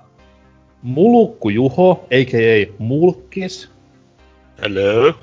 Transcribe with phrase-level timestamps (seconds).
[0.82, 2.74] Mulukku Juho a.k.a.
[2.78, 3.70] Mulkis,
[4.62, 5.14] Hello.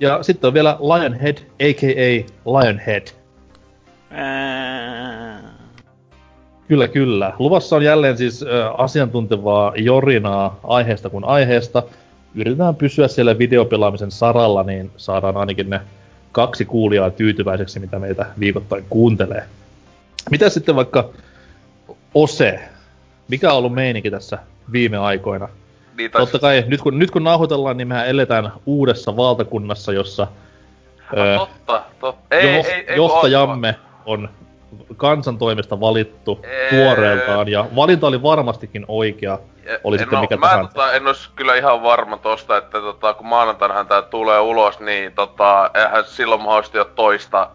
[0.00, 2.24] ja sitten on vielä Lionhead a.k.a.
[2.60, 3.08] Lionhead.
[6.68, 7.32] Kyllä, kyllä.
[7.38, 8.48] Luvassa on jälleen siis äh,
[8.80, 11.82] asiantuntevaa jorinaa aiheesta kuin aiheesta.
[12.34, 15.80] Yritetään pysyä siellä videopelaamisen saralla, niin saadaan ainakin ne
[16.32, 19.44] kaksi kuulijaa tyytyväiseksi, mitä meitä viikoittain kuuntelee.
[20.30, 21.08] Mitä sitten vaikka
[22.14, 22.60] Ose?
[23.28, 24.38] Mikä on ollut meininki tässä
[24.72, 25.48] viime aikoina?
[25.96, 30.26] Niin taisi- Totta kai, nyt kun, nyt kun nauhoitellaan, niin mehän eletään uudessa valtakunnassa, jossa
[31.16, 32.22] ö, Totta, totta.
[32.36, 33.74] Ei, jo, ei, ei, johtajamme
[34.06, 34.28] on
[34.96, 36.70] kansan toimesta valittu Ei.
[36.70, 39.38] tuoreeltaan, ja valinta oli varmastikin oikea,
[39.84, 40.72] oli en sitten oo- mikä mä tahansa.
[40.72, 45.12] Tota, en ois kyllä ihan varma tosta, että tota, kun maanantainahan tää tulee ulos, niin
[45.12, 47.50] tota, eihän silloin mahdollisesti ole toista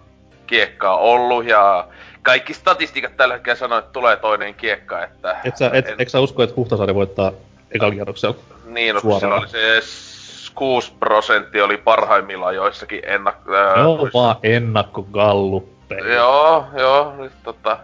[0.47, 1.87] kiekkaa ollut, ja
[2.23, 5.35] kaikki statistiikat tällä hetkellä sanoo, että tulee toinen kiekka, että...
[5.43, 7.31] Et sä, et, en- et sä usko, että Huhtasaari voittaa
[7.75, 8.35] ekalla kierroksella?
[8.65, 9.19] Niin, no, suoraan?
[9.21, 13.35] sillä oli se s- 6 prosenttia oli parhaimmillaan joissakin ennak...
[13.55, 16.13] ää, Ne on noissa- vaan ennakkogalluppeja.
[16.13, 17.77] Joo, joo, nyt tota...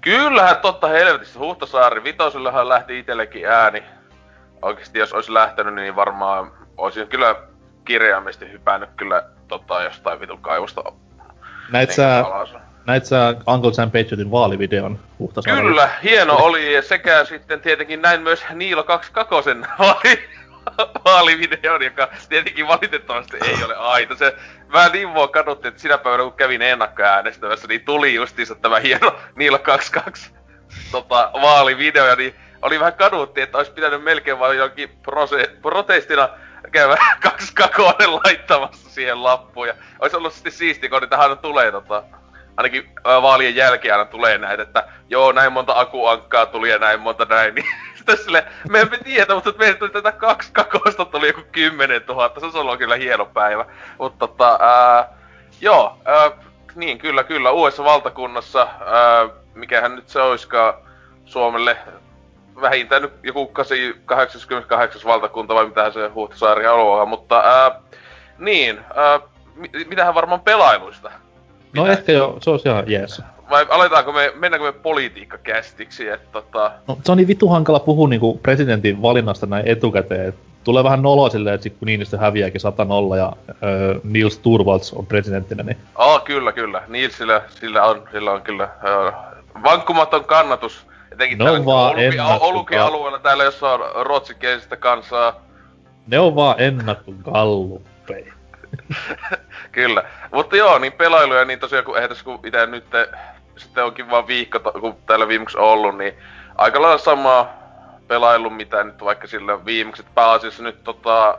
[0.00, 3.82] Kyllähän totta helvetistä, Huhtasaari, vitosellähän lähti itellekin ääni.
[4.62, 7.36] Oikeesti jos olisi lähtenyt, niin varmaan olisin kyllä
[7.84, 10.82] kirjaimesti hypännyt kyllä tota jostain vitun kaivosta.
[11.70, 12.54] Näit niin sä, alas.
[12.86, 15.68] Näit sä Uncle Sam Patriotin vaalivideon Huhtasaarella?
[15.68, 20.28] Kyllä, hieno oli ja sekä sitten tietenkin näin myös Niilo 22 vaali,
[21.04, 24.16] vaalivideon, joka tietenkin valitettavasti ei ole aito.
[24.16, 24.36] Se
[24.72, 29.16] vähän niin mua kaduttiin, että sinä päivänä kun kävin ennakkoäänestämässä, niin tuli justiinsa tämä hieno
[29.36, 30.30] Niilo 22
[30.92, 36.28] tota, vaalivideo, niin oli vähän kadutti, että olisi pitänyt melkein vaan jonkin prose, protestina
[36.72, 39.68] käydä kaksi kakoinen laittamassa siihen lappuun.
[39.68, 42.02] Ja olisi ollut sitten siisti, kun niitä tulee tota,
[42.60, 47.24] ainakin vaalien jälkeen aina tulee näitä, että joo, näin monta akuankkaa tuli ja näin monta
[47.24, 47.66] näin, niin
[47.96, 52.40] sitten sille, me emme tiedä, mutta meille tuli tätä kaksi kakosta, tuli joku kymmenen tuhatta,
[52.40, 53.64] se olisi ollut kyllä hieno päivä.
[53.98, 55.08] Mutta tota, ää,
[55.60, 56.30] joo, ää,
[56.74, 60.74] niin kyllä, kyllä, uudessa valtakunnassa, ää, mikähän nyt se olisikaan
[61.24, 61.76] Suomelle
[62.60, 67.80] vähintään nyt joku 8, 88 valtakunta vai mitähän se Huhtasaari haluaa, mutta ää,
[68.38, 68.80] niin,
[69.54, 71.10] mi- mitähän varmaan pelailuista?
[71.76, 73.22] No ehkä jo, se olisi ihan jees.
[73.50, 76.72] Vai aletaanko me, mennäänkö me politiikkakästiksi, että tota...
[76.88, 80.28] No, se on niin vittu hankala puhua niinku presidentin valinnasta näin etukäteen.
[80.28, 84.38] et Tulee vähän noloa silleen, että sit kun Niinistö häviääkin 100 nolla ja ö, Niels
[84.38, 86.82] Turvalds on presidenttinä, niin Aa, kyllä, kyllä.
[86.88, 89.12] Nilsillä sillä on, sillä on kyllä ö,
[89.62, 90.86] vankkumaton kannatus.
[91.12, 91.94] Etenkin No täällä vaan
[92.40, 95.40] Olukin alueella täällä, jossa on ruotsinkielistä kansaa.
[96.06, 98.32] ne on vaan ennakkogalluppeja.
[99.72, 100.04] Kyllä.
[100.32, 102.84] Mutta joo, niin pelailuja, niin tosiaan kun eihän kun itse nyt
[103.56, 106.14] sitten onkin vaan viikko, kun täällä viimeksi ollut, niin
[106.54, 107.60] aika lailla samaa
[108.08, 111.38] pelailu, mitä nyt vaikka sillä viimeksi, pääasiassa nyt tota,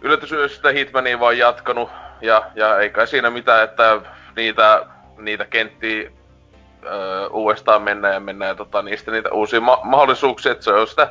[0.00, 1.90] yllätysyöstä Hitmania vaan jatkanut,
[2.20, 4.00] ja, ja ei kai siinä mitään, että
[4.36, 6.10] niitä, niitä kenttiä
[6.84, 10.86] öö, uudestaan mennään ja mennään ja tota, niistä niitä uusia ma- mahdollisuuksia, että se on
[10.86, 11.10] sitä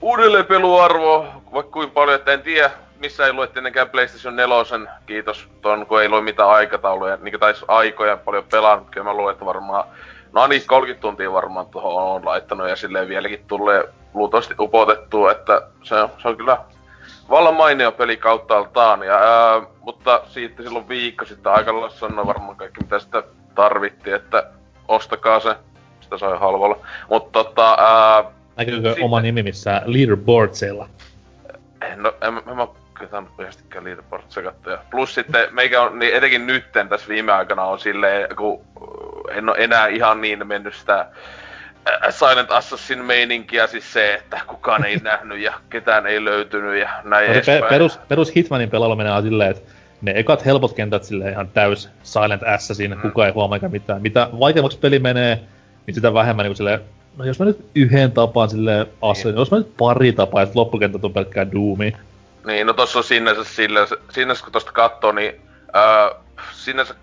[0.00, 2.70] uudelleenpeluarvoa, vaikka kuin paljon, että en tiedä,
[3.00, 4.56] missä ei lue tietenkään PlayStation 4,
[5.06, 9.32] kiitos ton, kun ei lue mitään aikatauluja, niin taisi aikoja paljon pelannut, kyllä mä luulen,
[9.32, 9.84] että varmaan,
[10.32, 15.62] no niin 30 tuntia varmaan tuohon on laittanut ja silleen vieläkin tulee luultavasti upotettua, että
[15.82, 16.58] se on, se on kyllä
[17.30, 22.56] vallan mainio peli kauttaaltaan, ja, ää, mutta siitä silloin viikko sitten aika lailla sanoi varmaan
[22.56, 23.22] kaikki mitä sitä
[23.54, 24.46] tarvittiin, että
[24.88, 25.54] ostakaa se,
[26.00, 26.78] sitä sai halvalla.
[27.08, 28.24] Mutta tota, ää,
[28.56, 30.88] Näkyykö Sitten- oma nimi missään leaderboardsilla?
[31.96, 32.66] No, en, mä- en mä
[33.06, 34.78] kyllä oikeastikään leaderboardsia katsoa.
[34.90, 38.60] Plus sitten meikä on, niin etenkin nytten tässä viime aikana on silleen, kun
[39.30, 41.06] en ole enää ihan niin mennyt sitä
[42.10, 47.28] Silent Assassin meininkiä, siis se, että kukaan ei nähnyt ja ketään ei löytynyt ja näin
[47.28, 49.72] no, pe- perus, perus Hitmanin pelailu menee silleen, että
[50.02, 53.00] ne ekat helpot kentät sille ihan täys Silent Assassin, mm.
[53.00, 54.02] kukaan ei huomaa eikä mitään.
[54.02, 55.40] Mitä vaikeammaksi peli menee,
[55.86, 56.80] niin sitä vähemmän niin silleen,
[57.16, 59.38] no jos mä nyt yhden tapaan sille Assassin, niin.
[59.38, 61.92] jos mä nyt pari tapaa, että loppukentät on pelkkää Doomi.
[62.44, 65.40] Niin, no tossa on sinänsä sille, sinänsä kun tosta katsoo, niin
[65.76, 66.22] äh,
[66.52, 66.94] sinänsä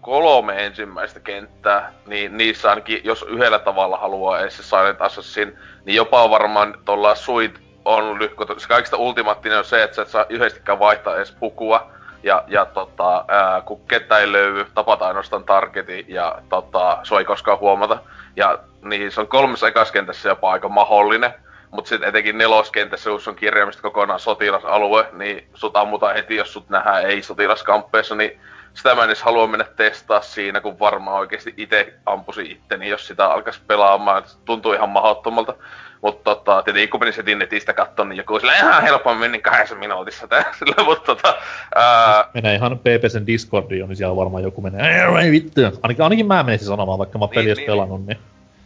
[0.00, 5.96] kolme ensimmäistä kenttää, niin niissä ainakin, jos yhdellä tavalla haluaa edes se Silent Assassin, niin
[5.96, 10.26] jopa varmaan tuolla Suit on lyhko, se kaikista ultimaattinen on se, että sä et saa
[10.28, 16.04] yhdestikään vaihtaa edes pukua, ja, ja tota, ää, kun kettä ei löydy, tapataan ainoastaan targetin
[16.08, 17.98] ja tota, se ei koskaan huomata.
[18.36, 21.34] Ja niin se on kolmessa ekaskentässä jopa aika mahdollinen.
[21.72, 26.68] Mutta sitten etenkin neloskentässä, jos on kirjaimista kokonaan sotilasalue, niin sut ammutaan heti, jos sut
[26.68, 28.40] nähdään ei sotilaskamppeessa, niin
[28.74, 33.06] sitä mä en edes halua mennä testaa siinä, kun varmaan oikeasti itse ampusi itteni, jos
[33.06, 34.22] sitä alkaisi pelaamaan.
[34.44, 35.54] Tuntuu ihan mahdottomalta.
[36.02, 39.74] Mutta tota, tietenkin kun menin setin netistä katsoa, niin joku sillä ihan helpommin menin kahdessa
[39.74, 40.28] minuutissa
[40.58, 41.34] sillä, mutta tota...
[41.74, 42.24] Ää...
[42.34, 45.60] Menee ihan PPSn Discordiin, niin siellä varmaan joku menee, ei vittu.
[45.82, 48.18] Ainakin, ainakin mä menisin sanomaan, vaikka mä oon niin, niin, pelannut, niin.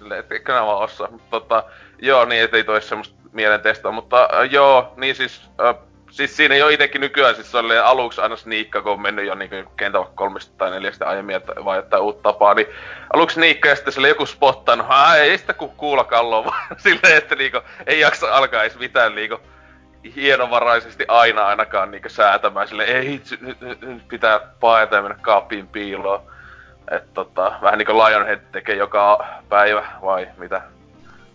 [0.06, 1.10] Silleen, että kyllä mä osaa.
[1.10, 1.64] Mutta tota,
[1.98, 5.74] joo, niin ettei toi semmoista mielen testaa, mutta äh, joo, niin siis äh,
[6.10, 9.70] siis siinä jo itekin nykyään siis oli aluksi aina sniikka, kun on mennyt jo niinku
[9.76, 12.66] kentä kolmesta tai neljästä aiemmin, että vai jotain uutta tapaa, niin
[13.12, 14.86] aluksi sniikka ja sitten sille joku spottanut,
[15.18, 19.40] ei sitä ku kuulla kalloa, vaan silleen, että niinku ei jaksa alkaa edes mitään niinku
[20.16, 25.68] hienovaraisesti aina ainakaan niinku säätämään sille ei nyt, nyt, nyt pitää paeta ja mennä kaappiin
[25.68, 26.35] piiloon.
[26.90, 30.62] Että tota, vähän niinku Lionhead tekee joka päivä, vai mitä?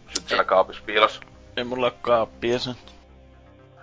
[0.07, 1.21] Sitten siellä kaapissa piilossa.
[1.57, 2.75] Ei mulla ole kaappia sen.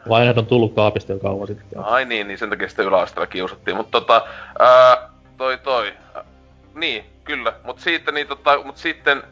[0.07, 1.85] Lionhead on tullut kaapista jo kauan sitten.
[1.85, 3.77] Ai niin, niin sen takia sitä yläasteella kiusattiin.
[3.77, 4.27] Mutta tota,
[4.59, 5.93] ää, toi toi.
[6.15, 6.25] Ää,
[6.75, 7.53] niin, kyllä.
[7.65, 9.23] Mutta siitä, niin tota, mut sitten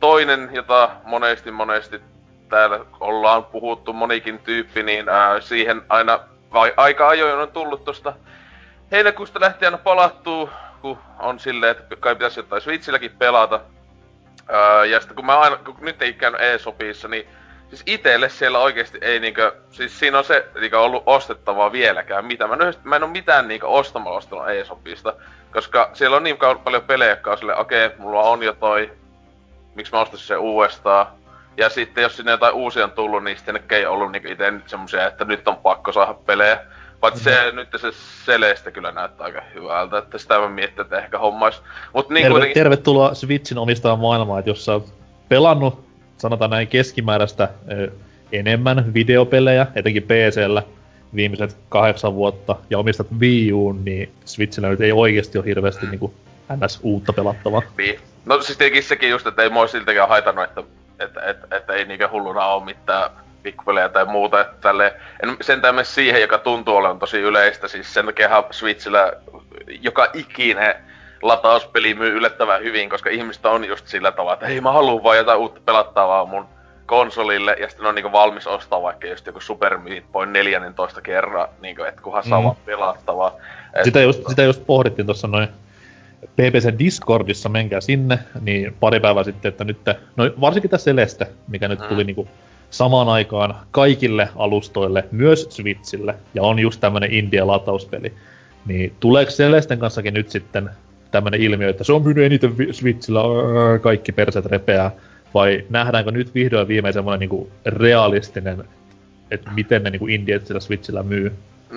[0.00, 2.00] toinen, jota monesti monesti
[2.48, 6.20] täällä ollaan puhuttu monikin tyyppi, niin ää, siihen aina
[6.52, 8.12] vai, aika ajoin on tullut tosta
[8.92, 10.50] heinäkuusta lähtien aina palattuu,
[10.84, 13.60] kun on silleen, että kai pitäisi jotain Switchilläkin pelata.
[14.48, 17.28] Ää, ja sitten kun mä aina, kun nyt ei käynyt e-sopissa, niin
[17.68, 22.24] siis itelle siellä oikeesti ei niinkö, siis siinä on se niinkö ollut ostettavaa vieläkään.
[22.24, 25.14] Mitä mä, nyt, mä en oo mitään niinkö ostamalla ostanut eSopista,
[25.52, 28.92] koska siellä on niin paljon pelejä, jotka on silleen, okei, okay, mulla on jo toi,
[29.74, 31.06] miksi mä ostaisin se uudestaan.
[31.56, 35.06] Ja sitten jos sinne jotain uusia on tullut, niin sitten ei ollut niinku ite semmosia,
[35.06, 36.60] että nyt on pakko saada pelejä.
[37.04, 37.50] Paitsi mm-hmm.
[37.50, 37.90] se, nyt se
[38.26, 41.62] Celeste kyllä näyttää aika hyvältä, että sitä mä miettin, että ehkä hommais.
[41.92, 42.54] Mut niin Terve, kuitenkin...
[42.54, 44.94] Tervetuloa Switchin omistajan maailmaan, että jos sä oot
[45.28, 45.84] pelannut
[46.18, 47.48] sanotaan näin keskimääräistä
[48.32, 50.62] enemmän videopelejä, etenkin PCllä
[51.14, 55.90] viimeiset kahdeksan vuotta, ja omistat Wii U, niin Switchillä nyt ei oikeasti ole hirveästi mm.
[55.90, 56.14] niin
[56.64, 56.80] ns.
[56.82, 57.62] uutta pelattavaa.
[57.78, 58.00] Niin.
[58.24, 60.62] No siis tietenkin sekin just, että ei mua siltäkään haitannut, että,
[60.98, 63.10] että, että, että ei niinkään hulluna ole mitään
[63.44, 67.94] pikkupelejä tai muuta, että tälle, en sentään mene siihen, joka tuntuu olevan tosi yleistä, siis
[67.94, 69.12] sen takia Switchillä
[69.66, 70.74] joka ikinen
[71.22, 75.16] latauspeli myy yllättävän hyvin, koska ihmistä on just sillä tavalla, että hei mä haluan vaan
[75.16, 76.46] jotain uutta pelattavaa mun
[76.86, 81.48] konsolille, ja sitten on niinku valmis ostaa vaikka just joku Super Meat Boy 14 kerran,
[81.60, 82.44] niinku, että kunhan saa mm.
[82.44, 83.32] vaan pelattavaa.
[83.74, 85.48] Et, sitä, just, sitä just pohdittiin tuossa noin
[86.24, 89.78] PPC Discordissa, menkää sinne, niin pari päivää sitten, että nyt,
[90.16, 91.86] no varsinkin tässä Celeste, mikä nyt mm.
[91.86, 92.28] tuli niinku
[92.76, 98.12] samaan aikaan kaikille alustoille, myös Switchille, ja on just tämmönen India-latauspeli,
[98.66, 100.70] niin tuleeko Celesten kanssakin nyt sitten
[101.10, 103.20] tämmöinen ilmiö, että se on myynyt eniten Switchillä,
[103.80, 104.90] kaikki perset repeää,
[105.34, 108.64] vai nähdäänkö nyt vihdoin viimein semmoinen niinku realistinen,
[109.30, 111.32] että miten ne niinku indiet sillä Switchillä myy?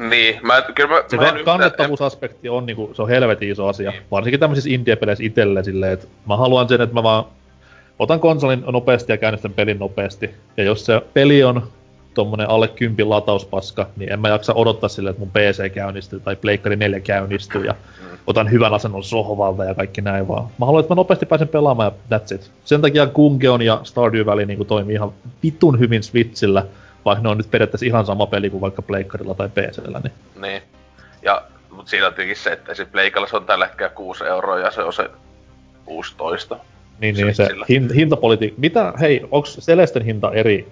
[0.10, 3.92] Niin, mä, kyllä mä, se mä en kannattavuusaspekti on niinku, se on helvetin iso asia.
[3.92, 4.02] Niin.
[4.12, 7.26] Varsinkin tämmöisissä indie-peleissä itelle silleen, että mä haluan sen, että mä vaan
[8.00, 10.30] otan konsolin nopeasti ja käynnistän pelin nopeasti.
[10.58, 11.68] Ja jos se peli on
[12.14, 16.36] tommonen alle kympin latauspaska, niin en mä jaksa odottaa silleen, että mun PC käynnistyy tai
[16.36, 17.76] Pleikkari 4 käynnistyy ja
[18.28, 20.48] otan hyvän asennon sohvalta ja kaikki näin vaan.
[20.60, 22.52] Mä haluan, että mä nopeasti pääsen pelaamaan ja that's it.
[22.66, 25.14] Sen takia Gungeon ja Stardew Valley niin toimii ihan
[25.44, 26.66] vitun hyvin Switchillä,
[27.06, 30.00] vaikka ne on nyt periaatteessa ihan sama peli kuin vaikka Pleikkarilla tai PCllä.
[30.00, 30.14] Niin.
[30.42, 30.62] niin.
[31.22, 34.72] Ja, mutta siinä on tietenkin se, että se Pleikalla on tällä hetkellä 6 euroa ja
[34.72, 35.10] se on se
[35.86, 36.58] 16.
[37.00, 37.48] Niin, niin se
[37.96, 38.60] hintapolitiikka.
[38.60, 40.68] Mitä, hei, onko Celesten hinta eri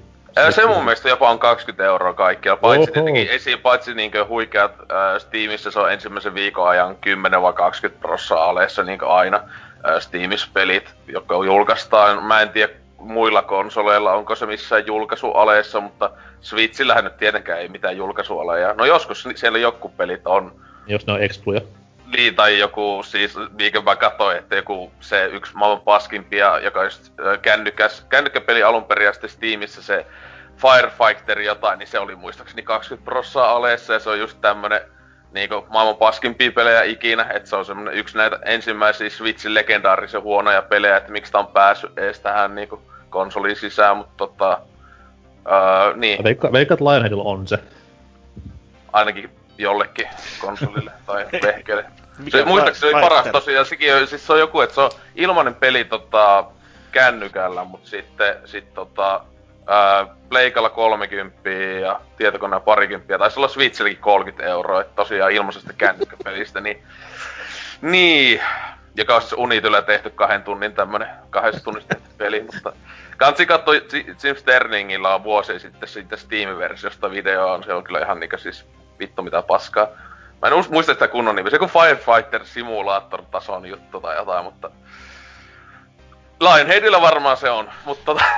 [0.50, 2.94] se mun mielestä jopa on 20 euroa kaikkialla, paitsi Oho.
[2.94, 8.01] tietenkin esiin, paitsi niinkö huikeat äh, Steamissa se on ensimmäisen viikon ajan 10 vai 20
[8.01, 12.24] prossaa aleessa niinkö aina äh, Steamis-pelit, jotka julkaistaan.
[12.24, 16.10] Mä en tiedä muilla konsoleilla onko se missään julkaisualeessa, mutta
[16.41, 18.74] Switchillähän nyt tietenkään ei mitään julkaisualeja.
[18.74, 20.55] No joskus siellä joku pelit on.
[20.88, 21.62] Jos ne on exploja.
[22.05, 27.13] Niin, tai joku, siis minkä mä katsoin, että joku se yksi maailman paskimpia, joka just
[27.41, 30.05] kännykäs, kännykkäpeli alun perin Steamissa se
[30.57, 34.81] Firefighter jotain, niin se oli muistaakseni 20 prossaa aleessa ja se on just tämmönen
[35.31, 40.62] niinku maailman paskimpia pelejä ikinä, että se on semmonen yksi näitä ensimmäisiä Switchin legendaarisia huonoja
[40.62, 44.59] pelejä, että miksi tää on päässyt edes tähän niinku konsoliin sisään, mutta tota...
[45.47, 46.24] Öö, niin.
[46.24, 47.59] Veikka, veikkaat Lionheadilla on se.
[48.93, 50.07] Ainakin jollekin
[50.39, 51.85] konsolille tai vehkeelle.
[52.29, 55.55] Se, muistaakseni se oli paras tosiaan, sekin, siis se on joku, että se on ilmainen
[55.55, 56.45] peli tota,
[56.91, 59.21] kännykällä, mutta sitten sit, tota,
[59.67, 61.50] ää, Pleikalla 30
[61.81, 66.83] ja tietokoneen parikymppiä, taisi olla Switchilläkin 30 euroa, että tosiaan ilmaisesta kännykkäpelistä, niin,
[67.81, 68.41] niin,
[68.95, 72.74] joka olisi Unityllä tehty kahden tunnin tämmönen, kahdessa tunnissa tehty peli, mutta
[73.17, 73.85] kansi katsoi
[74.24, 78.65] Jim Sterningillä on vuosi sitten siitä Steam-versiosta videoa, se on kyllä ihan niinku siis
[79.00, 79.88] vittu mitä paskaa.
[80.42, 84.72] Mä en muista sitä kunnon nimi, se kuin Firefighter Simulator tason juttu tai jotain, mutta
[86.40, 88.24] Lionheadillä varmaan se on, mutta tota...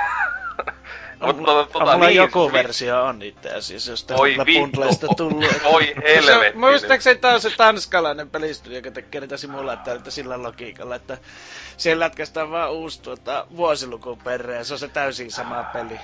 [1.20, 5.14] Mutta tota, tota, mulla niin, joku siis, versio on itse asiassa, jos Oi vittu.
[5.16, 5.44] tullut.
[5.74, 6.58] Oi helvetti.
[6.58, 11.18] Muistaakseni tää on se tanskalainen pelistudio, joka tekee niitä simulaattoreita sillä logiikalla, että
[11.76, 16.00] siellä lätkästään vaan uusi tuota, vuosiluku perään, se on se täysin sama peli.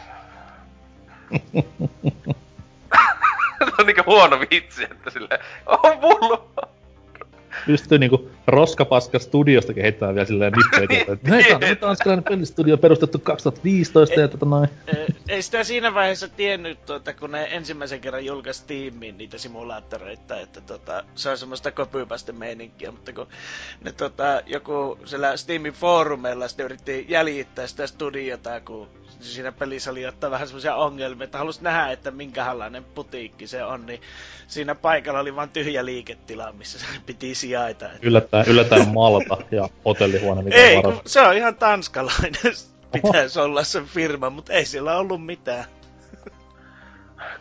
[3.79, 6.51] on niinku huono vitsi, että silleen, on mullu
[7.67, 11.13] pystyy niinku roskapaska studiosta kehittämään vielä silleen nippeitä.
[11.13, 14.69] että näin on tanskalainen pelistudio perustettu 2015 ja tota noin.
[15.29, 20.61] Ei sitä siinä vaiheessa tiennyt, tuota, kun ne ensimmäisen kerran julkaisi Steamiin niitä simulaattoreita, että
[20.61, 23.27] tota, se on semmoista kopypästä meininkiä, mutta kun
[23.85, 28.89] ne tota, joku siellä Steamin foorumeilla sitten yritti jäljittää sitä studiota, kun
[29.21, 33.87] siinä pelissä oli ottaa vähän semmoisia ongelmia, että halusi nähdä, että minkälainen putiikki se on,
[33.87, 34.01] niin
[34.47, 37.87] siinä paikalla oli vain tyhjä liiketila, missä se piti sijaita.
[38.37, 42.33] Yllättäen, yllättäen Malta ja hotellihuone, mikä ei, on se on ihan tanskalainen.
[42.93, 45.65] Pitäisi olla se firma, mutta ei siellä ollut mitään.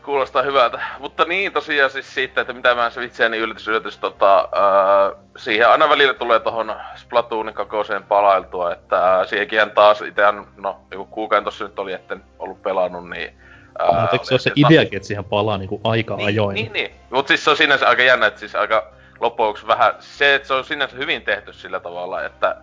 [0.05, 0.79] Kuulostaa hyvältä.
[0.99, 5.69] Mutta niin tosiaan siis siitä, että mitä mä itseäni niin yllätys yllätys, tota, äh, siihen
[5.69, 11.43] aina välillä tulee tohon Splatoonin kakoseen palailtua, että äh, siihenkin taas itseään, no joku kuukauden
[11.43, 13.33] tossa nyt oli, etten ollut pelannut, niin
[13.79, 16.55] Ää, Mutta eikö se ole se ideakin, että siihen palaa niinku aika niin, ajoin?
[16.55, 16.91] Niin, niin.
[17.09, 20.53] Mutta siis se on sinänsä aika jännä, että siis aika loppujen vähän se, että se
[20.53, 22.55] on sinänsä hyvin tehty sillä tavalla, että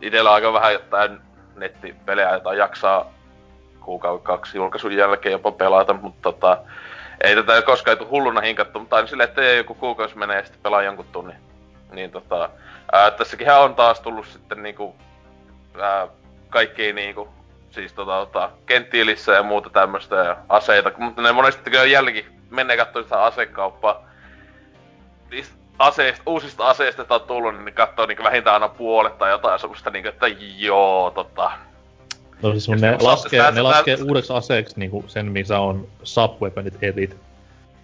[0.00, 1.20] itsellä aika vähän jotain
[1.56, 3.12] nettipelejä, jota jaksaa
[3.80, 6.58] kuukauden kaksi julkaisun jälkeen jopa pelata, mutta tota,
[7.20, 10.62] ei tätä koskaan tule hulluna hinkattu, mutta aina silleen, että joku kuukausi menee ja sitten
[10.62, 11.36] pelaa jonkun tunnin.
[11.92, 12.50] Niin tota,
[12.92, 14.96] ää, tässäkin on taas tullut sitten niinku,
[15.80, 16.08] ää,
[16.50, 17.28] kaikki niinku
[17.70, 22.76] siis tota, tota, kenttiilissä ja muuta tämmöistä ja aseita, mutta ne monesti kyllä jälki menee
[22.76, 24.06] katsoa sitä asekauppaa.
[25.30, 29.60] Niistä aseista, uusista aseista, että on tullut, niin katsoo niin vähintään aina puolet tai jotain
[29.60, 30.26] semmoista, niin että
[30.58, 31.50] joo, tota...
[32.42, 37.16] No siis ne, ne laskee, ne laskee uudeksi aseeksi niin sen, missä on subweaponit elit.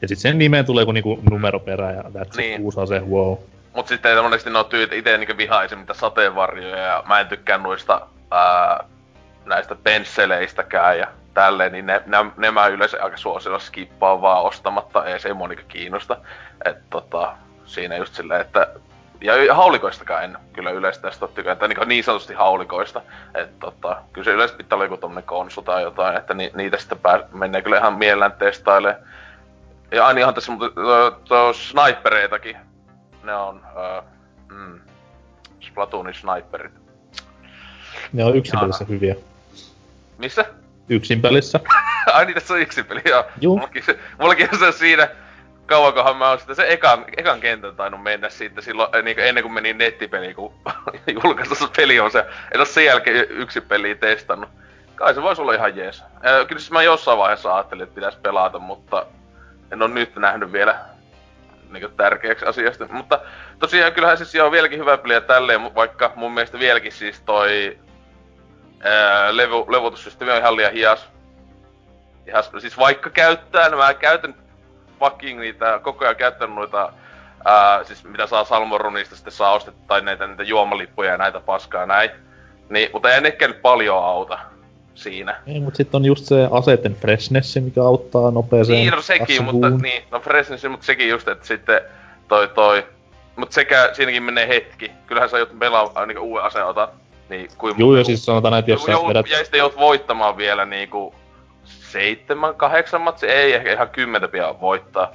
[0.02, 2.60] Ja sitten sen nimeen tulee joku niinku numeroperä ja that's niin.
[2.60, 3.36] uusi ase, wow.
[3.74, 7.58] Mut sitten monesti ne on tyyt ite niinku vihaisen mitä sateenvarjoja ja mä en tykkää
[7.58, 8.84] noista ää,
[9.44, 15.04] näistä pensseleistäkään ja tälleen, niin ne, ne, ne mä yleensä aika suosilla skippaan vaan ostamatta,
[15.04, 16.16] ei se monika kiinnosta.
[16.64, 18.66] Et tota, siinä just silleen, että
[19.22, 23.02] ja haulikoistakaan en kyllä yleensä tästä ole tykännyt, niin, niin sanotusti haulikoista.
[23.34, 26.78] Että tota, kyllä se yleensä pitää olla joku tommonen konsu tai jotain, että ni, niitä
[26.78, 29.02] sitten pää, menee kyllä ihan mielellään testailemaan.
[29.90, 30.52] Ja aina ihan tässä
[31.28, 32.56] tuo snipereitakin.
[33.22, 34.04] Ne on, uh,
[34.56, 34.80] mm,
[35.60, 36.72] Splatoonin sniperit.
[38.12, 39.14] Ne on yksin pelissä hyviä.
[40.18, 40.44] Missä?
[40.88, 41.60] Yksin pelissä.
[42.14, 43.24] Ai niin, tässä on yksin peli, joo.
[43.40, 43.56] Juu.
[43.56, 45.08] Mullakin, se, mullakin se siinä,
[45.66, 49.42] kauankohan mä oon sitten se ekan, ekan kentän tainnut mennä siitä silloin, eh, niin ennen
[49.42, 50.54] kuin meni nettipeli, kun
[51.24, 54.50] julkaistu se peli on se, en sen jälkeen yksin peliä testannut.
[54.94, 56.04] Kai se voisi olla ihan jees.
[56.48, 59.06] Kyllä siis mä jossain vaiheessa ajattelin, että pitäisi pelata, mutta
[59.72, 60.78] en oo nyt nähnyt vielä
[61.70, 62.86] niin tärkeäksi asiasta.
[62.90, 63.20] Mutta
[63.58, 67.78] tosiaan kyllähän siis on vieläkin hyvä peliä tälleen, vaikka mun mielestä vieläkin siis toi
[68.80, 71.08] ää, levu, levutussysteemi on ihan liian hias.
[72.26, 74.34] Ihan, siis vaikka käyttää, no mä käytän
[75.02, 76.92] fucking niitä, koko ajan käyttänyt noita,
[77.44, 81.86] ää, siis mitä saa Salmorunista sitten saa ostettu, tai näitä, niitä juomalippuja ja näitä paskaa
[81.86, 82.10] näin.
[82.68, 84.38] Niin, mutta ei nekään nyt paljon auta
[84.94, 85.36] siinä.
[85.46, 89.64] Ei, mutta sitten on just se aseiden freshness, mikä auttaa nopeeseen Niin, no sekin, kasvuun.
[89.64, 91.80] mutta niin, no freshness, mutta sekin just, että sitten
[92.28, 92.86] toi toi,
[93.36, 94.90] mutta sekä siinäkin menee hetki.
[95.06, 96.90] Kyllähän sä joudut pelaa niin uuden aseen otat.
[97.28, 99.28] Niin, kuin Juu, ja siis sanotaan, että jos sä vedät...
[99.28, 101.14] Ja sitten joudut voittamaan vielä niinku
[101.92, 105.12] seitsemän, kahdeksan matsi, ei ehkä ihan kymmentä pian voittaa.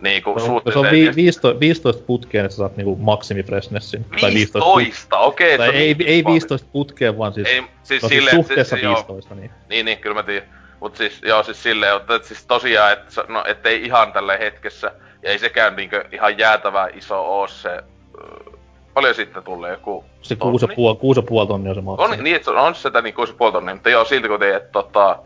[0.00, 0.72] niinku No, suhteellisen...
[0.72, 4.04] se on vi- 15, 15 putkeen, että sä saat niinku maksimifreshnesssin.
[4.20, 5.58] Tai 15, okei.
[5.58, 6.34] Tai on ei, niin ei paljon.
[6.34, 8.94] 15 putkeen, vaan siis, Ei, siis no, siis silleen, suhteessa joo.
[8.94, 9.50] 15, niin.
[9.68, 10.48] Niin, niin, kyllä mä tiedän.
[10.80, 14.92] Mut siis, joo, siis silleen, että et siis tosiaan, että no, ettei ihan tällä hetkessä,
[15.22, 17.82] ja ei sekään niinkö ihan jäätävää iso oo se,
[18.94, 20.58] paljon sitten tulee joku Se tonni?
[20.58, 20.66] 6,5
[21.42, 22.18] 6,5 tonnia on se maksimi.
[22.18, 24.72] On, niin, että se on, on sitä niin 6,5 tonnia, mutta joo, silti kun että
[24.72, 25.18] tota...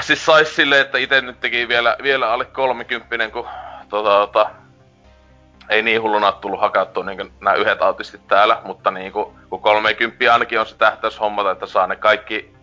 [0.00, 3.48] Siis sais silleen, että itse nyt teki vielä, vielä alle 30, kun
[3.88, 4.50] tota, tota,
[5.68, 10.32] ei niin hulluna tullut hakattua niin nämä yhdet autistit täällä, mutta niin kuin, kun 30
[10.32, 12.54] ainakin on se tähtäys hommata, että saa ne kaikki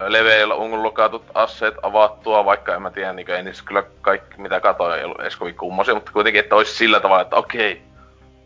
[0.00, 4.98] leveillä unlokatut asseet avattua, vaikka en mä tiedä, niin ei niissä kyllä kaikki mitä katoin
[4.98, 7.82] ei ollut edes kovin kummosia, mutta kuitenkin, että olisi sillä tavalla, että okei,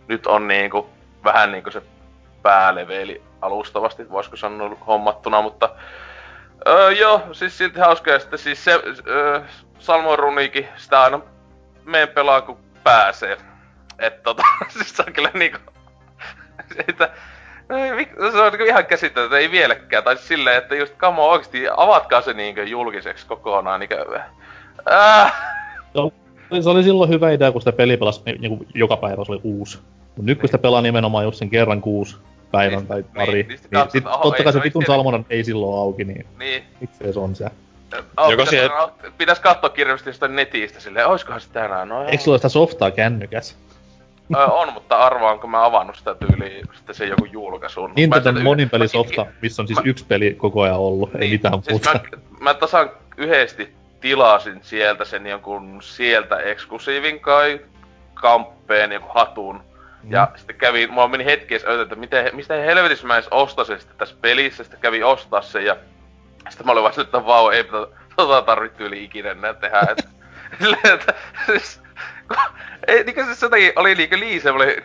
[0.09, 0.91] nyt on niinku
[1.25, 1.83] vähän niinku se
[2.43, 5.69] pääleveli alustavasti, voisiko sanoa hommattuna, mutta
[6.69, 9.41] öö, joo, siis silti hauska, ja sitten siis se öö,
[9.79, 11.21] Salmon runiikin, sitä aina
[11.85, 13.37] meen pelaa kun pääsee.
[13.99, 15.59] Et tota, siis se on kyllä niinku,
[16.87, 17.11] sitä,
[17.71, 21.29] ei, mik- se on niinku ihan käsittämätöntä, ei vieläkään, tai siis silleen, että just kamo
[21.29, 24.21] oikeesti avatkaa se niinkö julkiseksi kokonaan, niinkö,
[24.93, 25.35] äh,
[26.61, 29.79] Se oli silloin hyvä idea, kun sitä peli pelasi niin joka päivä, se oli uusi.
[30.17, 32.17] Mut nyt kun sitä pelaa nimenomaan just sen kerran kuusi
[32.53, 34.59] päivän Niin, tai niin, pari, niin niin, sit katsot, sit että oho, totta kai se
[34.59, 36.63] se vitun Salmonan ei silloin auki, niin niin.
[36.81, 37.45] miksei se on se.
[37.45, 37.51] Oh,
[38.17, 42.23] Joko pitäis, siihen- no, pitäis katsoa kirjallisesti jostain netistä silleen, oiskohan se tänään, no Eikö
[42.23, 43.57] sulla sitä softaa kännykäs?
[44.37, 47.91] Ö, on, mutta arvaanko mä avannut sitä tyyliä sitten se joku julkaisun.
[48.09, 51.55] Mä sieltä- monin pelisofta, missä on siis mä- yksi peli koko ajan ollut, ei mitään
[51.63, 51.93] siis muuta.
[51.93, 52.01] mä,
[52.41, 57.61] mä tasan yhdesti tilasin sieltä sen jonkun sieltä eksklusiivin kai
[58.15, 59.61] kamppeen, joku hatun.
[60.03, 60.13] Mm.
[60.13, 63.79] Ja sitten kävi, mulla meni hetki edes öitä, että miten, mistä helvetissä mä edes ostaisin
[63.79, 65.77] sitten tässä pelissä, sitten kävi ostaa sen ja
[66.49, 70.09] sitten mä olin vaan että vau, ei tota, tota tarvittu yli ikinä enää tehdä, että
[70.59, 71.15] silleen, että
[71.47, 71.83] siis,
[72.89, 74.83] ei, niinkö siis jotenkin oli niinkö liian semmoinen,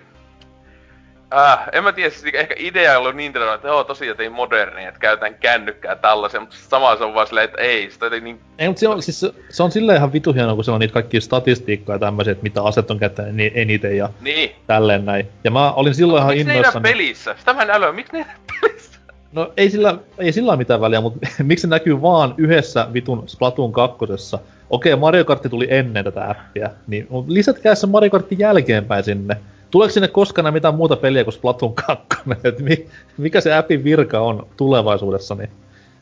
[1.38, 4.86] Äh, en mä tiedä, siis niinku ehkä idea ollut Nintendo, että joo tosiaan tein moderni,
[4.86, 8.40] että käytän kännykkää tällaisen, mutta samalla se on vaan silleen, että ei, sitä jotenkin niin
[8.60, 10.94] Ei, mutta se on, siis, se, on silleen ihan vitu hienoa, kun se on niitä
[10.94, 14.52] kaikkia statistiikkaa ja tämmöisiä, että mitä aset on käyttänyt niin eniten ja Niin.
[14.68, 15.28] tälleen näin.
[15.44, 16.90] Ja mä olin silloin ihan Miksi ne innoissani.
[16.92, 17.36] pelissä?
[17.40, 17.92] Sitä mä en älyä.
[17.92, 18.26] Miksi ne
[18.62, 19.00] pelissä?
[19.32, 23.24] No ei sillä, ei sillä ole mitään väliä, mutta miksi se näkyy vaan yhdessä vitun
[23.30, 24.40] Splatoon kakkosessa?
[24.70, 29.38] Okei, Mario Kart tuli ennen tätä appia, niin lisätkää se Mario Kartin jälkeenpäin sinne.
[29.76, 32.06] Tuleeko sinne koskaan mitään muuta peliä kuin Splatoon 2?
[32.44, 35.52] Et mi, mikä se appin virka on tulevaisuudessa, niin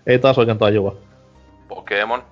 [0.07, 0.97] ei taas oikein tajua.
[1.67, 2.23] Pokemon.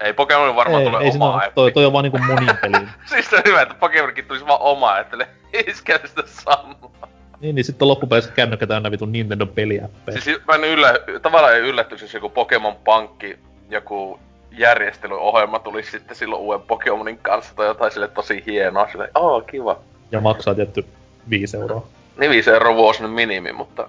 [0.00, 1.50] Ei Pokemonin varmaan ei, tule ei oma appi.
[1.54, 2.88] toi, toi on vaan niinku monin peli.
[3.10, 5.28] siis se on hyvä, että Pokemonkin tulisi vaan oma, että ne
[5.66, 7.08] iskeä sitä samaa.
[7.40, 10.20] niin, niin sitten loppupeleissä kännykkä täynnä vitun Nintendo peliäppejä.
[10.20, 13.38] Siis mä en yllä, tavallaan ei yllättyisi, jos joku Pokemon Pankki,
[13.70, 14.20] joku
[14.58, 18.88] järjestelyohjelma tulisi sitten silloin uuden Pokemonin kanssa tai jotain sille tosi hienoa.
[18.92, 19.78] Sille, oh, kiva.
[20.12, 20.84] Ja maksaa tietty
[21.30, 21.86] 5 euroa.
[22.16, 23.88] Niin 5 euroa vuosinen minimi, mutta...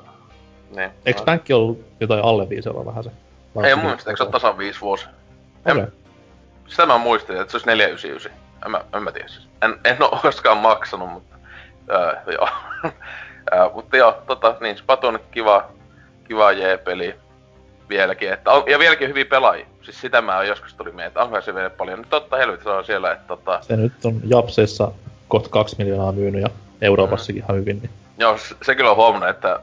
[0.75, 0.89] Niin.
[1.05, 3.11] Eikö pankki ollut jotain alle 5 euroa vähän se?
[3.55, 5.05] Vai Ei mun mielestä, eikö se ole tasan 5 vuosi?
[5.65, 5.91] En, Okei.
[6.67, 8.31] Sitä mä muistin, että se olisi 499.
[8.65, 9.47] En mä, en mä tiedä siis.
[9.61, 11.35] En, en oo koskaan maksanut, mutta...
[11.91, 12.47] Öö, joo.
[13.53, 15.69] öö, mutta joo, tota, niin, Splatoon kiva,
[16.27, 17.15] kiva J-peli
[17.89, 18.33] vieläkin.
[18.33, 19.65] Että on, ja vieläkin hyviä pelaajia.
[19.81, 21.99] Siis sitä mä oon joskus tuli mieleen, että onko se vielä paljon.
[21.99, 23.59] Nyt totta helvetti se on siellä, että tota...
[23.61, 24.91] Se nyt on Japseissa
[25.27, 26.49] kohta 2 miljoonaa myynyt ja
[26.81, 27.45] Euroopassakin Mm.
[27.45, 27.79] ihan hyvin.
[27.81, 27.89] Niin.
[28.17, 29.59] Joo, se, se kyllä on huomannut, että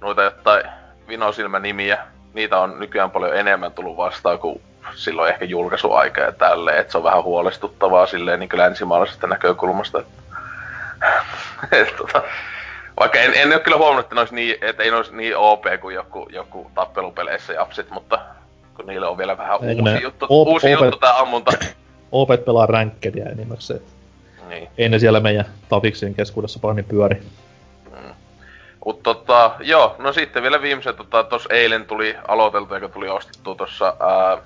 [0.00, 0.62] noita jotain
[1.08, 1.98] vinosilmänimiä,
[2.34, 4.60] niitä on nykyään paljon enemmän tullut vastaan kuin
[4.94, 10.02] silloin ehkä julkaisuaika ja tälleen, että se on vähän huolestuttavaa silleen niin länsimaalaisesta näkökulmasta.
[11.72, 12.22] Et, tota,
[13.00, 15.64] vaikka en, en ole kyllä huomannut, että, ne niin, että ei ne olisi niin OP
[15.80, 18.18] kuin joku, joku tappelupeleissä japsit, mutta
[18.74, 21.52] kun niillä on vielä vähän Eikö uusi ne juttu, OP uusi juttu tää ammunta.
[22.12, 23.80] Opet pelaa ränkkedia enimmäkseen.
[24.48, 24.68] niin.
[24.78, 27.22] Ei ne siellä meidän tafiksien keskuudessa paremmin pyöri.
[28.86, 33.54] Mut tota, joo, no sitten vielä viimeisen, tota, tos eilen tuli aloiteltu, eikä tuli ostettu
[33.54, 34.38] tossa ää,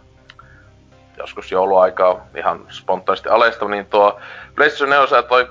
[1.19, 4.21] joskus jouluaikaa ihan spontaanisti alesta, niin tuo
[4.55, 5.51] PlayStation 4 ja toi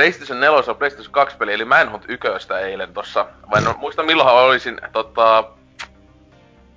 [0.00, 2.28] PlayStation 4 ja PlayStation 2 peli, eli Manhunt 1
[2.60, 5.44] eilen tossa, vai en muista milloinhan olisin tota,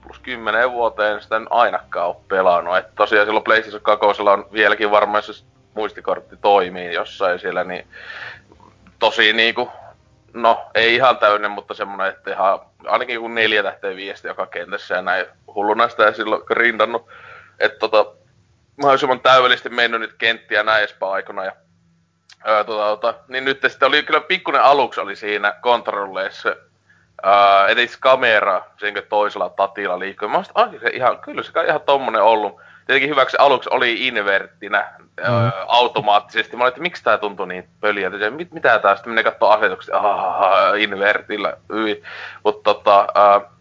[0.01, 2.77] plus 10 vuoteen sitä en ainakaan ole pelannut.
[2.77, 7.88] Et tosiaan silloin PlayStation 2 on vieläkin varmaan, jos muistikortti toimii jossain siellä, niin
[8.99, 9.69] tosi niinku,
[10.33, 14.95] no ei ihan täynnä, mutta semmonen, että ihan ainakin joku neljä tähteä viesti joka kentässä
[14.95, 17.07] ja näin hulluna sitä ja silloin grindannut.
[17.59, 18.05] Että tota,
[18.75, 21.51] mahdollisimman täydellisesti mennyt nyt kenttiä näin edespäin aikana ja
[22.48, 26.50] Öö, tota, tota, niin nyt sitten oli kyllä pikkuinen aluksi oli siinä kontrolleissa
[27.26, 30.30] uh, edes kamera senkö toisella tatilla liikkuu.
[30.30, 32.62] Mä olisin, se ihan, kyllä se kai ihan tommonen ollut.
[32.88, 35.48] Tietenkin hyväksi aluksi oli inverttinä mm.
[35.48, 36.58] uh, automaattisesti.
[36.58, 38.12] Mä olin, että miksi tää tuntuu niin pöliä.
[38.30, 39.98] Mit, mitä tää sitten menee kattoo asetuksia.
[39.98, 41.58] Ah, invertillä.
[42.43, 43.52] Mutta tota, uh,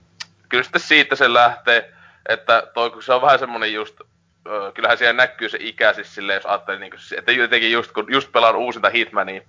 [0.49, 1.93] kyllä sitten siitä se lähtee,
[2.29, 4.01] että toi, kun se on vähän semmonen just
[4.75, 8.07] kyllähän siellä näkyy se ikä siis silleen, jos ajattelee, niin kuin, että jotenkin just kun
[8.09, 9.43] just pelaan uusinta Hitmania,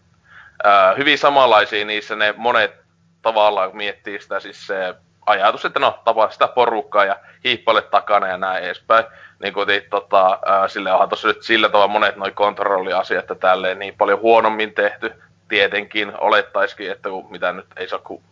[0.64, 2.84] ää, hyvin samanlaisia niissä ne monet
[3.22, 8.38] tavallaan miettii sitä siis se ajatus, että no tapaa sitä porukkaa ja hiippaile takana ja
[8.38, 9.06] näin edespäin.
[9.40, 13.98] Niin kuin tota, sille onhan tossa nyt sillä tavalla monet noi kontrolliasiat että tälleen niin
[13.98, 15.14] paljon huonommin tehty.
[15.48, 18.24] Tietenkin olettaisikin, että kun mitä nyt ei saa kuin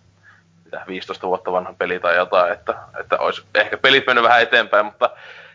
[0.66, 4.86] mitä 15 vuotta vanha peli tai jotain, että, että olisi ehkä pelit mennyt vähän eteenpäin,
[4.86, 5.10] mutta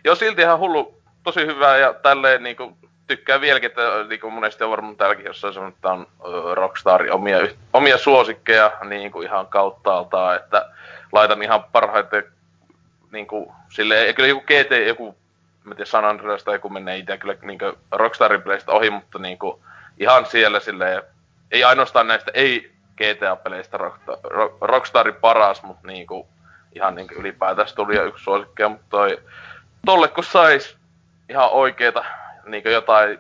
[0.07, 4.71] jo silti ihan hullu, tosi hyvää ja tälleen niinku tykkään vieläkin, että niinku monesti on
[4.71, 6.07] varmaan täälläkin jossain sanonut, että on
[6.53, 7.39] Rockstarin omia,
[7.73, 10.69] omia suosikkeja niin kuin ihan kauttaaltaan, että
[11.13, 12.25] laitan ihan parhaiten
[13.13, 15.17] niin kuin, silleen, kyllä joku GT, joku
[15.65, 17.59] mä tiedän, San Andreas tai joku menee itse kyllä niin
[17.93, 19.63] Rockstarin peleistä ohi, mutta niin kuin,
[19.99, 21.03] ihan siellä silleen,
[21.51, 23.79] ei ainoastaan näistä ei GTA-peleistä
[24.61, 26.29] Rockstarin paras, mutta niin kuin,
[26.75, 29.23] ihan niin kuin ylipäätään tuli yksi suosikkeja, mutta toi
[29.87, 30.77] tolle kun sais
[31.29, 32.05] ihan oikeeta
[32.47, 33.19] niin jotain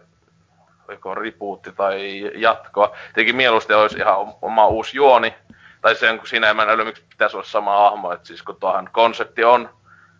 [0.88, 2.96] joko ripuutti tai jatkoa.
[3.06, 5.34] Tietenkin mieluusti olisi ihan oma uusi juoni.
[5.80, 8.12] Tai sen, kun siinä ei mä miksi pitäisi olla sama hahmo.
[8.12, 9.70] Että siis kun tuohan konsepti on,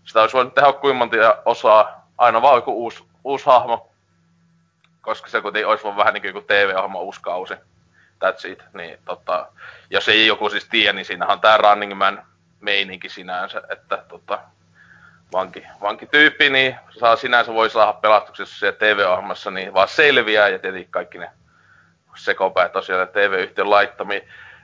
[0.05, 3.93] sitä olisi voinut tehdä kuinka osaa, aina vaan joku uusi, uusi hahmo.
[5.01, 7.55] Koska se kuitenkin olisi vaan vähän niin kuin TV-ohjelma uusi kausi.
[8.25, 8.63] That's it.
[8.73, 9.49] Niin, tota,
[9.91, 12.27] jos ei joku siis tiedä, niin siinähän on tää Running Man
[12.61, 14.39] meininki sinänsä, että tota,
[15.33, 20.91] vanki, vankityyppi, niin saa sinänsä voi saada pelastuksessa siellä TV-ohjelmassa, niin vaan selviää ja tietenkin
[20.91, 21.31] kaikki ne
[22.17, 24.21] sekopäät tosiaan TV-yhtiön laittamia.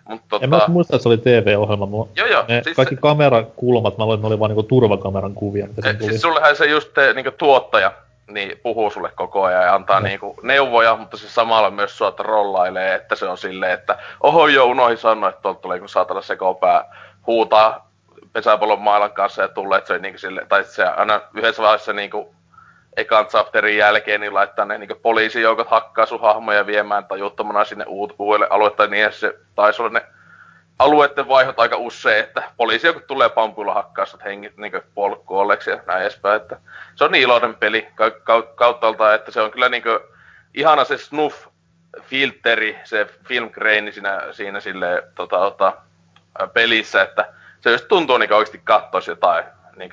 [0.09, 0.45] Mut, tota...
[0.45, 1.87] En mä muista, että se oli TV-ohjelma.
[1.87, 2.09] Mua...
[2.17, 2.45] Joo, joo.
[2.49, 3.01] Ne siis kaikki se...
[3.01, 5.67] kamerakulmat, mä luulen, että ne oli vaan niinku turvakameran kuvia.
[5.67, 6.11] Mitä e, tuli.
[6.11, 7.93] Siis sullehan se just te, niinku tuottaja
[8.27, 10.07] niin puhuu sulle koko ajan ja antaa no.
[10.07, 14.67] niinku neuvoja, mutta se samalla myös sua rollailee, että se on silleen, että oho joo,
[14.67, 16.85] unohin sanoa, että tuolta tulee kun saatana sekopää
[17.27, 17.92] huutaa
[18.33, 22.11] pesäpallon mailan kanssa ja tulee, että se niin sille, tai se aina yhdessä vaiheessa niin
[22.11, 22.27] kuin,
[22.97, 28.47] ekan chapterin jälkeen niin laittaa ne niin poliisijoukot hakkaa sun hahmoja viemään tajuttomana sinne uudelle
[28.51, 30.07] alueelle, tai niin se taisi olla ne
[30.79, 36.03] alueiden vaihot aika usein, että poliisijoukot tulee pampuilla hakkaa sut hengit niin puolikuolleeksi ja näin
[36.03, 36.57] edespäin, että
[36.95, 37.89] se on niin iloinen peli
[38.55, 39.99] kauttaaltaan, että se on kyllä niin kuin,
[40.55, 41.47] ihana se snuff
[42.01, 43.51] filteri, se film
[43.93, 45.73] siinä, siinä sille, tota, tota,
[46.53, 49.45] pelissä, että se just tuntuu niin oikeasti kattoisi jotain
[49.77, 49.93] niin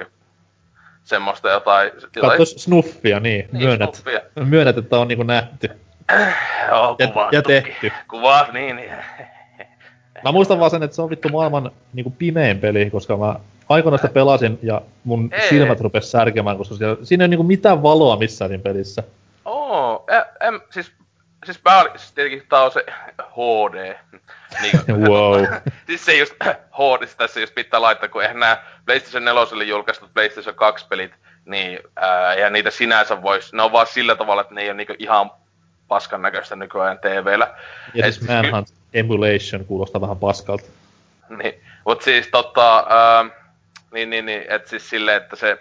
[1.04, 1.92] semmoista jotain...
[2.02, 2.22] jotain...
[2.22, 3.50] Kattois snuffia, niin.
[3.52, 4.22] niin myönnät, snuffia.
[4.46, 5.70] myönnät, että on niin nähty.
[6.70, 7.92] Joo, ja, ja tehty.
[8.10, 8.92] Kuva, niin, niin.
[10.24, 13.36] Mä muistan vaan sen, että se on vittu maailman niin kuin pimein peli, koska mä
[13.70, 17.46] aikoinaan sitä pelasin ja mun ei, silmät rupes särkemään, koska siellä, siinä ei ole niin
[17.46, 19.04] mitään valoa missään siinä pelissä.
[19.46, 20.06] Oo, oh,
[20.42, 20.92] em, siis
[21.46, 22.86] siis mä olin, siis tietenkin tää on se
[23.22, 23.96] HD.
[24.62, 25.46] Niin, wow.
[25.88, 26.34] siis se just
[26.78, 31.12] HD, tässä just pitää laittaa, kun eihän nää PlayStation 4 julkaistut PlayStation 2 pelit,
[31.46, 34.78] niin ää, ja niitä sinänsä vois, ne on vaan sillä tavalla, että ne ei ole
[34.78, 35.32] niinku ihan
[35.88, 37.56] paskan näköistä nykyään TVllä.
[37.94, 40.66] Ja siis Manhunt ky- Emulation kuulostaa vähän paskalta.
[41.30, 43.26] Niin, mut siis tota, ää,
[43.92, 45.58] niin, niin, niin, et siis silleen, että se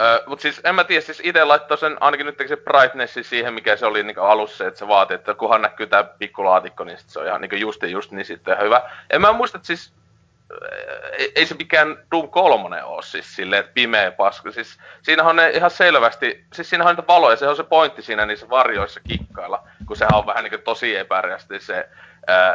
[0.00, 3.54] Öö, mut siis en mä tiedä, siis itse laittoi sen, ainakin nyt se brightnessi siihen,
[3.54, 7.10] mikä se oli niin alussa, että se vaati, että kunhan näkyy tää pikkulaatikko, niin sit
[7.10, 8.90] se on ihan niin just just, niin sitten hyvä.
[9.10, 9.92] En mä muista, että siis
[11.18, 14.52] ei, ei se mikään Doom 3 oo siis silleen, että pimeä paska.
[14.52, 18.02] Siis siinähän on ne ihan selvästi, siis siinähän on niitä valoja, se on se pointti
[18.02, 21.88] siinä niissä varjoissa kikkailla, kun sehän on vähän niin se epärästi se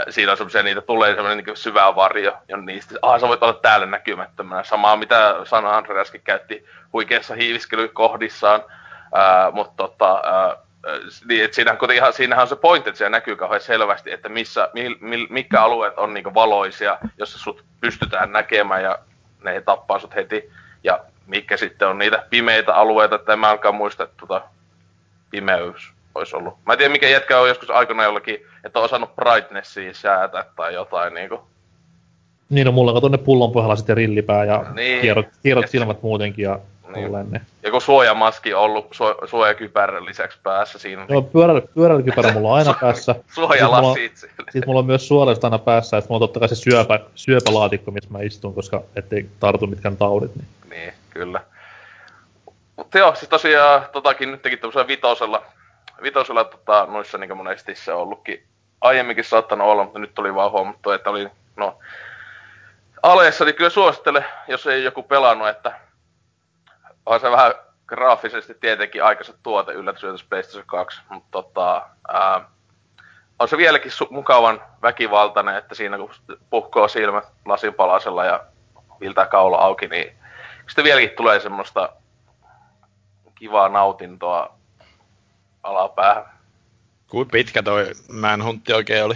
[0.09, 3.53] Siinä on semmoisia, niitä tulee semmoinen niin syvä varjo, ja niistä, ah, sä voit olla
[3.53, 4.63] täällä näkymättömänä.
[4.63, 8.63] Samaa, mitä San Andreaskin käytti huikeassa hiiviskelykohdissaan,
[9.13, 10.55] ää, mutta tota, ää,
[11.27, 14.69] niin, että siinähän, ihan, siinähän on se pointti, että siellä näkyy kauhean selvästi, että missä,
[14.73, 18.99] mi, mi, mitkä alueet on niin valoisia, jossa sut pystytään näkemään ja
[19.43, 20.51] ne tappaa sut heti.
[20.83, 24.41] Ja mikä sitten on niitä pimeitä alueita, että en mä alkaa muista, että tota,
[25.31, 26.53] pimeys olisi ollut.
[26.65, 30.73] Mä en tiedä, mikä jätkä on joskus aikana jollakin, että on osannut brightnessia säätää tai
[30.73, 31.41] jotain niinku.
[32.49, 35.01] Niin, no mulla on tonne pullon pohjalla sitten rillipää ja niin.
[35.01, 36.59] kierrot, kierrot silmät muutenkin ja
[36.95, 37.31] niin.
[37.31, 37.41] niin.
[37.63, 41.05] Ja kun suojamaski on ollut su, suojakypärän lisäksi päässä siinä.
[41.09, 43.15] Joo, pyörä, pyöräilykypärä mulla on aina päässä.
[43.33, 46.49] Suojalasit sitten mulla, sit mulla on myös suolaiset aina päässä, että mulla on totta kai
[46.49, 50.31] se syöpä, syöpälaatikko, missä mä istun, koska ettei tartu mitkään taudit.
[50.35, 51.41] Niin, niin kyllä.
[52.75, 55.43] Mutta joo, siis tosiaan totakin nyt teki tämmöisellä vitosella
[56.03, 58.47] vitosella tota, noissa niin monesti se on ollutkin
[58.81, 61.79] aiemminkin saattanut olla, mutta nyt oli vaan huomattu, että oli, no,
[63.03, 65.79] aleessa, niin kyllä suosittelen, jos ei joku pelannut, että
[67.05, 67.53] on se vähän
[67.87, 72.49] graafisesti tietenkin aikaiset tuote yllätys PlayStation 2, mutta tota, ää,
[73.39, 76.11] on se vieläkin su- mukavan väkivaltainen, että siinä kun
[76.49, 78.43] puhkoo silmät lasinpalasella ja
[78.99, 80.17] viltää kaula auki, niin
[80.67, 81.89] sitten vieläkin tulee semmoista
[83.35, 84.58] kivaa nautintoa
[85.63, 86.25] alapäähän.
[87.07, 89.15] Kuinka pitkä toi Manhuntti oikein oli?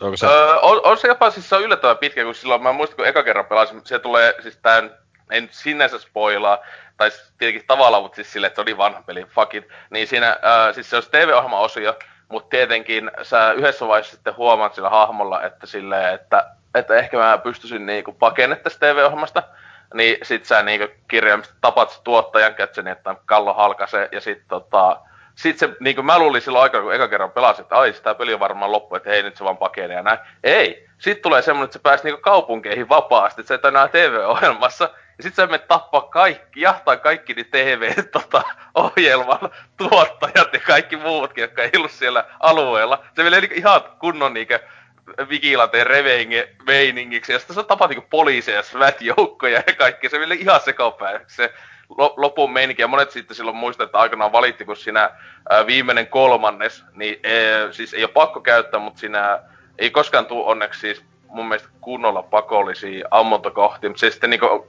[0.00, 0.26] Onko se...
[0.26, 3.06] Öö, on, on, se jopa siis se on yllättävän pitkä, kun silloin mä muistan, kun
[3.06, 4.90] eka kerran pelasin, se tulee siis tän,
[5.30, 6.58] en sinänsä spoilaa,
[6.96, 9.68] tai tietenkin tavallaan, mutta siis silleen, että se oli vanha peli, fuck it.
[9.90, 14.90] Niin siinä, öö, siis se on TV-ohjelma-osio, mutta tietenkin sä yhdessä vaiheessa sitten huomaat sillä
[14.90, 19.42] hahmolla, että silleen, että, että ehkä mä pystyisin niinku pakenne tästä TV-ohjelmasta,
[19.94, 25.00] niin sit sä niinku kirjaimisesti tapat tuottajan kätsen, että kallo halkaisee, ja sit tota,
[25.34, 28.34] sit se, niinku mä luulin silloin aikaa, kun eka kerran pelasin, että ai, tämä peli
[28.34, 30.18] on varmaan loppu, että hei, nyt se vaan pakenee ja näin.
[30.44, 30.86] Ei.
[30.98, 34.90] Sitten tulee semmoinen, että se pääsi niinku kaupunkeihin vapaasti, että se et enää TV-ohjelmassa.
[35.18, 41.42] Ja sit sä menet tappaa kaikki, jahtaa kaikki niin TV-ohjelman tota, tuottajat ja kaikki muutkin,
[41.42, 43.04] jotka ei ollut siellä alueella.
[43.16, 44.54] Se vielä niinku ihan kunnon niinku
[45.28, 50.60] vigilanteen revenge meiningiksi, ja sitten se tapaat niinku poliiseja, SWAT-joukkoja ja kaikki, se vielä ihan
[50.60, 51.52] sekopääksi se
[52.16, 55.10] lopun meininki, ja monet sitten silloin muistaa, että aikanaan valitti, kun siinä
[55.50, 59.40] ää, viimeinen kolmannes, niin ee, siis ei ole pakko käyttää, mutta siinä
[59.78, 64.66] ei koskaan tule onneksi siis mun mielestä kunnolla pakollisia ammuntakohtia, mutta se sitten niinku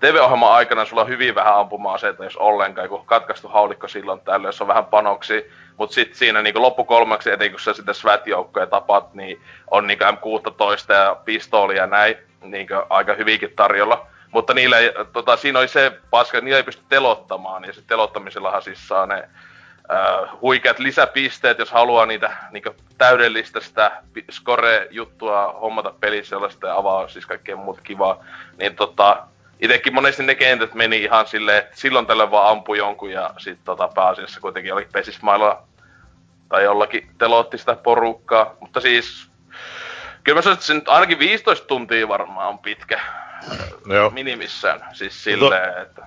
[0.00, 4.60] TV-ohjelman aikana sulla on hyvin vähän ampuma-aseita, jos ollenkaan, kun katkaistu haulikko silloin tällöin, jos
[4.60, 5.50] on vähän panoksi.
[5.76, 10.92] Mutta sitten siinä niin loppukolmaksi, etenkin kun sä sitten SWAT-joukkoja tapat, niin on niin M16
[10.92, 14.06] ja pistoolia ja näin niin aika hyvinkin tarjolla.
[14.34, 17.82] Mutta niillä ei, tota, siinä oli se paska, että niillä ei pysty telottamaan, ja se
[17.86, 19.28] telottamisellahan siis saa ne
[19.92, 22.64] äh, huikeat lisäpisteet, jos haluaa niitä niin
[22.98, 28.24] täydellistä sitä score-juttua hommata pelissä sellaista ja avaa siis kaikkea muut kivaa.
[28.58, 29.26] Niin tota,
[29.60, 33.64] itekin monesti ne kentät meni ihan silleen, että silloin tällä vaan ampui jonkun ja sitten
[33.64, 35.62] tota, pääasiassa kuitenkin oli pesismailla
[36.48, 38.54] tai jollakin telotti sitä porukkaa.
[38.60, 39.30] Mutta siis,
[40.24, 43.00] kyllä mä sanoisin, että se nyt ainakin 15 tuntia varmaan on pitkä
[43.86, 44.10] Joo.
[44.10, 44.80] minimissään.
[44.92, 45.80] Siis silleen, to...
[45.80, 46.06] että...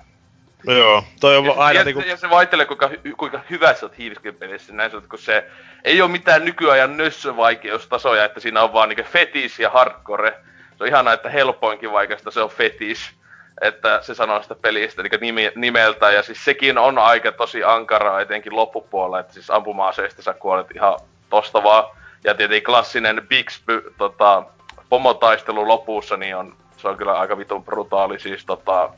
[0.64, 2.00] Joo, toi on ja, aina niinku...
[2.00, 4.72] Ja se vaihtelee, kuinka, kuinka hyvä sä oot hiiviskepelissä.
[4.72, 5.50] Näin sanot, kun se
[5.84, 10.30] ei ole mitään nykyajan nössövaikeustasoja, että siinä on vaan niinku fetis ja hardcore.
[10.76, 13.18] Se on ihanaa, että helpoinkin vaikeasta se on fetis
[13.60, 18.20] että se sanoo sitä pelistä eli nimi, nimeltä, ja siis sekin on aika tosi ankaraa,
[18.20, 20.98] etenkin loppupuolella, että siis ampuma-aseista sä kuolet ihan
[21.30, 21.84] tosta vaan.
[22.24, 24.42] Ja tietenkin klassinen Bixby tota,
[24.88, 28.90] pomotaistelu lopussa, niin on, se on kyllä aika vitun brutaali, siis tota,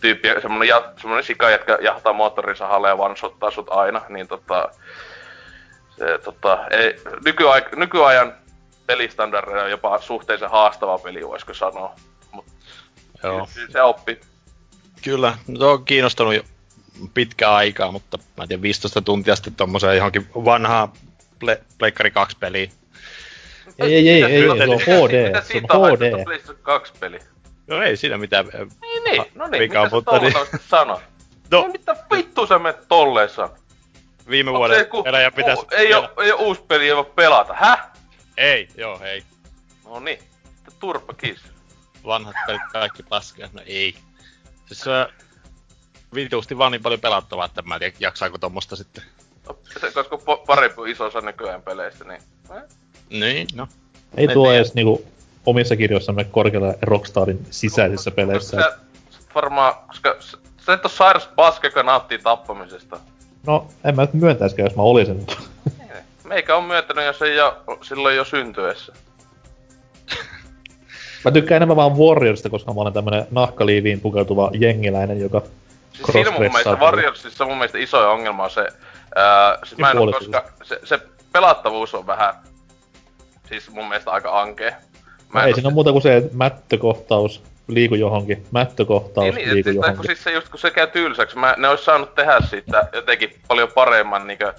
[0.00, 3.14] tyyppi, semmonen, ja, semmonen sika, jotka jahtaa moottorisahalle ja one
[3.54, 4.68] sut aina, niin tota,
[5.98, 8.34] se, tota, ei, nykyaik, nykyajan
[8.86, 11.94] pelistandardeja on jopa suhteellisen haastava peli, voisiko sanoa.
[13.22, 13.48] Joo.
[13.54, 14.20] Kyllä se oppi.
[15.04, 16.42] Kyllä, se on kiinnostanut jo
[17.14, 20.92] pitkää aikaa, mutta mä en tiedä, 15 tuntia sitten tommoseen johonkin vanhaan
[21.44, 22.72] Ple- Pleikkari 2 peliin.
[23.78, 26.24] Ei, ei, ei, ei, se on HD, se on HD.
[26.24, 27.18] PlayStation 2 peli.
[27.66, 28.46] No ei siinä mitään.
[28.80, 30.62] Niin, niin, no niin, mitä sä tollasta niin...
[30.68, 31.00] sano?
[31.50, 31.62] No.
[31.62, 33.28] Ei, mitä vittu sä menet tolleen
[34.30, 35.02] Viime Onko vuoden ku...
[35.06, 35.66] eläjä pitäisi...
[35.70, 37.88] Ei oo, ei oo uusi peli, ei voi pelata, häh?
[38.36, 39.22] Ei, joo, ei.
[39.84, 40.18] No niin,
[40.80, 41.42] turpa kiss
[42.06, 43.48] vanhat pelit kaikki paskia.
[43.52, 43.94] No ei.
[44.66, 44.90] Siis se
[46.14, 49.04] vituusti vaan niin paljon pelattavaa, että mä en tiedä, jaksaako tommosta sitten.
[49.80, 52.22] Se, koska po- parempi iso osa nykyään peleistä, niin...
[52.56, 52.62] Eh?
[53.10, 53.68] Niin, no.
[54.16, 55.04] Ei tuo edes niinku
[55.46, 58.60] omissa kirjoissamme korkealle Rockstarin sisäisissä peleissä.
[58.60, 58.78] Sä,
[59.34, 60.16] varmaan, koska
[60.66, 63.00] sä et oo sairas paska, joka nauttii tappamisesta.
[63.46, 65.26] No, en mä nyt myöntäisikään, jos mä olisin.
[66.24, 68.92] Meikä on myöntänyt, jos ei jo, silloin jo syntyessä.
[71.24, 75.42] Mä tykkään enemmän vaan Warriorista, koska mä olen tämmönen nahkaliiviin pukeutuva jengiläinen, joka
[75.92, 78.68] siis siinä mun mielestä Warriorsissa mun mielestä iso ongelma on se,
[79.64, 81.00] siis mä en ole, koska se, se
[81.32, 82.34] pelattavuus on vähän,
[83.48, 84.72] siis mun mielestä aika ankea.
[85.32, 89.74] Mä no ei siinä ole muuta kuin se mättökohtaus, liiku johonkin, mättökohtaus, niin, liiku et,
[89.74, 89.96] johonkin.
[89.96, 93.40] Kun siis se just kun se käy tylsäksi, mä, ne ois saanut tehdä siitä jotenkin
[93.48, 94.54] paljon paremman niinkö,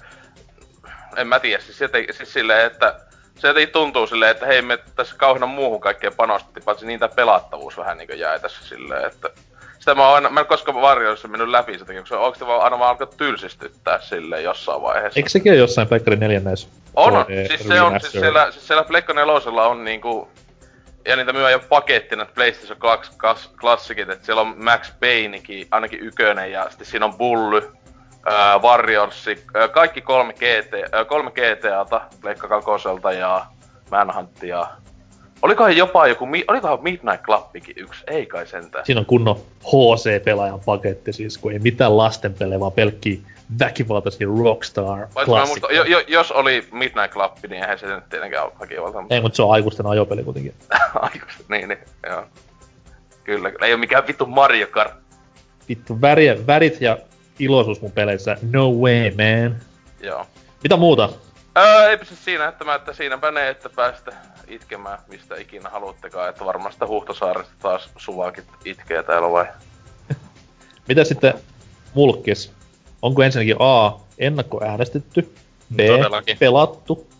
[1.16, 3.00] en mä tiedä, siis, jotenkin, siis silleen, että
[3.38, 7.76] se jotenkin tuntuu silleen, että hei me tässä kauheena muuhun kaikkeen panostettiin, paitsi niitä pelattavuus
[7.76, 9.30] vähän niinku jäi tässä silleen, että
[9.80, 12.78] sitä mä oon aina, mä en koskaan varjoissa mennyt läpi sitä, onko se vaan aina
[12.78, 15.18] vaan alkaa tylsistyttää silleen jossain vaiheessa.
[15.18, 16.68] Eikö sekin ole jossain Pleikkari 4 näissä?
[16.96, 17.26] On, on.
[17.48, 20.28] Siis se on, siis siellä, siis siellä Pleikka 4 on niinku,
[21.04, 22.78] ja niitä myy jo pakettina PlayStation
[23.16, 27.72] 2 klassikit, että siellä on Max Paynekin, ainakin ykönen, ja sitten siinä on Bully,
[28.28, 33.46] äh, Warriorsi, äh, kaikki kolme, GT, äh, kolme GTAta, Pleikka kakoselta ja
[33.90, 34.66] Manhuntia.
[35.42, 38.86] Olikohan jopa joku, olikohan Midnight Clubikin yksi, ei kai sentään.
[38.86, 43.18] Siinä on kunnon HC-pelaajan paketti siis, kun ei mitään lastenpelejä, vaan pelkkiä
[43.58, 45.06] väkivaltaisia Rockstar
[45.46, 49.14] muistan, jo, jo, jos oli Midnight Club, niin eihän se nyt tietenkään ole väkivalta, mutta
[49.14, 50.54] Ei, mutta se on aikuisten ajopeli kuitenkin.
[50.94, 52.24] aikuista, niin, niin, joo.
[53.24, 54.94] Kyllä, kyllä, ei oo mikään vittu Mario Kart.
[55.68, 56.98] Vittu, väriä, värit ja
[57.38, 58.36] iloisuus mun peleissä.
[58.52, 59.56] No way, man.
[60.00, 60.26] Joo.
[60.62, 61.08] Mitä muuta?
[61.58, 64.12] Öö, eipä se siinä, että mä, että siinäpä ne, että päästä
[64.48, 69.46] itkemään mistä ikinä haluttekaan, että varmaan sitä Huhtosaaresta taas suvaakin itkee täällä vai?
[70.88, 71.34] Mitä sitten
[71.94, 72.52] mulkkis?
[73.02, 75.34] Onko ensinnäkin A, ennakkoäänestetty,
[75.74, 76.38] B, Todellakin.
[76.38, 77.10] pelattu?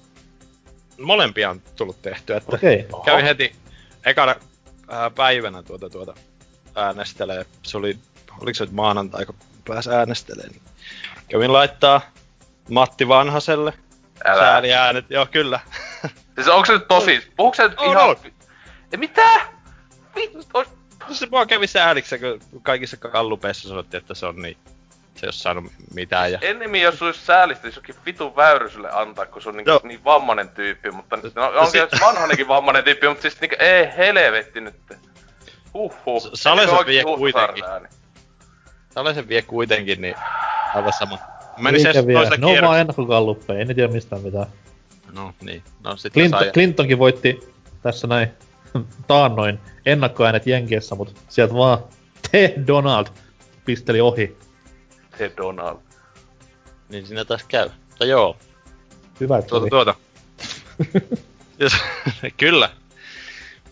[1.01, 2.87] Molempia on tullut tehtyä, että Okei.
[2.93, 3.03] Oho.
[3.05, 3.53] kävin heti
[4.07, 4.35] ekana
[4.89, 6.15] ää, päivänä tuota, tuota
[6.75, 7.47] äänestelee.
[7.63, 7.99] Se oli,
[8.41, 9.35] oliko se nyt maanantai, kun
[9.69, 10.51] pääsi äänestelemään.
[10.51, 10.63] Niin
[11.29, 12.01] kävin laittaa
[12.69, 13.73] Matti Vanhaselle.
[14.25, 14.41] Älä.
[14.41, 15.61] Sääli äänet, joo kyllä.
[16.35, 17.33] Siis onko se nyt tosi?
[17.37, 18.09] Puhuuko se nyt On, ihan...
[18.09, 18.17] on.
[18.93, 19.41] Ei, mitä?
[20.15, 20.65] Vittu,
[21.11, 24.57] se mua kävi sääliksi, kun kaikissa kallupeissa sanottiin, että se on niin,
[25.15, 26.33] se ei oo saanut mitään.
[26.33, 26.39] Ja...
[26.43, 29.81] Ennemmin jos olisi säälistä, niin jokin vitun väyryselle antaa, kun se on niin, Joo.
[29.83, 33.89] niin vammainen tyyppi, mutta no, No on se vanhanenkin vammainen tyyppi, mutta siis niinku, ei
[33.97, 34.77] helvetti nyt.
[35.75, 36.31] Huhhuh.
[36.35, 37.65] Sale se vie oikein kuitenkin.
[37.65, 37.89] Huhtasaaren ääni?
[38.95, 40.15] Tällaisen vie kuitenkin, niin
[40.75, 41.19] aivan sama.
[41.59, 44.47] Meni se toiselle Ne on vaan ennakkokalluppeja, ei ne tiedä mistään mitään.
[45.13, 46.51] No niin, no sit Clinton, sai...
[46.51, 47.41] Clintonkin voitti
[47.83, 48.29] tässä näin
[49.07, 51.79] taannoin ennakkoäänet Jenkeissä, mutta sieltä vaan
[52.33, 53.07] Ted Donald
[53.65, 54.37] pisteli ohi.
[55.19, 55.77] Se Donald.
[56.89, 57.71] Niin siinä taas käy.
[57.89, 58.37] Mutta joo,
[59.21, 59.71] Hyvä, että tuota oli.
[59.71, 59.95] tuota.
[61.61, 61.73] Jos,
[62.37, 62.71] kyllä.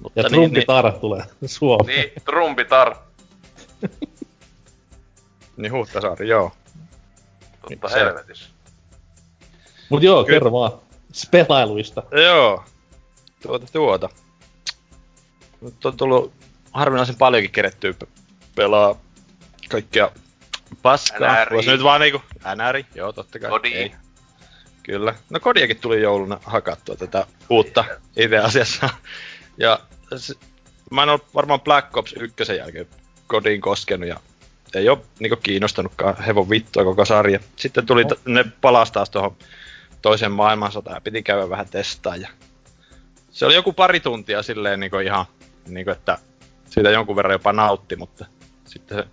[0.03, 1.99] Mutta Ja niin, Trumpi niin, tulee Suomeen.
[1.99, 2.97] Niin, trumpitar.
[5.57, 6.53] niin Huhtasaari, joo.
[7.63, 8.49] Totta Se- helvetissä.
[9.89, 10.37] Mut joo, Kyllä.
[10.37, 10.73] kerro vaan
[11.13, 12.03] spelailuista.
[12.25, 12.65] Joo.
[13.43, 14.09] Tuota tuota.
[15.61, 16.33] Nyt on tullut
[16.73, 18.07] harvinaisen paljonkin kerettyä pe-
[18.55, 19.01] pelaa
[19.69, 20.11] kaikkea
[20.83, 21.45] paskaa.
[21.45, 21.55] NRI.
[21.55, 22.23] Voisi nyt vaan niinku...
[22.57, 23.51] NRI, joo totta kai.
[23.51, 23.73] Kodi.
[23.75, 23.93] Ei.
[24.83, 25.15] Kyllä.
[25.31, 27.85] No kodiakin tuli jouluna hakattua tätä uutta
[28.17, 28.89] itse asiassa.
[29.57, 29.81] Ja
[30.17, 30.35] se,
[30.91, 32.87] mä en ole varmaan Black Ops 1 jälkeen
[33.27, 34.21] kodiin koskenut ja
[34.75, 37.41] ei ole niinku kiinnostanutkaan hevon vittua koko sarja.
[37.57, 38.11] Sitten tuli No.
[38.15, 39.37] t- ne palas taas tuohon
[40.03, 42.29] toisen maailmansotaan ja piti käydä vähän testaa ja
[43.31, 45.25] se oli joku pari tuntia silleen niinku ihan
[45.69, 46.19] niinku että
[46.71, 48.27] siitä jonkun verran jopa nautti, mutta
[48.65, 49.05] sitten se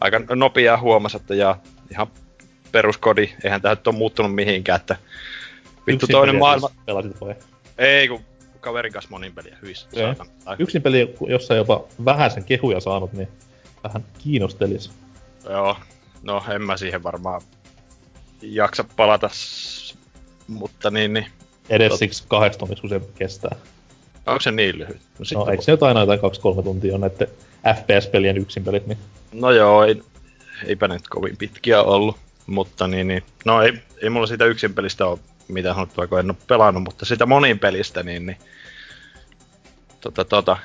[0.00, 1.56] aika nopeaa huomasi, että ja
[1.90, 2.06] ihan
[2.72, 4.96] peruskodi, eihän tämä nyt ole muuttunut mihinkään, että
[5.86, 7.34] vittu Yksin toinen peliä maailma, Siis pelasit vai?
[7.78, 8.20] ei kun
[8.60, 9.56] kaverin kanssa monin peliä.
[10.44, 13.28] Tai- Yksin peli, jossa jopa vähäisen kehuja saanut, niin
[13.84, 14.90] vähän kiinnostelis.
[15.50, 15.76] Joo,
[16.22, 17.42] no en mä siihen varmaan
[18.42, 19.30] jaksa palata,
[20.48, 21.26] mutta niin, niin.
[21.68, 23.56] Edes Tot- siksi kahdeksi tunniksi, kun se kestää.
[24.26, 25.00] Onko se niin lyhyt?
[25.18, 27.28] No, No eikö se nyt aina jotain 2-3 tuntia on näette
[27.66, 28.98] FPS-pelien yksin pelit, niin
[29.32, 30.02] no joo, ei,
[30.66, 32.16] eipä nyt kovin pitkiä ollut,
[32.46, 33.22] mutta niin, niin.
[33.44, 35.18] No ei, ei mulla sitä yksin pelistä ole
[35.48, 38.36] mitään sanottua, kun en ole pelannut, mutta sitä monin pelistä, niin, niin
[40.00, 40.56] tota, tota.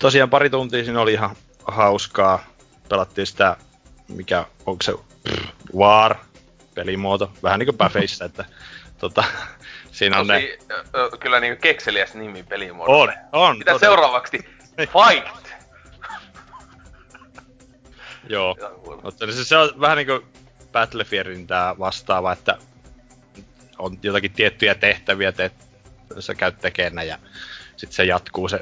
[0.00, 1.36] Tosiaan pari tuntia siinä oli ihan
[1.66, 2.44] hauskaa.
[2.88, 3.56] Pelattiin sitä,
[4.08, 4.92] mikä, onko se
[5.28, 5.46] pff,
[5.76, 6.16] War
[6.74, 8.44] pelimuoto, vähän niinku Baffeissa, että
[8.98, 9.24] tota,
[9.92, 10.40] siinä on ne...
[10.40, 10.58] Tosi,
[10.94, 13.14] ö, kyllä niinku kekseliäs nimi pelimuodolle.
[13.32, 13.58] On, on.
[13.58, 13.78] Mitä todella.
[13.78, 14.38] seuraavaksi?
[14.92, 15.48] Fight!
[18.28, 18.56] Joo.
[19.02, 20.26] Mutta se, se on vähän niinku
[20.72, 22.58] Battlefieldin tää vastaava, että
[23.78, 25.52] on jotakin tiettyjä tehtäviä, teet,
[26.18, 27.18] sä käyt tekemään ja
[27.76, 28.60] sitten se jatkuu se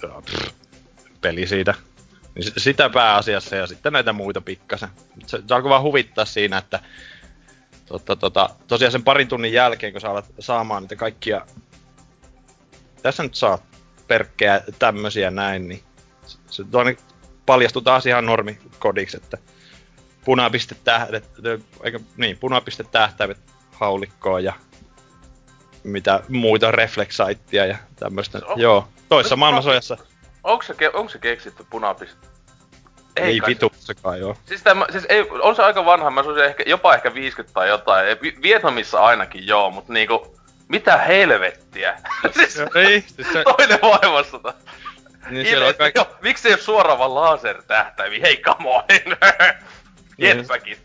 [0.00, 0.54] pff,
[1.20, 1.74] peli siitä.
[2.34, 4.88] Niin sitä pääasiassa ja sitten näitä muita pikkasen.
[5.26, 6.80] Se, se alkoi vaan huvittaa siinä, että
[7.86, 11.46] tota, tota, tosiaan sen parin tunnin jälkeen, kun sä alat saamaan niitä kaikkia
[13.02, 13.58] tässä nyt saa
[14.08, 15.82] perkkejä tämmösiä näin, niin
[16.26, 16.96] se, se toinen
[17.46, 19.38] paljastui taas ihan normikodiksi, että
[20.24, 21.30] punapistetähdet,
[21.82, 23.38] eikä, niin, punapistetähtäimet
[23.72, 24.52] haulikkoon ja
[25.84, 28.40] mitä muita reflexaittia ja tämmöistä.
[28.46, 29.96] On- Joo, toissa Nyt maailmansojassa
[30.44, 32.26] Onko se, ke- onko se keksitty punapiste?
[33.16, 34.36] ei, kai se- vitussakaan joo.
[34.44, 37.68] Siis, tämä, siis ei, on se aika vanha, mä sanoisin ehkä, jopa ehkä 50 tai
[37.68, 38.16] jotain.
[38.42, 40.36] Vietnamissa ainakin joo, mutta niinku,
[40.68, 41.98] mitä helvettiä?
[42.34, 44.54] siis Ei, siis se, toinen maailmansota.
[45.30, 48.20] niin siellä on kaikki, Joo, miksi ei ole suoraan vaan lasertähtäimiä?
[48.22, 48.82] Hei, come on!
[50.18, 50.36] Niin.
[50.38, 50.78] Jetpackit.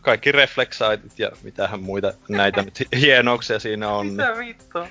[0.00, 4.06] kaikki reflexaitit ja mitähän muita näitä nyt hienouksia siinä on.
[4.06, 4.86] Mitä vittua?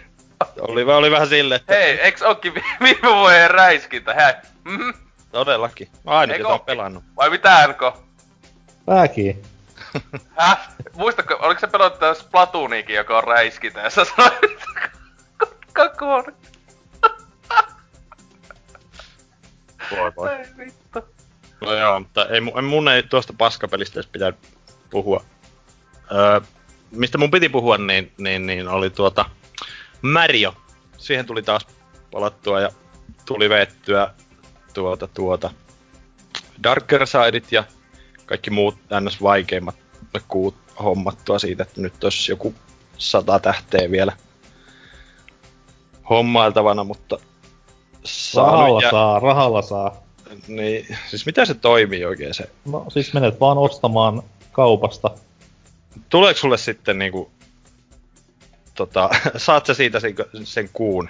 [0.67, 4.13] oli, oli vähän silleen, että Hei, eiks ookin vi- viime vuoden räiskintä?
[4.13, 4.33] Hei,
[4.63, 4.89] mhm.
[5.31, 5.87] todellakin.
[6.03, 6.65] Mä ainut, Eikö jota on ookin?
[6.65, 7.03] pelannut.
[7.17, 7.97] Vai mitä, NK?
[8.85, 9.43] Pääkin.
[10.39, 10.69] Häh?
[10.93, 14.63] Muistatko, oliko se pelannut tää Splatoonikin, joka on räiskintä, ja sä sanoit,
[15.73, 16.25] kakkoon.
[19.91, 20.29] Voi voi.
[20.29, 20.99] Ei vittu.
[21.61, 24.33] No joo, mutta ei, mu- mun ei tuosta paskapelistä edes pitää
[24.89, 25.23] puhua.
[26.11, 26.41] Öö,
[26.91, 29.25] mistä mun piti puhua, niin, niin, niin oli tuota
[30.01, 30.53] Mario.
[30.97, 31.67] Siihen tuli taas
[32.11, 32.69] palattua ja
[33.25, 34.13] tuli veettyä
[34.73, 35.51] tuota, tuota
[36.63, 37.63] Darker Sideit ja
[38.25, 39.21] kaikki muut ns.
[39.21, 39.75] vaikeimmat
[40.27, 42.53] kuut hommattua siitä, että nyt olisi joku
[42.97, 44.13] sata tähteä vielä
[46.09, 47.17] hommailtavana, mutta
[48.35, 50.03] Rahalla ja, saa, rahalla saa.
[50.47, 52.49] niin, siis mitä se toimii oikein se?
[52.65, 55.11] No siis menet vaan ostamaan kaupasta.
[56.09, 57.31] Tuleeko sulle sitten niinku,
[58.75, 61.09] tota, saat sä siitä sen, sen kuun?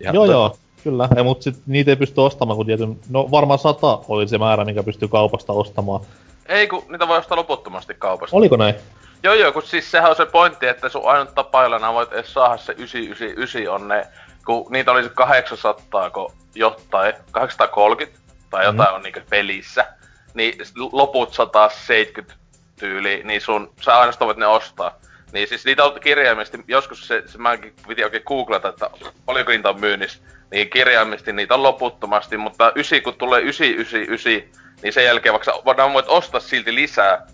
[0.00, 1.08] joo to- joo, kyllä.
[1.16, 3.00] Ei, mut sit niitä ei pysty ostamaan, kun tietyn...
[3.08, 6.00] No varmaan sata oli se määrä, minkä pystyy kaupasta ostamaan.
[6.46, 8.36] Ei kun niitä voi ostaa loputtomasti kaupasta.
[8.36, 8.74] Oliko näin?
[9.22, 12.12] Joo joo, kun siis sehän on se pointti, että sun ainut tapa, jolla nää voit
[12.12, 14.06] edes saada se 999 on ne,
[14.46, 18.94] kun niitä olisi 800 ko jotain, 830 tai jotain mm.
[18.94, 19.86] on niinku pelissä,
[20.34, 20.54] niin
[20.92, 22.34] loput 170
[22.78, 24.94] tyyli, niin sun, sä ainoastaan voit ne ostaa.
[25.32, 28.90] Niin siis niitä on kirjaimisesti, joskus se, se mäkin piti oikein googlata, että
[29.26, 30.18] oliko niitä on myynnissä,
[30.50, 35.92] niin kirjaimisesti niitä on loputtomasti, mutta 9 kun tulee 999, niin sen jälkeen vaikka voidaan
[35.92, 37.26] voit ostaa silti lisää,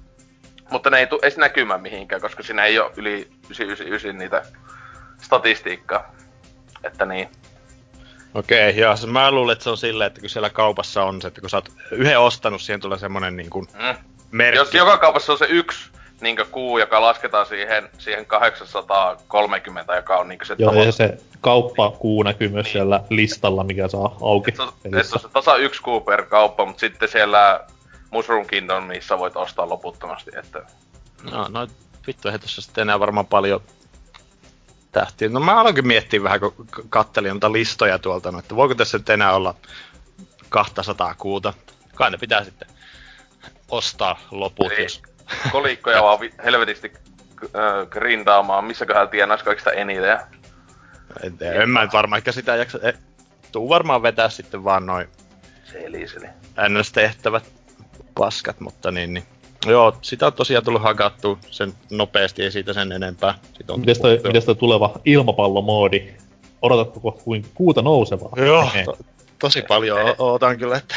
[0.71, 4.43] mutta ne ei tule edes näkymään mihinkään, koska siinä ei ole yli 999 niitä
[5.23, 6.15] statistiikkaa.
[6.85, 7.29] Että niin.
[8.35, 11.29] Okei, okay, joo, mä luulen, että se on silleen, että kun siellä kaupassa on se,
[11.29, 13.97] että kun sä oot yhden ostanut, siihen tulee semmonen niin kuin Mm.
[14.31, 14.59] merkki.
[14.59, 15.91] Jos joka kaupassa on se yksi
[16.25, 21.19] niin kuu, joka lasketaan siihen, siihen 830, joka on niin se Joo, tavo- ja se
[21.41, 24.51] kauppakuu näkyy myös siellä listalla, mikä saa auki.
[24.51, 27.61] Et se on- et se on se tasa yksi kuu per kauppa, mutta sitten siellä
[28.11, 30.31] Mushroom Kingdom, missä voit ostaa loputtomasti.
[30.39, 30.63] Että...
[31.31, 31.67] No, no
[32.07, 33.61] vittu, ei tossa sitten enää varmaan paljon
[34.93, 35.29] tähtiä.
[35.29, 36.55] No mä aloinkin miettiä vähän, kun
[36.89, 39.55] kattelin noita listoja tuolta, no, että voiko tässä nyt enää olla
[40.49, 41.55] 200 kuuta.
[41.95, 42.69] Kai ne pitää sitten
[43.71, 44.83] ostaa loput, Ei.
[44.83, 45.03] jos...
[45.53, 46.93] Kolikkoja vaan vi- helvetisti
[47.45, 50.09] äh, grindaamaan, missäköhän tienais kaikista eniten.
[50.09, 50.27] Ja
[51.23, 52.79] En, tiedä, en mä nyt varmaan ehkä sitä jaksa...
[52.83, 52.93] E,
[53.53, 55.09] tuu varmaan vetää sitten vaan noin
[55.65, 56.27] seliseli.
[56.69, 57.45] NS-tehtävät
[58.15, 59.25] paskat, mutta niin, niin.
[59.67, 63.35] Joo, sitä on tosiaan tullut hakattua sen nopeasti, ei siitä sen enempää.
[63.53, 66.15] Siitä on Mites toi, mites toi tuleva ilmapallomoodi?
[66.63, 68.33] Odotatko kuin kuuta nousevaa?
[68.37, 68.85] Joo, Ehe.
[68.85, 68.99] to,
[69.39, 70.95] tosi paljon o- ootan kyllä, että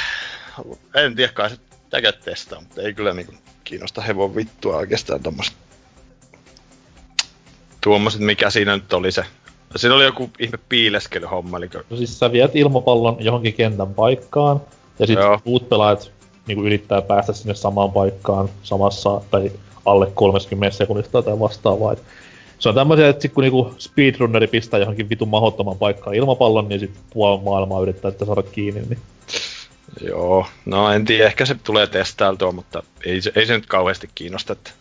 [0.96, 1.58] en tiedä kai se
[1.90, 3.34] täkä testaa, mutta ei kyllä niinku
[3.64, 5.54] kiinnosta hevon vittua oikeastaan tommoset
[7.82, 9.26] tuommoiset, mikä siinä nyt oli se.
[9.76, 14.62] Siinä oli joku ihme piileskelyhomma, eli No siis sä viet ilmapallon johonkin kentän paikkaan,
[15.00, 15.40] ja sitten Joo.
[15.46, 16.12] muut pelaajat
[16.48, 19.52] niin yrittää päästä sinne samaan paikkaan samassa tai
[19.86, 21.94] alle 30 sekunnista tai vastaavaa.
[21.94, 22.04] Et
[22.60, 26.80] se on tämmöisiä, että sit kun niinku speedrunneri pistää johonkin vitun mahottoman paikkaan ilmapallon, niin
[26.80, 28.82] sit puoli maailmaa yrittää sitä saada kiinni.
[28.82, 29.00] Niin.
[30.02, 34.10] Joo, no en tiedä, ehkä se tulee testailtua, mutta ei se, ei se nyt kauheasti
[34.16, 34.72] kiinnosta, että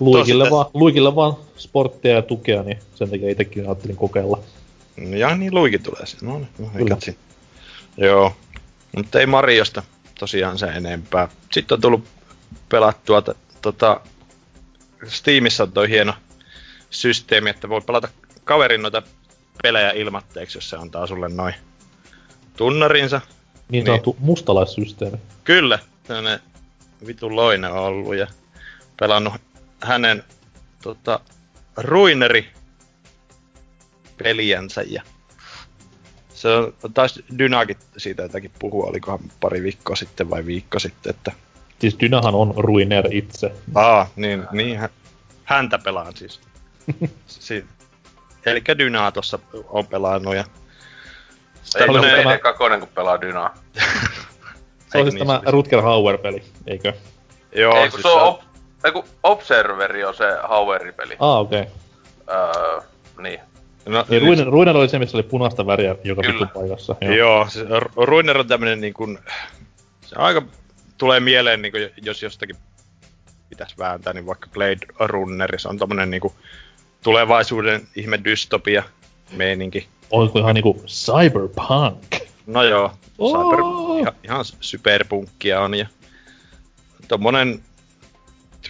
[0.00, 4.38] Luikille, sitten- vaan, luikille vaan sporttia ja tukea, niin sen takia itsekin ajattelin kokeilla.
[4.96, 6.32] Ja niin luikin tulee siinä.
[6.32, 7.16] No, niin, no katsin.
[7.96, 8.36] Joo.
[8.96, 9.82] Mutta ei Mariosta
[10.18, 11.28] tosiaan se enempää.
[11.52, 12.04] Sitten on tullut
[12.68, 14.00] pelattua t- tota,
[15.06, 16.12] Steamissa on toi hieno
[16.90, 18.08] systeemi, että voi pelata
[18.44, 19.02] kaverin noita
[19.62, 21.54] pelejä ilmatteeksi, jos se antaa sulle noin
[22.56, 23.20] tunnarinsa.
[23.68, 23.86] Niin Niin.
[23.86, 25.16] sanottu mustalaissysteemi.
[25.44, 26.40] Kyllä, tämmönen
[27.06, 28.26] vitun loinen on ollut ja
[29.00, 29.34] pelannut
[29.80, 30.24] hänen
[30.82, 31.20] tota,
[31.76, 32.48] ruineri
[34.22, 35.02] peliänsä ja
[36.34, 41.32] se on, taisi Dynagit siitä jotakin puhua, olikohan pari viikkoa sitten vai viikko sitten, että
[41.78, 43.52] Siis Dynahan on Ruiner itse.
[43.74, 44.88] aa, niin, niin hä-
[45.44, 46.40] häntä pelaan siis.
[47.26, 47.64] si-
[48.46, 49.38] Eli Dynaa tossa
[49.68, 50.44] on pelannut ja
[51.72, 53.54] Tämmönen- ole tämä- kakonen, kun pelaa Dynaa.
[54.92, 56.92] Se on Eikö siis niin tämä Rutger Hauer-peli, eikö?
[57.52, 58.40] Joo, Ei, kun siis se on, op,
[58.84, 61.16] ei, kun Observeri on se Haueri-peli.
[61.18, 61.60] Ah, okei.
[61.60, 61.72] Okay.
[62.36, 62.80] Öö,
[63.22, 63.40] niin.
[63.86, 66.46] no, Niin Ruiner, Ruiner oli se, missä oli punaista väriä joka Kyllä.
[66.46, 66.96] paikassa.
[67.00, 69.18] Joo, Joo siis Ru- Ruiner on tämmönen niin kuin,
[70.06, 70.42] se aika
[70.98, 72.56] tulee mieleen, niin kuin, jos jostakin
[73.48, 76.34] pitäisi vääntää, niin vaikka Blade Runner, se on tämmönen niin kuin,
[77.02, 78.82] tulevaisuuden ihme dystopia
[79.32, 79.88] meininki.
[80.10, 82.16] Olisiko ihan niinku cyberpunk?
[82.46, 83.42] No joo, Oo.
[83.42, 83.58] cyber,
[84.00, 85.86] ihan, ihan superpunkkia on ja
[87.08, 87.62] tommonen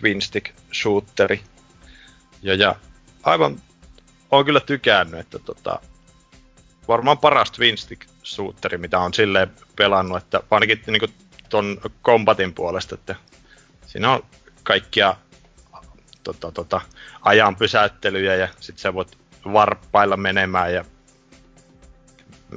[0.01, 1.41] twin stick shooteri.
[2.43, 2.75] Ja, ja
[3.23, 3.63] aivan,
[4.31, 5.81] on kyllä tykännyt, että tota,
[6.89, 11.07] varmaan paras twin stick shooteri, mitä on silleen pelannut, että ainakin niinku
[11.49, 13.15] ton kombatin puolesta, että
[13.87, 14.23] siinä on
[14.63, 15.17] kaikkia
[16.23, 16.81] tota, tota,
[17.23, 19.19] ajan pysäyttelyjä ja sit sä voit
[19.53, 20.85] varppailla menemään ja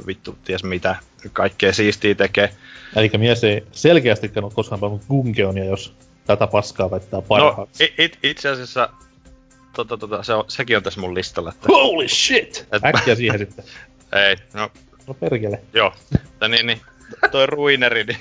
[0.07, 0.95] vittu ties mitä
[1.33, 2.53] kaikkea siistiä tekee.
[2.95, 5.93] Eli mies ei selkeästikään ole koskaan pelannut Gungeonia, jos
[6.27, 7.83] tätä paskaa väittää parhaaksi.
[7.83, 8.89] No, it, itse asiassa
[9.75, 11.49] tota, tota, se on, sekin on tässä mun listalla.
[11.49, 11.67] Että...
[11.67, 12.67] Holy shit!
[12.71, 12.85] Et...
[12.85, 13.65] Äkkiä siihen sitten.
[14.27, 14.71] Ei, no...
[15.07, 15.61] No perkele.
[15.73, 15.93] Joo.
[16.23, 16.81] Mutta niin, niin,
[17.31, 18.19] toi Ruineri, niin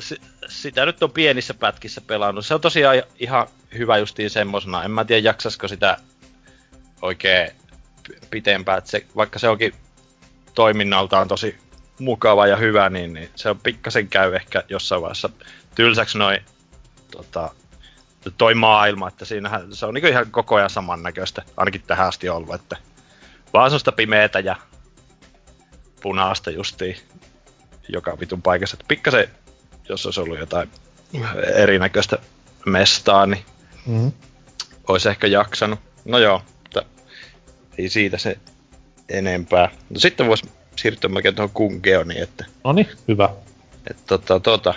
[0.48, 2.46] sitä nyt on pienissä pätkissä pelannut.
[2.46, 3.46] Se on tosiaan ihan
[3.78, 4.84] hyvä justiin semmosena.
[4.84, 5.96] En mä tiedä jaksasko sitä
[7.02, 7.50] oikein
[8.30, 8.82] pitempään.
[8.84, 9.74] Se, vaikka se onkin
[10.56, 11.56] toiminnaltaan tosi
[11.98, 15.30] mukava ja hyvä, niin, niin se on pikkasen käy ehkä jossain vaiheessa
[15.74, 16.40] tylsäksi noin
[17.10, 17.50] tota,
[18.38, 22.54] toi maailma, että siinähän se on niin ihan koko ajan samannäköistä, ainakin tähän asti ollut,
[22.54, 22.76] että
[23.52, 24.56] vaan semmoista pimeätä ja
[26.02, 26.96] punaista justiin
[27.88, 28.74] joka vitun paikassa.
[28.74, 29.30] Että pikkasen,
[29.88, 30.70] jos olisi ollut jotain
[31.54, 32.18] erinäköistä
[32.66, 33.44] mestaa, niin
[33.86, 34.12] mm-hmm.
[34.88, 35.80] olisi ehkä jaksanut.
[36.04, 36.82] No joo, mutta
[37.78, 38.38] ei siitä se
[39.08, 39.68] enempää.
[39.90, 42.44] No sitten voisi siirtyä melkein tuohon Kungeoniin, että...
[42.64, 43.28] No niin, hyvä.
[43.90, 44.74] Että tota, tota,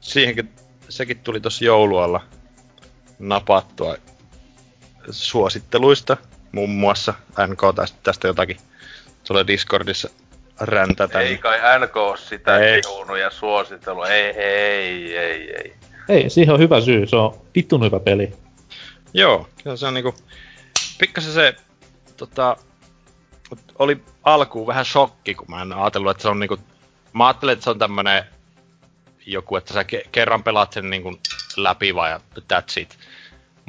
[0.00, 0.50] siihenkin,
[0.88, 2.20] sekin tuli tuossa joulualla
[3.18, 3.96] napattua
[5.10, 6.16] suositteluista,
[6.52, 7.14] muun muassa
[7.46, 8.56] NK tästä, tästä jotakin
[9.26, 10.10] tulee Discordissa
[10.60, 11.20] räntätä.
[11.20, 12.80] Ei kai NK ole sitä ei.
[13.20, 14.02] ja suosittelu.
[14.02, 15.74] Ei, ei, ei, ei.
[16.08, 17.06] Ei, siihen on hyvä syy.
[17.06, 18.32] Se on vittun hyvä peli.
[19.14, 20.14] Joo, se on niinku...
[20.98, 21.54] Pikkasen se...
[22.16, 22.56] Tota,
[23.78, 26.58] oli alkuun vähän shokki, kun mä en ajatellut, että se on niinku...
[27.12, 28.24] Mä ajattelin, että se on tämmönen
[29.26, 31.18] joku, että sä ke- kerran pelaat sen niinku
[31.56, 32.98] läpi vai that's it.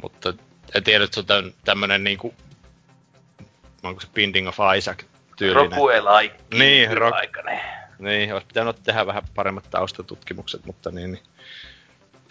[0.02, 0.34] Mutta
[0.74, 2.34] en tiedä, että se on tämmönen niinku...
[3.82, 5.02] Onko se Binding of Isaac
[5.36, 5.72] tyylinen.
[5.72, 6.58] Rokuelaikki.
[6.58, 7.10] Niin, ro...
[7.98, 11.22] niin, olisi pitänyt tehdä vähän paremmat taustatutkimukset, mutta niin, niin.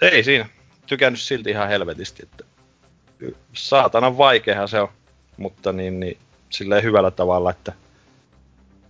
[0.01, 0.49] Ei siinä.
[0.87, 2.43] Tykännyt silti ihan helvetisti, että
[3.53, 4.89] saatanan vaikeahan se on,
[5.37, 6.17] mutta niin, niin
[6.49, 7.73] silleen hyvällä tavalla, että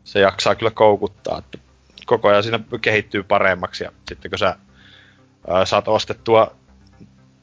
[0.03, 1.57] se jaksaa kyllä koukuttaa, että
[2.05, 4.55] koko ajan siinä kehittyy paremmaksi ja sitten kun sä
[5.47, 6.55] ää, saat ostettua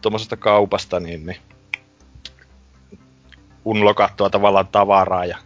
[0.03, 1.37] tuommoisesta kaupasta, niin, niin
[3.65, 5.39] unlokattua tavallaan tavaraa ja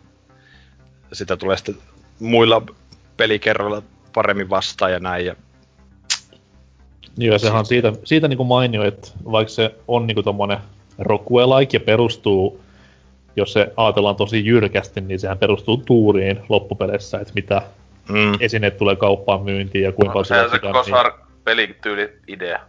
[1.12, 1.76] sitä tulee sitten
[2.20, 2.62] muilla
[3.16, 3.82] pelikerroilla
[4.14, 5.26] paremmin vastaan ja näin.
[5.26, 5.36] Ja...
[7.16, 10.58] Joo, sehän siitä, siitä niinku mainio, että vaikka se on niinku tommonen
[10.98, 12.60] rokuelaik ja perustuu,
[13.38, 17.62] jos se ajatellaan tosi jyrkästi, niin sehän perustuu tuuriin loppupeleissä, että mitä
[18.08, 18.32] mm.
[18.40, 21.26] esineet tulee kauppaan myyntiin ja kuinka no, se on se Kosar niin...
[21.44, 22.60] pelityyli idea.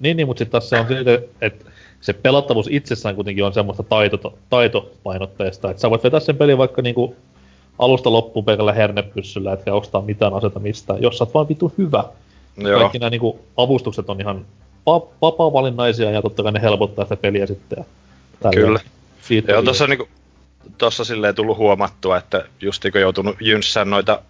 [0.00, 1.64] Niin, niin mutta sitten taas se on siitä, että
[2.00, 6.82] se pelattavuus itsessään kuitenkin on semmoista taito, taitopainotteista, että sä voit vetää sen pelin vaikka
[6.82, 7.16] niinku
[7.78, 12.04] alusta loppuun pelkällä hernepyssyllä, etkä ostaa mitään aseta mistään, jos sä oot vaan vitu hyvä.
[12.56, 12.80] Joo.
[12.80, 14.46] Kaikki nämä niinku, avustukset on ihan
[14.86, 17.84] va- vapaa-valinnaisia ja totta kai ne helpottaa sitä peliä sitten.
[18.44, 18.80] Ja Kyllä.
[19.22, 20.08] Siitä Joo, tuossa niinku,
[20.78, 24.22] tossa silleen tullut huomattua, että just kun joutunut jynssään noita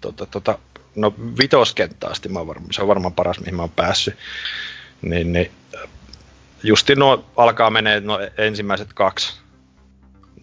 [0.00, 0.58] tota, tota,
[0.96, 4.16] no vitoskenttää asti, mä varma, se on varmaan paras, mihin mä oon päässyt.
[5.02, 5.50] Niin, niin
[6.62, 9.40] justi nuo alkaa menee no ensimmäiset kaksi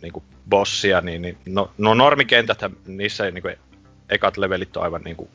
[0.01, 3.55] niin kuin bossia, niin, niin no, no normikentät, niissä ei niin kuin,
[4.09, 5.29] ekat levelit on aivan niin kuin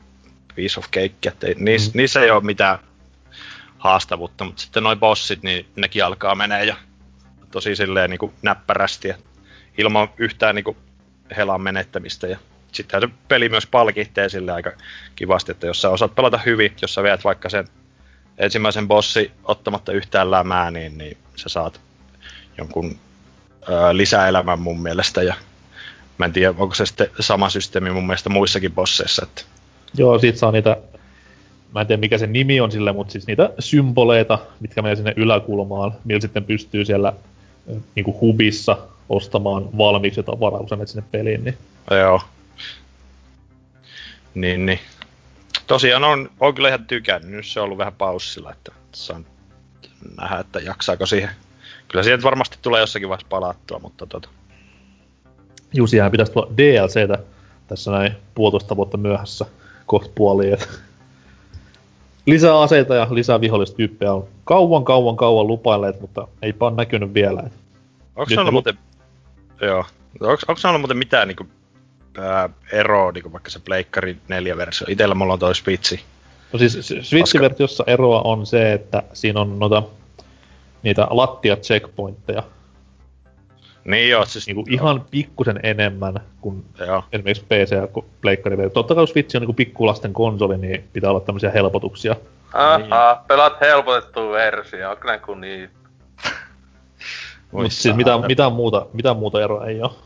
[0.55, 1.97] piece of cake, että ei, niissä, mm.
[1.97, 2.79] niissä ei ole mitään
[3.77, 6.75] haastavuutta, mutta sitten noin bossit, niin nekin alkaa menee ja
[7.51, 9.15] tosi silleen niin kuin näppärästi ja
[9.77, 10.77] ilman yhtään niin kuin
[11.37, 12.37] helan menettämistä ja
[12.71, 14.71] sitten se peli myös palkitsee sille aika
[15.15, 17.67] kivasti, että jos sä osaat pelata hyvin, jos sä viet vaikka sen
[18.37, 21.81] ensimmäisen bossi ottamatta yhtään lämää, niin, niin sä saat
[22.57, 22.99] jonkun
[23.91, 25.35] lisäelämän mun mielestä ja
[26.17, 29.25] mä en tiedä, onko se sitten sama systeemi mun mielestä muissakin bosseissa.
[29.25, 29.41] Että...
[29.97, 30.77] Joo, siitä saa niitä,
[31.73, 35.13] mä en tiedä mikä se nimi on sille, mutta siis niitä symboleita, mitkä menee sinne
[35.15, 37.13] yläkulmaan, millä sitten pystyy siellä
[37.95, 38.77] niin kuin hubissa
[39.09, 41.43] ostamaan valmiiksi jotain varauksen sinne peliin.
[41.43, 41.57] Niin...
[41.91, 42.21] Joo.
[44.35, 44.79] Niin, niin.
[45.67, 47.31] Tosiaan on, on kyllä ihan tykännyt.
[47.31, 49.25] Nyt se on ollut vähän paussilla, että saan
[50.17, 51.29] nähdä, että jaksaako siihen
[51.87, 54.29] Kyllä siihen varmasti tulee jossakin vaiheessa palattua, mutta tota...
[55.73, 57.19] Jusihan pitäisi tulla DLCtä
[57.67, 59.45] tässä näin puolitoista vuotta myöhässä
[59.85, 60.57] kohta puoliin.
[62.27, 67.43] Lisää aseita ja lisää vihollistyyppejä on kauan, kauan, kauan lupailleet, mutta ei ole näkynyt vielä.
[68.15, 68.77] Onko se ollut muuten...
[69.61, 69.85] Joo.
[70.21, 71.47] Onko, onko ollut muuten mitään niinku,
[72.17, 74.85] ää, eroa, niinku vaikka se Pleikkari 4-versio?
[74.89, 75.99] Itellä mulla on toi Switchi.
[76.53, 79.83] No siis Switch-versiossa eroa on se, että siinä on noita
[80.83, 82.43] niitä lattia-checkpointteja.
[83.87, 84.47] Niin joo, siis...
[84.47, 87.03] Niinku ihan pikkusen enemmän kuin joo.
[87.11, 88.69] esimerkiksi PC ja Pleikkari.
[88.69, 92.15] Totta kai Switch on niinku pikkulasten konsoli, niin pitää olla tämmöisiä helpotuksia.
[92.53, 92.89] Aha, niin.
[93.27, 95.69] pelaat helpotettu versio, onko kun niin...
[97.51, 99.97] Mutta siis mitään, mitään, muuta, mitään muuta eroa ei oo.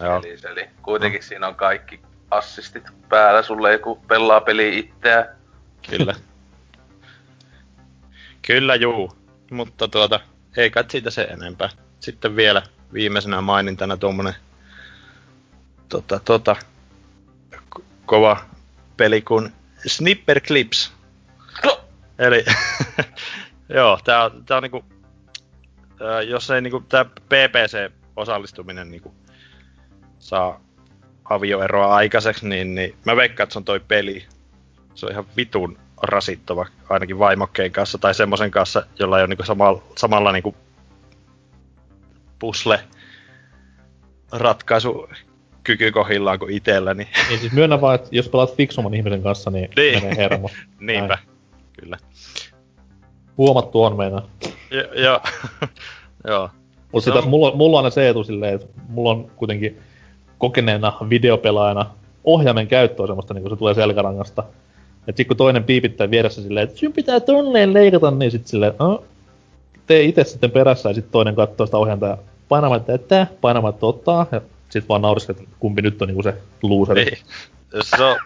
[0.00, 0.22] Joo.
[0.24, 1.22] Eli, eli kuitenkin no.
[1.22, 5.26] siinä on kaikki assistit päällä, sulle joku pelaa peli itseä.
[5.90, 6.14] Kyllä.
[8.46, 9.12] Kyllä juu,
[9.50, 10.20] mutta tuota,
[10.56, 11.68] ei kai siitä se enempää.
[12.00, 12.62] Sitten vielä
[12.92, 14.34] viimeisenä mainintana tuommoinen
[15.88, 16.56] tota, tota,
[17.54, 18.44] ko- kova
[18.96, 19.52] peli kuin
[19.86, 20.92] Snipper Clips.
[21.64, 21.80] No.
[22.18, 22.44] Eli
[23.76, 24.84] joo, tää on, tää on niinku,
[26.00, 29.14] ää, jos ei niinku tää PPC-osallistuminen niinku
[30.18, 30.60] saa
[31.24, 34.26] avioeroa aikaiseksi, niin, niin mä veikkaan, että se on toi peli.
[34.94, 39.44] Se on ihan vitun rasittava ainakin vaimokkeen kanssa tai semmoisen kanssa, jolla ei ole niinku
[39.44, 40.56] samalla, samalla niinku
[42.40, 42.80] pusle
[44.32, 45.08] ratkaisu
[45.64, 49.50] kyky kohillaan kuin itellä, niin Niin siis myönnä vaan, että jos pelaat fiksumman ihmisen kanssa,
[49.50, 50.02] niin, Niin.
[50.02, 50.50] menee hermo.
[50.80, 51.18] niinpä.
[51.80, 51.96] Kyllä.
[53.38, 54.26] Huomattu on meinaa.
[54.70, 55.20] Jo- Joo.
[56.28, 56.50] Joo.
[56.92, 59.78] Mutta Se sitä, on- mulla, mulla on aina se etu silleen, että mulla on kuitenkin
[60.38, 61.86] kokeneena videopelaajana
[62.24, 64.44] ohjaimen käyttö on semmoista, niin kun se tulee selkärangasta.
[65.08, 68.72] Et sit kun toinen piipittää vieressä silleen, että sun pitää tolleen leikata, niin sit silleen,
[68.78, 69.04] no,
[69.86, 72.18] tee itse sitten perässä ja sitten toinen katsoo sitä ohjainta ja
[72.50, 77.04] painamatta että painamatta ottaa ja sit vaan nauriskelee, että kumpi nyt on niinku se looseri.
[77.04, 77.18] Niin.
[77.82, 78.16] Se on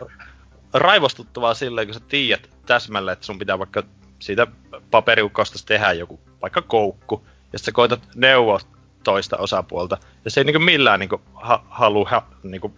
[0.73, 3.83] raivostuttavaa silleen, kun sä tiedät täsmälleen, että sun pitää vaikka
[4.19, 4.47] siitä
[4.91, 8.61] paperiukosta tehdä joku vaikka koukku, ja sit sä koetat neuvoa
[9.05, 12.75] toista osapuolta, ja se ei niinku millään niinku ha- halu ha- niinku,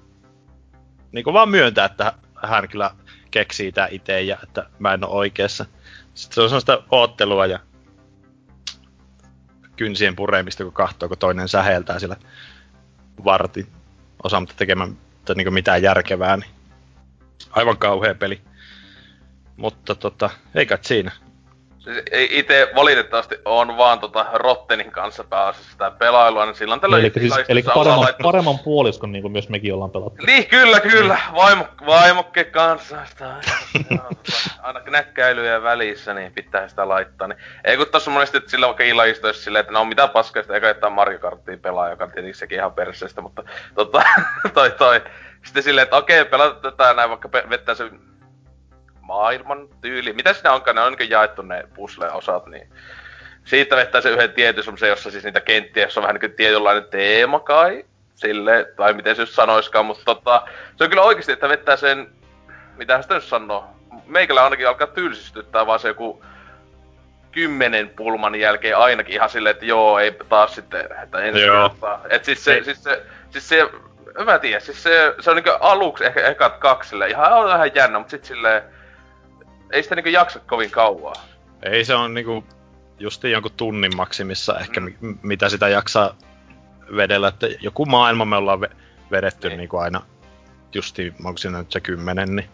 [1.13, 2.91] niinku vaan myöntää, että hän kyllä
[3.31, 5.67] keksii tää itse ja että mä en oo oikeassa.
[6.15, 7.59] Sitten se on sellaista oottelua ja
[9.77, 12.17] kynsien puremista, kun kahtoo, kun toinen säheltää sillä
[13.25, 13.67] vartin
[14.23, 14.99] osaamatta tekemään
[15.35, 16.51] niinku mitään järkevää, niin
[17.51, 18.41] aivan kauhea peli.
[19.57, 21.13] Mutta tota, ei kai siinä.
[22.13, 27.35] Ite valitettavasti on vaan tota Rottenin kanssa pääasiassa sitä pelailua, niin silloin tällöin Eli, siis,
[27.49, 30.27] eli paremman, laittanut- paremman puoliskon, niin kuin myös mekin ollaan pelattu.
[30.27, 31.19] Niin, kyllä, kyllä.
[31.35, 32.97] Vaimo, vaimokke kanssa.
[33.05, 33.35] Sitä,
[34.63, 37.29] aina näkkäilyjä välissä, niin pitää sitä laittaa.
[37.29, 37.39] Niin.
[37.65, 40.67] Ei kun tossa monesti, että sillä vaikka illaistuessa silleen, että no mitä paskaa, sitä eikä
[40.67, 43.43] jättää Mario Karttia pelaa, joka on tietenkin sekin ihan perseestä, mutta
[43.75, 44.03] tota,
[44.55, 45.03] toi toi.
[45.45, 48.01] Sitten silleen, että okei, pelata tätä näin vaikka pe- vettää sen
[49.07, 50.13] maailman tyyli.
[50.13, 52.69] Mitä siinä onkaan, ne on niin jaettu ne puzzle-osat, niin
[53.45, 56.85] siitä vettää se yhden tietyn semmosen, jossa siis niitä kenttiä, jossa on vähän niin tietynlainen
[56.91, 57.85] teema kai,
[58.15, 60.43] sille, tai miten se just sanoiskaan, mutta tota,
[60.77, 62.09] se on kyllä oikeasti, että vettää sen,
[62.77, 63.65] mitä sitä nyt sanoo,
[64.07, 66.25] meikällä ainakin alkaa tylsistyttää vaan se joku
[67.33, 71.69] kymmenen pulman jälkeen ainakin ihan silleen, että joo, ei taas sitten, että ensi Joo.
[71.69, 72.01] kertaa.
[72.09, 73.69] Et siis se, siis se, siis se,
[74.25, 77.45] mä en tiedä, siis se, se on niinku aluksi ehkä ekat kaksi silleen, ihan on
[77.45, 78.63] vähän jännä, mutta sit silleen,
[79.73, 81.15] ei sitä niinku jaksa kovin kauaa.
[81.63, 82.45] Ei se on niinku
[82.99, 85.19] justiin jonkun tunnin maksimissa ehkä, Mm.
[85.23, 86.17] mitä sitä jaksaa
[86.97, 88.75] vedellä, että joku maailma me ollaan ve-
[89.11, 89.59] vedetty Niin.
[89.59, 90.03] niinku aina
[90.75, 92.49] justiin, onko siinä nyt se kymmenen, niin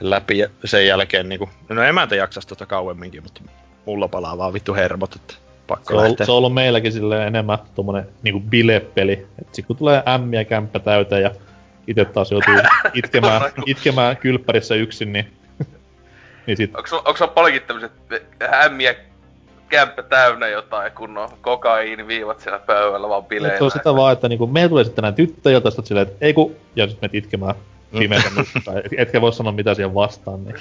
[0.00, 3.40] läpi ja sen jälkeen niinku, no emäntä jaksas tota kauemminkin, mutta
[3.86, 5.34] mulla palaa vaan vittu hermot, että
[5.66, 6.26] pakko Se on, lähteä.
[6.26, 9.26] se on ollut meilläkin silleen enemmän tommonen niinku bilepeli.
[9.40, 11.30] Et sit kun tulee ämmiä kämppä täyteen ja
[11.86, 12.54] itse taas joutuu
[12.94, 15.32] itkemään, itkemään kylppärissä yksin, niin,
[16.46, 17.92] niin sit Onko, onko sulla paljonkin tämmöset
[18.50, 18.94] hämmiä
[19.68, 23.58] kämppä täynnä jotain kunnon kokaiiniviivat siellä pöydällä vaan bileillä?
[23.58, 26.32] se on sitä vaan, että niinku, meillä tulee sitten näin tyttöjä, tästä silleen, että ei
[26.34, 27.54] ku, ja sit menet itkemään
[27.92, 27.98] Mm.
[27.98, 28.28] pimeätä
[28.84, 30.56] et- etkä voi sanoa mitä siihen vastaan, niin.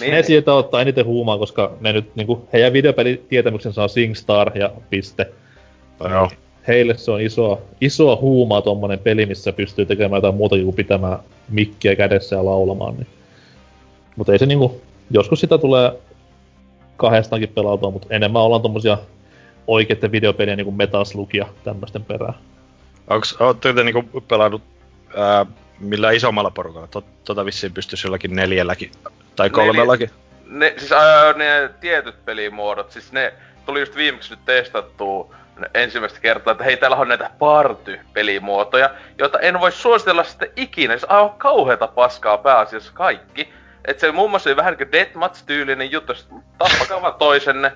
[0.00, 4.70] niin, Ne siitä ottaa eniten huumaa, koska ne nyt niinku, heidän videopelitietämyksensä on SingStar ja
[4.90, 5.26] piste.
[6.10, 6.30] Joo.
[6.68, 11.18] Heille se on isoa, isoa huumaa tommonen peli, missä pystyy tekemään jotain muuta kuin pitämään
[11.48, 12.94] mikkiä kädessä ja laulamaan.
[12.94, 13.06] Niin.
[14.16, 15.92] Mutta ei se niinku, joskus sitä tulee
[16.96, 18.98] kahdestaankin pelautua, mutta enemmän ollaan tommosia
[19.66, 22.34] oikeitten videopelien niinku Metal Slug ja tämmösten perään.
[23.08, 24.62] Onks, ootteko te niinku pelannut
[25.16, 25.46] ää,
[25.78, 26.86] millä isommalla porukalla?
[26.86, 28.90] Tot, tota vissiin pystyisi jollakin neljälläkin
[29.36, 30.10] tai kolmellakin.
[30.46, 33.32] ne, siis ää, ne tietyt pelimuodot, siis ne
[33.66, 35.34] tuli just viimeksi nyt testattua
[35.74, 41.10] ensimmäistä kertaa, että hei, täällä on näitä party-pelimuotoja, joita en voi suositella sitten ikinä, siis
[41.10, 43.52] aivan kauheata paskaa pääasiassa kaikki.
[43.84, 46.28] Et se muun muassa oli vähän niin Deathmatch-tyylinen juttu, sit
[46.58, 47.72] tappakaa vaan toisenne.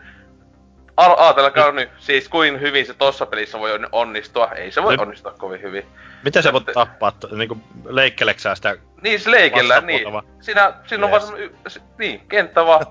[0.96, 4.48] Ar- Aatelkaa nyt, siis kuin hyvin se tossa pelissä voi on- onnistua.
[4.56, 5.86] Ei se voi Nyt- onnistua kovin hyvin.
[6.24, 7.12] Miten sä voit tappaa?
[7.36, 8.76] Niinku leikkeleksää sitä?
[9.02, 10.06] Niin, se leikellä, niin.
[10.40, 11.32] Siinä, siinä on vaan Yes.
[11.38, 12.86] y- s- niin, kenttä vaan.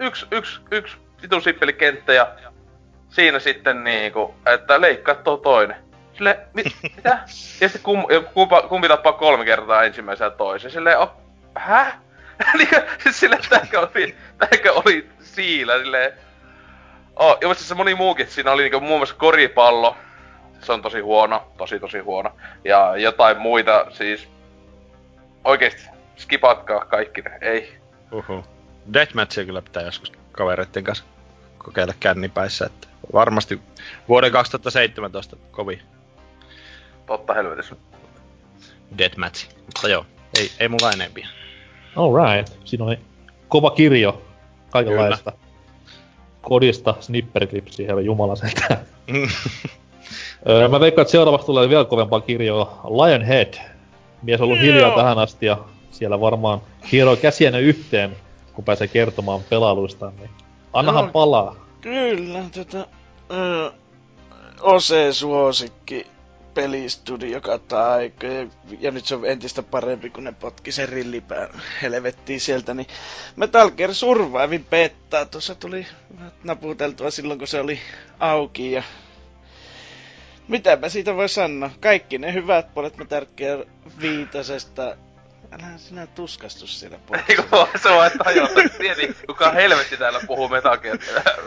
[0.00, 2.32] Yksi, yksi, yksi vitun simpelikenttä ja
[3.08, 5.76] siinä sitten niinku, että leikkaa tuo toinen.
[6.12, 7.18] Sille, mit, mitä?
[7.60, 10.70] Ja sitten kum, kumpa, kumpi tappaa kolme kertaa ensimmäisen ja toisen.
[10.70, 11.12] Silleen, oh,
[11.56, 11.92] hä?
[12.58, 16.12] Niinku, siis silleen, tääkö oli, tääkö oli siillä, silleen.
[17.16, 19.96] Oh, ja se moni muukin, siinä oli niinku muun muassa koripallo.
[20.60, 22.36] Se on tosi huono, tosi tosi huono.
[22.64, 24.28] Ja jotain muita, siis
[25.44, 25.82] oikeesti,
[26.16, 27.38] skipatkaa kaikki ne.
[27.40, 27.78] Ei.
[28.12, 28.44] Uhu.
[28.92, 31.04] Deathmatchia kyllä pitää joskus kavereiden kanssa
[31.58, 33.60] kokeilla kännipäissä, että varmasti
[34.08, 35.82] vuoden 2017 kovin
[37.06, 37.76] Totta helvetissä.
[38.98, 39.48] deathmatch.
[39.66, 40.06] Mutta joo,
[40.38, 41.28] ei, ei mulla enempiä.
[41.96, 42.52] Alright.
[42.64, 42.98] Siinä oli
[43.48, 44.22] kova kirjo
[44.70, 45.32] kaikenlaista.
[46.42, 48.80] Kodista snipperklipsiä, herra jumala sentään.
[50.48, 52.80] Öö, mä veikkaan, että seuraavaksi tulee vielä kovempaa kirjoa.
[52.84, 53.54] Lionhead.
[54.22, 54.66] Mies on ollut Joo.
[54.66, 55.58] hiljaa tähän asti ja
[55.90, 56.60] siellä varmaan
[56.92, 58.16] hieroi käsiänne yhteen,
[58.52, 60.12] kun pääsee kertomaan pelailuistaan.
[60.16, 60.30] Niin
[60.72, 61.12] annahan Joo.
[61.12, 61.54] palaa.
[61.80, 62.86] Kyllä, tota...
[63.30, 63.70] Öö,
[64.60, 66.06] Ose suosikki
[66.54, 67.40] pelistudio
[67.94, 68.46] aikoja,
[68.80, 71.48] ja nyt se on entistä parempi, kun ne potki sen rillipään
[71.82, 72.86] helvettiin sieltä, niin
[73.36, 75.86] Metal Gear Survivin beta tuossa tuli
[76.44, 77.78] naputeltua silloin, kun se oli
[78.18, 78.82] auki, ja
[80.48, 83.64] mitäpä siitä voi sanoa, kaikki ne hyvät puolet Metal Gear
[84.00, 84.96] viitosesta,
[85.62, 86.98] älä sinä tuskastus siellä
[87.28, 87.78] Eikö puolella.
[87.82, 90.96] se on että hajota, tieti, kuka helvetti täällä puhuu Gear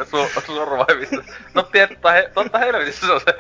[0.04, 1.34] su- Survivista.
[1.54, 3.36] No tiedät, totta, he, totta helvetissä se on se,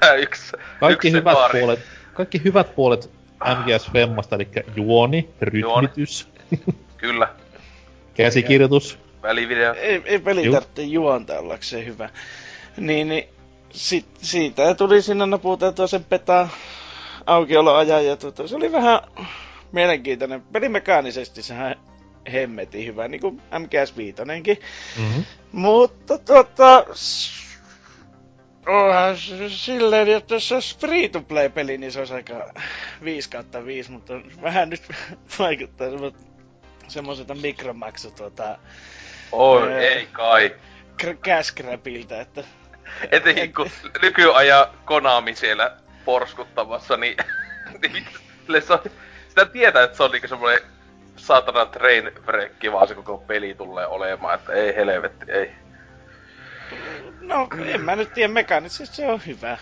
[0.00, 1.60] tää yksi, Kaikki yksi se hyvät baari.
[1.60, 1.80] puolet,
[2.14, 3.10] kaikki hyvät puolet
[3.44, 6.28] MGS Femmasta, eli juoni, rytmitys,
[6.96, 7.28] Kyllä,
[8.14, 8.98] käsikirjoitus.
[9.22, 9.74] välivideo.
[9.74, 12.10] ei, ei peli tarvitse juonta ollakseen hyvä.
[12.76, 13.28] Niin, niin
[13.70, 16.48] sit, siitä tuli sinne naputeltua sen peta
[17.26, 19.00] aukioloajan ja tota, se oli vähän
[19.72, 20.42] mielenkiintoinen.
[20.42, 21.76] Pelimekaanisesti sehän
[22.32, 24.58] hemmetin hyvä, niin kuin MGS Viitonenkin.
[24.98, 25.24] Mm-hmm.
[25.52, 26.84] Mutta tota...
[28.66, 32.52] Onhan se silleen, että jos se olisi free-to-play-peli, niin se olisi aika
[33.04, 34.82] 5 kautta 5, mutta vähän nyt
[35.38, 36.16] vaikuttaa semmo-
[36.88, 38.58] semmoiselta mikromaksu tuota,
[39.32, 39.78] Oi, Ää.
[39.78, 40.56] ei kai.
[41.56, 42.44] grabilta, että
[43.10, 43.70] Etenkin kun
[44.02, 47.16] nykyajan Konami siellä porskuttamassa, niin,
[47.92, 48.06] niin
[48.66, 48.80] se on,
[49.30, 50.60] sitä tietää, että se on niinku semmoinen
[51.16, 55.50] saatana train wreck, vaan se koko peli tulee olemaan, että ei helvetti, ei.
[57.20, 59.58] no en mä nyt tiedä, mekaanisesti se on hyvä.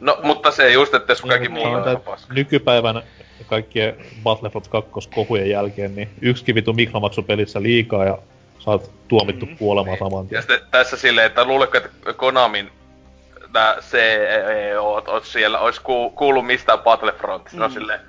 [0.00, 2.34] No, mutta se just, että jos kaikki Niin, muu on paska.
[2.34, 3.02] Nykypäivän
[3.46, 8.18] kaikkien Battlefront 2 kohujen jälkeen, niin yksi vitu mikromaksupelissä liikaa ja
[8.58, 9.56] saat tuomittu Mm.
[9.56, 10.42] kuolemaan saman Ja tien.
[10.42, 12.70] sitten tässä silleen, että luuletko, että Konamin
[13.54, 17.62] nää CEO oot siellä, ois ku, kuullut mistään Battlefrontista, mm.
[17.62, 18.00] no silleen,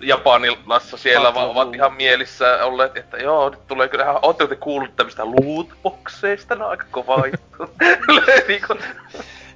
[0.00, 4.56] Japanilassa siellä vaan ovat ihan mielissä olleet, että joo, nyt tulee kyllä ihan, ootteko te
[4.56, 7.74] kuullut tämmöistä lootboxeista, ne on aika kova juttu.
[8.48, 8.74] niinku,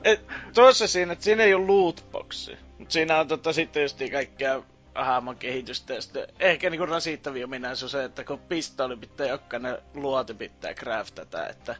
[0.04, 0.20] Et,
[0.54, 2.58] tuossa siinä, että siinä ei ole lootboxi.
[2.78, 4.62] Mutta siinä on tota sitten just kaikkea
[4.94, 10.34] hahmon kehitystä ja sitten ehkä niinku rasittavia ominaisuus se, että kun pistooli pitää jokainen luoti
[10.34, 11.76] pitää craftata, että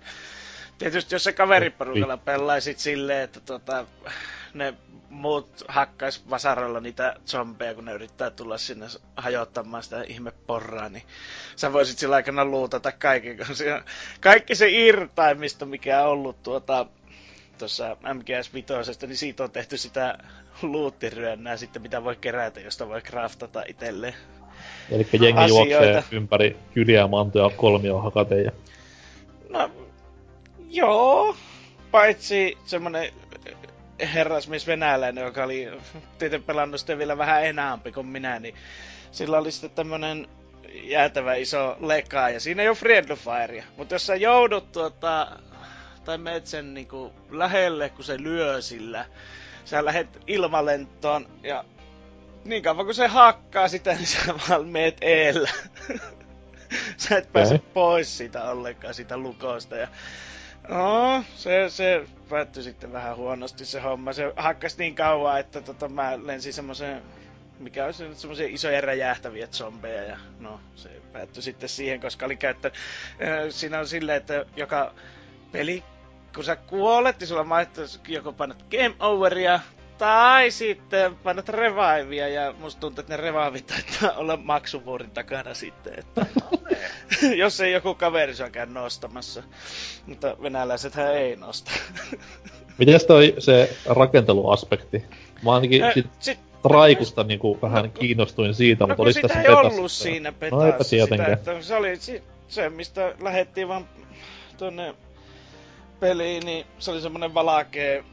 [0.78, 3.86] tietysti jos se kaveriporukalla pelaisit silleen, että tota,
[4.54, 4.74] ne
[5.10, 8.86] muut hakkais vasaralla niitä zombeja, kun ne yrittää tulla sinne
[9.16, 11.02] hajottamaan sitä ihme porraa, niin
[11.56, 13.64] sä voisit sillä aikana luutata kaiken kanssa.
[13.64, 13.82] Ja
[14.20, 16.86] kaikki se irtaimisto, mikä on ollut tuota,
[17.58, 20.18] tuossa MGS Vitosesta, niin siitä on tehty sitä
[20.62, 24.14] luuttiryönnää sitten, mitä voi kerätä, josta voi craftata itselleen.
[24.90, 25.72] Eli jengi asioita.
[25.74, 28.50] juoksee ympäri kyliä mantoja kolmio hakaten ja
[29.48, 29.70] No,
[30.70, 31.36] joo,
[31.90, 33.12] paitsi semmonen
[34.00, 35.68] herrasmies venäläinen, joka oli
[36.18, 38.54] tietenkin pelannut sitten vielä vähän enäämpi kuin minä, niin
[39.10, 40.28] sillä oli sitten tämmönen
[40.72, 43.64] jäätävä iso leka, ja siinä ei ole friendly firea.
[43.76, 45.38] Mutta jos sä joudut tuota,
[46.04, 49.06] tai meet sen niinku lähelle, kun se lyö sillä,
[49.64, 51.64] sä lähet ilmalentoon, ja
[52.44, 55.50] niin kauan kun se hakkaa sitä, niin sä vaan meet eellä.
[56.96, 59.76] sä et pääse pois siitä ollenkaan, siitä lukosta.
[59.76, 59.88] Ja
[60.68, 64.12] No, se, se päättyi sitten vähän huonosti se homma.
[64.12, 67.02] Se hakkas niin kauan, että tota, mä lensin semmoiseen,
[67.58, 70.02] mikä olisi nyt semmoisia isoja räjähtäviä zombeja.
[70.02, 72.78] Ja no, se päättyi sitten siihen, koska oli käyttänyt...
[73.50, 74.94] Siinä on silleen, että joka
[75.52, 75.84] peli,
[76.34, 79.60] kun sä kuolet, niin sulla maittaa joko painat game overia,
[79.98, 85.98] tai sitten painat revivea, ja musta tuntuu, että ne revivit taitaa olla maksuvuorin takana sitten,
[85.98, 86.26] että
[87.36, 89.42] jos ei joku kaveri käy nostamassa.
[90.06, 91.70] Mutta venäläisethän ei nosta.
[92.78, 95.04] Mites toi se rakenteluaspekti?
[95.44, 99.42] Mä ainakin Ö, sit sit, Raikusta niinku vähän kiinnostuin siitä, no mutta olis sitä tässä
[99.42, 100.02] ei ollut sitä?
[100.02, 101.32] siinä No eipä petassa sitä, tietenkään.
[101.32, 101.96] että se oli
[102.48, 103.88] se, mistä lähettiin vaan
[104.56, 104.94] tonne
[106.00, 108.04] peliin, niin se oli semmonen valakee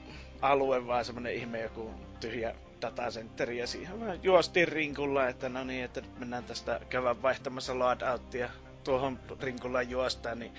[0.52, 5.84] alue, vaan semmonen ihme joku tyhjä datacenteri ja siihen vaan juostiin rinkulla, että no niin,
[5.84, 8.50] että nyt mennään tästä käydään vaihtamassa loadouttia
[8.84, 10.52] tuohon rinkulla juostaan, niin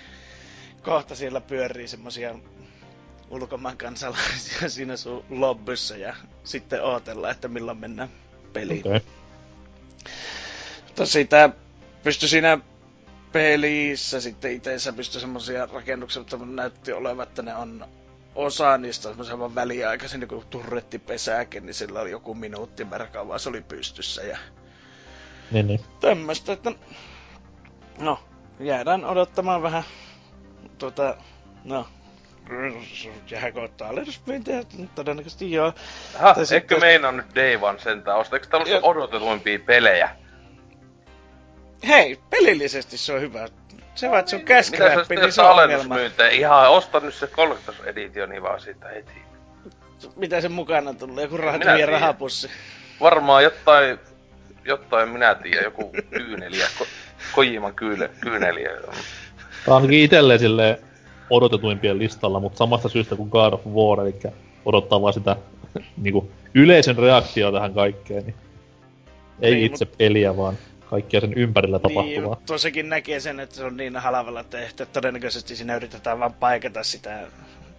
[0.81, 2.35] kohta siellä pyörii semmosia
[3.29, 8.09] ulkomaan kansalaisia siinä sun lobbyssa ja sitten ootella, että milloin mennään
[8.53, 8.87] peliin.
[8.87, 9.01] Okei.
[10.87, 11.49] Mutta sitä
[12.03, 12.57] pystyi siinä
[13.31, 17.85] pelissä sitten itse pystyi semmoisia rakennuksia, mutta näytti olevan, että ne on
[18.37, 23.49] osa niistä semmoisen vaan väliaikaisen niin turrettipesäkin, niin sillä oli joku minuutti merkkaa, vaan se
[23.49, 24.37] oli pystyssä ja
[25.51, 25.79] niin, niin.
[25.99, 26.71] tämmöistä, että
[27.99, 28.19] no,
[28.59, 29.83] jäädään odottamaan vähän
[30.77, 31.17] tuota,
[31.63, 31.87] no,
[33.29, 34.63] jääkö tallennuspyyntöjä?
[34.95, 35.73] Todennäköisesti joo.
[36.15, 36.79] Aha, eikö sitten...
[36.79, 38.25] meina nyt Day One sentään?
[38.33, 40.15] Eikö tällaisia odotetuimpia pelejä?
[41.87, 43.47] Hei, pelillisesti se on hyvä.
[43.95, 45.95] Se vaan, että se on käskrappi, niin se on ongelma.
[46.31, 49.11] Ihan osta nyt se Collectors Editioni vaan siitä heti.
[50.15, 51.23] Mitä sen mukana tulee?
[51.23, 52.49] Joku rahat ja rahapussi.
[53.01, 53.99] Varmaan jotain,
[54.65, 56.85] jotain minä tiedän, joku kyyneliä, ko,
[57.35, 58.69] Kojiman kyyle, kyyneliä.
[58.69, 58.95] Tämä
[59.67, 60.77] on ainakin itselleen silleen
[61.29, 64.15] odotetuimpien listalla, mutta samasta syystä kuin God of War, eli
[64.65, 65.35] odottaa vaan sitä
[65.97, 68.35] niinku, yleisön reaktio tähän kaikkeen, niin
[69.41, 69.97] ei niin, itse mut...
[69.97, 70.57] peliä, vaan
[70.89, 72.35] kaikkia sen ympärillä niin, tapahtuvaa.
[72.35, 76.33] Niin, tuossakin näkee sen, että se on niin halavalla tehty, että todennäköisesti siinä yritetään vaan
[76.33, 77.27] paikata sitä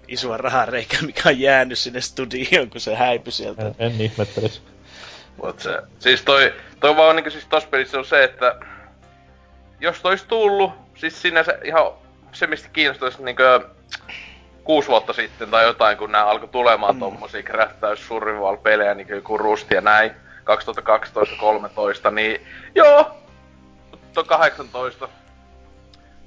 [0.08, 3.66] isoa rahareikää, mikä on jäänyt sinne studioon, kun se häipy sieltä.
[3.66, 4.60] En, en ihmettelisi.
[5.42, 8.60] Mut se, siis toi, toi vaan niinku siis tossa pelissä on se, että
[9.80, 11.92] jos toi tullut, siis sinänsä ihan
[12.32, 13.68] se, mistä kiinnostaisi niinkö
[14.64, 17.00] kuusi vuotta sitten tai jotain, kun nämä alkoi tulemaan mm.
[17.00, 20.10] tommosia krähtäys survival-pelejä, niin kuin Rust ja näin,
[20.48, 22.40] 2012-2013, niin
[22.74, 23.10] joo,
[23.90, 25.08] mutta 18.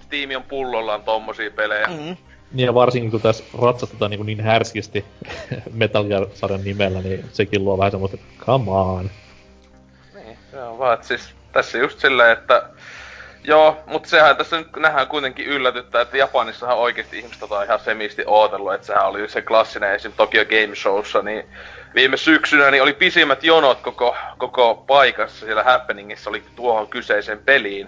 [0.02, 1.88] Steam on pullollaan tommosia pelejä.
[1.88, 2.18] Mm.
[2.54, 5.06] Niin ja varsinkin kun tässä ratsastetaan niin, niin härskisti
[5.74, 9.10] Metal Gear-sarjan nimellä, niin sekin luo vähän semmoista, come on.
[10.14, 12.70] Niin, se on vaan, että siis tässä just silleen, että
[13.44, 18.24] Joo, mutta sehän tässä nyt nähdään kuitenkin yllätyttää, että Japanissahan oikeasti ihmiset on ihan semisti
[18.26, 20.12] ootellut, että sehän oli se klassinen esim.
[20.12, 21.46] Tokyo Game Showssa, niin
[21.96, 27.88] viime syksynä niin oli pisimmät jonot koko, koko paikassa siellä Happeningissa oli tuohon kyseiseen peliin.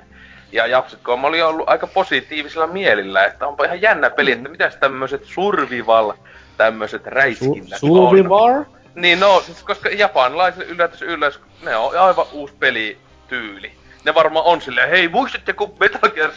[0.51, 5.25] Ja Japsikkoom oli ollut aika positiivisella mielillä, että onpa ihan jännä peli, että mitäs tämmöiset
[5.25, 6.13] survival,
[6.57, 8.49] tämmöiset räiskinnät Su- survival?
[8.49, 8.65] on.
[8.95, 14.61] Niin no, siis koska japanilaisille yllätys yllätys, ne on aivan uusi pelityyli ne varmaan on
[14.61, 16.31] silleen, hei muistatteko Metal Gear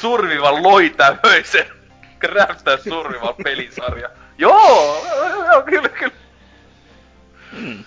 [0.00, 1.66] Survival loi tämmöisen
[2.20, 4.08] Craftaa Survival pelisarja?
[4.38, 5.06] joo,
[5.52, 6.14] joo, kyllä, kyllä.
[7.60, 7.84] Hmm.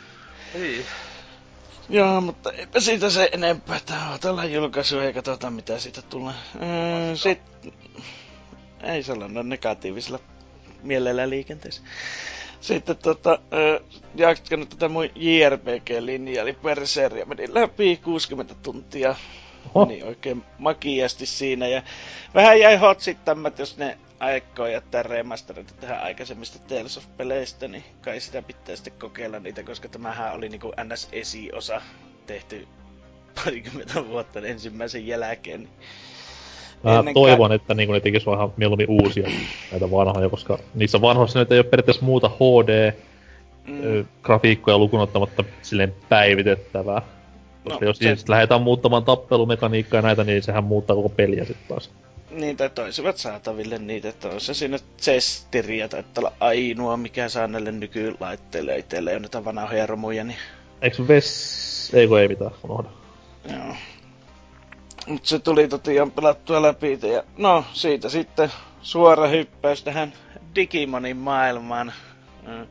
[1.89, 3.79] Joo, mutta eipä siitä se enempää.
[3.85, 6.33] Tää tällä julkaisu ja katsotaan mitä siitä tulee.
[6.55, 7.41] Öö, sit...
[8.83, 10.19] Ei sellainen negatiivisella
[10.83, 11.81] mielellä liikenteessä.
[12.61, 13.39] Sitten tota,
[14.15, 19.15] jatkanut tätä mun JRPG-linjaa, eli Berseria meni läpi 60 tuntia.
[19.75, 19.85] Oho.
[19.85, 21.67] Niin oikein makiasti siinä.
[21.67, 21.83] Ja
[22.33, 28.41] vähän jäi hotsittamat, jos ne aikoo jättää remasteroita tähän aikaisemmista Tales of-peleistä, niin kai sitä
[28.41, 31.81] pitää sitten kokeilla niitä, koska tämähän oli niinku NS-esiosa
[32.27, 32.67] tehty
[33.35, 35.59] parikymmentä vuotta ensimmäisen jälkeen.
[35.59, 35.69] Niin
[36.83, 39.29] Mä toivon, että niin ne tekis vähän mieluummin uusia
[39.71, 42.93] näitä vanhoja, koska niissä vanhoissa nyt ei ole periaatteessa muuta HD,
[43.67, 44.05] mm.
[44.23, 47.01] grafiikkoja lukunottamatta silleen päivitettävää.
[47.63, 48.15] Koska no, jos se...
[48.27, 51.89] lähdetään muuttamaan tappelumekaniikkaa ja näitä, niin sehän muuttaa koko peliä sitten taas.
[52.31, 57.47] Niin, tai toisivat saataville niitä, että on se siinä Zestiria tai olla ainoa, mikä saa
[57.47, 60.37] näille nykylaitteille itselleen on näitä vanhoja romuja, niin...
[60.81, 61.91] Eikö Ves...
[61.93, 62.89] Ei kun ei mitään, unohda.
[63.49, 63.75] Joo.
[65.11, 66.99] Mutta se tuli tosiaan pelattua läpi.
[67.13, 68.51] Ja no, siitä sitten
[68.81, 70.13] suora hyppäys tähän
[70.55, 71.93] Digimonin maailmaan.
[72.47, 72.67] Äh,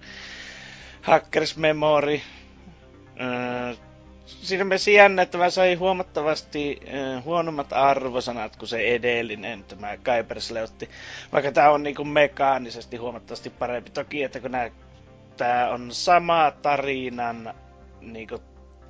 [1.02, 2.20] Hackers Memory.
[3.20, 3.76] Äh,
[4.26, 6.80] siinä mielessä jännä, että mä sain huomattavasti
[7.16, 10.88] äh, huonommat arvosanat kuin se edellinen, tämä Kybersleutti.
[11.32, 13.90] Vaikka tämä on niinku mekaanisesti huomattavasti parempi.
[13.90, 14.70] Toki, että kun nää,
[15.70, 17.54] on sama tarinan
[18.00, 18.38] niinku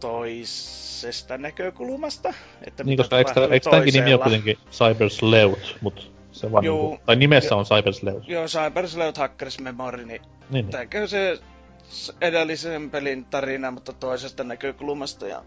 [0.01, 2.35] toisesta näkökulmasta.
[2.67, 6.89] Että niin, koska eikö, eikö tämänkin nimi ole kuitenkin Cyber Sleuth, mut se vaan Juu,
[6.89, 8.29] niinku, tai nimessä jo, on Cyber Sleuth.
[8.29, 11.09] Joo, Cyber Sleuth Hackers Memory, niin, niin, niin.
[11.09, 11.39] se
[12.21, 15.27] edellisen pelin tarina, mutta toisesta näkökulmasta.
[15.27, 15.43] Ja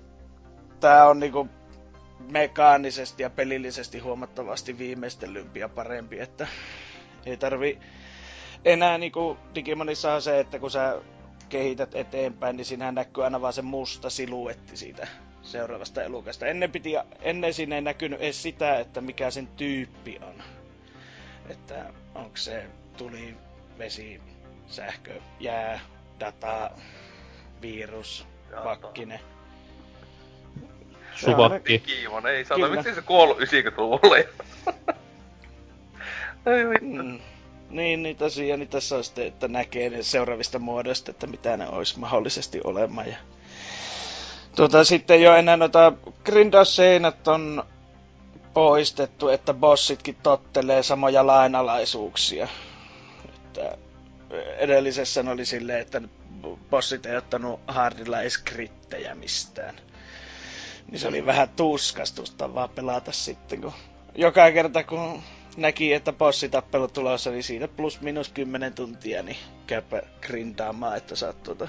[0.80, 1.48] tää on niinku
[2.32, 6.48] mekaanisesti ja pelillisesti huomattavasti viimeistelympi ja parempi, että
[7.26, 7.80] ei tarvi
[8.66, 11.02] enää niinku Digimonissa on se, että kun sä
[11.54, 15.08] kehität eteenpäin, niin siinä näkyy aina vaan se musta siluetti siitä
[15.42, 16.46] seuraavasta elukasta.
[16.46, 20.44] Ennen, piti, ennen siinä ei näkynyt edes sitä, että mikä sen tyyppi on.
[21.50, 22.66] Että onko se
[22.98, 23.36] tuli,
[23.78, 24.22] vesi,
[24.68, 25.80] sähkö, jää,
[26.20, 26.72] data,
[27.62, 28.28] virus,
[28.64, 29.20] pakkine.
[31.16, 31.80] Suvakki.
[31.80, 34.18] Kiivon, ei saata, miksi se kuollut 90-luvulle?
[36.56, 37.04] ei vittu.
[37.04, 37.20] Mm.
[37.74, 42.00] Niin, tosiaan niin tässä on sitten, että näkee ne seuraavista muodoista, että mitä ne olisi
[42.00, 43.08] mahdollisesti olemaan.
[43.08, 43.16] Ja
[44.56, 45.94] Tuota, sitten jo ennen noita
[46.26, 47.64] grindausseinät on
[48.54, 52.48] poistettu, että bossitkin tottelee samoja lainalaisuuksia.
[53.36, 53.78] Että
[54.58, 56.02] edellisessä oli silleen, että
[56.70, 58.44] bossit ei ottanut hardilla edes
[59.14, 59.76] mistään.
[60.92, 63.74] Niin se oli vähän tuskastusta vaan pelata sitten, kun
[64.16, 65.22] joka kerta kun
[65.58, 69.38] näki, että bossitappelu tulossa, niin siitä plus minus 10 tuntia, niin
[69.68, 71.68] käypä grindaamaan, että saat tuota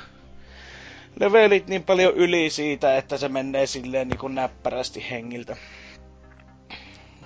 [1.20, 5.56] levelit niin paljon yli siitä, että se menee silleen niin kuin näppärästi hengiltä.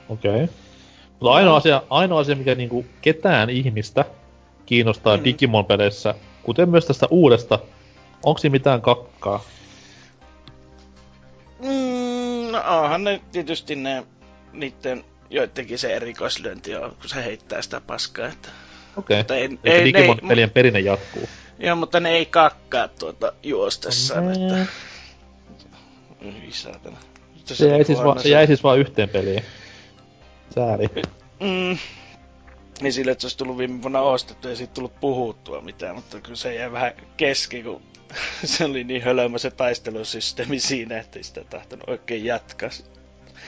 [0.08, 0.44] Okei.
[0.44, 0.48] Okay.
[1.20, 4.04] Mutta ainoa asia, ainoa asia, mikä niinku ketään ihmistä
[4.66, 5.24] kiinnostaa mm.
[5.24, 7.58] Digimon-peleissä, kuten myös tästä uudesta,
[8.24, 9.44] onko siinä mitään kakkaa?
[11.62, 14.04] Mm, no onhan ne tietysti ne
[14.52, 18.28] niiden joidenkin se erikoislyönti on, kun se heittää sitä paskaa.
[18.28, 18.48] Että...
[18.96, 19.36] Okei, okay.
[19.36, 21.28] ei, ei, Digimon-pelien perinne jatkuu.
[21.58, 24.30] Joo, mutta ne ei kakkaa tuota juostessaan, mm.
[24.32, 24.66] että...
[26.48, 26.72] Isä,
[27.44, 29.44] Se, se, jäi siis va- se jäi siis vaan yhteen peliin.
[30.54, 30.86] Sääli.
[31.40, 31.78] Mm.
[32.80, 36.20] Niin sille, että se olisi tullut viime vuonna ostettu ja siitä tullut puhuttua mitään, mutta
[36.20, 37.82] kyllä se jäi vähän kesken, kun
[38.44, 42.70] se oli niin hölömä se taistelusysteemi siinä, että sitä tahtonut oikein jatkaa.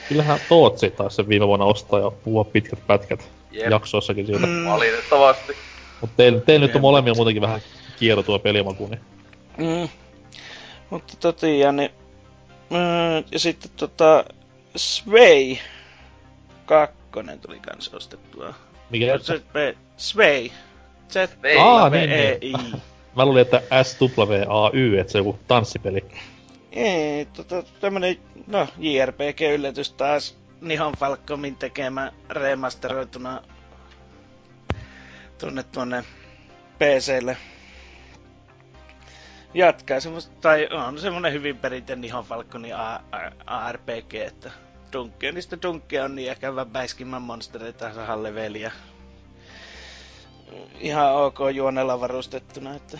[0.09, 3.71] Kyllähän Tootsi taisi sen viime vuonna ostaa ja puhua pitkät pätkät Jep.
[3.71, 4.47] jaksoissakin siitä.
[4.47, 4.65] Mm.
[4.65, 5.53] Valitettavasti.
[6.01, 7.61] Mutta teillä, teillä nyt on molemmilla muutenkin vähän
[7.99, 9.01] kierro tuo pelimaku, niin...
[9.57, 9.89] Mm.
[10.89, 11.89] Mutta tosiaan, niin...
[12.69, 14.25] Mm, ja sitten tota...
[14.75, 15.55] Sway
[16.65, 18.53] kakkonen tuli kans ostettua.
[18.89, 19.19] Mikä?
[19.53, 20.49] B, Sway.
[21.09, 21.15] Z,
[21.59, 22.53] Aa, niin, niin.
[23.15, 26.05] Mä luulin, että SWAY, että se on joku tanssipeli.
[26.71, 28.17] Ei, tota, tämmönen,
[28.47, 33.41] no, JRPG-yllätys taas Nihon Falcomin tekemä remasteroituna
[35.37, 36.03] tuonne tuonne
[36.79, 37.37] PClle.
[39.53, 42.73] Jatkaa semmoista, tai on semmonen hyvin perinteinen Nihon Falconin
[43.45, 44.51] ARPG, että
[44.93, 48.71] dunkkia, niistä dunkkia on niin ehkä väiskimän monstereita saadaan leveliä.
[50.79, 52.99] Ihan ok juonella varustettuna, että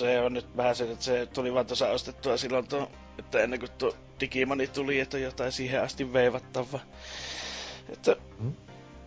[0.00, 3.60] se on nyt vähän se, että se tuli vaan tuossa ostettua silloin tuo, että ennen
[3.60, 6.80] kuin tuo Digimoni tuli, että jotain siihen asti veivattava.
[7.88, 8.52] Että, mm.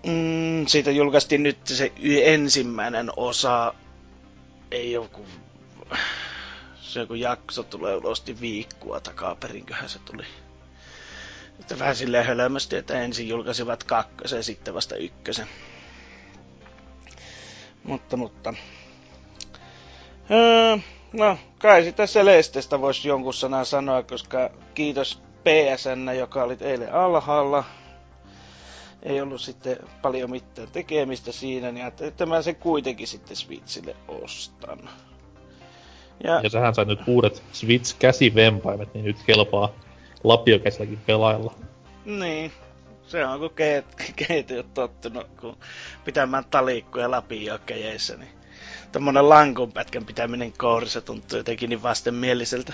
[0.08, 1.92] Mm, siitä julkaistiin nyt se
[2.24, 3.74] ensimmäinen osa,
[4.72, 5.26] ei joku,
[6.82, 10.24] se joku jakso tulee ulosti viikkoa takaperinköhän se tuli.
[11.60, 15.48] Että vähän silleen hölmösti, että ensin julkaisivat kakkosen ja sitten vasta ykkösen.
[17.84, 18.54] Mutta, mutta
[20.32, 20.78] Öö,
[21.14, 27.64] no, kai sitä Celestestä voisi jonkun sanan sanoa, koska kiitos PSN, joka oli eilen alhaalla.
[29.04, 33.96] Ei ollut sitten paljon mitään tekemistä siinä, niin ajattelin, että mä sen kuitenkin sitten Switchille
[34.08, 34.90] ostan.
[36.24, 39.70] Ja, ja sähän sai nyt uudet Switch-käsivempaimet, niin nyt kelpaa
[40.24, 41.54] lapiokäsilläkin pelailla.
[42.06, 42.52] Niin,
[43.08, 45.58] se on kun keet, keet ei ole tottunut, kun
[46.06, 48.43] pitämään talikkuja lapiokäjeissä, niin
[48.94, 52.74] Tämmönen lankunpätkän pitäminen kourissa tuntuu jotenkin niin vastenmieliseltä.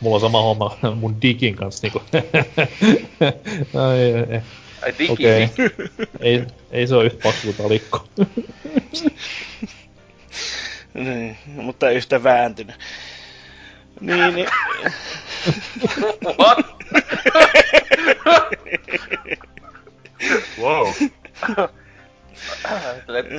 [0.00, 2.02] Mulla on sama homma mun digin kanssa niinku.
[3.80, 4.42] ai, ai, ai.
[4.82, 5.48] Ai digi, okay.
[6.20, 8.08] ei, ei se ole yhtä paksu talikko.
[10.94, 12.76] niin, mutta yhtä vääntynyt.
[14.00, 14.48] Niin, niin.
[16.38, 16.66] What?
[20.60, 20.86] wow.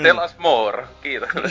[0.04, 0.88] Tell us more.
[1.04, 1.30] Kiitos.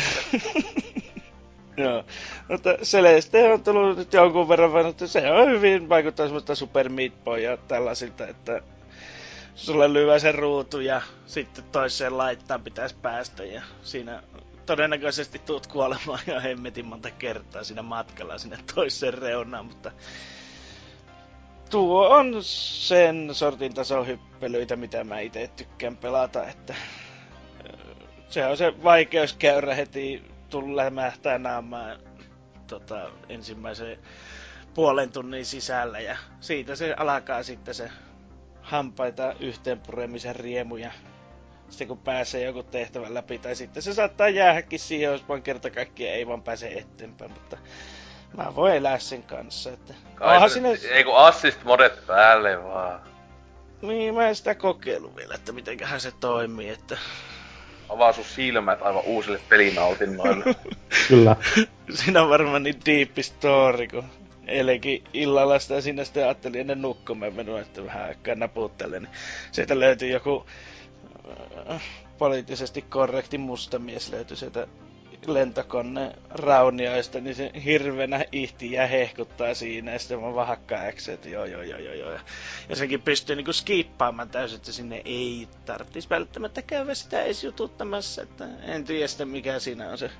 [1.76, 2.04] Joo.
[2.48, 7.24] Mutta Celeste on tullut nyt jonkun verran, että se on hyvin vaikuttaa semmoista Super Meat
[7.24, 8.62] Boya tällaisilta, että
[9.54, 14.22] sulle lyö sen ruutu ja sitten toiseen laittaa pitäisi päästä ja siinä
[14.66, 19.92] todennäköisesti tuut kuolemaan ja hemmetin monta kertaa siinä matkalla sinne toiseen reunaan, mutta
[21.70, 26.74] tuo on sen sortin tasohyppelyitä, mitä mä itse tykkään pelata, että
[28.30, 30.22] se on se vaikeuskäyrä heti
[30.74, 32.00] lämähtää naamaan
[32.66, 33.98] tota, ensimmäisen
[34.74, 36.00] puolen tunnin sisällä.
[36.00, 37.90] Ja siitä se alkaa sitten se
[38.62, 40.76] hampaita yhteenpuremisen riemu.
[40.76, 40.90] Ja
[41.68, 45.70] sitten kun pääsee joku tehtävän läpi, tai sitten se saattaa jäädäkin siihen, jos vaan kerta
[45.70, 47.56] kaikkiaan ei vaan pääse eteenpäin, mutta
[48.36, 49.94] mä voin elää sen kanssa, että...
[50.14, 50.78] Kai se, sinne...
[50.90, 53.00] Ei kun assist modet päälle vaan.
[53.82, 56.98] Niin, mä en sitä kokeillut vielä, että mitenköhän se toimii, että
[57.90, 60.44] avaa sun silmät aivan uusille pelinautinnoille.
[61.08, 61.36] Kyllä.
[61.94, 64.04] Siinä on varmaan niin deep story, kun
[64.46, 69.02] eilenkin illalla sitä sinne sitten ajattelin ennen nukkumaan menoa, että vähän aikaa naputtelen.
[69.02, 69.12] Niin
[69.52, 70.46] sieltä löytyi joku
[71.70, 71.82] äh,
[72.18, 74.66] poliittisesti korrekti musta mies löytyi sieltä
[75.26, 81.28] lentokone raunioista, niin se hirvenä ihti ja hehkuttaa siinä, ja sitten mä vaan hakkaan että
[81.28, 82.18] joo, joo, joo, joo, joo.
[82.68, 88.22] Ja sekin pystyy niinku skippaamaan täysin, että sinne ei tarvitsisi välttämättä käydä sitä edes jututtamassa,
[88.22, 90.10] että en tiedä sitä mikä siinä on se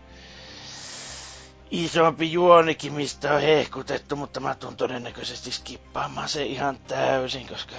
[1.71, 7.75] isompi juonikin, mistä on hehkutettu, mutta mä tuun todennäköisesti skippaamaan se ihan täysin, koska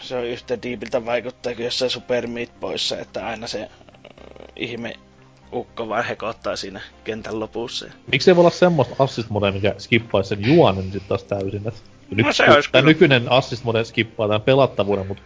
[0.00, 3.70] se on yhtä diipiltä vaikuttaa kuin jossain Super Meat poissa, että aina se äh,
[4.56, 4.94] ihme
[5.52, 7.86] ukko vaan hekottaa siinä kentän lopussa.
[8.12, 11.68] Miksi ei voi olla semmoista assist mode, mikä skippaisi sen juonen sitten taas täysin?
[11.68, 15.22] Et no, se olisi tämä nykyinen assist mode skippaa tämän pelattavuuden, mutta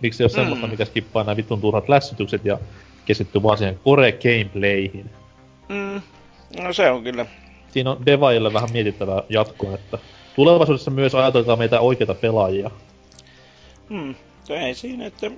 [0.00, 0.34] miksi ei ole mm.
[0.34, 2.58] semmoista, mikä skippaa nämä vitun turhat lässytykset ja
[3.04, 5.10] keskittyy vaan siihen core gameplayhin?
[5.68, 6.02] Mm.
[6.62, 7.26] No se on kyllä.
[7.70, 9.98] Siinä on Devaille vähän mietittävää jatkoa, että
[10.36, 12.70] tulevaisuudessa myös ajatelkaa meitä oikeita pelaajia.
[13.88, 14.14] Hmm,
[14.50, 15.30] ei siinä, että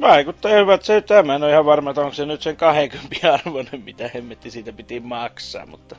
[0.00, 1.34] vaikuttaa hyvältä se tämä.
[1.34, 5.00] En ole ihan varma, että onko se nyt sen 20 arvoinen, mitä hemmetti siitä piti
[5.00, 5.96] maksaa, mutta...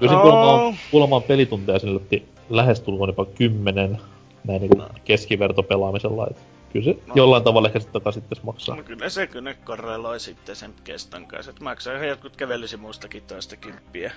[0.00, 0.20] Kyllä no.
[0.22, 3.98] kuulemma kuulemma pelitunteja sille lähestulkoon jopa kymmenen
[4.44, 4.88] näin niin no.
[5.04, 6.26] keskivertopelaamisella.
[6.30, 7.14] Että kyllä se no.
[7.14, 8.76] jollain tavalla ehkä sitten takaisin maksaa.
[8.76, 11.50] No kyllä se kyllä korreloi sitten sen keston kanssa.
[11.50, 14.12] Että maksaa ihan jotkut kävelysimuistakin toista kymppiä.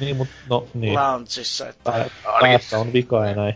[0.00, 0.94] Niin, mutta no niin.
[0.94, 2.10] Launchissa, että...
[2.40, 3.54] Päässä on vika ja näin.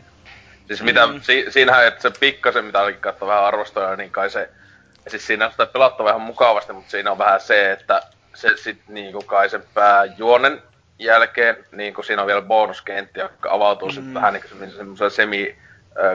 [0.67, 1.21] Siis mitä, mm.
[1.21, 4.51] si, siinähän, että se pikkasen, mitä olikin katsoa vähän arvostoja, niin kai se,
[5.09, 8.03] siis siinä on sitä pelattu vähän mukavasti, mutta siinä on vähän se, että
[8.35, 10.63] se sit niinku kai sen pääjuonen
[10.99, 13.95] jälkeen, niin kuin siinä on vielä bonuskentti, joka avautuu mm.
[13.95, 15.59] sitten vähän niin kuin semmoisella semi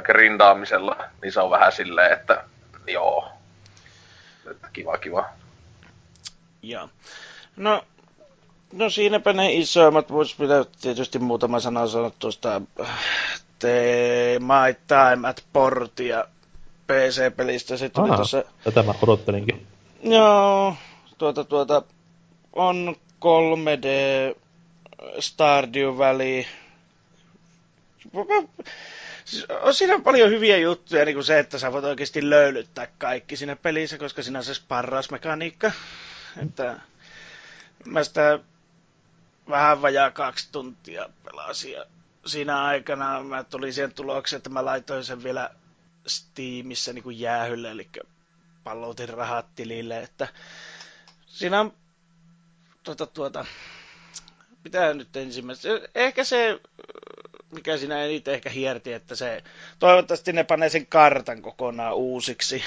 [0.04, 2.43] grindaamisella, niin se on vähän silleen, että
[2.88, 3.32] joo,
[4.74, 5.30] kiva kiva.
[6.62, 6.89] Joo.
[7.56, 7.84] No,
[8.74, 12.86] no siinäpä ne isoimmat, voisi pitää tietysti muutama sana sanoa tuosta The
[14.39, 16.26] My Time at Portia
[16.88, 17.78] PC-pelistä.
[17.78, 18.43] Se tuli tuossa...
[18.64, 19.68] Tätä mä odottelinkin.
[20.03, 20.76] Joo,
[21.18, 21.82] tuota, tuota,
[22.53, 22.95] on
[23.26, 23.88] 3D
[25.20, 26.43] Stardew Valley.
[29.26, 33.38] Siis on siinä paljon hyviä juttuja, niin kuin se, että sä voit oikeasti löylyttää kaikki
[33.38, 35.72] siinä pelissä, koska siinä on se sparrausmekaniikka.
[36.43, 36.80] Että
[37.86, 38.39] mä sitä
[39.49, 41.86] vähän vajaa kaksi tuntia pelasin ja
[42.30, 45.49] siinä aikana mä tulin siihen tulokseen, että mä laitoin sen vielä
[46.07, 47.89] Steamissa niin kuin jäähylle, eli
[48.63, 50.27] palloutin rahat tilille, että
[51.27, 51.73] siinä on
[52.84, 53.45] tuota, tuota,
[54.63, 56.59] pitää nyt ensimmäistä, ehkä se,
[57.51, 59.43] mikä siinä eniten ehkä hierti, että se,
[59.80, 62.63] toivottavasti ne panee sen kartan kokonaan uusiksi,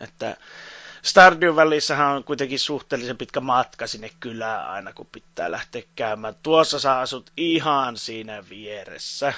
[0.00, 0.36] että
[1.04, 6.34] Stardew Valleyssahan on kuitenkin suhteellisen pitkä matka sinne kylään aina, kun pitää lähteä käymään.
[6.42, 9.32] Tuossa sä asut ihan siinä vieressä.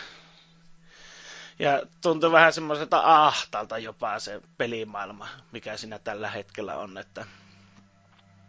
[1.59, 6.99] Ja tuntuu vähän semmoiselta ahtalta jopa se pelimaailma, mikä siinä tällä hetkellä on.
[6.99, 7.25] Että...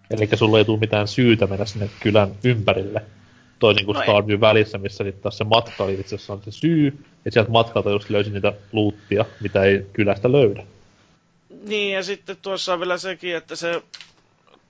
[0.09, 3.05] Eli sulla ei tule mitään syytä mennä sinne kylän ympärille.
[3.59, 6.51] Toisin kuin no Stardew välissä, missä sitten taas se matka oli itse asiassa on se
[6.51, 10.63] syy, ja sieltä matkalta just löysin niitä luuttia, mitä ei kylästä löydä.
[11.61, 13.83] Niin, ja sitten tuossa on vielä sekin, että se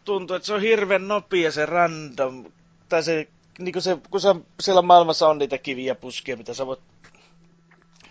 [0.06, 2.46] tuntuu, että se on hirveän nopea se random,
[2.90, 3.28] tai se,
[3.60, 6.80] niin kuin se, kun se, siellä maailmassa on niitä kiviä puskia, mitä sä voit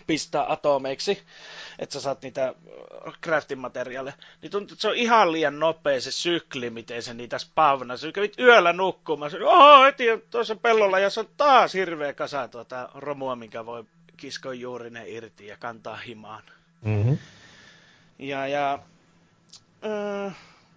[0.07, 1.23] pistää atomeiksi,
[1.79, 2.53] että sä saat niitä
[3.23, 7.37] crafting materiaaleja, niin tuntuu, että se on ihan liian nopea se sykli, miten se niitä
[7.37, 7.97] spavnaa.
[7.97, 12.47] Se kävit yöllä nukkumaan, se oho, heti tuossa pellolla, ja se on taas hirveä kasa
[12.47, 13.83] tuota romua, minkä voi
[14.17, 16.43] kiskoa juurinen irti ja kantaa himaan.
[16.81, 17.17] Mm-hmm.
[18.19, 18.79] Ja, ja
[19.85, 20.29] öö,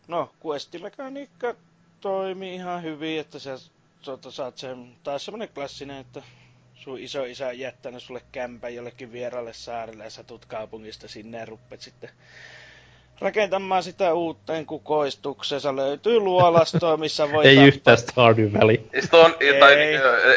[0.09, 1.55] no, questimekaniikka
[2.01, 3.59] toimii ihan hyvin, että sä
[4.03, 6.23] tuota, saat sen, taas semmonen klassinen, että
[6.75, 11.39] sun iso isä on jättänyt sulle kämpän jollekin vieralle saarelle ja sä tuut kaupungista sinne
[11.39, 11.47] ja
[11.81, 12.11] sitten
[13.21, 15.77] rakentamaan sitä uuteen kukoistukseensa.
[15.77, 17.67] Löytyy luolastoa, missä voi Ei tappaa.
[17.67, 18.77] yhtään Stardew Valley.
[18.93, 19.75] Siis on, tai,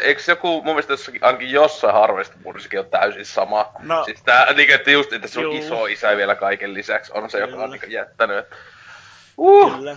[0.02, 3.72] eikö joku, mun mielestä jossakin, ainakin jossain Harvest Moonssakin on täysin sama.
[3.78, 4.04] No.
[4.04, 5.58] Siis tää, niin, että just, että sun Juu.
[5.58, 8.46] iso isä vielä kaiken lisäksi on se, joka on niin jättänyt.
[9.36, 9.76] Uh.
[9.76, 9.96] Kyllä.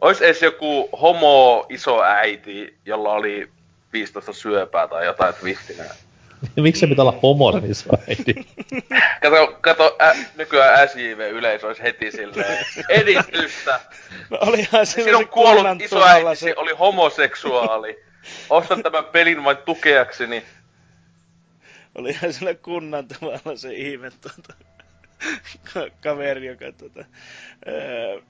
[0.00, 3.48] Ois edes joku homo iso äiti, jolla oli
[3.92, 5.84] 15 syöpää tai jotain twistinä.
[6.56, 8.34] Miksi se pitää olla homo sen iso äiti?
[9.22, 13.80] kato, kato ä, nykyään SJV-yleisö olisi heti silleen edistystä.
[14.30, 16.54] No olihan Siinä on kuollut iso äiti, se...
[16.56, 18.04] oli homoseksuaali.
[18.50, 20.44] Ostan tämän pelin vain tukeakseni.
[21.94, 24.54] Olihan sillä kunnan tavalla se ihme tuota,
[25.74, 27.04] ka- kaveri, joka tuota,
[27.68, 28.20] öö,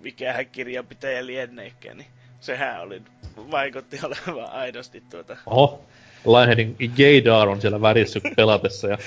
[0.00, 2.10] mikähän kirjanpitäjä lienneekään, niin
[2.40, 3.02] sehän oli,
[3.36, 5.36] vaikutti olevan aidosti tuota...
[5.46, 5.84] Oho,
[6.26, 8.98] Lionheadin gaydar on siellä värissä pelatessa ja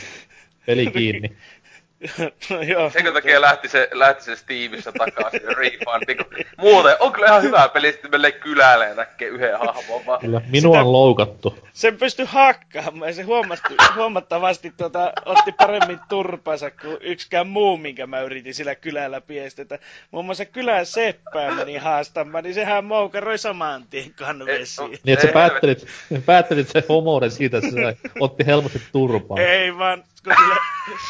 [0.65, 1.31] peli kiinni.
[2.49, 2.89] no joo.
[2.89, 6.25] Senkö takia lähti se, lähti se Steamissa takaisin refundi, kun
[6.57, 10.19] muuten on kyllä ihan hyvä peli, sitten menee kylälle ja näkee yhden hahmon vaan.
[10.19, 11.57] Kyllä, minua Sitä- on loukattu.
[11.73, 18.07] Sen pystyi hakkaamaan ja se huomatti, huomattavasti tuota, otti paremmin turpansa kuin yksikään muu, minkä
[18.07, 19.79] mä yritin sillä kylällä piestetä.
[20.11, 24.89] Muun muassa kylän seppää meni haastamaan, niin sehän moukaroi saman tien kanvesiin.
[24.91, 25.87] Niin, että sä päättelit,
[26.25, 29.41] päättelit se homouden siitä, että se otti helposti turpaan.
[29.41, 30.55] Ei vaan, sille,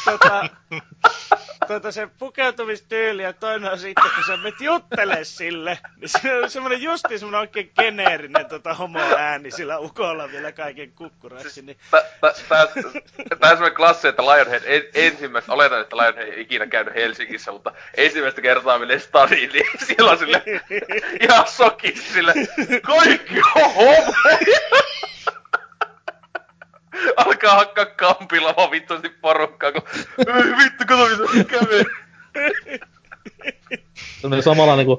[0.04, 0.48] tota,
[1.68, 6.50] tota se pukeutumistyyli ja toinen on sitten, kun sä menet juttele sille, niin se on
[6.50, 12.66] semmoinen justi semmoinen oikein geneerinen tota homo-ääni sillä ukolla vielä kaiken kukkuraksi, niin tää- tää-
[13.40, 17.52] tää on semmonen klassi, että Lionhead en, ensimmäistä, oletan, että Lionhead ei ikinä käynyt Helsingissä,
[17.52, 20.42] mutta ensimmäistä kertaa menee stadiin, niin siellä on sille
[21.28, 22.34] ihan sokis sille,
[22.82, 24.14] kaikki on homoja.
[27.16, 29.82] Alkaa hakkaa kampilla vaan vittuasti porukkaa, kun
[30.18, 31.84] ei vittu, kato mitä se kävi.
[34.20, 34.98] Sellainen samanlainen kuin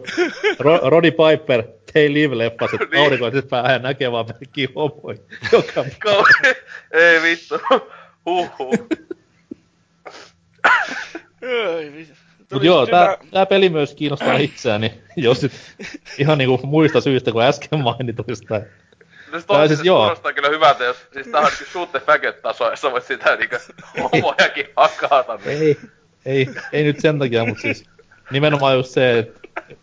[0.59, 1.63] Ro- Roddy Piper,
[1.93, 3.03] They Live-leffa, se Niin.
[3.03, 5.17] aurinkoiset päähän näkee vaan pelkkiä homoja.
[5.51, 6.55] Joka Kauhe-
[6.91, 7.59] ei vittu.
[8.25, 8.87] Huhhuh.
[11.93, 12.07] Vi-
[12.53, 15.51] Mut joo, tää, tää peli myös kiinnostaa itseäni, jos sit
[16.17, 18.61] ihan niinku muista syistä kuin äsken mainituista.
[19.35, 19.99] No se Tai tosi siis siis joo.
[19.99, 23.03] kuulostaa kyllä hyvältä, jos siis tää on niinku shoot the faggot taso, ja sä voit
[23.03, 23.55] sitä niinku
[24.13, 25.39] homojakin hakata.
[25.45, 25.59] Niin.
[25.59, 25.77] Ei,
[26.25, 27.85] ei, ei nyt sen takia, mutta siis
[28.31, 29.39] nimenomaan just se, että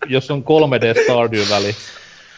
[0.07, 1.77] jos on 3D Stardew-väli,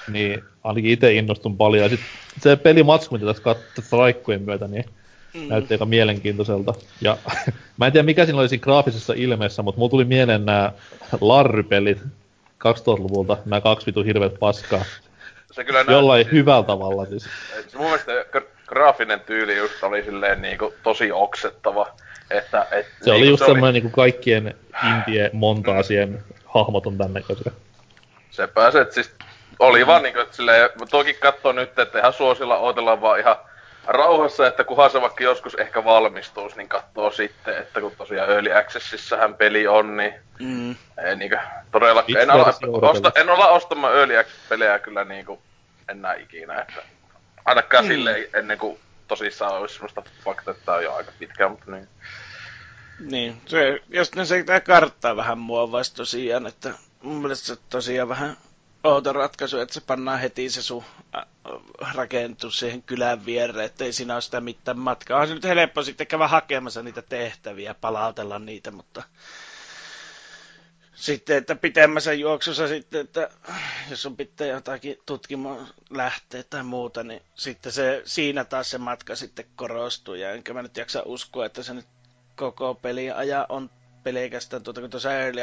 [0.09, 1.83] niin ainakin itse innostun paljon.
[1.83, 2.01] Ja sit
[2.41, 4.85] se pelimatsku, mitä tässä katsoi raikkujen myötä, niin
[5.35, 5.49] mm.
[5.49, 6.75] näytti aika mielenkiintoiselta.
[7.01, 7.17] Ja
[7.79, 10.73] mä en tiedä, mikä siinä oli siinä graafisessa ilmeessä, mutta mulla tuli mieleen nämä
[11.21, 11.99] Larry-pelit
[12.65, 14.85] 2000-luvulta, nämä kaksi vitu hirveet paskaa.
[15.55, 17.27] Se kyllä näytti- Jollain hyvällä tavalla siis.
[17.59, 21.87] Et Se mun mielestä gra- graafinen tyyli just oli silleen niinku tosi oksettava.
[22.31, 24.55] Että, et, Se oli niinku just semmoinen niinku kaikkien
[24.97, 27.53] indie montaasien hahmot on tän näköisiä.
[28.31, 29.15] Se pääsee, että siis
[29.59, 33.37] oli vaan niinku, että silleen, toki katsoo nyt, että ihan suosilla odotellaan vaan ihan
[33.87, 38.53] rauhassa, että kunhan se vaikka joskus ehkä valmistuisi, niin katsoo sitten, että kun tosiaan Early
[38.57, 40.71] Accessissähän peli on, niin Mm.
[41.07, 41.37] ei niinku
[41.73, 45.43] todellakaan, en versio osta, en olla ostamaan Early Access-pelejä kyllä niinku
[45.89, 46.83] enää ikinä, että
[47.45, 47.89] ainakaan Mm.
[47.89, 48.79] silleen ennen kuin
[49.09, 51.89] tosissaan olisi semmoista fakta, että tää on jo aika pitkään, mutta niin.
[53.01, 56.71] Niin, se, jos ne sitä karttaa vähän muovaisi tosiaan, että
[57.03, 58.37] mun mielestä se tosiaan vähän
[58.85, 60.85] outo ratkaisu, että se pannaan heti se sun
[61.95, 65.21] rakentus siihen kylän viereen, ettei siinä ole sitä mitään matkaa.
[65.21, 69.03] On se nyt helppo sitten käydä hakemassa niitä tehtäviä palautella niitä, mutta
[70.95, 73.31] sitten, että pitemmässä juoksussa sitten, että
[73.91, 79.17] jos on pitää jotakin tutkimaan lähteä tai muuta, niin sitten se, siinä taas se matka
[79.17, 80.15] sitten korostuu.
[80.15, 81.87] Ja enkä mä nyt jaksa uskoa, että se nyt
[82.37, 83.71] koko peli aja on
[84.03, 85.41] pelkästään, tuota, kun tuossa Early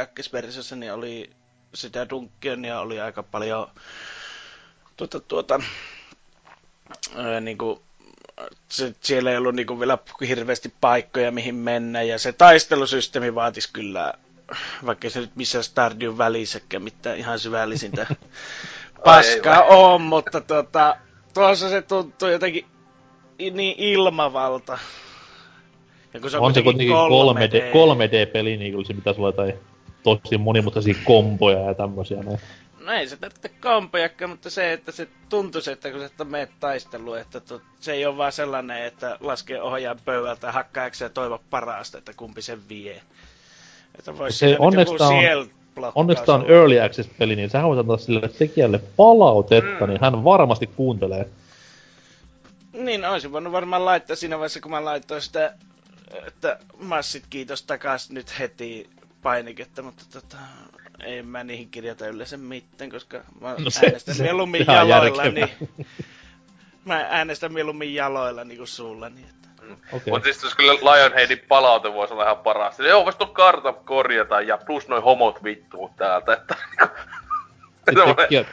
[0.75, 1.29] niin oli
[1.73, 3.67] sitä Dunkeonia oli aika paljon
[4.97, 5.59] tuota, tuota,
[7.15, 7.79] ää, niin kuin,
[8.69, 13.69] se, siellä ei ollut niin kuin vielä hirveästi paikkoja mihin mennä ja se taistelusysteemi vaatisi
[13.73, 14.13] kyllä
[14.85, 18.07] vaikka se nyt missään Stardew välissäkään mitään ihan syvällisintä
[19.05, 20.97] paskaa on, mutta tota,
[21.33, 22.65] tuossa se tuntuu jotenkin
[23.37, 24.79] niin ilmavalta.
[26.13, 27.73] Ja kun se on se kuitenkin 3D, 3D.
[27.73, 29.70] 3D-peli, niin kyllä se pitäisi olla jotain
[30.03, 32.23] tosi monimutkaisia komboja ja tämmösiä.
[32.23, 32.39] Näin.
[32.85, 36.49] No ei se tarvitse kompojakkaan, mutta se, että se tuntuisi, että kun sä et meet
[36.59, 41.09] taisteluun, että to, se ei ole vaan sellainen, että laskee ohjaan pöydältä ja hakkaa ja
[41.09, 43.01] toivo parasta, että kumpi sen vie.
[43.99, 45.49] Että voisi Se onneksi on-
[45.95, 46.45] Onneksi on.
[46.51, 49.89] Early Access-peli, niin sä voit antaa sille tekijälle palautetta, Mm.
[49.89, 51.29] niin hän varmasti kuuntelee.
[52.73, 55.53] Niin, olisin voinut varmaan laittaa siinä vaiheessa, kun mä laitoin sitä,
[56.27, 58.89] että massit kiitos takas nyt heti
[59.21, 60.37] painiketta, mutta tota,
[61.03, 64.75] ei mä niihin kirjoita yleensä mitään, koska mä No se- se, äänestän se- mieluummin on
[64.75, 65.49] jaloilla, niin
[66.85, 69.41] mä äänestän mieluummin jaloilla niin kuin sulla, niin että...
[69.93, 70.13] Okei.
[70.13, 72.75] Mutta siis kyllä Lionheadin palaute voisi olla ihan paras.
[72.77, 76.55] Sille, Joo, vois tuon kartan korjata ja plus noin homot vittuut täältä, että...
[77.85, 78.45] Sitten tekijä,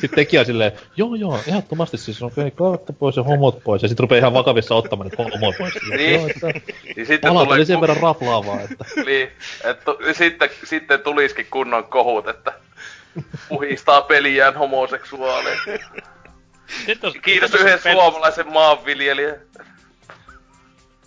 [0.00, 3.82] sit tekijä silleen, joo joo, ehdottomasti siis on okay, kartta pois ja homot pois.
[3.82, 5.74] Ja sit rupeaa ihan vakavissa ottamaan niitä homot pois.
[5.74, 6.20] Silleen, Niin.
[6.20, 6.46] Joo, että
[6.96, 9.28] niin sitten palat tulee oli sen verran raflaavaa, että Niin,
[9.64, 12.52] et tu- sitten, sitten tulisikin kunnon kohut, että
[13.48, 15.56] puhistaa peliään homoseksuaaleja.
[17.22, 19.36] Kiitos yhden suomalaisen maanviljelijän.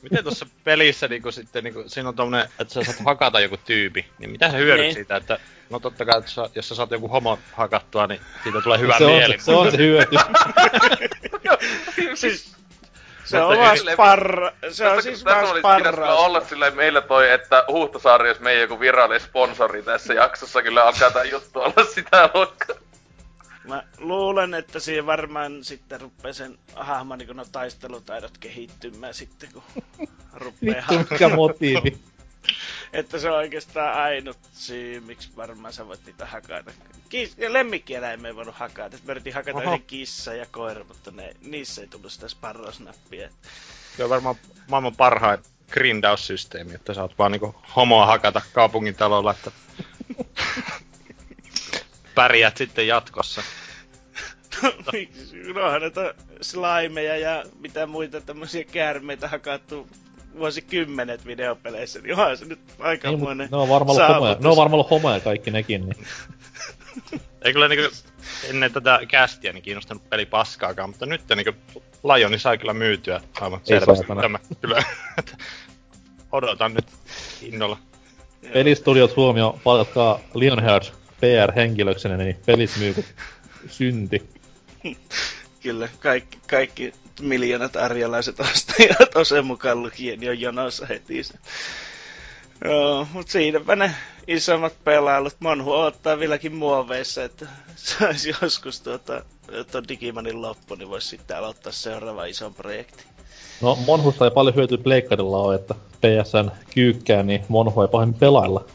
[0.01, 4.05] Miten tuossa pelissä niinku sitten niinku, siinä on tommonen, että sä saat hakata joku tyypi,
[4.19, 4.93] niin mitä sä hyödyt Niin.
[4.93, 5.39] siitä, että
[5.69, 8.97] no totta kai, että sä, jos sä saat joku homo hakattua, niin siitä tulee hyvä
[8.97, 9.39] se, on, mieli.
[9.39, 10.15] se, se on se hyöty.
[12.15, 12.55] Siis,
[13.23, 16.15] Se on vaan sparra, se on siis tässä vaan olisi sparraa.
[16.15, 21.11] olla silleen meillä toi, että Huhtasaari, jos meidän joku virallinen sponsori tässä jaksossa, kyllä alkaa
[21.11, 22.75] tää juttu olla sitä luokkaa.
[23.63, 29.63] Mä luulen, että siihen varmaan sitten rupeaa sen hahmon niin no taistelutaidot kehittymään sitten, kun
[30.33, 31.97] rupeaa Vittu, mikä motiivi.
[32.93, 36.71] Että se on oikeastaan ainut syy, miksi varmaan sä voit niitä hakata.
[37.09, 38.97] Kis- ja lemmikkieläimiä ei voinut hakata.
[39.03, 39.69] Mä yritin hakata Oho.
[39.69, 43.29] yhden kissa ja koira, mutta ne, niissä ei tullut sitä sparrosnappia.
[43.97, 44.35] Se on varmaan
[44.69, 45.39] maailman parhain
[45.71, 49.51] grindaussysteemi, että saat vaan niinku homoa hakata kaupungin talolla, että
[52.19, 53.41] pärjät sitten jatkossa.
[54.63, 59.87] no onhan näitä slimeja ja mitä muita tämmöisiä käärmeitä hakattu
[60.37, 64.37] vuosikymmenet videopeleissä, niin onhan se nyt Ei, aikamoinen ne on varmaan ollut homoja.
[64.39, 66.07] Ne on varmaan ollut homoja kaikki nekin, niin.
[67.45, 67.95] Ei kyllä niinku
[68.49, 71.53] ennen tätä kästiä niin kiinnostanut peli paskaakaan, mutta nyt niinku
[72.03, 74.05] Lioni sai kyllä myytyä aivan Ei selvästi.
[74.21, 74.83] Tämä, kyllä.
[76.31, 76.87] Odotan nyt
[77.41, 77.77] innolla.
[78.53, 83.05] Pelistudiot huomio, palkatkaa Lionheart PR-henkilöksenä, niin pelit myy
[83.67, 84.29] synti.
[85.63, 91.21] Kyllä, kaikki, kaikki miljoonat arjalaiset ostajat, Ose mukaan lukien, on jonossa heti.
[92.65, 93.91] Joo, mut siinäpä ne
[94.27, 95.35] isommat pelailut.
[95.39, 99.23] Monhu ottaa vieläkin muoveissa, että saisi joskus tuota,
[99.71, 103.03] tuon Digimanin loppu, niin voisi sitten aloittaa seuraava ison projekti.
[103.61, 108.65] No, Monhusta ei paljon hyötyä pleikkarilla ole, että PSN kyykkää, niin Monhu ei pahemmin pelailla.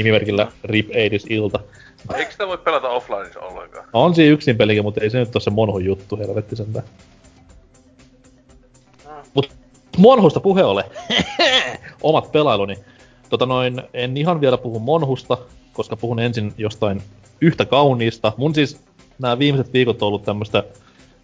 [0.00, 1.60] Nimimerkillä Rip 80s ilta.
[2.14, 3.88] Eikö sitä voi pelata offlineissa ollenkaan?
[3.92, 6.84] On siinä yksin pelikin, mutta ei se nyt ole se Monhun juttu, helvetti sentään.
[9.34, 9.50] Mut
[9.96, 10.84] Monhusta puhe ole.
[12.02, 12.78] Omat pelailuni.
[13.28, 15.38] Tota noin, en ihan vielä puhu Monhusta,
[15.72, 17.02] koska puhun ensin jostain
[17.40, 18.32] yhtä kauniista.
[18.36, 18.80] Mun siis
[19.18, 20.64] nämä viimeiset viikot on ollut tämmöstä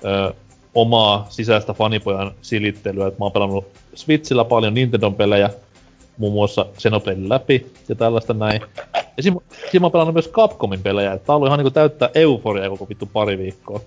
[0.04, 0.34] ö,
[0.74, 5.50] omaa sisäistä fanipojan silittelyä, että mä oon pelannut Switchillä paljon Nintendon pelejä,
[6.18, 8.60] muun muassa Xenobladen läpi ja tällaista näin.
[9.16, 12.70] Ja siinä, siinä mä oon pelannut myös Capcomin pelejä, tää on ihan niinku täyttää euforiaa
[12.70, 13.80] koko vittu pari viikkoa.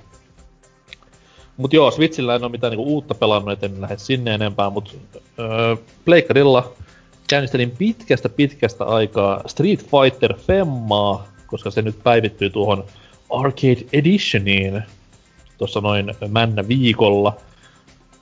[1.57, 4.97] Mut joo, Switchillä en oo mitään niinku uutta pelannut, et en lähde sinne enempää, mut
[5.39, 5.75] öö,
[6.05, 6.73] Pleikkarilla
[7.29, 12.83] käynnistelin pitkästä pitkästä aikaa Street Fighter Femmaa, koska se nyt päivittyy tuohon
[13.29, 14.83] Arcade Editioniin
[15.57, 17.37] tuossa noin männä viikolla.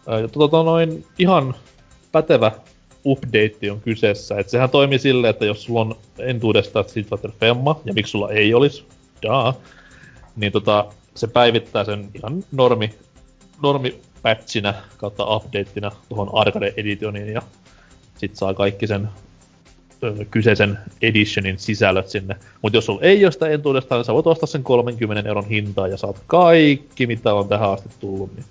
[0.07, 1.55] Öö, ja tota noin ihan
[2.11, 2.51] pätevä
[3.11, 4.39] update on kyseessä.
[4.39, 8.31] Et sehän toimii silleen, että jos sulla on entuudestaan Street Fighter Femma, ja miksi sulla
[8.31, 8.85] ei olisi,
[9.23, 9.53] daa,
[10.35, 10.85] niin tota,
[11.15, 12.93] se päivittää sen ihan normi,
[13.63, 17.41] normi patchinä kautta updateina tuohon Arcade Editioniin, ja
[18.17, 19.09] sit saa kaikki sen
[20.03, 22.35] ö, kyseisen editionin sisällöt sinne.
[22.61, 25.87] Mutta jos sulla ei ole sitä entuudestaan, niin sä voit ostaa sen 30 euron hintaa
[25.87, 28.35] ja saat kaikki, mitä on tähän asti tullut.
[28.35, 28.45] Niin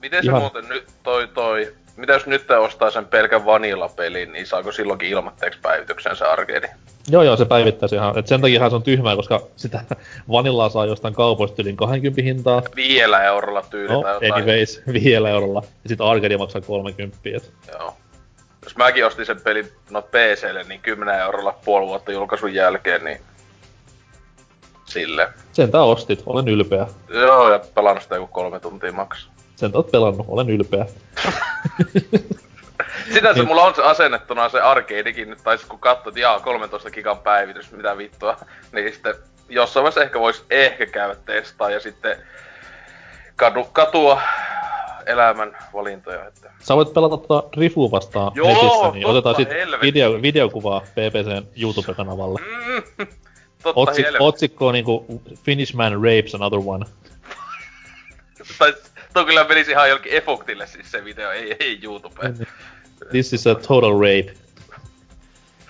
[0.00, 1.72] Miten se Ihan- muuten nyt toi toi...
[1.96, 6.70] Mitä jos nyt ostaa sen pelkän vanilla-pelin, niin saako silloinkin ilmatteeksi päivityksen se arcade?
[7.08, 8.18] Joo, joo, se päivittää se ihan.
[8.18, 9.80] Et sen takia se on tyhmää, koska sitä
[10.32, 12.62] vanillaa saa jostain kaupoista yli 20 hintaa.
[12.76, 14.32] Viidellä eurolla tyyli No, tai jotain.
[14.32, 15.62] anyways, viidellä eurolla.
[15.82, 17.18] Ja sit Arcade maksaa 30.
[17.36, 17.52] Et.
[17.72, 17.96] Joo.
[18.64, 23.20] Jos mäkin ostin sen pelin no PClle, niin 10 eurolla puoli vuotta julkaisun jälkeen, niin...
[24.84, 25.28] Sille.
[25.52, 26.86] Sen tää ostit, olen ylpeä.
[27.08, 29.28] Joo, ja pelannut sitä joku kolme tuntia maks.
[29.56, 30.86] Sen oot pelannut, olen ylpeä.
[33.14, 33.48] Sitä se Niin.
[33.48, 37.72] mulla on se asennettuna se arcadekin nyt, tai kun katsot, että jaa, 13 gigan päivitys,
[37.72, 38.36] mitä vittua,
[38.72, 39.14] niin sitten
[39.48, 42.16] jossain vaiheessa ehkä vois ehkä käydä testaa ja sitten
[43.36, 44.20] kadu, katua
[45.06, 46.50] elämän valintoja, että...
[46.60, 49.86] Sä voit pelata tota Rifu vastaan Joo, netissä, niin otetaan sit helvetti.
[49.86, 52.40] video, videokuvaa PPCn YouTube-kanavalle.
[52.40, 53.06] Mm,
[53.62, 54.24] totta Otsik, helvetti.
[54.24, 56.86] otsikko on niinku Finnish man rapes another one.
[58.58, 58.74] Tai
[59.14, 62.34] toi kyllä menisi ihan jollekin efoktille siis se video, ei, ei YouTubeen.
[62.34, 62.48] Niin.
[63.10, 64.34] This is a total rape.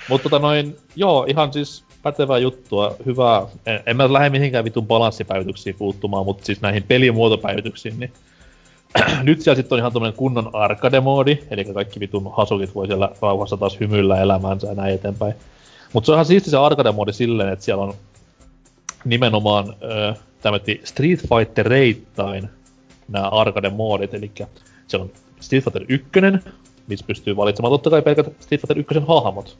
[0.08, 3.42] Mutta tota noin, joo, ihan siis pätevää juttua, hyvää.
[3.66, 8.12] En, en mä lähde mihinkään vitun balanssipäivityksiin puuttumaan, mutta siis näihin pelimuotopäivityksiin, niin
[9.22, 13.56] nyt siellä sitten on ihan tommonen kunnon arcade-moodi, eli kaikki vitun hasukit voi siellä rauhassa
[13.56, 15.34] taas hymyillä elämäänsä ja näin eteenpäin.
[15.92, 17.94] Mutta se on ihan siisti se arcade-moodi silleen, että siellä on
[19.04, 22.50] nimenomaan äh, tämmöti Street Fighter reittain
[23.08, 24.32] nämä arcade-moodit, eli
[24.86, 25.10] se on
[25.40, 26.08] Street Fighter 1,
[26.86, 29.58] missä pystyy valitsemaan totta kai pelkät Street Fighter 1 hahmot.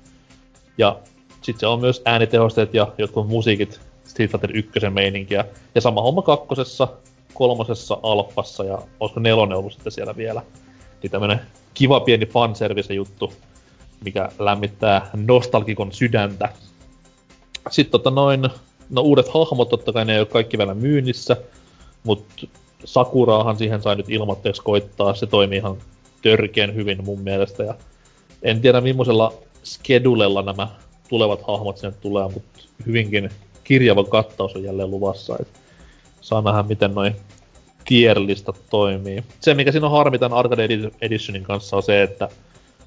[0.78, 0.98] Ja
[1.42, 5.44] sitten se on myös äänitehosteet ja jotkut musiikit Street Fighter 1 meininkiä.
[5.74, 6.88] Ja sama homma kakkosessa,
[7.34, 10.42] kolmosessa, alppassa ja olisiko nelonen ollut sitten siellä vielä.
[11.02, 11.40] Niin tämmönen
[11.74, 13.32] kiva pieni fanservice juttu,
[14.04, 16.48] mikä lämmittää nostalgikon sydäntä.
[17.70, 18.48] Sitten tota noin,
[18.90, 21.36] no uudet hahmot totta kai ne ei ole kaikki vielä myynnissä,
[22.04, 22.46] mutta
[22.84, 25.76] Sakuraahan siihen sai nyt ilmoitteeksi koittaa, se toimii ihan
[26.22, 27.62] törkeän hyvin mun mielestä.
[27.62, 27.74] Ja
[28.42, 29.32] en tiedä millaisella
[29.62, 30.68] skedulella nämä
[31.08, 33.30] tulevat hahmot sinne tulee, mutta hyvinkin
[33.64, 35.36] kirjava kattaus on jälleen luvassa.
[35.40, 35.48] Et
[36.20, 37.16] saa nähdä, miten noin
[37.84, 39.24] tierlista toimii.
[39.40, 40.68] Se, mikä siinä on harmi tämän Arcade
[41.00, 42.28] Editionin kanssa, on se, että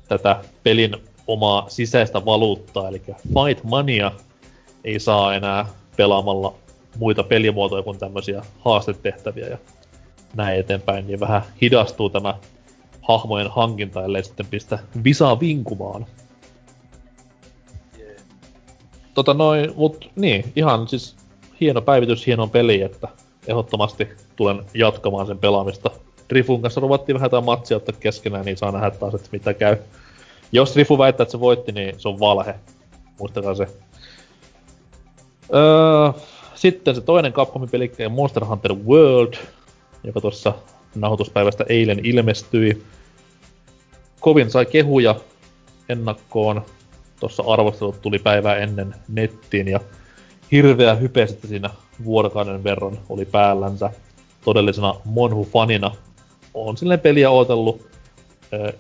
[0.08, 0.96] tätä pelin
[1.28, 4.12] omaa sisäistä valuuttaa, eli Fight Mania,
[4.84, 5.66] ei saa enää
[5.98, 6.54] pelaamalla
[6.98, 9.58] muita pelimuotoja kuin tämmöisiä haastetehtäviä ja
[10.36, 12.36] näin eteenpäin, niin vähän hidastuu tämä
[13.02, 16.06] hahmojen hankinta, ellei sitten pistä visaa vinkumaan.
[19.14, 21.16] Tota noin, mut niin, ihan siis
[21.62, 23.08] hieno päivitys, hieno peli, että
[23.48, 25.92] ehdottomasti tulen jatkamaan sen pelaamista.
[26.32, 29.78] Rifun kanssa ruvattiin vähän jotain matsia ottaa keskenään, niin saa nähdä taas, että mitä käy.
[30.52, 32.56] Jos Rifu väittää, että se voitti, niin se on valhe.
[33.20, 33.68] Muistakaa se.
[35.54, 36.22] Öö,
[36.56, 39.34] sitten se toinen Capcomin peli, Monster Hunter World,
[40.04, 40.54] joka tuossa
[40.96, 42.84] nauhoituspäivästä eilen ilmestyi.
[44.20, 45.16] Kovin sai kehuja
[45.90, 46.62] ennakkoon.
[47.20, 49.80] Tuossa arvostelut tuli päivää ennen nettiin ja
[50.52, 51.70] hirveä hype sitten siinä
[52.04, 53.90] vuorokauden verran oli päällänsä.
[54.46, 55.92] Todellisena Monhu-fanina
[56.54, 57.88] on silleen peliä ootellut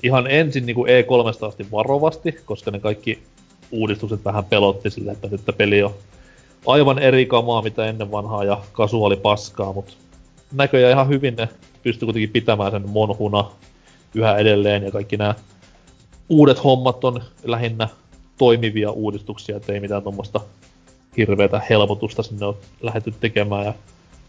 [0.04, 3.24] ihan ensin niin kuin E3 asti varovasti, koska ne kaikki
[3.72, 5.94] uudistukset vähän pelotti sille, että nyt peli on
[6.66, 9.94] aivan eri kamaa mitä ennen vanhaa ja kasuaali paskaa, mutta
[10.52, 11.50] näköjään ihan hyvin ne
[11.84, 13.52] pystyy kuitenkin pitämään sen monhuna
[14.16, 15.36] yhä edelleen ja kaikki nämä
[16.30, 17.88] uudet hommat on lähinnä
[18.38, 20.40] toimivia uudistuksia, ettei mitään tuommoista
[21.18, 23.74] hirveätä helpotusta sinne on lähdetty tekemään ja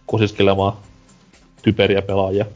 [0.07, 0.73] kosiskelemaan
[1.63, 2.47] typeriä pelaajia.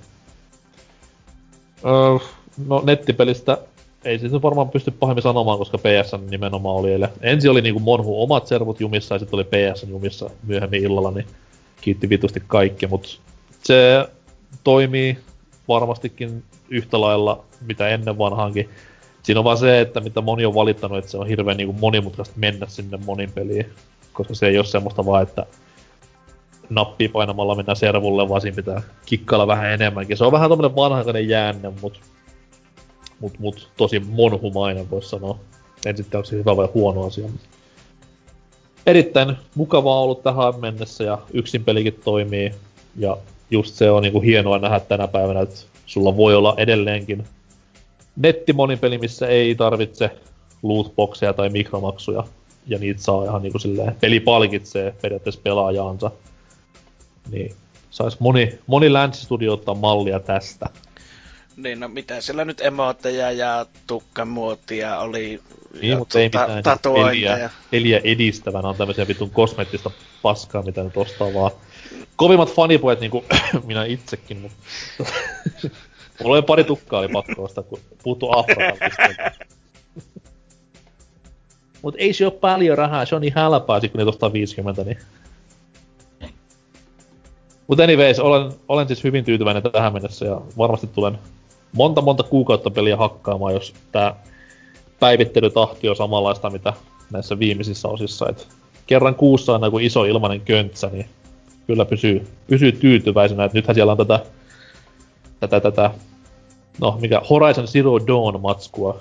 [1.85, 2.29] Öö,
[2.67, 3.59] no nettipelistä
[4.05, 7.09] ei siis varmaan pysty pahemmin sanomaan, koska PS nimenomaan oli eilen.
[7.21, 11.27] Ensin oli niinku Monhu omat servut jumissa ja sitten oli PS jumissa myöhemmin illalla, niin
[11.81, 13.09] kiitti vitusti kaikki, mutta
[13.63, 14.09] se
[14.65, 15.19] toimii
[15.69, 18.69] varmastikin yhtä lailla mitä ennen vanhaankin.
[19.23, 22.35] Siinä on vaan se, että mitä moni on valittanut, että se on hirveän niinku monimutkaista
[22.39, 23.67] mennä sinne monin peliin.
[24.13, 25.47] Koska se ei ole semmoista vaan, että
[26.71, 30.17] nappi painamalla mennään servulle, vaan siinä pitää kikkailla vähän enemmänkin.
[30.17, 32.01] Se on vähän tommonen vanhaikainen jäänne, mut,
[33.21, 35.39] mut, mut tosi monhumainen voisi sanoa.
[35.87, 37.29] En sitten onko se hyvä vai huono asia.
[38.87, 42.55] Erittäin mukavaa ollut tähän mennessä ja yksin pelikin toimii.
[42.97, 43.17] Ja
[43.53, 47.25] just se on niinku hienoa nähdä tänä päivänä, että sulla voi olla edelleenkin
[48.17, 50.11] nettimonipeli, missä ei tarvitse
[50.63, 52.25] lootboxeja tai mikromaksuja.
[52.67, 56.11] Ja niitä saa ihan niinku silleen, peli palkitsee periaatteessa pelaajaansa.
[57.31, 57.55] Niin
[57.91, 60.67] sais moni, moni länsistudio ottaa mallia tästä.
[61.57, 65.41] Niin, no mitä siellä nyt emootteja ja tukkamuotia oli.
[65.81, 69.91] Niin, mutta ei mitään peliä, peliä edistävänä on tämmöisiä vitun kosmeettista
[70.23, 71.51] paskaa, mitä nyt ostaa vaan.
[72.17, 73.25] Kovimmat fanipojat niinku
[73.67, 74.57] minä itsekin, mutta...
[76.23, 78.75] Mulla oli pari tukkaa oli pakko ostaa, kun puuttuu Afrikan
[81.83, 84.99] Mut ei se oo paljon rahaa, se on niin halpaa, kun ne ostaa 50, niin
[87.67, 91.19] mutta anyways, olen, olen siis hyvin tyytyväinen tähän mennessä ja varmasti tulen
[91.73, 94.15] monta monta kuukautta peliä hakkaamaan, jos tämä
[95.01, 96.73] päivittelytahti on samanlaista, mitä
[97.11, 98.29] näissä viimeisissä osissa.
[98.29, 98.49] Et
[98.87, 101.07] kerran kuussa on iso ilmainen köntsä, niin
[101.67, 103.45] kyllä pysyy, pysyy tyytyväisenä.
[103.45, 104.21] Et nythän siellä on tätä,
[105.41, 105.91] tätä, tätä,
[106.81, 108.99] no mikä Horizon Zero Dawn matskua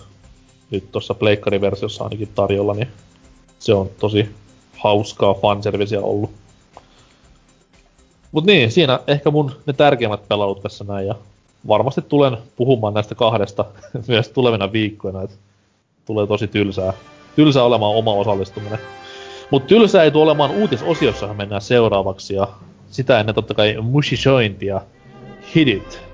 [0.71, 2.87] nyt tuossa pleikkariversiossa ainakin tarjolla, niin
[3.59, 4.29] se on tosi
[4.77, 6.31] hauskaa fanserviceä ollut.
[8.31, 11.15] Mut niin, siinä ehkä mun ne tärkeimmät pelut tässä näin ja
[11.67, 13.65] varmasti tulen puhumaan näistä kahdesta
[14.07, 15.35] myös tulevina viikkoina, että
[16.05, 16.93] tulee tosi tylsää,
[17.35, 18.79] tylsää olemaan oma osallistuminen.
[19.51, 22.47] Mutta tylsää ei tule olemaan uutisosiossahan mennään seuraavaksi ja
[22.87, 24.81] sitä ennen totta kai mushishointia.
[25.55, 26.10] Hit it!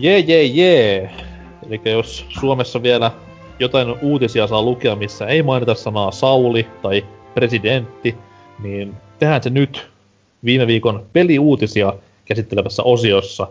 [0.00, 1.10] Jee, jee, jee.
[1.66, 3.10] Eli jos Suomessa vielä
[3.58, 8.14] jotain uutisia saa lukea, missä ei mainita sanaa Sauli tai presidentti,
[8.62, 9.90] niin tehdään se nyt
[10.44, 11.94] viime viikon peliuutisia
[12.24, 13.48] käsittelevässä osiossa.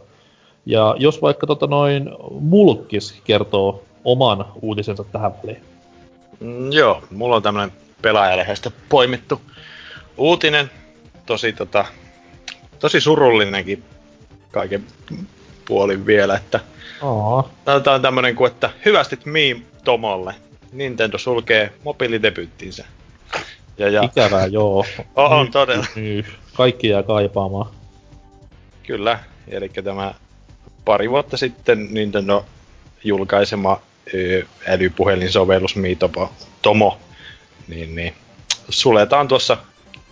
[0.66, 5.62] Ja jos vaikka tota noin Mulkis kertoo oman uutisensa tähän väliin.
[6.40, 7.72] Mm, joo, mulla on tämmönen
[8.02, 9.42] pelaajalehdestä poimittu
[10.18, 10.72] uutinen.
[11.26, 11.86] Tosi, tota,
[12.80, 13.84] tosi surullinenkin
[14.52, 14.84] kaiken
[15.70, 16.60] puolin vielä, että
[17.02, 17.50] Aa.
[17.66, 20.36] Tämä on tämmönen kuin, että hyvästit Meme Tomolle.
[20.72, 22.86] Nintendo sulkee mobiilidebyyttinsä.
[23.78, 24.86] Ja, ja, Ikävää, joo.
[25.16, 25.86] On, on todella.
[26.54, 27.70] Kaikki jää kaipaamaan.
[28.84, 30.14] Kyllä, eli tämä
[30.86, 32.46] pari vuotta sitten Nintendo
[33.04, 33.82] julkaisema
[34.68, 36.32] älypuhelinsovellus Miitopo
[36.62, 36.98] Tomo,
[37.68, 38.14] niin, niin
[38.70, 39.58] suletaan tuossa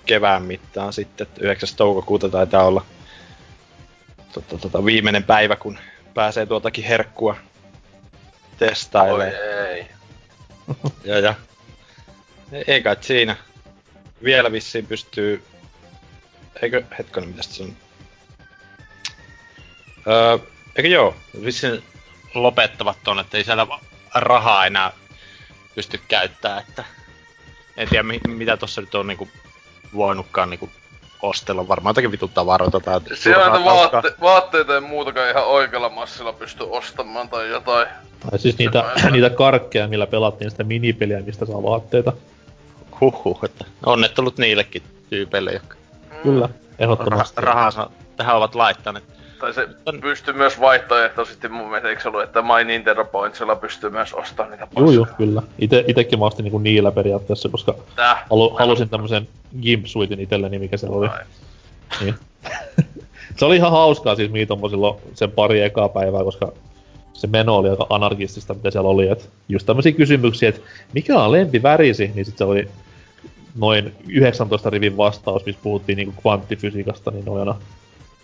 [0.05, 1.69] kevään mittaan sitten, että 9.
[1.77, 2.85] toukokuuta taitaa olla
[4.33, 5.79] tota, tota, viimeinen päivä, kun
[6.13, 7.39] pääsee tuotakin herkkua Oi
[8.57, 9.31] testailemaan.
[9.69, 9.87] ei.
[11.03, 11.33] Ja, ja.
[12.67, 13.35] Ei- kai siinä.
[14.23, 15.43] Vielä vissiin pystyy...
[16.61, 17.75] Eikö, hetkonen, mitä se on?
[20.07, 20.37] Öö,
[20.75, 21.83] eikö joo, vissiin
[22.33, 23.67] lopettavat ton, että ei siellä
[24.15, 24.91] rahaa enää
[25.75, 26.83] pysty käyttää, että
[27.77, 29.29] en tiedä mi- mitä tossa nyt on niinku
[29.95, 30.69] voinutkaan niinku
[31.21, 31.67] ostella.
[31.67, 36.63] Varmaan jotakin vitun tavaroita tai Siellä näitä vaatte- vaatteita ja muutakaan ihan oikealla massilla pysty
[36.69, 37.87] ostamaan tai jotain.
[38.29, 42.13] Tai siis niitä, niitä karkkeja, millä pelattiin sitä minipeliä, mistä saa vaatteita.
[43.01, 45.75] Huhhuh, että onnettelut niillekin tyypeille, jotka
[46.23, 47.41] Kyllä, rah- ehdottomasti.
[47.41, 49.03] rahansa tähän ovat laittaneet.
[49.39, 53.55] Tai se On- pystyy myös vaihtoehtoisesti mun mielestä, eikö se ollut, että My Nintendo Pointsilla
[53.55, 55.17] pystyy myös ostamaan niitä Juu, juu, paskaa?
[55.17, 55.41] kyllä.
[55.59, 57.75] Ite, itekin mä ostin niinku niillä periaatteessa, koska
[58.29, 59.27] halu, halusin tämmösen
[59.61, 61.07] Gimp Suitin itselleni, mikä siellä oli.
[61.07, 61.19] Ai.
[62.01, 62.15] Niin.
[63.37, 66.51] se oli ihan hauskaa siis Miitomo silloin sen pari ekaa päivää, koska
[67.13, 69.07] se meno oli aika anarkistista, mitä siellä oli.
[69.09, 70.61] Et just tämmöisiä kysymyksiä, että
[70.93, 72.67] mikä on lempivärisi, niin sitten se oli
[73.57, 77.55] noin 19 rivin vastaus, missä puhuttiin niinku kvanttifysiikasta, niin aina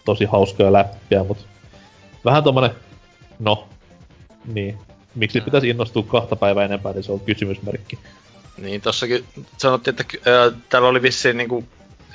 [0.06, 1.44] tosi hauskoja läppiä, mutta
[2.26, 2.72] vähän tommonen,
[3.40, 3.68] no,
[4.54, 4.78] niin,
[5.16, 8.00] miksi pitäisi innostua kahta päivää enempää, niin se on kysymysmerkki.
[8.58, 9.26] Niin, tossakin
[9.58, 11.64] sanottiin, että ää, täällä oli vissiin niinku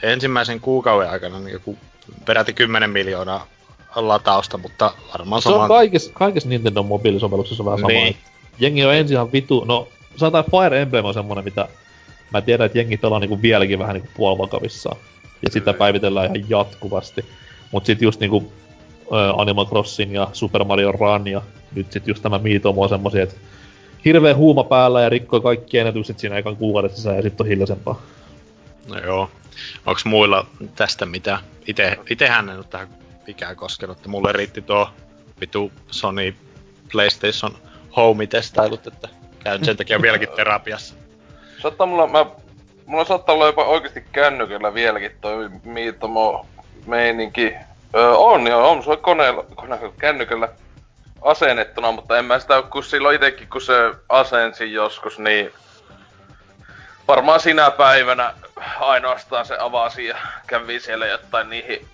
[0.03, 1.79] ensimmäisen kuukauden aikana niin joku
[2.25, 3.47] peräti 10 miljoonaa
[3.97, 7.89] latausta, mutta varmaan Se on kaikissa, kaikissa Nintendo mobiilisovelluksissa vähän sama.
[7.89, 8.05] Niin.
[8.05, 8.17] Niin.
[8.59, 11.69] Jengi on ensin ihan vitu, no sanotaan Fire Emblem on semmonen, mitä
[12.33, 14.97] mä tiedän, että jengi pelaa niinku vieläkin vähän niinku puolivakavissaan.
[15.43, 17.25] Ja sitä päivitellään ihan jatkuvasti.
[17.73, 18.53] Mut sit just niinku
[19.13, 21.43] ö, Animal Crossing ja Super Mario Run ja
[21.75, 23.37] nyt sit just tämä Miitomo on semmosia, että
[24.05, 28.03] hirveä huuma päällä ja rikkoi kaikki ennätykset siinä ekan kuukauden sisään ja sit on hiljaisempaa.
[28.89, 29.31] No joo.
[29.87, 30.47] Onks muilla
[30.77, 31.39] tästä mitään?
[31.67, 32.89] Ite, itehän en ole tähän
[33.27, 34.91] ikään koskenut, että mulle riitti tuo
[35.41, 36.35] vitu Sony
[36.93, 37.53] PlayStation
[37.97, 39.09] Home-testailut, että
[39.39, 40.95] käyn sen takia vieläkin terapiassa.
[41.63, 42.27] Saattaa mulla, mä,
[42.87, 46.47] mulla saattaa olla jopa oikeesti kännykällä vieläkin toi Miitomo
[46.89, 47.55] meininki.
[47.95, 50.49] Öö, on joo, on se on koneella, koneella kännykällä
[51.23, 53.75] asennettuna, mutta en mä sitä kun silloin itekin kun se
[54.09, 55.53] asensi joskus, niin
[57.09, 58.35] varmaan sinä päivänä
[58.81, 60.17] ainoastaan se avasi ja
[60.47, 61.89] kävi siellä jotain niihin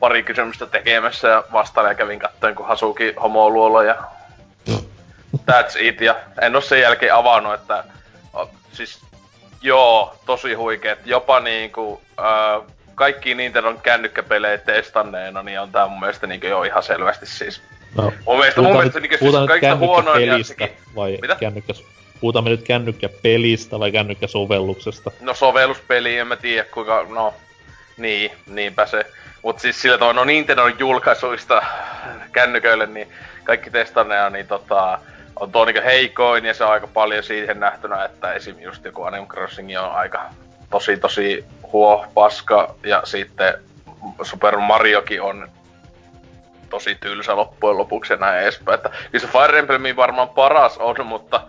[0.00, 3.94] pari kysymystä tekemässä ja vastailla ja kävin katsoen kun Hasuki homoluola ja
[5.50, 6.00] that's it.
[6.00, 7.84] Ja en oo sen jälkeen avannut, että
[8.72, 9.00] siis
[9.62, 10.98] joo, tosi huikeet.
[11.04, 12.60] Jopa niinku ää,
[12.94, 17.62] kaikki Nintendon kännykkäpelejä testanneena, niin on tää mun mielestä niinku jo ihan selvästi siis.
[17.96, 21.36] No, Mun mielestä, mun mielestä nyt, niinku siis kaikista huonoin ja kännykkäpelistä sekin, vai Mitä?
[21.40, 21.84] kännykkäs...
[22.20, 25.10] Puhutaan me nyt kännykkäpelistä vai kännykkäsovelluksesta?
[25.20, 27.34] No sovelluspeli, en mä tiedä kuinka, no
[27.96, 29.06] niin, niinpä se.
[29.42, 31.62] Mut siis sillä tavalla, no Nintendon julkaisuista
[32.32, 33.08] kännyköille, niin
[33.44, 34.98] kaikki testanneja, niin tota,
[35.40, 38.60] on tuo niinku heikoin ja se on aika paljon siihen nähtynä, että esim.
[38.60, 40.30] just joku Animal Crossing on aika
[40.72, 43.54] tosi tosi huo paska ja sitten
[44.22, 45.48] Super Mariokin on
[46.70, 48.74] tosi tylsä loppujen lopuksi ja näin edespäin.
[48.74, 51.40] Että kyllä se Fire Emblemin varmaan paras on, mutta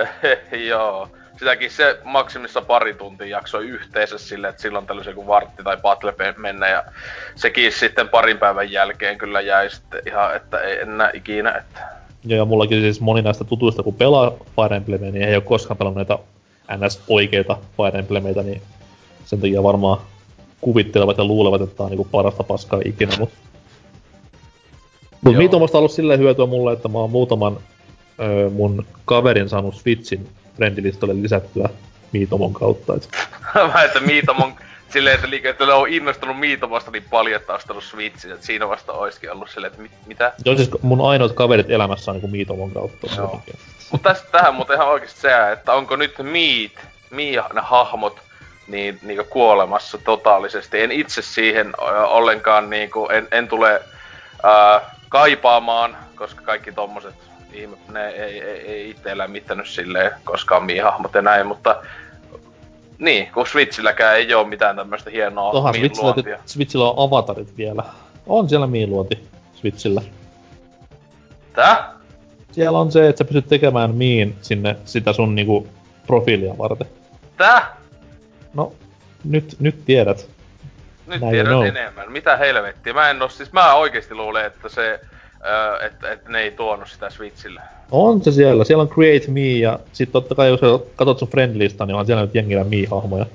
[0.70, 1.08] joo.
[1.38, 6.14] Sitäkin se maksimissa pari tuntia jaksoi yhteensä sille, että silloin tällöin joku vartti tai battle
[6.36, 6.84] mennä ja
[7.34, 11.80] sekin sitten parin päivän jälkeen kyllä jäi sitten ihan, että ei enää ikinä, että
[12.24, 15.78] Ja, ja mullakin siis moni näistä tutuista, kun pelaa Fire Emblemia, niin ei ole koskaan
[15.78, 16.18] pelannut näitä
[16.76, 18.62] NS-oikeita Fire Emblemeitä, niin
[19.24, 19.98] sen takia varmaan
[20.60, 23.30] kuvittelevat ja luulevat, että tää on niinku parasta paskaa ikinä, mut...
[25.24, 25.36] Mut.
[25.36, 27.58] Miitomosta on ollut silleen hyötyä mulle, että mä oon muutaman
[28.20, 31.68] ö, mun kaverin saanut Switchin friendilistalle lisättyä
[32.12, 33.08] Miitomon kautta, et
[33.74, 34.52] Mä että Miitomon
[34.92, 38.46] silleen, että, liike, että ne on innostunut Miitomasta niin paljon, että on ostanut Switchin, että
[38.46, 40.32] siinä vasta olisikin ollut silleen, että mit, mitä?
[40.44, 43.06] Joo, siis mun ainoat kaverit elämässä on niinku Miitomon kautta.
[43.16, 43.42] Joo.
[43.92, 46.72] Mutta tästä tähän muuten ihan oikeesti se, että onko nyt Miit,
[47.10, 48.20] Mii hahmot,
[48.68, 50.80] niin, niin kuolemassa totaalisesti.
[50.80, 51.72] En itse siihen
[52.06, 53.82] ollenkaan, niin kuin, en, en tule
[54.42, 57.14] ää, kaipaamaan, koska kaikki tommoset
[57.52, 61.82] ihme, ne ei, ei, ei itse elämittänyt silleen koskaan Mii-hahmot ja näin, mutta
[62.98, 67.82] niin, kun Switchilläkään ei oo mitään tämmöistä hienoa Tohan Switchillä, Switchillä on avatarit vielä.
[68.26, 70.02] On siellä miiluonti Switchillä.
[71.52, 72.01] Tää?
[72.52, 75.68] Siellä on se, että sä pystyt tekemään miin sinne sitä sun niinku
[76.06, 76.86] profiilia varten.
[77.36, 77.76] Tää?
[78.54, 78.72] No,
[79.24, 80.28] nyt, nyt tiedät.
[81.06, 82.12] Nyt Näin tiedän enemmän.
[82.12, 82.92] Mitä helvettiä?
[82.92, 85.00] Mä en oo, siis mä oikeesti luulen, että se,
[85.34, 87.60] äh, että, että ne ei tuonut sitä Switchille.
[87.90, 88.64] On se siellä.
[88.64, 90.60] Siellä on Create Me ja sit totta kai jos
[90.96, 93.26] katsot sun friendlista, niin on siellä nyt jengillä Me-hahmoja.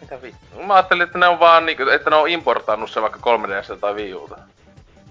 [0.00, 0.62] Mitä vittu?
[0.66, 3.94] Mä ajattelin, että ne on vaan niinku, että ne on importannut se vaikka 3DS tai
[3.94, 4.38] Wii Ulta.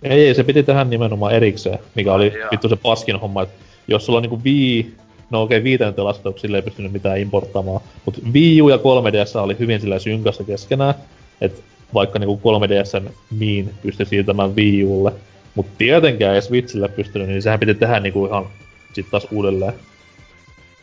[0.04, 3.56] Ei, ei, se piti tehdä nimenomaan erikseen, mikä oli Ai vittu se paskin homma, että
[3.88, 4.96] jos sulla on niinku Wii,
[5.30, 5.94] no okei, okay, viiteen
[6.36, 10.94] sille ei pystynyt mitään importtaamaan, mutta Wii U ja 3DS oli hyvin sillä synkassa keskenään,
[11.42, 11.62] että
[11.94, 15.12] vaikka niinku 3DSn miin pystyi siirtämään Wii Ulle,
[15.56, 18.48] mutta tietenkään ei Switchille pystynyt, niin sehän piti tehdä niinku ihan
[18.94, 19.74] sit taas uudelleen.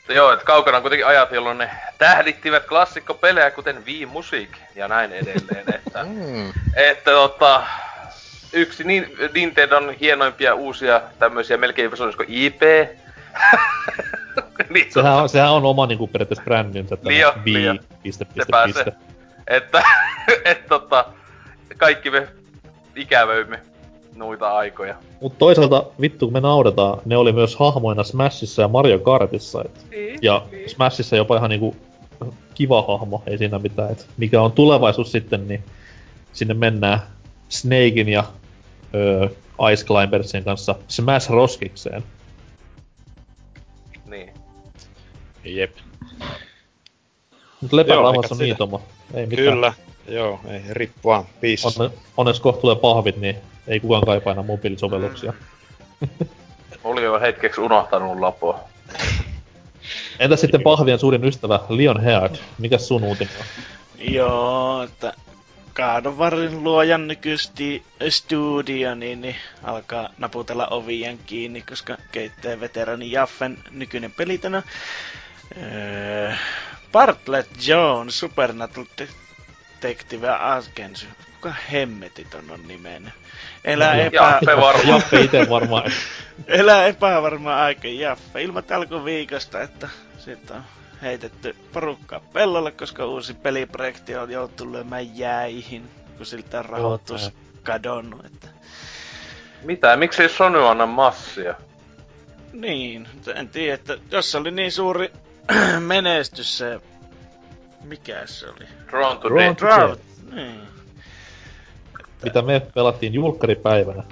[0.09, 5.13] Joo, että kaukana on kuitenkin ajat, jolloin ne tähdittivät klassikkopelejä, kuten Wii Music ja näin
[5.13, 5.65] edelleen.
[5.75, 6.53] Että, mm.
[6.77, 7.63] että tota,
[8.53, 12.63] yksi niin, Nintendon hienoimpia uusia tämmöisiä, melkein sanoisiko IP.
[14.75, 17.75] niin, sehän, on, sehän on oma niinku periaatteessa brändinsä, tämä Lio, Wii, Lio.
[18.03, 18.93] piste, piste, piste.
[19.47, 19.83] Että,
[20.45, 21.05] et, tota,
[21.77, 22.29] kaikki me
[22.97, 23.61] ikävöimme
[24.17, 24.95] noita aikoja.
[25.21, 29.65] Mut toisaalta vittu kun me naudetaan, ne oli myös hahmoina Smashissa ja Mario Kartissa.
[29.65, 30.71] Et, niin, ja niin.
[30.71, 31.77] Smashissa jopa ihan niinku
[32.55, 33.93] kiva hahmo, ei siinä mitään.
[33.93, 35.65] Et mikä on tulevaisuus sitten, niin
[36.33, 37.01] sinne mennään
[37.49, 38.25] Snakein ja
[38.95, 39.29] öö,
[39.73, 42.05] Ice Climbersien kanssa Smash Roskikseen.
[44.07, 44.35] Niin.
[45.45, 45.77] Jep.
[47.61, 48.81] Mut lepärauhassa on niitoma.
[49.15, 49.49] Ei mitään.
[49.49, 49.73] Kyllä.
[50.09, 51.25] Joo, ei rippu vaan.
[51.65, 53.37] Onne, onneksi kohta tulee pahvit, niin
[53.67, 55.33] ei kukaan kaipaa enää mobiilisovelluksia.
[56.85, 58.61] Oli jo hetkeksi unohtanut lapoa.
[60.19, 62.37] Entä sitten pahvien suurin ystävä Leon Heard?
[62.59, 63.45] Mikä sun uutinen on?
[64.15, 65.15] Joo, että
[65.75, 74.13] Kaadonvarin luojan nykyisesti studio, niin, niin alkaa naputella ovien kiinni, koska keittää veterani Jaffen nykyinen
[74.13, 74.63] pelitänä.
[75.57, 76.33] Öö,
[76.93, 78.87] Bartlett Jones, Supernatural
[79.83, 81.07] Detective Agency.
[81.35, 83.13] Kuka hemmetit on, on nimen?
[83.65, 84.17] Elää no, epä...
[84.17, 84.89] Jaffe varmaan.
[84.89, 85.93] Jaffe ite varmaan.
[86.47, 88.43] Elää epävarmaa aika Jaffe.
[88.43, 89.89] Ilmat alkoi viikosta, että
[90.19, 90.63] sitten on
[91.03, 98.25] heitetty porukkaa pellolle, koska uusi peliprojekti on joutunut lyömään jäihin, kun siltä on rahoitus kadonnut.
[98.25, 98.49] Että...
[99.63, 99.97] Mitä?
[99.97, 101.55] Miksi Sony anna massia?
[102.53, 105.13] Niin, en tiedä, että jos oli niin suuri
[105.81, 106.81] menestys se...
[107.85, 108.67] Mikä se oli?
[108.91, 110.03] Drawn to Drawn to Death.
[110.33, 110.61] Niin.
[112.25, 114.03] Mitä me pelattiin julkkaripäivänä.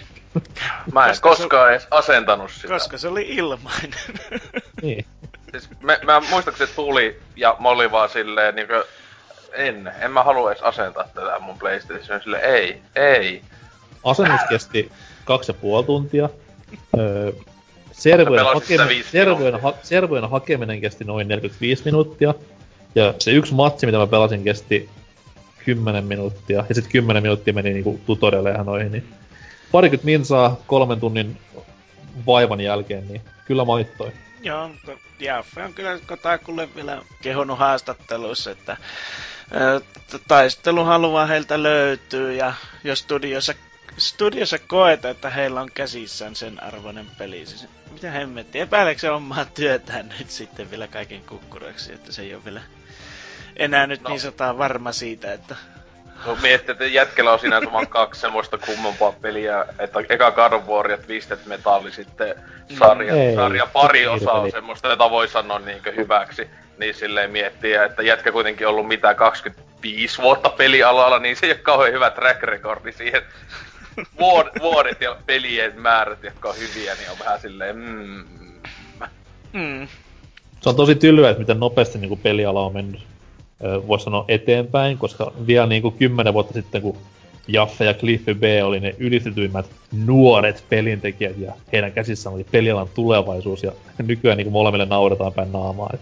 [0.92, 1.70] Mä en koskaan se...
[1.70, 2.68] edes asentanut sitä.
[2.68, 4.00] Koska se oli ilmainen.
[4.82, 5.06] niin.
[5.50, 8.84] Siis me, mä muistaakseni tuli ja mä olin vaan silleen niinkö...
[9.52, 13.42] En, en mä halua edes asentaa tätä mun PlayStation sille ei, ei.
[14.04, 14.92] Asennus kesti
[15.24, 16.28] kaksi ja puoli tuntia.
[16.98, 17.32] Öö,
[17.92, 19.04] servojen, hakeminen,
[19.82, 22.34] servojen, ha, hakeminen kesti noin 45 minuuttia.
[22.94, 24.88] Ja se yksi matsi, mitä mä pelasin, kesti
[25.64, 26.64] 10 minuuttia.
[26.68, 28.92] Ja sitten 10 minuuttia meni niinku tutorialeja noihin.
[28.92, 29.04] Niin
[29.72, 31.36] parikymmentä minsaa kolmen tunnin
[32.26, 34.12] vaivan jälkeen, niin kyllä maittoi.
[34.42, 38.76] Joo, mutta Jaffe on kyllä Kotakulle vielä kehonut haastatteluissa, että
[40.28, 42.52] taisteluhalua heiltä löytyy ja
[42.84, 43.54] jos studiossa,
[43.98, 49.44] studiossa koeta, että heillä on käsissään sen arvoinen peli, siis mitä hemmetti, epäileekö se omaa
[49.44, 52.60] työtään nyt sitten vielä kaiken kukkuraksi, että se ei ole vielä
[53.56, 54.08] enää nyt no.
[54.10, 55.56] niin sotaan varma siitä, että
[56.26, 60.66] No miettii, että jätkellä on sinänsä vaan kaksi semmoista kummempaa peliä, että eka God of
[60.66, 62.34] War ja Twisted Metal, sitten
[62.78, 66.48] sarja, no, sarja pari osaa on semmoista, jota voi sanoa niinkö hyväksi.
[66.78, 71.58] Niin silleen miettiä, että jätkä kuitenkin ollut mitä 25 vuotta pelialalla, niin se ei ole
[71.58, 73.22] kauhean hyvä track recordi siihen.
[73.98, 78.24] Vuod- vuodet ja pelien määrät, jotka on hyviä, niin on vähän silleen mm.
[79.52, 79.88] Mm.
[80.60, 83.00] Se on tosi tylyä, että miten nopeasti niin kuin peliala on mennyt
[83.88, 86.96] voisi sanoa eteenpäin, koska vielä niin kuin kymmenen vuotta sitten, kun
[87.48, 89.66] Jaffe ja Cliffy B oli ne ylistetyimmät
[90.06, 95.52] nuoret pelintekijät ja heidän käsissään oli pelialan tulevaisuus ja nykyään niin kuin molemmille nauretaan päin
[95.52, 95.90] naamaa.
[95.94, 96.00] Et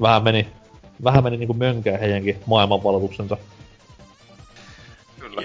[0.00, 0.46] vähän meni
[1.04, 3.36] vähän meni niinku mönkään heidänkin maailmanvaltuuksensa.
[5.20, 5.42] Kyllä.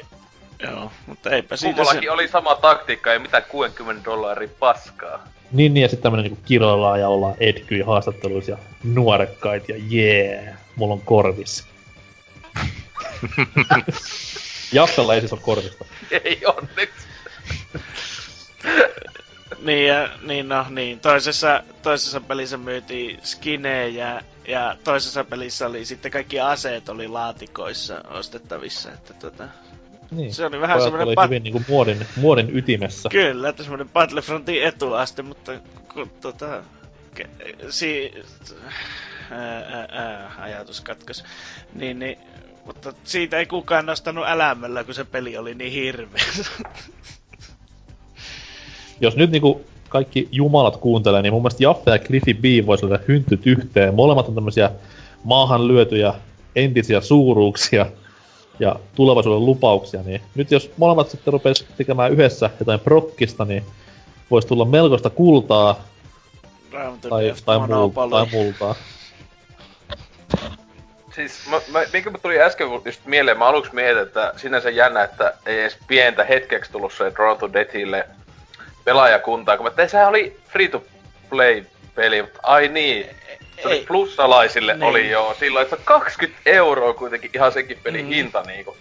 [0.64, 2.12] Joo, mutta eipä siitä Kummallakin se...
[2.12, 5.28] oli sama taktiikka, ei mitään 60 dollaria paskaa.
[5.52, 10.44] Niin, niin ja sitten tämmönen niinku kiroillaan ja ollaan Edkyi haastatteluissa ja nuorekkaita ja jee,
[10.44, 11.66] yeah, mulla on korvis.
[14.72, 15.86] Jaffella ei siis ole korvista.
[16.24, 17.08] Ei onneksi.
[19.62, 21.00] Niin, ja, niin no, niin.
[21.00, 28.92] Toisessa, toisessa pelissä myytiin skinejä ja toisessa pelissä oli sitten kaikki aseet oli laatikoissa ostettavissa,
[28.92, 29.48] että tota...
[30.12, 30.34] Niin.
[30.34, 33.10] Se oli vähän Pojat semmoinen oli pat- hyvin niinku muodin, muodin ytimessä.
[33.10, 35.52] Kyllä, että semmoinen Battlefrontin etuaste, mutta
[35.94, 36.64] kun tota...
[37.16, 37.30] Ke,
[37.70, 38.14] si,
[39.32, 41.24] ää, ää, ää, ajatus katkos.
[41.74, 42.18] Niin, niin,
[42.66, 46.24] mutta siitä ei kukaan nostanut älämällä, kun se peli oli niin hirveä.
[49.02, 53.00] Jos nyt niinku kaikki jumalat kuuntelee, niin mun mielestä Jaffe ja Cliffy B voisi olla
[53.08, 53.96] hyntyt yhteen.
[53.96, 54.72] Molemmat on tämmösiä
[55.24, 56.14] maahan lyötyjä
[56.56, 57.86] entisiä suuruuksia
[58.60, 63.64] ja tulevaisuuden lupauksia, niin nyt jos molemmat sitten rupes tekemään yhdessä jotain prokkista, niin
[64.32, 65.80] voisi tulla melkoista kultaa
[67.10, 68.12] tai, tai, Monopoly.
[68.12, 68.76] tai multaa.
[71.20, 75.04] Siis mä, mä, minkä mä tuli äsken just mieleen, mä aluksi mietin, että sinänsä jännä,
[75.04, 78.06] että ei edes pientä hetkeksi tullut se Draw to Deathille
[78.86, 80.84] pelaajakuntaa, kun mä tein, sehän oli free to
[81.30, 81.64] play
[81.96, 83.10] peli, mutta ai niin,
[83.62, 83.86] se oli Ei.
[83.86, 84.84] plussalaisille Niin.
[84.84, 88.10] oli jo silloin, että se on 20 euroa kuitenkin ihan senkin pelin Mm.
[88.12, 88.78] hinta niinku.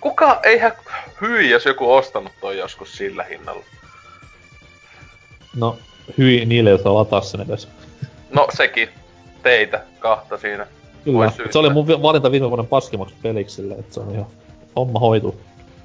[0.00, 0.72] Kuka, eihän
[1.20, 3.64] hyi, jos joku ostanut toi joskus sillä hinnalla.
[5.56, 5.78] No,
[6.18, 7.68] hyi niille, jotka lataa sen edes.
[8.30, 8.88] No sekin,
[9.42, 10.66] teitä kahta siinä.
[11.04, 14.26] Kyllä, se oli mun valinta viime vuoden paskimmaksi peliksi silleen, että se on ihan
[14.76, 15.40] homma hoitu.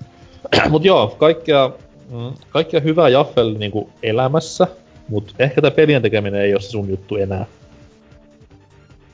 [0.69, 1.71] mut joo, kaikkea,
[2.09, 4.67] mm, kaikkea hyvää Jaffelle niinku elämässä,
[5.07, 7.45] mut ehkä tää pelien tekeminen ei oo se sun juttu enää.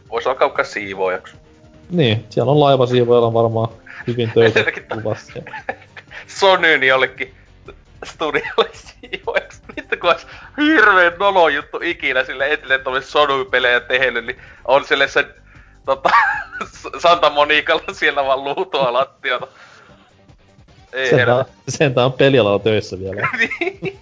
[0.10, 1.36] Voisi alkaa vaikka siivoojaksi.
[1.90, 3.70] Niin, siellä on laivasiivoilla varmaan
[4.08, 4.64] hyvin töitä
[4.96, 5.34] luvassa.
[6.40, 7.34] Sonyn jollekin
[8.04, 9.62] studiolle siivoiksi.
[9.76, 10.28] Vittu kun olisi
[10.58, 15.26] hirveen nolo juttu ikinä sille etelleen, että olisi Sony-pelejä tehnyt, niin on sille sen
[15.86, 16.10] tota,
[17.04, 19.48] Santa Monicalla siellä vaan luutoa lattiota.
[20.94, 21.72] Ei Sentään, helvetti.
[21.72, 23.28] sentään on pelialalla töissä vielä.
[23.82, 24.00] Niin.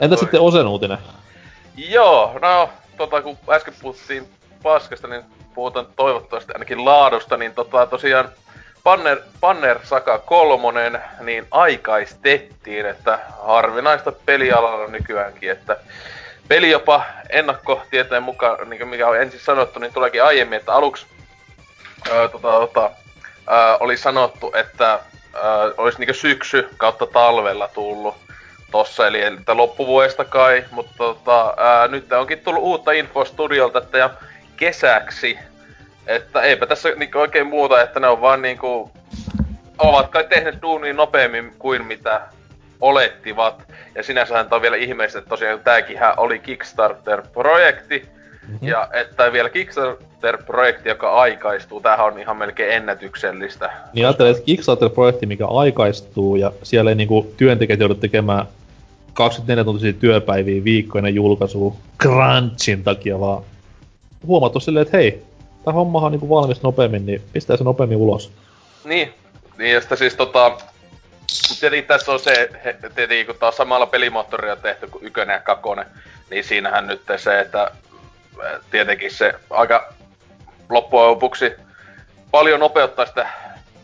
[0.00, 0.98] Entä sitten Osen uutinen?
[1.76, 4.28] Joo, no tota kun äsken puhuttiin
[4.62, 5.24] paskasta, niin
[5.54, 8.28] puhutaan toivottavasti ainakin laadusta, niin tota tosiaan
[8.84, 15.76] Banner, Banner Saka kolmonen niin aikaistettiin, että harvinaista pelialalla nykyäänkin, että
[16.48, 21.06] peli jopa ennakkotieteen mukaan, niin mikä on ensin sanottu, niin tuleekin aiemmin, että aluksi
[22.10, 22.90] öö, tota, tota,
[23.50, 25.00] öö, oli sanottu, että
[25.34, 28.16] öö, olisi niinku syksy kautta talvella tullut
[28.72, 33.98] tossa, eli että loppuvuodesta kai, mutta tota, ää, nyt onkin tullut uutta infoa studiolta, että
[33.98, 34.10] ja
[34.56, 35.38] kesäksi,
[36.06, 38.90] että eipä tässä niinku oikein muuta, että ne on vaan niinku,
[39.78, 42.20] ovat kai tehneet duunia nopeammin kuin mitä
[42.82, 43.62] olettivat.
[43.94, 48.08] Ja sinänsähän on vielä ihmeistä, että tosiaan tääkin oli Kickstarter-projekti,
[48.48, 48.66] Mhm.
[48.68, 53.70] ja että vielä Kickstarter-projekti, joka aikaistuu, tämähän on ihan melkein ennätyksellistä.
[53.92, 58.46] Niin ajattelin, että Kickstarter-projekti, mikä aikaistuu, ja siellä ei niinku työntekijät joudu tekemään
[59.14, 63.42] 24 tuntisia työpäiviä viikkoinen julkaisu crunchin takia, vaan
[64.26, 65.22] huomattu silleen, että hei,
[65.64, 68.32] tämä hommahan on niinku valmis nopeammin, niin pistää se nopeammin ulos.
[68.84, 69.14] Niin,
[69.58, 70.52] niin ja sitten siis tota...
[71.60, 72.50] Tietenkin tässä on se,
[72.94, 75.86] tietenkin kun taas samalla pelimoottorilla tehty kuin ykönen ja kakonen,
[76.30, 77.70] niin siinähän nyt se, että
[78.70, 79.92] tietenkin se aika
[80.70, 81.52] loppujen lopuksi
[82.30, 83.28] paljon nopeuttaa sitä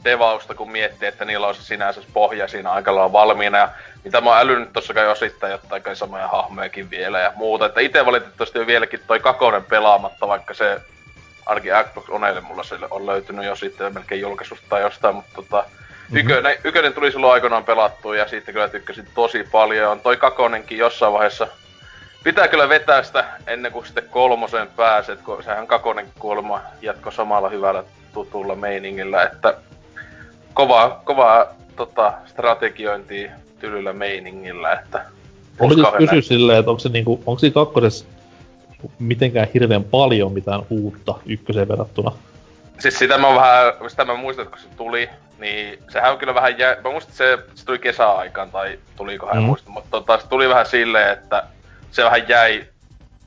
[0.04, 3.58] devausta, kun miettii, että niillä on se sinänsä pohja siinä aika lailla valmiina.
[3.58, 3.68] Ja
[4.04, 7.66] mitä mä oon älynyt tossa kai osittain jotain kai samoja hahmojakin vielä ja muuta.
[7.66, 10.80] Että itse valitettavasti on vieläkin toi kakonen pelaamatta, vaikka se
[11.46, 15.64] ainakin Xbox Oneille mulla sille on löytynyt jo sitten melkein julkaisusta tai jostain, mutta tota,
[16.08, 16.18] Mhm.
[16.18, 19.92] ykönen, ykönen tuli silloin aikoinaan pelattua ja siitä kyllä tykkäsin tosi paljon.
[19.92, 21.48] On toi kakonenkin jossain vaiheessa
[22.24, 27.48] pitää kyllä vetää sitä ennen kuin sitten kolmoseen pääset, kun sehän kakonen kuulemma jatko samalla
[27.48, 29.54] hyvällä tutulla meiningillä, että
[30.54, 33.30] kovaa, kovaa tota, strategiointia
[33.60, 35.04] tylyllä meiningillä, että
[35.58, 38.04] kauhean kysyä silleen, että onko se niinku, onko siinä kakkosessa
[38.98, 42.12] mitenkään hirveän paljon mitään uutta ykköseen verrattuna?
[42.78, 46.34] Siis sitä mä vähän, sitä mä muistan, että kun se tuli, niin sehän on kyllä
[46.34, 46.76] vähän jä...
[46.84, 49.42] Mä muistan, että se, se tuli kesäaikaan, tai tulikohan mm.
[49.42, 49.46] Mm.
[49.46, 51.44] muista, mutta tota, se tuli vähän silleen, että
[51.90, 52.64] se vähän jäi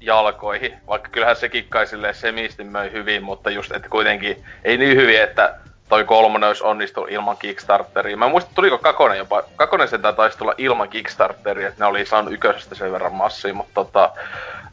[0.02, 4.98] jalkoihin, vaikka kyllähän sekin kai silleen semisti möi hyvin, mutta just, että kuitenkin ei niin
[4.98, 5.56] hyvin, että
[5.90, 8.18] toi kolmonen olisi onnistunut ilman Kickstarteria.
[8.18, 12.34] Mä muistan, tuliko Kakonen jopa, Kakonen sentään taisi tulla ilman Kickstarteria, että ne oli saanut
[12.34, 14.12] ykkösestä sen verran massia, mutta tota,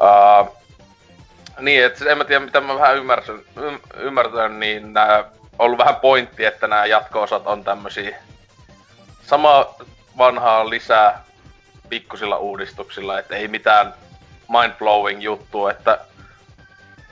[0.00, 0.46] ää,
[1.60, 3.40] Niin, että en mä tiedä mitä mä vähän ymmärrän,
[3.96, 5.24] ymmärtän, niin nää
[5.58, 8.16] ollut vähän pointti, että nämä jatko-osat on tämmösiä
[9.22, 9.74] sama
[10.18, 11.24] vanhaa lisää
[11.88, 13.94] pikkusilla uudistuksilla, että ei mitään
[14.48, 15.98] mind-blowing juttu, että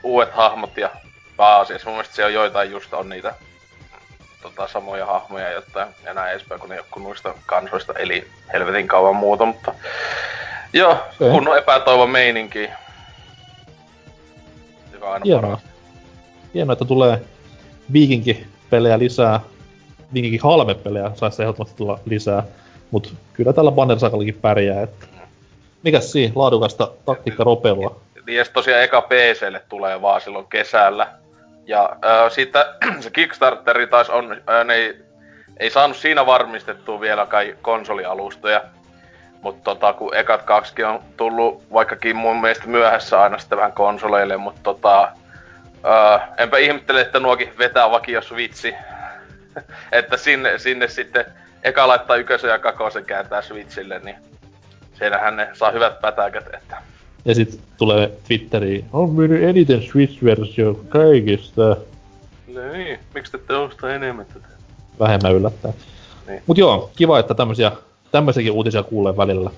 [0.03, 0.91] uudet hahmot ja
[1.37, 1.89] pääasiassa.
[1.89, 3.35] Mun mielestä on joitain just on niitä
[4.43, 9.17] tota, samoja hahmoja jotain, ja näin edespäin, kun ne joku noista kansoista eli helvetin kauan
[9.17, 9.75] muuta, mutta
[10.73, 11.31] joo, okay.
[11.31, 12.71] kunnon epätoivo meininki.
[14.93, 15.61] Joka aina Hienoa.
[16.55, 17.21] Hienoa, että tulee
[17.93, 19.41] viikinki-pelejä lisää.
[20.15, 22.43] Viikinki halme-pelejä saisi ehdottomasti tulla lisää.
[22.91, 23.99] Mutta kyllä tällä Banner
[24.41, 25.07] pärjää, että
[25.83, 28.01] mikäs siinä, laadukasta taktiikka ropelua.
[28.27, 31.09] Niin, ja tosiaan eka PClle tulee vaan silloin kesällä.
[31.67, 32.65] Ja äh, sitten
[33.03, 34.95] se Kickstarteri taas on, äh, ne ei,
[35.57, 38.65] ei saanut siinä varmistettua vielä kai konsolialustoja.
[39.43, 44.37] Mutta tota, kun ekat kaksi on tullut, vaikkakin mun mielestä myöhässä aina sitten vähän konsoleille,
[44.37, 45.13] mutta tota,
[45.87, 48.75] äh, enpä ihmettele, että nuokin vetää vakio Switchi.
[49.93, 51.25] että sinne, sinne sitten
[51.63, 54.17] eka laittaa ykkösen ja kakosen kääntää Switchille, niin
[54.99, 56.77] siinähän ne saa hyvät pätäkät, että...
[57.25, 61.77] Ja sit tulee Twitteriin, on myynyt eniten Switch-versio kaikista.
[62.47, 64.49] Niin, miksi te ette osta enemmän tätä?
[65.01, 65.73] Vähemmän yllättää.
[66.27, 66.43] Niin.
[66.47, 67.73] Mut joo, kiva, että tämmösiä,
[68.11, 69.51] tämmöisiäkin uutisia kuulee välillä.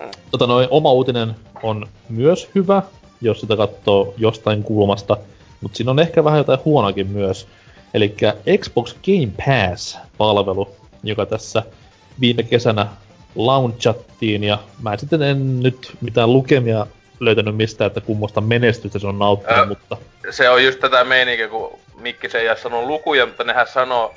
[0.00, 0.10] Mm.
[0.30, 2.82] Tota noin, oma uutinen on myös hyvä,
[3.20, 5.16] jos sitä katsoo jostain kulmasta,
[5.62, 7.48] mutta siinä on ehkä vähän jotain huonoakin myös.
[7.94, 8.14] Eli
[8.58, 11.62] Xbox Game Pass-palvelu joka tässä
[12.20, 12.86] viime kesänä
[13.34, 16.86] launchattiin, ja mä sitten en nyt mitään lukemia
[17.20, 19.96] löytänyt mistä, että kummosta menestystä se on nauttinut, äh, mutta...
[20.30, 24.14] Se on just tätä meininkiä, kun Mikki se ei ole sanonut lukuja, mutta nehän sanoo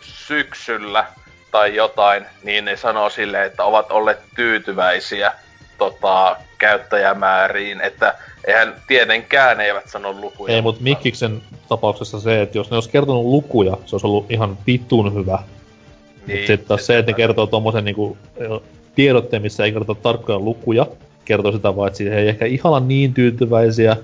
[0.00, 1.06] syksyllä
[1.50, 5.32] tai jotain, niin ne sanoo silleen, että ovat olleet tyytyväisiä
[5.78, 8.14] tota, käyttäjämääriin, että
[8.46, 10.54] eihän tietenkään eivät sano lukuja.
[10.54, 14.58] Ei, mutta Mikkiksen tapauksessa se, että jos ne olisi kertonut lukuja, se olisi ollut ihan
[14.66, 15.38] vitun hyvä
[16.26, 16.46] niin.
[16.46, 18.16] Sitten taas se, että ne kertoo tommosen niinku
[18.94, 20.86] tiedotteen, missä ei kerrota tarkkoja lukuja,
[21.24, 23.96] kertoo sitä vaan, että siihen ei ehkä ihan niin tyytyväisiä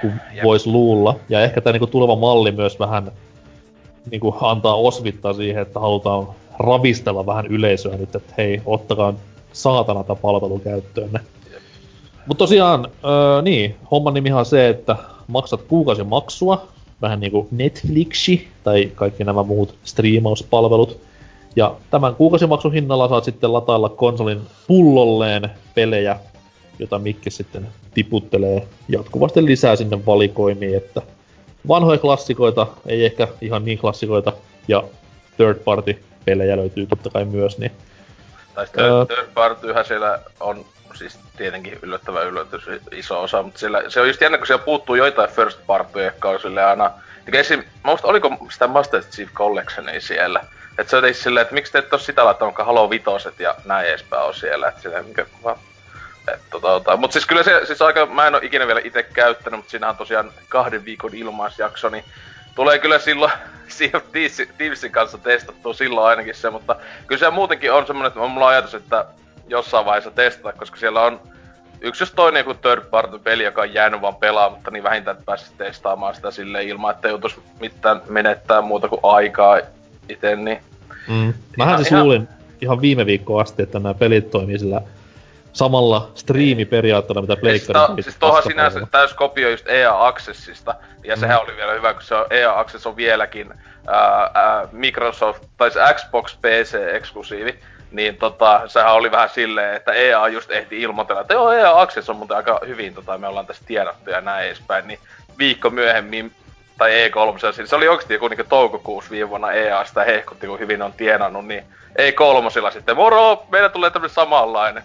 [0.00, 0.12] kuin
[0.42, 1.16] voisi luulla.
[1.28, 3.12] Ja ehkä tämä niinku tuleva malli myös vähän
[4.10, 6.28] niinku antaa osvittaa siihen, että halutaan
[6.58, 9.14] ravistella vähän yleisöä nyt, että hei, ottakaa
[9.52, 11.20] saatana tätä palvelu käyttöönne.
[12.26, 14.96] Mutta tosiaan, öö, niin, homman nimihan on se, että
[15.26, 16.68] maksat kuukausimaksua,
[17.02, 21.00] vähän niinku Netflixi tai kaikki nämä muut striimauspalvelut.
[21.56, 26.16] Ja tämän kuukausimaksun hinnalla saat sitten latailla konsolin pullolleen pelejä,
[26.78, 31.02] jota Mikki sitten tiputtelee jatkuvasti lisää sinne valikoimiin, että
[31.68, 34.32] vanhoja klassikoita, ei ehkä ihan niin klassikoita,
[34.68, 34.84] ja
[35.36, 37.72] third party pelejä löytyy totta kai myös, niin...
[38.54, 40.64] Tai third, third partyhän siellä on
[40.94, 44.94] siis tietenkin yllättävän yllätys iso osa, mutta siellä, se on just jännä, kun siellä puuttuu
[44.94, 46.90] joitain first partyja, jotka on sille aina...
[47.32, 50.44] Esim, mä muista, oliko sitä Master Chief Collectionia siellä,
[50.78, 53.88] et se on silleen, että miksi te et oo sitä laittanut, Halo vitoset ja näin
[53.88, 55.58] edespäin on siellä, että silleen, mikä, va,
[56.34, 56.96] et, tota, tota.
[56.96, 59.88] Mut siis kyllä se, siis aika, mä en oo ikinä vielä itse käyttänyt, mutta siinä
[59.88, 62.04] on tosiaan kahden viikon ilmaisjakso, niin
[62.54, 63.32] tulee kyllä silloin
[63.68, 64.02] Sea of
[64.56, 68.48] Thievesin kanssa testattua silloin ainakin se, mutta kyllä se muutenkin on semmonen, että on mulla
[68.48, 69.04] ajatus, että
[69.48, 71.20] jossain vaiheessa testata, koska siellä on
[71.80, 75.52] yksi jos toinen joku third party peli, joka on jäänyt vaan pelaamatta, niin vähintään pääsisi
[75.58, 79.58] testaamaan sitä silleen ilman, että joutuisi mitään menettää muuta kuin aikaa
[80.08, 80.58] itse, niin...
[81.08, 81.34] Mm.
[81.56, 82.02] Mähän siis ihan...
[82.02, 82.28] luulin
[82.60, 84.80] ihan viime viikkoa asti, että nämä pelit toimii sillä
[85.52, 90.74] samalla striimiperiaatteella, mitä Pleikkarin siis, siis tuohon sinänsä täys kopio just EA Accessista,
[91.04, 91.20] ja mm.
[91.20, 93.54] sehän oli vielä hyvä, kun se on, EA Access on vieläkin
[93.86, 97.58] ää, ää, Microsoft, tai se Xbox PC-eksklusiivi,
[97.90, 102.10] niin tota, sehän oli vähän silleen, että EA just ehti ilmoitella, että joo, EA Access
[102.10, 104.98] on muuten aika hyvin, tota, me ollaan tästä tiedottu ja näin edespäin, niin
[105.38, 106.32] viikko myöhemmin
[106.78, 110.58] tai E3, siis se oli oikeesti joku niinku toukokuussa viime vuonna EA sitä hehkutti, kun
[110.58, 111.64] hyvin on tienannut, niin
[111.98, 114.82] E3 sitten, moro, meillä tulee tämmönen samanlainen.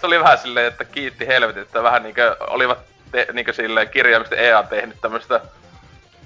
[0.00, 2.78] Se oli vähän silleen, että kiitti helvetin, että vähän niinkö olivat
[3.12, 5.40] te, niinkö silleen kirjaimisesti EA tehnyt tämmöstä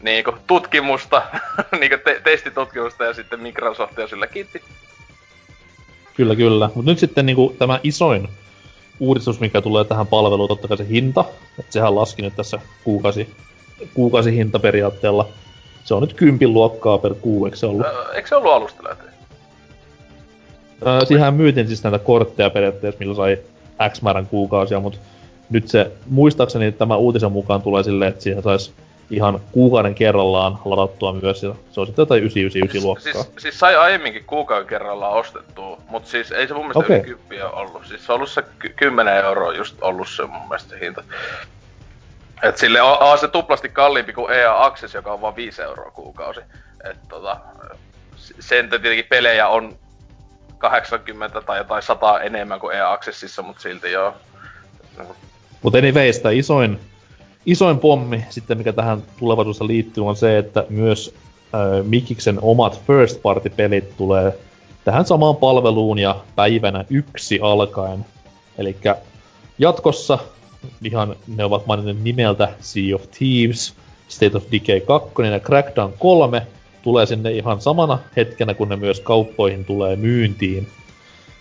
[0.02, 1.22] niinku tutkimusta,
[1.80, 4.62] niinku te, testitutkimusta ja sitten Microsoft ja sillä kiitti.
[6.14, 6.70] Kyllä, kyllä.
[6.74, 8.28] Mutta nyt sitten niinku tämä isoin
[9.00, 11.24] uudistus, mikä tulee tähän palveluun, totta kai se hinta.
[11.58, 13.34] Että sehän laski nyt tässä kuukausi
[13.94, 15.28] kuukausihinta periaatteella.
[15.84, 17.86] Se on nyt kympin luokkaa per kuu, eikö se ollut?
[17.86, 19.09] Öö, eikö se ollut alusta lähtien?
[20.86, 23.38] Öö, siihen myytiin siis näitä kortteja periaatteessa, millä sai
[23.88, 24.98] X määrän kuukausia, mutta
[25.50, 28.72] nyt se, muistaakseni tämä uutisen mukaan tulee silleen, että siihen saisi
[29.10, 33.12] ihan kuukauden kerrallaan ladattua myös, ja se on sitten jotain 999 siis, luokkaa.
[33.12, 36.96] Siis, siis sai aiemminkin kuukauden kerrallaan ostettua, mutta siis ei se mun mielestä okay.
[36.96, 37.86] yli kyppiä ollut.
[37.86, 38.44] Siis se on ollut se
[38.76, 41.02] 10 euroa just ollut se mun mielestä hinta.
[42.42, 45.90] Et sille on, on se tuplasti kalliimpi kuin EA Access, joka on vain 5 euroa
[45.90, 46.40] kuukausi.
[46.90, 47.36] Et tota,
[48.40, 49.78] sen tietenkin pelejä on
[50.60, 54.14] 80 tai jotain 100 enemmän kuin EA Accessissa, mutta silti joo.
[55.62, 56.80] Mutta anyways, isoin,
[57.46, 61.14] isoin pommi sitten, mikä tähän tulevaisuudessa liittyy, on se, että myös
[61.54, 64.38] äh, Mikiksen omat first party pelit tulee
[64.84, 68.06] tähän samaan palveluun ja päivänä yksi alkaen.
[68.58, 68.76] Eli
[69.58, 70.18] jatkossa
[70.84, 73.74] ihan ne ovat maininneet nimeltä Sea of Thieves,
[74.08, 76.46] State of Decay 2 ja Crackdown 3
[76.82, 80.68] tulee sinne ihan samana hetkenä, kun ne myös kauppoihin tulee myyntiin.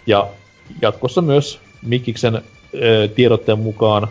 [0.08, 0.28] Ja
[0.82, 2.42] jatkossa myös Mikiksen äh,
[3.16, 4.08] tiedotteen mukaan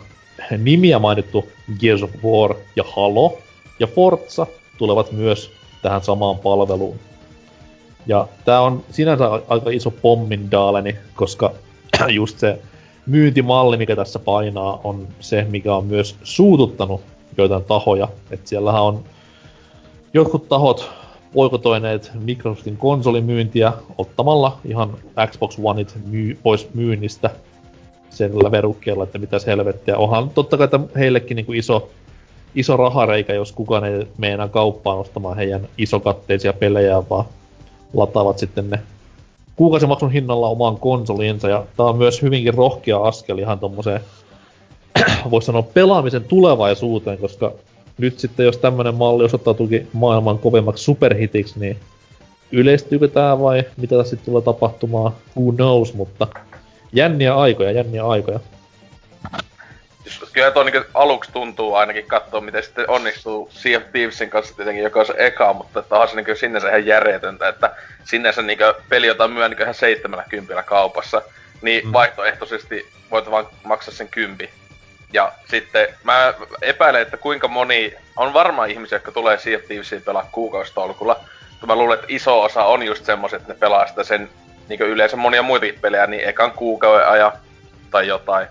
[0.59, 1.49] nimiä mainittu
[1.81, 3.39] Gears of War ja Halo
[3.81, 4.47] ja Forza
[4.79, 5.51] tulevat myös
[5.83, 6.99] tähän samaan palveluun.
[8.07, 11.53] Ja tää on sinänsä aika iso pommindaaleni, koska
[12.09, 12.59] just se
[13.07, 17.01] myyntimalli, mikä tässä painaa, on se, mikä on myös suututtanut
[17.39, 18.09] joitain tahoja.
[18.31, 19.05] että siellähän on
[20.15, 20.91] jotkut tahot
[21.33, 24.97] poikotoineet Microsoftin konsolimyyntiä ottamalla ihan
[25.27, 27.31] Xbox Oneit myy- pois myynnistä
[28.11, 29.97] sillä verukkeella, että mitäs helvettiä.
[29.97, 31.91] Onhan totta kai että heillekin niin kuin iso,
[32.55, 37.25] iso rahareikä, jos kukaan ei mene kauppaan ostamaan heidän isokatteisia pelejä, vaan
[37.95, 38.81] lataavat sitten ne
[39.57, 41.49] kuukausimaksun hinnalla omaan konsoliinsa.
[41.49, 44.01] Ja tää on myös hyvinkin rohkea askel ihan tommoseen,
[45.31, 47.53] voisi sanoa, pelaamisen tulevaisuuteen, koska
[47.99, 51.81] nyt sitten jos tämmönen malli osoittautuukin maailman kovemmaksi superhitiksi, niin
[52.53, 56.27] yleistyykö tää vai mitä tässä sitten tulee tapahtumaan, who knows, mutta
[56.93, 58.41] jänniä aikoja, jänniä aikoja.
[60.33, 64.85] Kyllä tuo niin aluksi tuntuu ainakin katsoa, miten sitten onnistuu Sea of Thievesin kanssa tietenkin,
[64.85, 68.43] joka on se eka, mutta että onhan se niin sinne ihan järjetöntä, että sinne se
[68.43, 68.59] niin
[68.89, 71.23] peli, jota myö niin ihan 70 kaupassa,
[71.63, 71.93] niin mm.
[71.93, 74.51] vaihtoehtoisesti voit vaan maksaa sen kympi.
[75.13, 80.03] Ja sitten mä epäilen, että kuinka moni, on varmaan ihmisiä, jotka tulee Sea of Thievesin
[80.03, 81.17] pelaa kuukausitolkulla,
[81.51, 84.29] mutta mä luulen, että iso osa on just semmoset, että ne pelaa sitä sen
[84.69, 87.33] niin yleensä monia muitakin pelejä, niin ekan kuukauden aja
[87.91, 88.49] tai jotain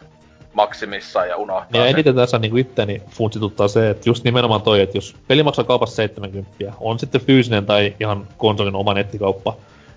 [0.54, 4.98] maksimissaan ja unohtaa niin eniten tässä niin itteni funtsituttaa se, että just nimenomaan toi, että
[4.98, 9.56] jos peli maksaa kaupassa 70, on sitten fyysinen tai ihan konsolin oma nettikauppa,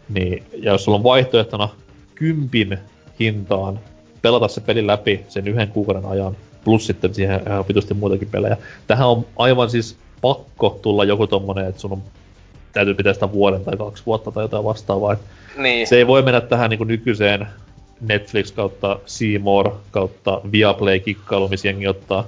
[0.09, 1.69] niin, ja jos sulla on vaihtoehtona
[2.15, 2.79] kympin
[3.21, 3.81] hintaan
[4.23, 8.57] pelata se peli läpi sen yhden kuukauden ajan, plus sitten siihen ihan vitusti muitakin pelejä.
[8.87, 12.03] Tähän on aivan siis pakko tulla joku tommonen, että sun on,
[12.73, 15.17] täytyy pitää sitä vuoden tai kaksi vuotta tai jotain vastaavaa.
[15.57, 15.87] Niin.
[15.87, 17.47] Se ei voi mennä tähän niin nykyiseen
[18.01, 22.25] Netflix kautta Seymour kautta Viaplay kikkailu, missä jengi ottaa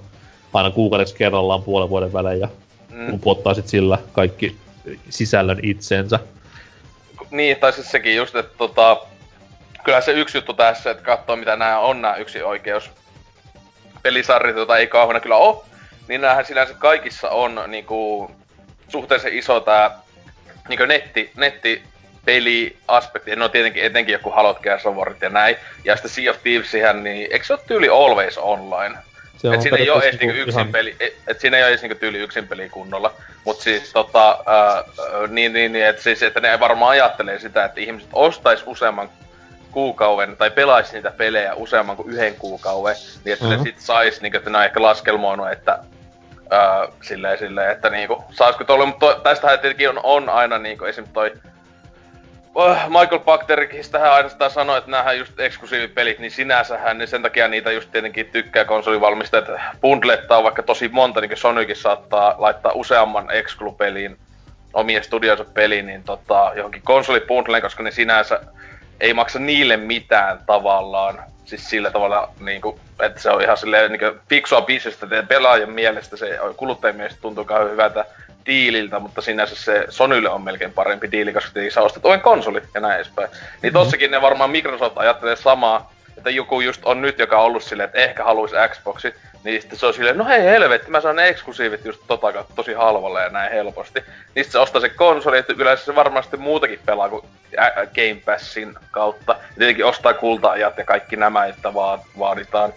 [0.53, 2.49] aina kuukaudeksi kerrallaan puolen vuoden välein ja
[2.91, 3.15] mm.
[3.15, 4.57] upottaa sit sillä kaikki
[5.11, 6.19] sisällön itsensä.
[7.31, 8.97] Niin, tai siis sekin just, että tota,
[9.85, 12.91] kyllä se yksi juttu tässä, että katsoo mitä nämä on nämä yksi oikeus
[14.03, 15.65] pelisarjat, joita ei kauheena kyllä ole,
[16.09, 18.31] niin näähän sinänsä kaikissa on niinku,
[18.89, 19.91] suhteellisen iso tää
[20.69, 21.83] niinku netti, netti
[22.25, 24.59] peliaspekti, no tietenkin etenkin joku Halot
[25.21, 28.99] ja näin, ja sitten Sea of Thievesihän, niin eikö se ole tyyli always online?
[29.37, 30.73] Se et siinä ei ole edes niinku yksin ihan...
[30.73, 33.15] peli, et, et siinä ei ole edes niinku tyyli yksin peli kunnolla.
[33.45, 34.85] Mut siis tota, ää,
[35.29, 39.11] niin, niin, niin, että siis, että ne varmaan ajattelee sitä, että ihmiset ostais useamman
[39.73, 43.59] kuukauden, tai pelaisi niitä pelejä useamman kuin yhden kuukauden, niin että mm-hmm.
[43.59, 45.79] ne sit sais, niin että ne on ehkä laskelmoinut, että
[46.51, 51.05] ää, silleen, silleen, että niinku, saisiko tuolla, mutta tästähän tietenkin on, on aina niinku esim.
[51.13, 51.33] toi
[52.55, 57.49] Oh, Michael Bakterikin tähän ainoastaan sanoi, että näähän just eksklusiivipelit, niin sinänsähän, niin sen takia
[57.49, 59.49] niitä just tietenkin tykkää konsolivalmistajat
[59.81, 64.17] bundlettaa vaikka tosi monta, niin kuin Sonykin saattaa laittaa useamman exclu-peliin,
[64.73, 68.41] omien studionsa peliin, niin tota, johonkin konsolibundleen, koska ne sinänsä
[69.01, 71.19] ei maksa niille mitään tavallaan.
[71.45, 75.23] Siis sillä tavalla, niin kuin, että se on ihan silleen niin kuin, fiksua bisnestä, että
[75.23, 78.05] pelaajan mielestä se kuluttajien mielestä tuntuu kauhean hyvältä
[78.47, 82.81] diililtä, mutta sinänsä se Sonylle on melkein parempi diili, koska sä ostat oven konsoli ja
[82.81, 83.29] näin edespäin.
[83.31, 83.73] Niin mm-hmm.
[83.73, 87.87] tossakin ne varmaan Microsoft ajattelee samaa, että joku just on nyt, joka on ollut silleen,
[87.87, 89.15] että ehkä haluaisi Xboxi,
[89.45, 92.55] niin sitten se on silleen, no hei helvetti, mä saan ne eksklusiivit just tota kautta
[92.57, 94.01] tosi halvalla ja näin helposti.
[94.35, 97.25] Niin se ostaa se konsoli, että yleensä se varmasti muutakin pelaa kuin
[97.95, 99.33] Game Passin kautta.
[99.33, 101.75] Ja tietenkin ostaa kultaajat ja kaikki nämä, että
[102.19, 102.71] vaaditaan.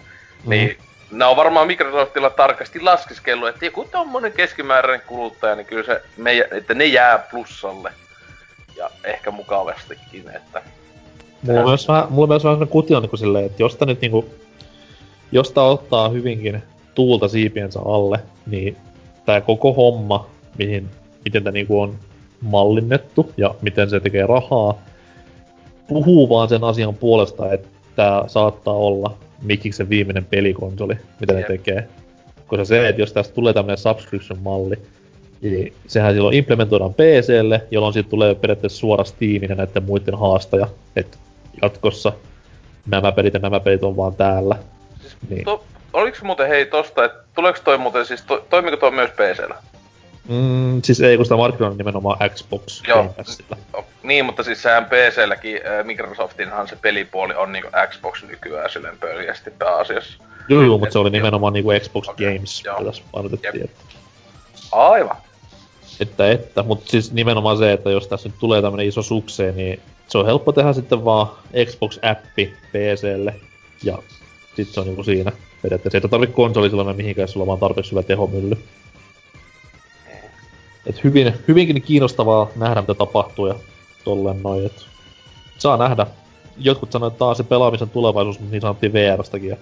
[0.44, 0.50] Mm.
[0.50, 0.78] Niin
[1.10, 6.48] nämä on varmaan Microsoftilla tarkasti laskeskellut, että joku tommonen keskimääräinen kuluttaja, niin kyllä se, me,
[6.50, 7.92] että ne jää plussalle.
[8.76, 10.62] Ja ehkä mukavastikin, että...
[11.42, 14.00] Mulla on myös vähän, mulla on myös vähän kuti on niin silleen, että jos nyt
[14.00, 14.34] niinku,
[15.32, 16.62] jos tää ottaa hyvinkin
[16.94, 18.76] tuulta siipiensä alle, niin
[19.26, 20.26] tää koko homma,
[20.58, 20.88] mihin,
[21.24, 21.94] miten tää niinku on
[22.40, 24.78] mallinnettu ja miten se tekee rahaa,
[25.88, 31.88] puhuu vaan sen asian puolesta, että tää saattaa olla Mikiksen viimeinen pelikonsoli, mitä ne tekee.
[32.46, 34.76] koska se, että jos tästä tulee tämmöinen subscription-malli,
[35.40, 40.66] niin sehän silloin implementoidaan PClle, jolloin siitä tulee periaatteessa suora Steamin ja näiden muiden haastaja,
[40.96, 41.18] että
[41.62, 42.12] jatkossa
[42.86, 44.56] nämä pelit ja nämä pelit on vaan täällä.
[45.28, 45.44] Niin.
[45.44, 49.56] to, oliko muuten hei tosta, että tuleeko toi muuten siis, to, toimiko toi myös PCllä?
[50.28, 53.14] Mm, siis ei, kun sitä markkinoilla nimenomaan Xbox Joo,
[54.02, 59.50] niin, mutta siis sehän PClläkin, äh, Microsoftinhan se pelipuoli on niinku Xbox nykyään silleen pöljästi
[59.50, 60.22] pääasiassa.
[60.48, 62.26] Joo, joo, mutta se oli nimenomaan niinku Xbox okay.
[62.26, 62.84] Games, joo.
[62.84, 63.64] tässä painotettiin.
[63.64, 63.80] Että...
[64.72, 65.16] Aivan.
[66.00, 69.80] Että, että, mutta siis nimenomaan se, että jos tässä nyt tulee tämmönen iso sukseen, niin
[70.08, 71.26] se on helppo tehdä sitten vaan
[71.64, 73.34] Xbox-appi PClle,
[73.82, 73.98] ja
[74.56, 75.32] sit se on niinku siinä.
[75.62, 78.58] Periaatteessa ei tarvitse konsoli silloin mihinkään, sulla on vaan tarpeeksi hyvä tehomylly.
[80.86, 83.54] Et hyvin, hyvinkin kiinnostavaa nähdä, mitä tapahtuu ja
[84.04, 84.86] tolleen noin, et
[85.58, 86.06] saa nähdä.
[86.58, 89.56] Jotkut sanoivat, että taas se pelaamisen tulevaisuus, mutta niin sanottiin VRstäkin ja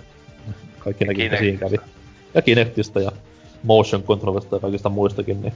[0.78, 1.76] kaikki näki, mitä siinä kävi.
[2.34, 3.12] Ja Kinectistä ja
[3.62, 5.52] motion controlista ja kaikista muistakin, niin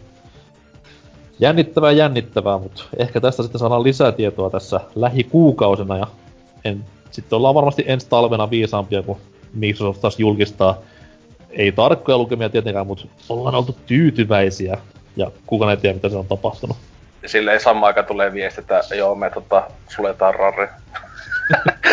[1.39, 6.07] jännittävää jännittävää, mutta ehkä tästä sitten saadaan lisää tietoa tässä lähikuukausina ja
[6.65, 9.21] en, sitten ollaan varmasti ensi talvena viisaampia, kun
[9.55, 10.79] Microsoft taas julkistaa
[11.51, 14.79] ei tarkkoja lukemia tietenkään, mutta ollaan oltu tyytyväisiä
[15.17, 16.77] ja kukaan ei tiedä, mitä se on tapahtunut.
[17.23, 20.69] Ja sille ei samaan aikaan tulee viesti, että joo, me tota, suletaan rarri.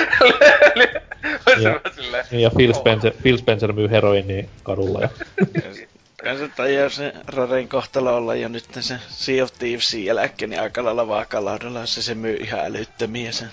[1.61, 5.01] ja, ja Phil, Spencer, Phil Spencer myy heroinia kadulla.
[5.01, 5.09] Ja.
[6.23, 10.83] Kanssa tajaa se Raren kohtalo olla jo nyt se Sea of Thievesin jälkeen, niin aika
[10.83, 13.49] lailla vaakalaudalla, se, se myy ihan älyttömiä sen.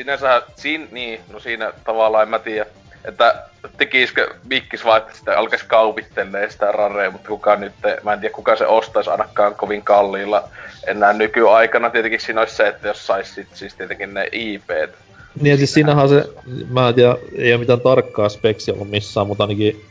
[0.00, 2.66] Sinänsä, siinä, niin, no siinä tavallaan en mä tiedä,
[3.04, 3.42] että
[3.76, 7.72] tekisikö Mikkis vaan, että sitä alkaisi kaupittelee sitä rarea, mutta kuka nyt,
[8.02, 10.48] mä en tiedä kuka se ostaisi ainakaan kovin kalliilla
[10.86, 11.90] enää nykyaikana.
[11.90, 14.94] Tietenkin siinä olisi se, että jos saisi sit, siis tietenkin ne IPt.
[15.40, 16.24] Niin siis siinähän se,
[16.70, 19.84] mä en tiedä, ei ole mitään tarkkaa speksiä ollut missään, mutta ainakin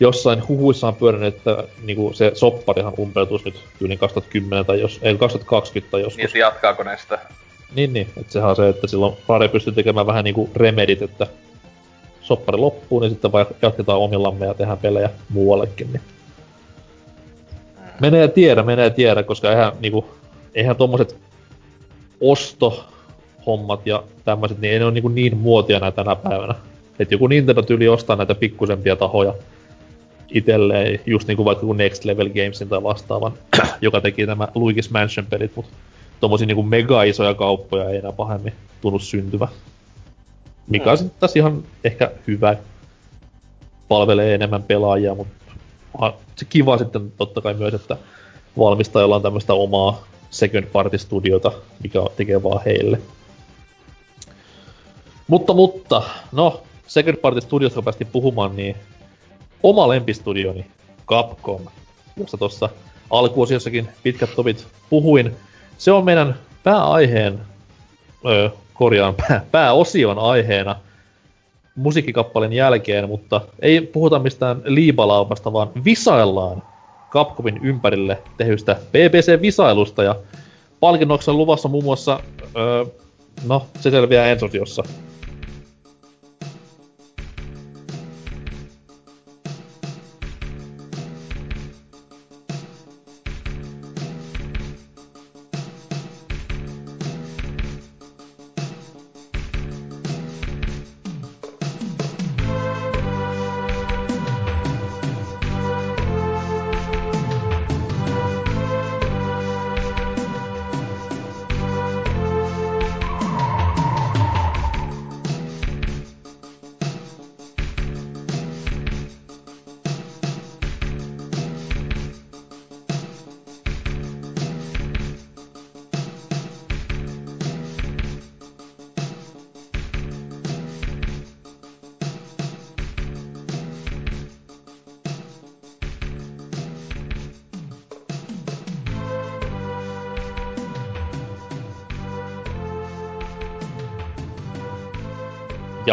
[0.00, 5.16] jossain huhuissa on pyörinyt, että niinku se sopparihan umpeutuisi nyt yli 2010 tai jos, ei
[5.16, 6.32] 2020 tai joskus.
[6.32, 7.18] Niin, jatkaako ne sitä?
[7.74, 8.08] Niin, niin.
[8.16, 11.26] Että sehän on se, että silloin Rare pystyy tekemään vähän niinku remedit, että
[12.20, 15.92] soppari loppuu, niin sitten vaan jatketaan omillamme ja tehdään pelejä muuallekin.
[15.92, 16.02] Niin.
[18.00, 20.04] Menee tiedä, menee tiedä, koska eihän, niinku,
[20.54, 21.16] eihän tommoset
[22.20, 26.54] ostohommat ja tämmöiset, niin ei ne ole niinku niin muotia näitä tänä päivänä.
[26.98, 29.34] Että joku Nintendo tyyli ostaa näitä pikkusempia tahoja
[30.28, 33.32] itselleen, just niinku vaikka Next Level Gamesin tai vastaavan,
[33.80, 35.72] joka teki nämä Luigi's Mansion-pelit, mutta
[36.20, 39.48] tommosia niinku mega isoja kauppoja ei enää pahemmin tunnu syntyvä.
[40.66, 42.56] Mikä on taas ihan ehkä hyvä.
[43.88, 45.54] Palvelee enemmän pelaajia, mutta
[46.36, 47.96] se kiva sitten totta kai myös, että
[48.58, 53.00] valmistajalla on tämmöistä omaa second party studiota, mikä tekee vaan heille.
[55.28, 58.76] Mutta, mutta, no, second party studiosta päästiin puhumaan, niin
[59.62, 60.66] oma lempistudioni,
[61.06, 61.60] Capcom,
[62.16, 62.68] josta tuossa
[63.10, 65.36] alkuosiossakin pitkät tovit puhuin,
[65.78, 66.34] se on meidän
[66.64, 67.40] pääaiheen
[68.26, 70.76] öö, korjaan pää, pääosion aiheena
[71.76, 76.62] musiikkikappaleen jälkeen, mutta ei puhuta mistään liipalaupasta, vaan visaillaan
[77.10, 80.16] Capcomin ympärille tehystä BBC-visailusta ja
[80.80, 82.20] palkinnoksi on luvassa muun muassa,
[82.56, 82.84] öö,
[83.46, 84.82] no se selviää ensosiossa.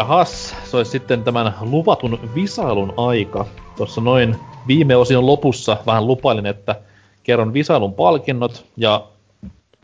[0.06, 3.46] Jahas, se olisi sitten tämän luvatun visailun aika.
[3.76, 6.76] Tuossa noin viime osion lopussa vähän lupailin, että
[7.22, 9.06] kerron visailun palkinnot, ja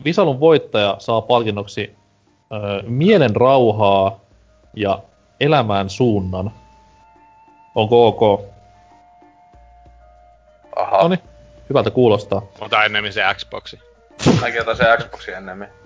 [0.05, 1.95] visailun voittaja saa palkinnoksi
[2.51, 4.19] ö, mielen rauhaa
[4.75, 4.99] ja
[5.39, 6.51] elämään suunnan.
[7.75, 8.41] Onko ok?
[10.75, 10.97] Aha.
[10.97, 11.19] Noniin,
[11.69, 12.41] hyvältä kuulostaa.
[12.61, 13.79] Ota ennemmin se Xboxi.
[14.41, 15.82] Mäkin otan se Xboxi ennemmin.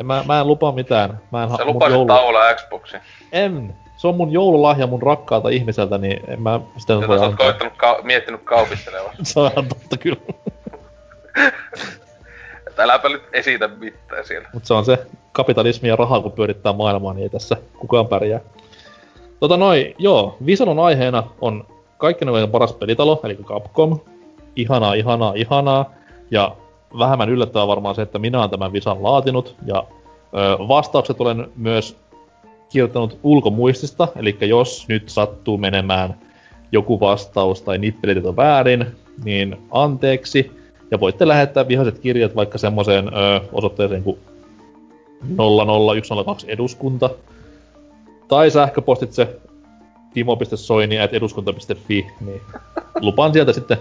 [0.00, 1.20] En, mä, mä en lupaa mitään.
[1.32, 2.06] Mä en ha- lupasit joulu...
[2.06, 2.96] taula Xboxi.
[3.32, 3.74] En.
[3.96, 7.36] se on mun joululahja mun rakkaalta ihmiseltä, niin en mä sitä Jota voi sä oot
[7.36, 9.12] koittanut ka- miettinyt kaupittelevaa.
[9.22, 10.20] Se on ihan totta kyllä.
[12.78, 14.48] Äläpä nyt esitä mitään siellä.
[14.52, 18.40] Mutta se on se kapitalismi ja raha, kun pyörittää maailmaa, niin ei tässä kukaan pärjää.
[19.40, 21.66] Tota noin, joo, Visanon aiheena on
[21.98, 24.00] kaikkien paras pelitalo, eli Capcom.
[24.56, 25.90] Ihanaa, ihanaa, ihanaa.
[26.30, 26.56] Ja
[26.98, 29.56] vähemmän yllättävää varmaan se, että minä olen tämän Visan laatinut.
[29.66, 31.96] Ja ö, vastaukset olen myös
[32.68, 36.14] kirjoittanut ulkomuistista, eli jos nyt sattuu menemään
[36.72, 38.86] joku vastaus tai nippelitit on väärin,
[39.24, 40.50] niin anteeksi.
[40.90, 44.18] Ja voitte lähettää vihaiset kirjat vaikka semmoiseen ö, osoitteeseen kuin
[45.36, 47.10] 00102 eduskunta.
[48.28, 49.40] Tai sähköpostitse
[50.14, 52.42] timo.soini.eduskunta.fi, niin
[53.00, 53.78] lupaan sieltä sitten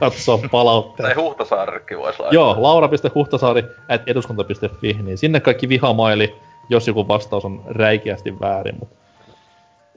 [0.00, 1.16] katsoa Tai palautteet.
[1.16, 2.34] Huhtasaarerkin vois laittaa.
[2.34, 6.34] Joo, laura.huhtasaari.eduskunta.fi, niin sinne kaikki vihamaili,
[6.68, 8.98] jos joku vastaus on räikeästi väärin, mutta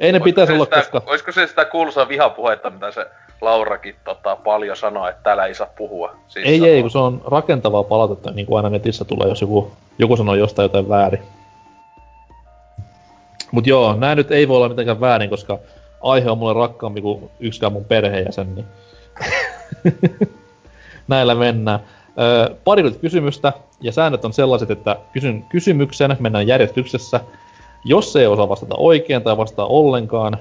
[0.02, 1.02] ei ne Olisiko pitäisi olla, sitä, koska...
[1.06, 3.08] Olisiko se sitä kuuluisaa vihapuhetta, mitä se
[3.42, 6.16] Laurakin tota, paljon sanoo, että täällä ei saa puhua?
[6.28, 6.74] Siis Ei, sanoo.
[6.74, 10.36] ei, kun se on rakentavaa palautetta, niin kuin aina netissä tulee, jos joku, joku sanoo
[10.36, 11.22] jostain jotain väärin.
[13.52, 15.60] Mut joo, nää nyt ei voi olla mitenkään väärin, koska
[16.02, 18.66] aihe on mulle rakkaampi kuin yksikään mun perheenjäsen, niin
[21.08, 21.80] näillä mennään.
[22.20, 27.20] Öö, pari kysymystä, ja säännöt on sellaiset, että kysyn kysymyksen, mennään järjestyksessä.
[27.86, 30.38] Jos ei osaa vastata oikein tai vastaa ollenkaan,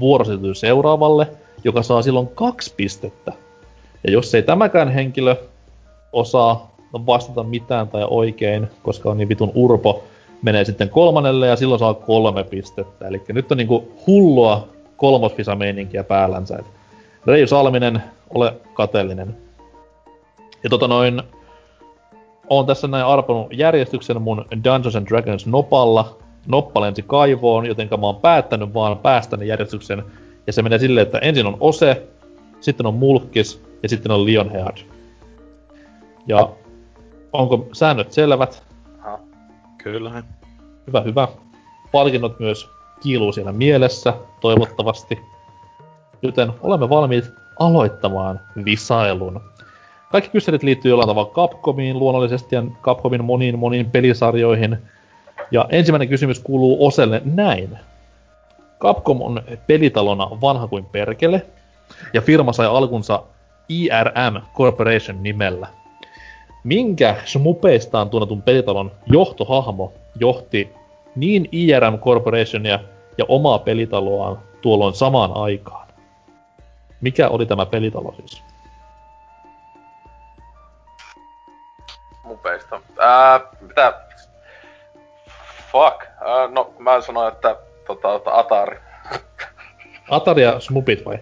[0.00, 1.28] vuoro siirtyy seuraavalle,
[1.64, 3.32] joka saa silloin kaksi pistettä.
[4.04, 5.36] Ja jos ei tämäkään henkilö
[6.12, 10.04] osaa vastata mitään tai oikein, koska on niin vitun urpo,
[10.42, 13.08] menee sitten kolmannelle ja silloin saa kolme pistettä.
[13.08, 16.56] Eli nyt on niinku hullua kolmosfisa-meininkiä päällänsä.
[16.58, 16.66] Et
[17.26, 18.02] Reijo Salminen,
[18.34, 19.36] ole kateellinen.
[20.62, 21.22] Ja tota noin,
[22.50, 26.16] on tässä näin arponut järjestyksen mun Dungeons and Dragons nopalla.
[26.46, 30.02] Noppa lensi kaivoon, jotenka mä oon päättänyt vaan päästäni järjestyksen.
[30.46, 32.06] Ja se menee silleen, että ensin on Ose,
[32.60, 34.86] sitten on Mulkkis ja sitten on Lionheart.
[36.26, 36.48] Ja
[37.32, 38.69] onko säännöt selvät?
[39.82, 40.22] Kyllä.
[40.86, 41.28] Hyvä, hyvä.
[41.92, 42.70] Palkinnot myös
[43.02, 45.18] kiiluu siellä mielessä, toivottavasti.
[46.22, 47.24] Joten olemme valmiit
[47.58, 49.40] aloittamaan visailun.
[50.12, 54.78] Kaikki kyselyt liittyy jollain tavalla Capcomiin luonnollisesti ja Capcomin moniin moniin pelisarjoihin.
[55.50, 57.78] Ja ensimmäinen kysymys kuuluu Oselle näin.
[58.80, 61.46] Capcom on pelitalona vanha kuin perkele,
[62.14, 63.22] ja firma sai alkunsa
[63.68, 65.79] IRM Corporation nimellä.
[66.64, 70.72] Minkä smupeistaan tunnetun pelitalon johtohahmo johti
[71.16, 72.78] niin IRM Corporationia
[73.18, 75.88] ja omaa pelitaloaan tuolloin samaan aikaan?
[77.00, 78.42] Mikä oli tämä pelitalo siis?
[82.24, 82.80] Mupeista.
[82.98, 84.00] Ää, mitä?
[85.72, 86.02] Fuck.
[86.04, 87.56] Ää, no, mä sanoin, että
[87.86, 88.78] tota, tota Atari.
[90.10, 91.18] Atari ja Smupit vai?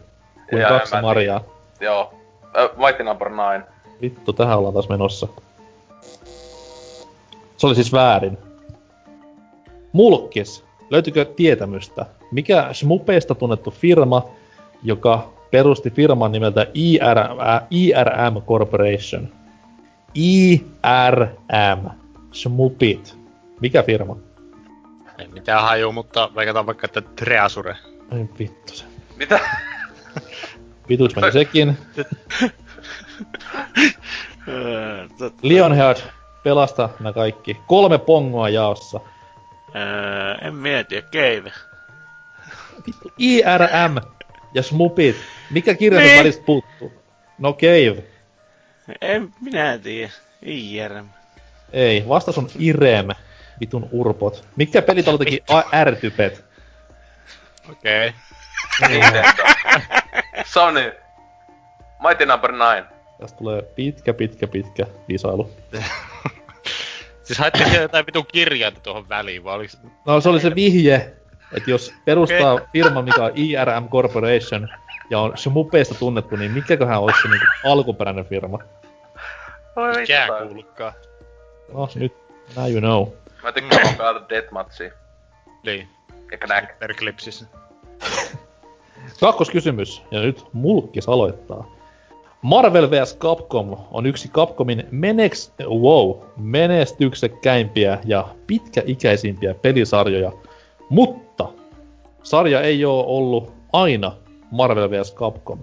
[0.50, 1.40] Kuin kaksi Mariaa.
[1.80, 2.14] Joo.
[2.76, 3.77] Mighty Number 9.
[4.02, 5.28] Vittu, tähän ollaan taas menossa.
[7.56, 8.38] Se oli siis väärin.
[9.92, 12.06] Mulkkis, löytyykö tietämystä?
[12.30, 14.28] Mikä Smupeista tunnettu firma,
[14.82, 19.28] joka perusti firman nimeltä IRM, äh, IRM Corporation?
[20.14, 21.90] IRM.
[22.32, 23.18] Smupit.
[23.60, 24.16] Mikä firma?
[25.18, 27.76] Ei mitään haju, mutta veikataan vaikka, että Treasure.
[28.12, 28.84] Ai vittu se.
[29.16, 29.40] Mitä?
[30.88, 31.78] Vituks meni sekin.
[34.48, 35.06] Öö,
[35.42, 36.04] Lionheart,
[36.42, 37.60] pelasta nämä kaikki.
[37.66, 39.00] Kolme pongoa jaossa.
[39.76, 41.52] öö, en mieti, Cave.
[43.18, 43.96] IRM
[44.54, 45.16] ja Smupit.
[45.50, 46.08] Mikä kirja Niin.
[46.08, 46.18] niin.
[46.18, 46.92] välistä puuttuu?
[47.38, 48.04] No Cave.
[49.00, 50.12] En minä tiedä.
[50.42, 51.06] IRM.
[51.72, 53.08] Ei, vastaus on Irem.
[53.60, 54.44] Vitun urpot.
[54.56, 56.44] Mikä pelitalo teki A- R-typet?
[57.70, 58.12] Okei.
[58.88, 59.22] Nintendo.
[60.44, 60.92] Sony.
[62.00, 62.98] Mighty Number 9.
[63.20, 65.50] Tästä tulee pitkä, pitkä, pitkä visailu.
[67.24, 69.78] Siis siellä jotain vitun kirjainta tuohon väliin, vai oliks...
[70.06, 71.12] No se oli se vihje,
[71.52, 72.66] että jos perustaa okay.
[72.72, 74.68] firma, mikä on IRM Corporation,
[75.10, 78.58] ja on Smupeista tunnettu, niin mikäköhän olisi se niinku alkuperäinen firma?
[79.76, 80.46] Oi Mikään vittu.
[80.46, 80.92] kuulukaan.
[81.72, 82.12] No nyt,
[82.56, 83.08] now you know.
[83.42, 84.90] Mä tykkään vaan pelata Deathmatchia.
[85.62, 85.88] Niin.
[86.32, 86.78] Ja Knack.
[86.78, 87.46] Perklipsissä.
[89.20, 91.77] Kakkoskysymys, ja nyt Mulkkis aloittaa.
[92.42, 93.16] Marvel vs.
[93.18, 100.32] Capcom on yksi Capcomin menex, wow, menestyksekkäimpiä ja pitkäikäisimpiä pelisarjoja,
[100.88, 101.48] mutta
[102.22, 104.12] sarja ei ole ollut aina
[104.50, 105.14] Marvel vs.
[105.14, 105.58] Capcom.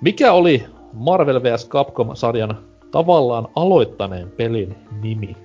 [0.00, 1.68] Mikä oli Marvel vs.
[1.68, 2.58] Capcom-sarjan
[2.90, 5.36] tavallaan aloittaneen pelin nimi?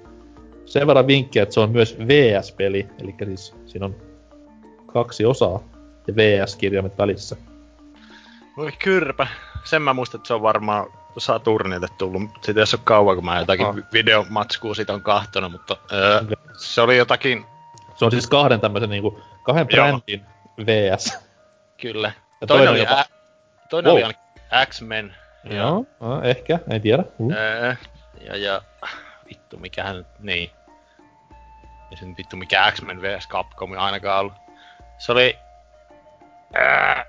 [0.66, 3.95] Sen verran vinkkiä, että se on myös VS-peli, eli siis siinä on
[4.86, 5.64] kaksi osaa
[6.08, 7.36] ja VS-kirjaimet välissä.
[8.57, 9.27] Voi kyrpä.
[9.63, 12.21] Sen mä muistan, että se on varmaan Saturnille tullut.
[12.41, 13.75] Siitä ei ole kauan, kun mä jotakin Ah.
[13.77, 13.84] oh.
[13.93, 16.21] videomatskua siitä on kahtonut, mutta öö,
[16.57, 17.45] se oli jotakin,
[17.95, 19.85] Se on siis kahden tämmöisen niinku, kahden Joo.
[19.88, 20.25] brändin
[20.65, 21.17] VS.
[21.81, 22.11] kyllä.
[22.41, 23.05] Ja toinen toinen oli, jopa- ä,
[23.69, 24.03] toinen Wow.
[24.05, 24.13] oli
[24.65, 25.15] X-Men.
[25.43, 27.03] Joo, no, ehkä, en tiedä.
[27.19, 27.34] Uh.
[27.34, 27.75] Öö,
[28.21, 28.61] ja, ja
[29.29, 30.51] vittu mikähän nyt, niin.
[31.91, 34.34] Ei se nyt vittu mikä X-Men vs Capcom ainakaan ollut.
[34.97, 35.38] Se oli...
[36.55, 37.05] Ää,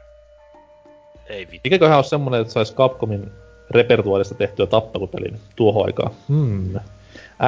[1.28, 1.60] ei vittu.
[1.64, 3.30] Mikäköhän on semmonen, että sais Capcomin
[3.70, 6.10] repertuaarista tehtyä tappelupelin tuohon aikaan?
[6.28, 6.80] Hmm.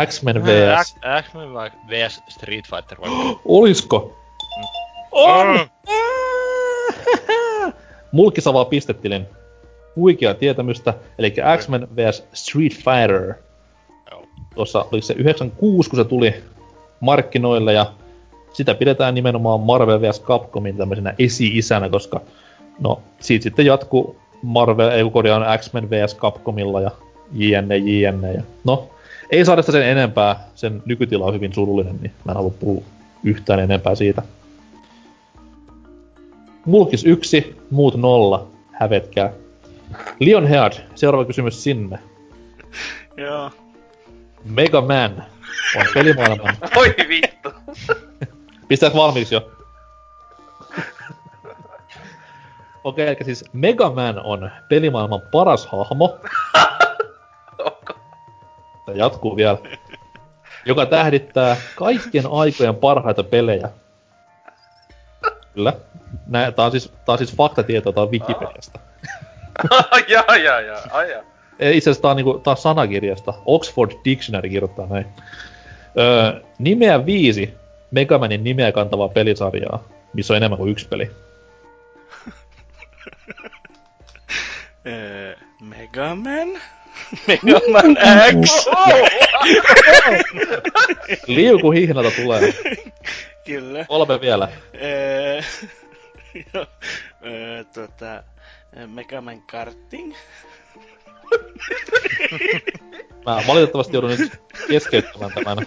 [0.06, 0.94] X-Men VS.
[0.94, 0.98] X-
[1.28, 2.98] X-Men vai vs Street Fighter
[3.44, 4.16] Olisko?
[5.12, 5.46] On!
[5.56, 5.68] Mm.
[8.12, 9.26] Mulkis avaa pistetilin.
[9.96, 13.34] Huikea tietämystä, eli X-Men vs Street Fighter.
[14.10, 14.24] Joo.
[14.54, 16.34] Tuossa oli se 96, kun se tuli
[17.00, 17.92] markkinoille, ja
[18.52, 22.20] sitä pidetään nimenomaan Marvel vs Capcomin tämmöisenä esi-isänä, koska
[22.80, 26.90] no, siitä sitten jatku Marvel, ei korjaan X-Men vs Capcomilla ja
[27.32, 28.32] jne, jne.
[28.32, 28.90] Ja, no,
[29.30, 32.82] ei saada sitä sen enempää, sen nykytila on hyvin surullinen, niin mä en halua puhua
[33.24, 34.22] yhtään enempää siitä.
[36.64, 39.32] Mulkis yksi, muut nolla, hävetkää.
[40.18, 41.98] Lionhead, seuraava kysymys sinne.
[43.16, 43.50] Joo.
[44.44, 45.24] Mega Man
[45.76, 46.56] on pelimaailman...
[46.74, 47.50] Voi vittu.
[48.68, 49.50] Pistääks valmiiksi jo?
[52.84, 56.18] Okei, eli siis Mega Man on pelimaailman paras hahmo.
[58.86, 59.58] Tämä jatkuu vielä.
[60.64, 63.68] Joka tähdittää kaikkien aikojen parhaita pelejä.
[65.54, 65.72] Kyllä.
[66.26, 68.80] Nää, tää on siis, tää on siis faktatietoa, tää on Wikipediasta.
[70.08, 71.22] jaa, jaa, jaa.
[71.58, 73.34] Ei, Itse asiassa tää on, niinku, tää on sanakirjasta.
[73.46, 75.06] Oxford Dictionary kirjoittaa näin.
[75.98, 77.54] Öö, nimeä viisi
[77.90, 81.10] Megamanin nimeä kantavaa pelisarjaa, missä on enemmän kuin yksi peli.
[84.86, 86.48] Öö, Mega Man?
[87.28, 87.96] Mega Man
[88.44, 88.66] X?
[91.26, 92.54] Liuku hihnalta tulee.
[93.44, 93.84] Kyllä.
[93.84, 94.48] Kolme vielä.
[94.82, 95.40] Öö,
[97.24, 98.22] öö, tota,
[98.76, 100.14] öö, Mega Man Karting?
[103.26, 105.66] Mä valitettavasti joudun nyt keskeyttämään tämän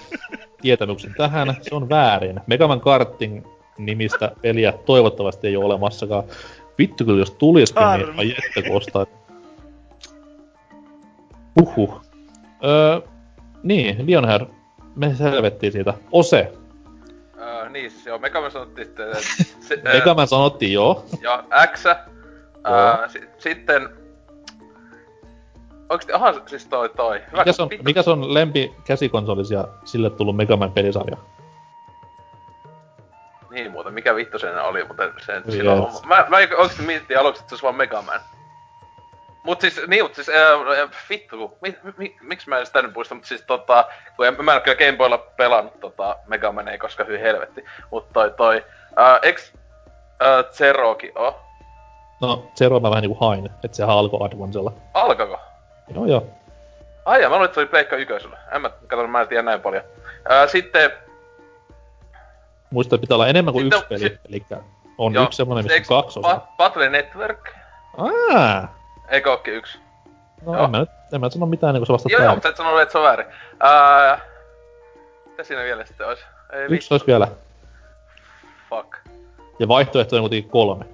[0.62, 1.58] tietämyksen tähän.
[1.62, 2.40] Se on väärin.
[2.48, 3.46] Megaman Karting
[3.78, 6.24] nimistä peliä toivottavasti ei ole olemassakaan.
[6.78, 9.06] Vittu kyllä jos tuliskin, niin ai että kun ostaa.
[11.62, 12.02] Uhuh.
[12.64, 13.02] Öö,
[13.64, 14.42] niin, Lionhead.
[14.96, 15.94] Me helvettiin siitä.
[16.12, 16.54] Ose.
[17.40, 19.20] Öö, niin, siis joo, Megaman sanottiin sitten, että
[19.68, 21.06] se, öö, Megaman sanottiin joo.
[21.22, 21.44] ja
[21.74, 21.86] X.
[21.86, 21.96] Öö,
[23.08, 23.90] si- sitten...
[25.90, 27.22] Oikeesti, aha, siis toi toi.
[27.32, 27.84] Hyvä, Mikä on, vittu.
[27.84, 31.18] mikä on lempi käsikonsolis ja sille tullut Megaman pelisarja?
[33.54, 35.54] Niin muuten, mikä vittu sen oli, mutta sen Yes.
[35.56, 35.84] silloin...
[36.06, 38.20] Mä, mä oikeesti mietin aluksi, että se olisi vaan Mega Man.
[39.44, 42.94] Mut siis, niin, mut siis, äh, vittu, kun- mi, mi, miksi mä en sitä nyt
[42.96, 43.86] muista, mut siis tota,
[44.16, 47.66] kun en, mä en kyllä Game Boylla pelannut tota Mega Mania, koska hyi helvetti.
[47.92, 48.66] Mut toi toi,
[49.00, 49.54] äh, eks
[50.24, 51.40] äh, Zerokin oo?
[52.22, 54.72] No, Zero mä vähän niinku hain, että sehän alkoi Advancella.
[54.94, 55.40] Alkako?
[55.96, 56.28] Joo joo.
[57.06, 58.38] Ai jaa, mä luulen, että se oli Pleikka ykkösellä.
[58.52, 59.84] En mä, kato, mä en tiedä näin paljon.
[60.32, 60.92] Äh, sitten,
[62.74, 64.62] Muista, että pitää olla enemmän kuin Sitten yksi on- peli, sit- eli
[64.98, 66.34] on joo, yksi semmonen, missä on kaksi osaa.
[66.38, 67.50] Ba- Battle Network?
[67.98, 68.76] Aa,
[69.10, 69.80] Eikö ookin yksi?
[70.46, 70.66] no Joo.
[70.66, 72.58] en mä, nyt, en mä nyt sano mitään, niin kun sä vastat Joo, mutta et
[72.58, 73.26] sanonut, että se on väärin.
[73.60, 74.20] Ää,
[75.26, 76.24] mitä siinä vielä sitten olisi?
[76.54, 77.28] Ei Yksi olisi vielä.
[78.70, 78.96] Fuck.
[79.60, 80.86] Ja vaihtoehto on kuitenkin kolme.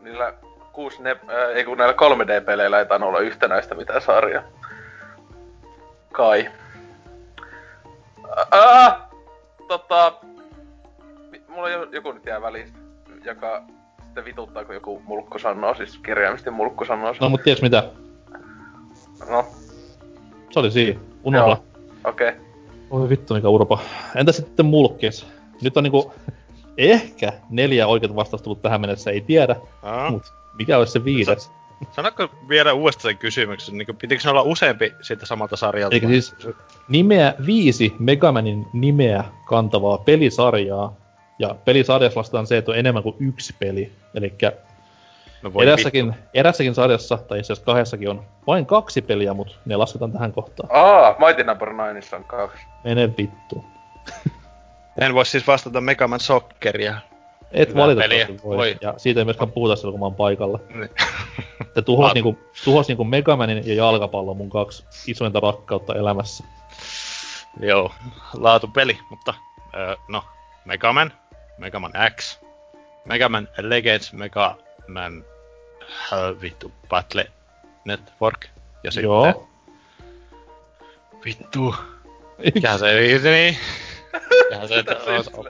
[0.00, 0.34] Niillä
[0.72, 4.42] 6 ne, ää, ei kun näillä 3D-peleillä ei tainnut olla yhtenäistä mitään sarjaa.
[6.12, 6.50] Kai.
[8.50, 9.08] Ää,
[9.68, 10.12] tota...
[11.48, 12.72] Mulla jo- joku nyt jää väliin,
[13.24, 13.62] joka
[14.04, 17.14] sitten vituttaa, kun joku mulkku sanoo, siis kirjaimisesti mulkku sanoo.
[17.20, 17.90] No mut tiedätkö mitä?
[19.30, 19.46] No,
[20.50, 21.00] Se oli siinä.
[21.24, 21.56] Unohda.
[22.04, 22.28] Okei.
[22.28, 22.40] Okay.
[22.90, 23.80] Oi vittu mikä urpo.
[24.14, 25.26] Entä sitten mulkkis?
[25.62, 26.12] Nyt on niinku
[26.78, 29.56] ehkä neljä oikeat vastausta tullut tähän mennessä, ei tiedä.
[29.82, 30.10] Aa.
[30.10, 30.22] Mut
[30.58, 31.50] mikä olisi se viides?
[31.90, 35.94] Sanotko vielä uudestaan sen kysymyksen, niin pitikö se olla useampi siitä samalta sarjalta?
[35.94, 36.36] Eikä siis
[36.88, 40.96] nimeä viisi Megamanin nimeä kantavaa pelisarjaa.
[41.38, 43.92] Ja pelisarjassa lasketaan se, että on enemmän kuin yksi peli.
[44.14, 44.34] Eli
[45.42, 49.76] no voi erässäkin, erässäkin sarjassa, tai itse asiassa kahdessakin on vain kaksi peliä, mutta ne
[49.76, 50.68] lasketaan tähän kohtaan.
[50.72, 52.66] Aa, Mighty Number 9 on kaksi.
[52.84, 53.26] Mene vittu.
[53.46, 53.64] vittu.
[55.00, 56.94] En voi siis vastata Mega Man Socceria.
[57.52, 58.42] Et Hyvää valitettavasti peliä.
[58.44, 58.56] voi.
[58.56, 58.76] Voi.
[58.80, 60.60] Ja siitä ei myöskään puhuta silloin, kun mä oon paikalla.
[60.74, 60.90] Niin.
[61.74, 62.14] Se tuhos, Laatu.
[62.14, 66.44] niinku, tuhos niinku Megamanin ja jalkapallon mun kaksi isointa rakkautta elämässä.
[67.60, 67.92] Joo,
[68.34, 69.34] laatupeli, mutta
[69.74, 70.24] öö, no,
[70.64, 71.12] Megaman,
[71.58, 72.38] Megaman X,
[73.04, 75.24] Megaman Legends, Megaman
[76.12, 77.30] äh, vittu Battle
[77.84, 78.46] Network
[78.84, 79.48] ja sitten Joo.
[81.24, 81.74] vittu.
[82.54, 82.86] Mikä se
[83.30, 83.56] niin?
[84.68, 85.46] Se että on,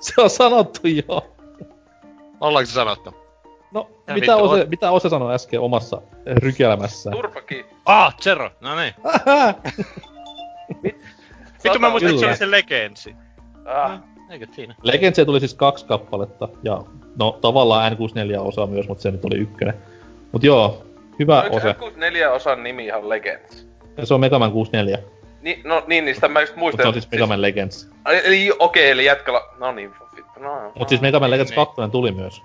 [0.00, 1.31] Se on sanottu jo.
[2.42, 3.14] Ollaanko se sanottu?
[3.72, 7.16] No, Ja mitä Ose, on- mitä Ose sanoi äsken omassa rykelmässään?
[7.16, 7.66] Turpaki.
[7.86, 8.94] Ah, Zero, no niin.
[11.64, 13.16] Vittu mä muistin, että se oli se Legendsi.
[13.64, 14.00] Ah.
[14.30, 14.74] Eikö siinä?
[14.82, 16.82] Legendsia tuli siis kaksi kappaletta, ja
[17.18, 19.74] no tavallaan N64-osa myös, mutta se nyt oli ykkönen.
[20.32, 20.82] Mut joo,
[21.18, 21.74] hyvä Oliko Ose.
[21.80, 23.66] se neljä osan nimi ihan Legends?
[23.96, 24.98] Ja se on Mega Man 64,
[25.42, 26.82] Ni, no niin, niistä mä just mutta muistan.
[26.84, 27.90] se on siis Mega Man Legends.
[28.24, 29.40] Eli, okei, eli jätkällä...
[29.58, 29.90] No niin,
[30.40, 30.72] no, no.
[30.78, 31.66] Mut siis Mega Man Legends niin.
[31.66, 32.42] 2 tuli myös.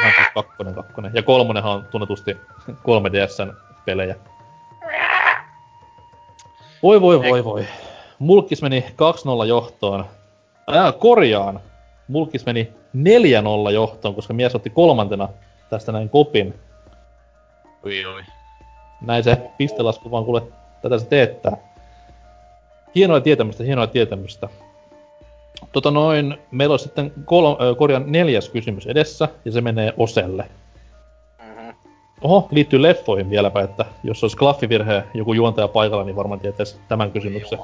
[0.00, 1.12] Ihan siis kakkonen, kakkonen.
[1.14, 2.36] Ja kolmonenhan on tunnetusti
[2.68, 3.54] 3DSn
[3.84, 4.16] pelejä.
[6.82, 7.66] Voi voi voi voi.
[8.18, 8.84] Mulkis meni
[9.44, 10.04] 2-0 johtoon.
[10.66, 11.60] Ää, korjaan.
[12.08, 12.72] Mulkis meni
[13.68, 15.28] 4-0 johtoon, koska mies otti kolmantena
[15.70, 16.54] tästä näin kopin.
[17.84, 18.22] Ui, ui.
[19.00, 20.42] Näin se pistelasku vaan kuule,
[20.82, 21.56] tätä se teettää.
[22.94, 24.48] Hienoa tietämystä, hienoa tietämystä.
[25.72, 30.44] Tota noin, meillä on sitten kol- ö, korjan neljäs kysymys edessä, ja se menee Oselle.
[31.38, 31.70] Mhm.
[32.22, 37.10] Oho, liittyy leffoihin vieläpä, että jos olisi klaffivirhe joku juontaja paikalla, niin varmaan tietäisi tämän
[37.10, 37.58] kysymyksen.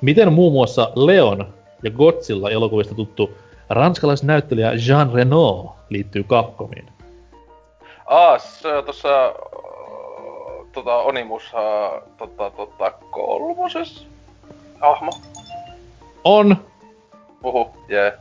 [0.00, 3.30] Miten muun muassa Leon ja Godzilla elokuvista tuttu
[3.70, 6.88] ranskalaisnäyttelijä Jean Reno liittyy Capcomiin?
[8.06, 8.84] Ah, se äh,
[10.76, 11.52] Tota, Onimus...
[12.16, 14.06] Tota, tota, kolmoses?
[14.80, 15.10] Hahmo?
[16.26, 16.56] On!
[17.44, 18.18] Uhu, jee.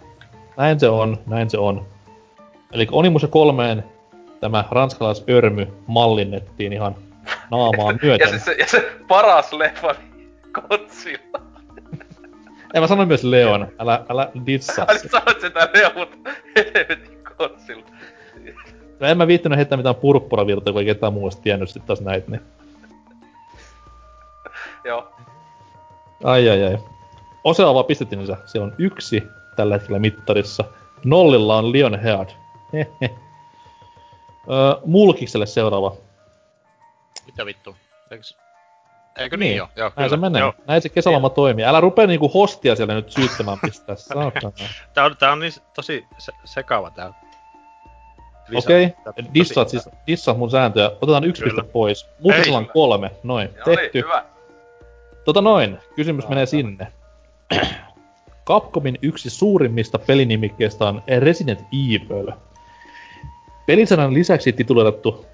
[0.57, 1.85] Näin se on, näin se on.
[2.71, 3.83] Eli Onimus kolmeen
[4.39, 6.95] tämä ranskalaisörmy mallinnettiin ihan
[7.51, 8.29] naamaan Ja myöten.
[8.29, 9.95] se, se, ja se paras leffa,
[10.51, 11.41] Godzilla.
[12.73, 14.85] Ja mä sanoin myös Leon, älä, älä dissaa.
[14.87, 16.17] Ai sanoit sitä Leo, mutta
[16.55, 17.85] helvetin Godzilla.
[18.99, 22.01] No en mä viittinyt heittää mitään purppuravirtaa, kun ei ketään muu olisi tiennyt sit taas
[22.01, 22.41] näitä, niin...
[24.83, 25.13] Joo.
[26.23, 26.77] Ai ai ai.
[27.45, 28.37] Osella vaan pistettiinsä.
[28.45, 29.23] Siellä on yksi
[29.55, 30.63] tällä hetkellä mittarissa.
[31.05, 32.29] Nollilla on Lionhead.
[32.73, 33.15] Hehe.
[34.51, 35.95] Öö, Mulkikselle seuraava.
[37.25, 37.75] Mitä vittu?
[38.11, 38.23] Eikö,
[39.17, 39.67] eikö niin, Niin, joo?
[39.75, 40.39] joo Näin se menee.
[40.39, 40.53] Joo.
[40.67, 41.65] Näin se kesäloma toimii.
[41.65, 43.95] Älä rupee niinku hostia siellä nyt syyttämään pistää.
[44.93, 47.13] Tää on, tää on niin tosi se, sekava tää.
[48.55, 49.25] Okei, okay.
[49.33, 50.91] dissaat siis, dissaat mun sääntöjä.
[51.01, 51.61] Otetaan yksi Kyllä.
[51.61, 52.09] piste pois.
[52.19, 53.11] Mulkiksella on kolme.
[53.23, 54.01] Noin, No niin, tehty.
[54.01, 54.25] hyvä.
[55.25, 56.87] Tota noin, kysymys menee sinne.
[58.47, 62.31] Capcomin yksi suurimmista pelinimikkeistä on Resident Evil.
[63.65, 65.25] Pelisanan lisäksi tituleerattu,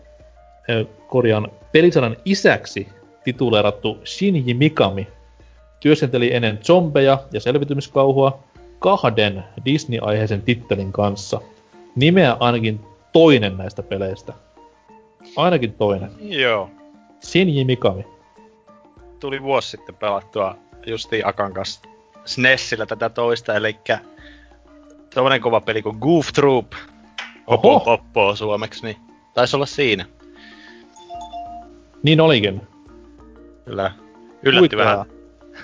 [1.07, 2.87] korjaan, pelisanan isäksi
[3.23, 5.07] tituleerattu Shinji Mikami
[5.79, 8.39] työskenteli ennen zombeja ja selvitymiskauhua
[8.79, 11.41] kahden Disney-aiheisen tittelin kanssa.
[11.95, 12.79] Nimeä ainakin
[13.13, 14.33] toinen näistä peleistä.
[15.35, 16.11] Ainakin toinen.
[16.19, 16.69] Joo.
[17.25, 18.05] Shinji Mikami.
[19.19, 21.90] Tuli vuosi sitten pelattua justiin Akan kanssa
[22.25, 23.77] SNESillä tätä toista, eli
[25.13, 26.71] tommonen kova peli kuin Goof Troop.
[27.47, 27.79] Oho.
[27.79, 28.97] poppo suomeksi, niin
[29.33, 30.05] taisi olla siinä.
[32.03, 32.61] Niin olikin.
[33.65, 33.91] Kyllä.
[34.43, 34.85] Yllätti Huikeaa.
[34.85, 35.05] vähän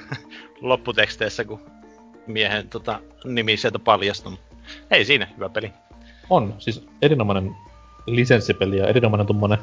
[0.61, 1.61] lopputeksteissä, kun
[2.27, 4.37] miehen tota, nimi sieltä paljastui.
[4.91, 5.73] Ei siinä, hyvä peli.
[6.29, 7.55] On, siis erinomainen
[8.05, 9.57] lisenssipeli ja erinomainen tommonen...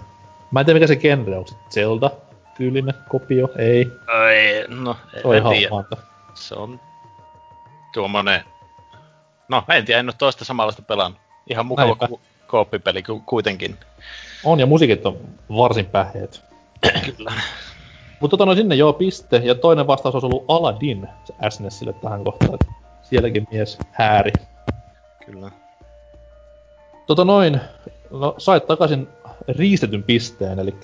[0.50, 2.10] Mä en tiedä mikä se genre on, se Zelda
[2.56, 3.48] tyylinen kopio?
[3.58, 3.88] Ei,
[4.30, 5.70] Ei, no, en ihan tiedä.
[5.70, 5.96] maata.
[6.34, 6.80] Se on
[7.94, 8.44] tuommoinen...
[9.48, 11.20] No, en tiedä, en ole toista samanlaista pelannut.
[11.50, 13.78] Ihan mukava ku- kooppipeli ku- kuitenkin.
[14.44, 15.18] On, ja musiikit on
[15.56, 16.44] varsin päheet.
[17.16, 17.32] Kyllä.
[18.20, 22.24] Mutta tota no sinne joo piste, ja toinen vastaus olisi ollut Aladdin se SNESille tähän
[22.24, 22.58] kohtaan.
[23.02, 24.32] Sielläkin mies hääri.
[25.26, 25.50] Kyllä.
[27.06, 27.60] Tota noin,
[28.10, 29.08] no sait takaisin
[29.48, 30.74] riistetyn pisteen, eli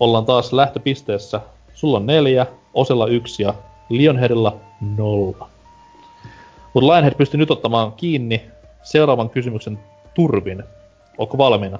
[0.00, 1.40] ollaan taas lähtöpisteessä.
[1.74, 3.54] Sulla on neljä, Osella yksi ja
[3.88, 4.60] Lionheadilla
[4.96, 5.48] nolla.
[6.74, 8.50] Mutta Lionhead pystyy nyt ottamaan kiinni
[8.82, 9.78] seuraavan kysymyksen
[10.14, 10.62] turvin.
[11.18, 11.78] Onko valmiina?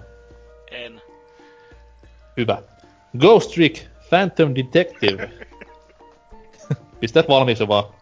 [0.70, 1.02] En.
[2.36, 2.62] Hyvä.
[3.18, 5.30] Ghost Trick Phantom Detective.
[7.00, 7.84] Pistä valmiiksi vaan.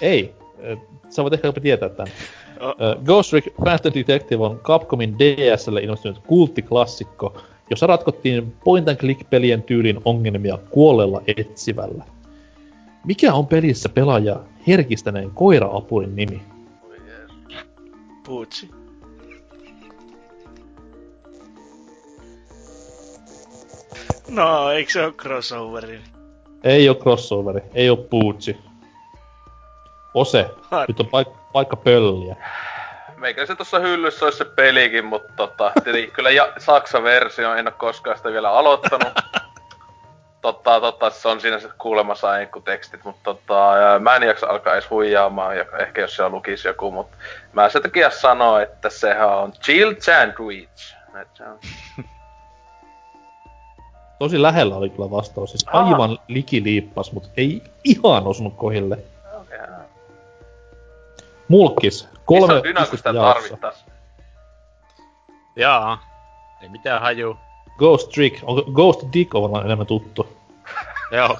[0.00, 0.34] Ei.
[1.10, 2.06] Sä voit ehkä jopa tietää tän.
[2.60, 3.04] Oh.
[3.04, 9.62] Ghost Trick Phantom Detective on Capcomin DSlle ilmestynyt kulttiklassikko, jossa ratkottiin point and click pelien
[9.62, 12.04] tyylin ongelmia kuolleella etsivällä.
[13.04, 16.42] Mikä on pelissä pelaaja herkistäneen koira-apurin nimi?
[18.26, 18.70] Puutsi.
[24.28, 26.00] No, eikö se oo crossoveri?
[26.64, 28.56] Ei oo crossoveri, ei oo Puutsi.
[30.14, 30.84] Ose, Ai.
[30.88, 32.36] nyt on paik- paikka pölliä.
[33.16, 35.72] Meikä se tuossa hyllyssä olisi se pelikin, mutta tota,
[36.14, 39.12] kyllä ja, Saksa-versio, en ole koskaan sitä vielä aloittanut.
[40.42, 42.28] totta, totta, se on siinä se kuulemassa
[42.64, 46.90] tekstit, mutta tota, mä en jaksa alkaa edes huijaamaan, ja ehkä jos siellä lukisi joku,
[46.90, 47.16] mutta
[47.52, 50.96] mä sen takia sanon, että sehän on chill sandwich.
[51.40, 51.58] On.
[54.18, 58.98] Tosi lähellä oli kyllä vastaus, siis aivan likiliippas, mutta ei ihan osunut kohille.
[61.44, 61.48] Okay.
[61.48, 63.84] Mulkkis, Missä kolme on sitä tarvittais?
[65.56, 65.98] Jaa.
[66.62, 67.36] Ei mitään haju.
[67.78, 70.26] Ghost Trick, onko Ghost Dick on varmaan enemmän tuttu?
[71.10, 71.38] Joo,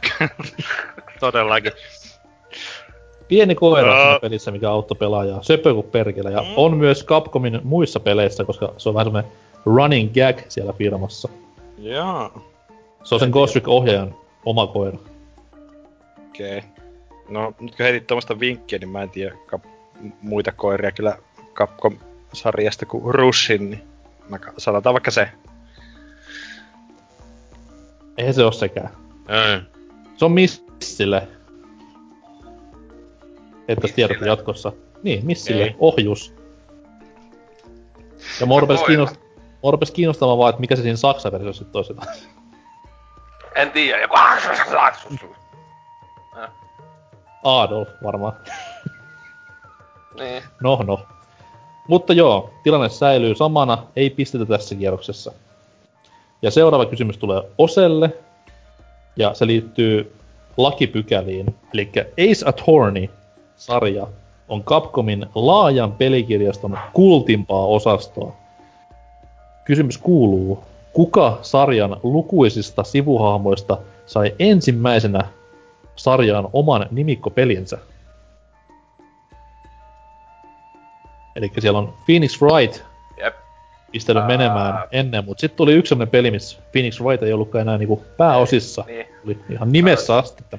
[1.21, 1.73] todellakin.
[3.29, 5.43] Pieni koira siinä pelissä, mikä auttoi pelaajaa.
[5.43, 6.31] Söpö kuin perkele.
[6.31, 6.47] Ja Mm.
[6.57, 9.31] on myös Capcomin muissa peleissä, koska se on vähän semmonen
[9.67, 11.29] running gag siellä firmassa.
[11.79, 12.43] Joo.
[13.05, 14.15] Se on sen Ghost Trick-ohjaajan
[14.47, 14.99] oma koira.
[16.29, 16.59] Okei.
[16.59, 16.71] Okay.
[17.29, 19.37] No, nyt kun heitit tuommoista vinkkiä, niin mä en tiedä
[20.21, 21.19] muita koiria kyllä
[21.55, 23.85] Capcom-sarjasta kuin Rushin, niin
[24.29, 25.29] mä sanotaan vaikka se.
[28.19, 28.91] Eihän se oo sekään.
[29.31, 29.61] Öö.
[30.17, 31.29] Se on Missille.
[33.69, 34.73] Että tiedätte jatkossa.
[35.03, 35.65] Niin, Missille.
[35.65, 35.77] Ei.
[35.79, 36.35] Ohjus.
[38.41, 39.17] Ja mua rupes, kiinnost...
[39.63, 41.95] mua rupes kiinnostamaan vaan, että mikä se siinä Saksan versiossa sitten olisi.
[43.55, 44.15] En tiedä, joku...
[47.45, 48.33] Adolf varmaan.
[50.19, 50.43] Niin.
[50.63, 51.01] No, no.
[51.89, 55.33] Mutta joo, tilanne säilyy samana, ei pistetä tässä kierroksessa.
[56.43, 58.11] Ja seuraava kysymys tulee Oselle,
[59.17, 60.13] ja se liittyy
[60.57, 61.55] lakipykäliin.
[61.75, 64.07] Eli Ace Attorney-sarja
[64.49, 68.33] on Capcomin laajan pelikirjaston kultimpaa osastoa.
[69.65, 75.29] Kysymys kuuluu, kuka sarjan lukuisista sivuhahmoista sai ensimmäisenä
[75.97, 77.79] sarjaan oman nimikkopelinsä?
[81.37, 82.85] Eli siellä on Phoenix Wright
[83.17, 83.35] Jep.
[83.93, 84.29] pistänyt Ää.
[84.29, 88.05] menemään ennen, mutta sitten tuli yksi sellainen peli, missä Phoenix Wright ei ollutkaan enää niinku
[88.17, 88.85] pääosissa.
[88.87, 89.07] Niin.
[89.27, 90.43] Oli ihan nimessä asti.
[90.45, 90.59] että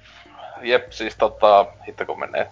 [0.61, 2.47] Jep, siis tota, hitto kun menee.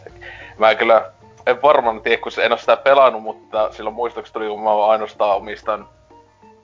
[0.58, 1.12] Mä kyllä,
[1.48, 5.38] en varmaan tiedä, kun en oo sitä pelannut, mutta silloin muistaakseni tuli, kun mä ainoastaan
[5.38, 5.88] omistan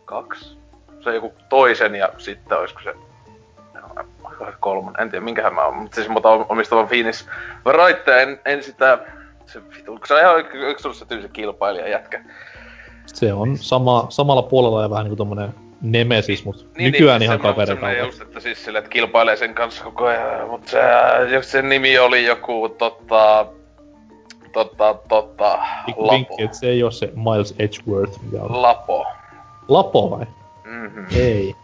[0.05, 0.57] kaksi.
[1.03, 2.95] Se joku toisen ja sitten olisiko se
[4.59, 7.27] kolmonen, en tiedä minkähän mä oon, mutta siis mutta omistan vaan Phoenix
[7.65, 8.99] Wright, en, en sitä,
[9.53, 12.23] se vitu, se on ihan yksi kilpailija jätkä.
[13.05, 17.65] Se on sama, samalla puolella ja vähän niinku tommonen nemesis, mutta niin, nykyään ihan semmoinen-
[17.77, 18.01] kavereita.
[18.01, 18.07] on.
[18.07, 20.79] just, että siis sille, että kilpailee sen kanssa koko ajan, mutta se,
[21.33, 23.45] jos sen nimi oli joku tota,
[24.53, 26.13] tota, tota, Pikku Lapo.
[26.15, 28.61] vinkki, että se ei oo se Miles Edgeworth, mikä on.
[28.61, 29.05] Lapo.
[29.67, 30.25] Lapo vai?
[30.65, 31.05] Mhm.
[31.15, 31.55] Ei.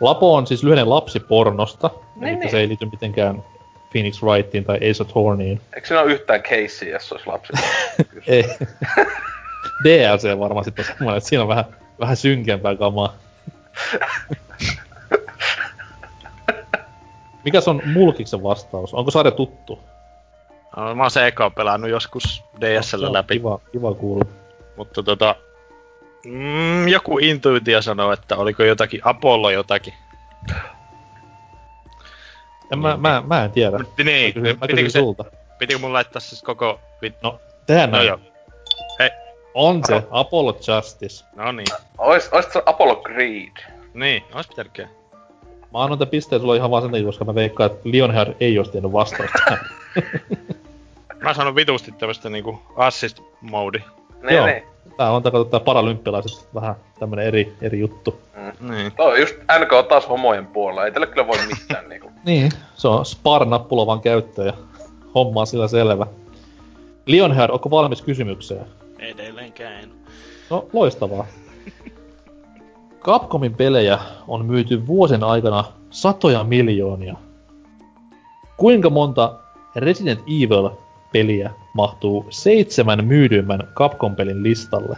[0.00, 2.50] Lapo on siis lyhenne lapsipornosta, Niin, eli niin.
[2.50, 3.44] se ei liity mitenkään
[3.92, 5.60] Phoenix Wrightiin tai Ace Attorneyin.
[5.74, 7.52] Eikö siinä ole yhtään casea, jos se olisi lapsi?
[8.26, 8.44] Ei.
[9.84, 11.64] DLC varmaan sitten on semmoinen, että siinä on vähän,
[12.00, 13.14] vähän synkempää kamaa.
[17.44, 18.94] Mikäs on Mulkiksen vastaus?
[18.94, 19.80] Onko sarja tuttu?
[20.76, 24.24] No, mä oon se eka pelannut joskus DSL Joo, läpi, Kiva, kiva kuulla.
[24.76, 25.36] mutta tota...
[26.26, 29.94] Mm, joku intuitio sanoo, että oliko jotakin Apollo jotakin.
[32.72, 33.78] En mä, mä, mä en tiedä.
[33.78, 35.24] Mut Mä niin, kysyn, mä pitikö, kysyn se, sulta.
[35.58, 36.80] pitikö mun laittaa siis koko...
[37.02, 37.14] Vit...
[37.22, 38.08] No, tehdään No näin.
[38.08, 38.18] joo.
[38.98, 39.10] Hei,
[39.54, 41.24] On se Apollo Justice.
[41.36, 41.66] no niin.
[41.98, 43.52] Ois, ois se Apollo Creed?
[43.94, 44.86] Niin, ois pitänytkö?
[45.72, 48.58] Mä annan tämän pisteen sulle ihan vaan sen takia, koska mä veikkaan, että Lionheart ei
[48.58, 49.38] olisi tiennyt vastausta.
[51.22, 53.20] Mä sanon vitusti tämmöstä niinku assist
[54.22, 54.46] Niin, Joo.
[54.46, 54.62] niin.
[54.96, 58.20] Tää on tää, paralympialaiset vähän tämmönen eri, eri juttu.
[58.60, 58.92] Niin.
[58.96, 62.12] Toi on just NK on taas homojen puolella, ei tälle kyllä voi mitään niinku.
[62.24, 64.52] Niin, se on Spar-nappula vaan käyttö ja
[65.14, 66.06] homma on sillä selvä.
[67.06, 68.66] Lionheart, onko valmis kysymykseen?
[68.98, 69.90] Edelleenkään en.
[70.50, 71.26] No, loistavaa.
[73.00, 77.16] Capcomin pelejä on myyty vuosien aikana satoja miljoonia.
[78.56, 79.34] Kuinka monta
[79.76, 80.20] Resident
[81.14, 84.96] Evil-peliä mahtuu seitsemän myydyimmän Capcom-pelin listalle?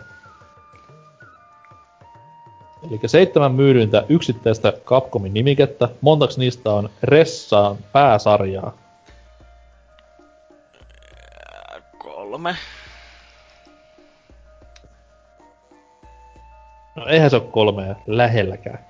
[2.91, 5.89] Eli seitsemän myydyintä yksittäistä Capcomin nimikettä.
[6.01, 8.73] Montaks niistä on Ressaan pääsarjaa?
[11.53, 12.57] Ää, Kolme.
[16.97, 18.87] No eihän se ole kolmea lähelläkään.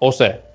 [0.00, 0.53] Ose.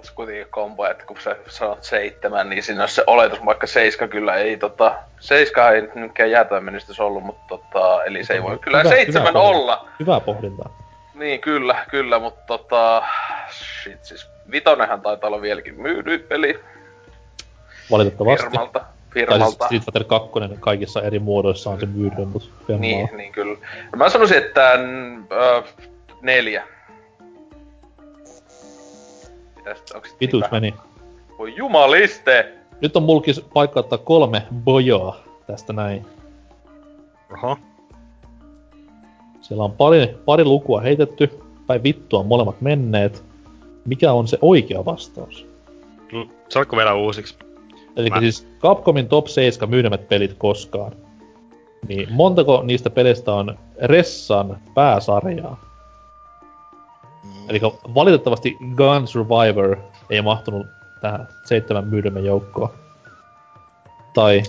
[0.00, 4.08] Tässä kuitenkin kombo, että kun sä sanot seitsemän, niin siinä on se oletus, vaikka seiska
[4.08, 4.94] kyllä ei tota...
[5.20, 6.62] Seiska ei nyt mikään jäätävä
[7.00, 8.04] ollut, mutta tota...
[8.04, 9.58] Eli se ei voi kyllä Hyvä- seitsemän hyvä pohdinta.
[9.62, 9.88] olla.
[10.00, 10.78] Hyvää pohdintaa.
[11.14, 13.02] Niin, kyllä, kyllä, mutta tota...
[13.50, 16.60] Shit, siis Vitonenhan taitaa olla vieläkin myydy peli
[17.90, 18.42] Valitettavasti.
[18.46, 18.78] firmalta.
[18.80, 19.64] Tai siis firmalta.
[19.64, 20.28] Street Fighter 2
[20.60, 22.48] kaikissa eri muodoissa on se myydä, mutta
[22.78, 23.58] Niin, niin kyllä.
[23.96, 25.62] Mä sanoisin, että n- ö,
[26.22, 26.64] neljä.
[29.68, 30.74] Mitäs, onks sit Vitus niin meni.
[31.38, 32.54] Voi jumaliste!
[32.80, 35.16] Nyt on mulkis paikka ottaa kolme bojoa
[35.46, 36.06] tästä näin.
[37.32, 37.56] Oho.
[39.40, 43.24] Siellä on pari, pari lukua heitetty, tai vittua molemmat menneet.
[43.84, 45.46] Mikä on se oikea vastaus?
[46.12, 47.36] L- Saatko vielä uusiksi?
[47.96, 50.92] Eli Mä- siis Capcomin top 7 myydymät pelit koskaan.
[51.88, 55.67] Niin montako niistä pelistä on Ressan pääsarjaa?
[57.48, 57.60] Eli
[57.94, 59.76] valitettavasti Gun Survivor
[60.10, 60.66] ei mahtunut
[61.00, 62.70] tähän seitsemän myydymän joukkoon.
[64.14, 64.42] Tai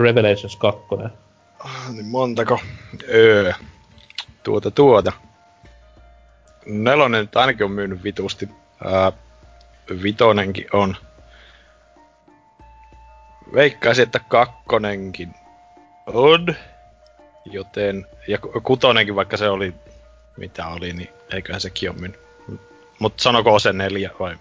[0.00, 0.80] Revelations 2.
[1.58, 2.58] Ah, Niin montako?
[3.08, 3.52] Öö.
[4.42, 5.12] Tuota tuota.
[6.66, 8.48] Nelonen ainakin on myynyt vitusti.
[8.84, 9.12] Ää,
[10.02, 10.96] vitonenkin on.
[13.54, 15.34] Veikkaisin, että kakkonenkin
[16.06, 16.46] on.
[17.44, 19.74] Joten, ja ku- kutonenkin vaikka se oli,
[20.40, 22.20] mitä oli, niin eiköhän sekin ole myynyt.
[22.98, 24.36] Mut sanoko se neljä vai?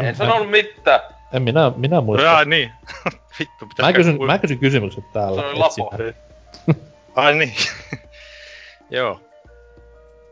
[0.00, 1.00] En sanonut mitään.
[1.32, 2.26] En minä, minä muista.
[2.26, 2.72] Jaa, niin.
[3.38, 5.42] Vittu, pitäis Mä kysyn, mä kysyn kysymykset täällä.
[5.42, 5.92] Se oli et lapo.
[7.22, 7.54] Ai niin.
[8.90, 9.20] Joo.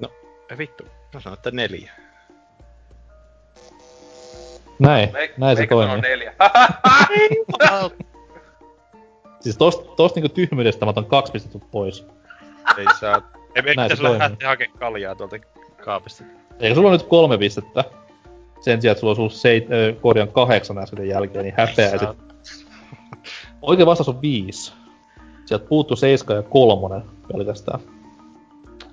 [0.00, 0.10] No,
[0.50, 0.84] ei vittu.
[1.14, 1.92] Mä sanon, että neljä.
[4.78, 6.10] Näin, Me, näin se meikä sanoo toimii.
[6.10, 6.34] neljä.
[9.40, 12.06] Siis tosta, tosta niinku tyhmyydestä mä otan kaksi pistettä pois.
[12.78, 13.22] Ei saa.
[13.56, 15.36] Ei me Näin se pitäis lähteä hakemaan kaljaa tuolta
[15.84, 16.24] kaapista.
[16.60, 17.84] Eikä sulla on nyt kolme pistettä.
[18.60, 22.08] Sen sijaan, että sulla on ollut seit, ö, korjan kahdeksan äsken jälkeen, niin häpeäisit.
[23.62, 24.72] Oikea vastaus on viisi.
[25.44, 27.02] Sieltä puuttu seiska ja kolmonen
[27.32, 27.80] pelkästään.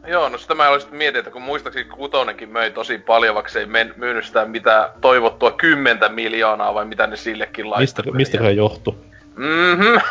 [0.07, 3.59] Joo, no sitä mä olisin mietin, että kun muistaakseni kutonenkin möi tosi paljon, vaikka se
[3.59, 8.17] ei men, myynyt sitä mitä toivottua kymmentä miljoonaa vai mitä ne sillekin Mistä, laittoi.
[8.17, 8.95] mistä se johtu?
[9.35, 10.01] Mhm.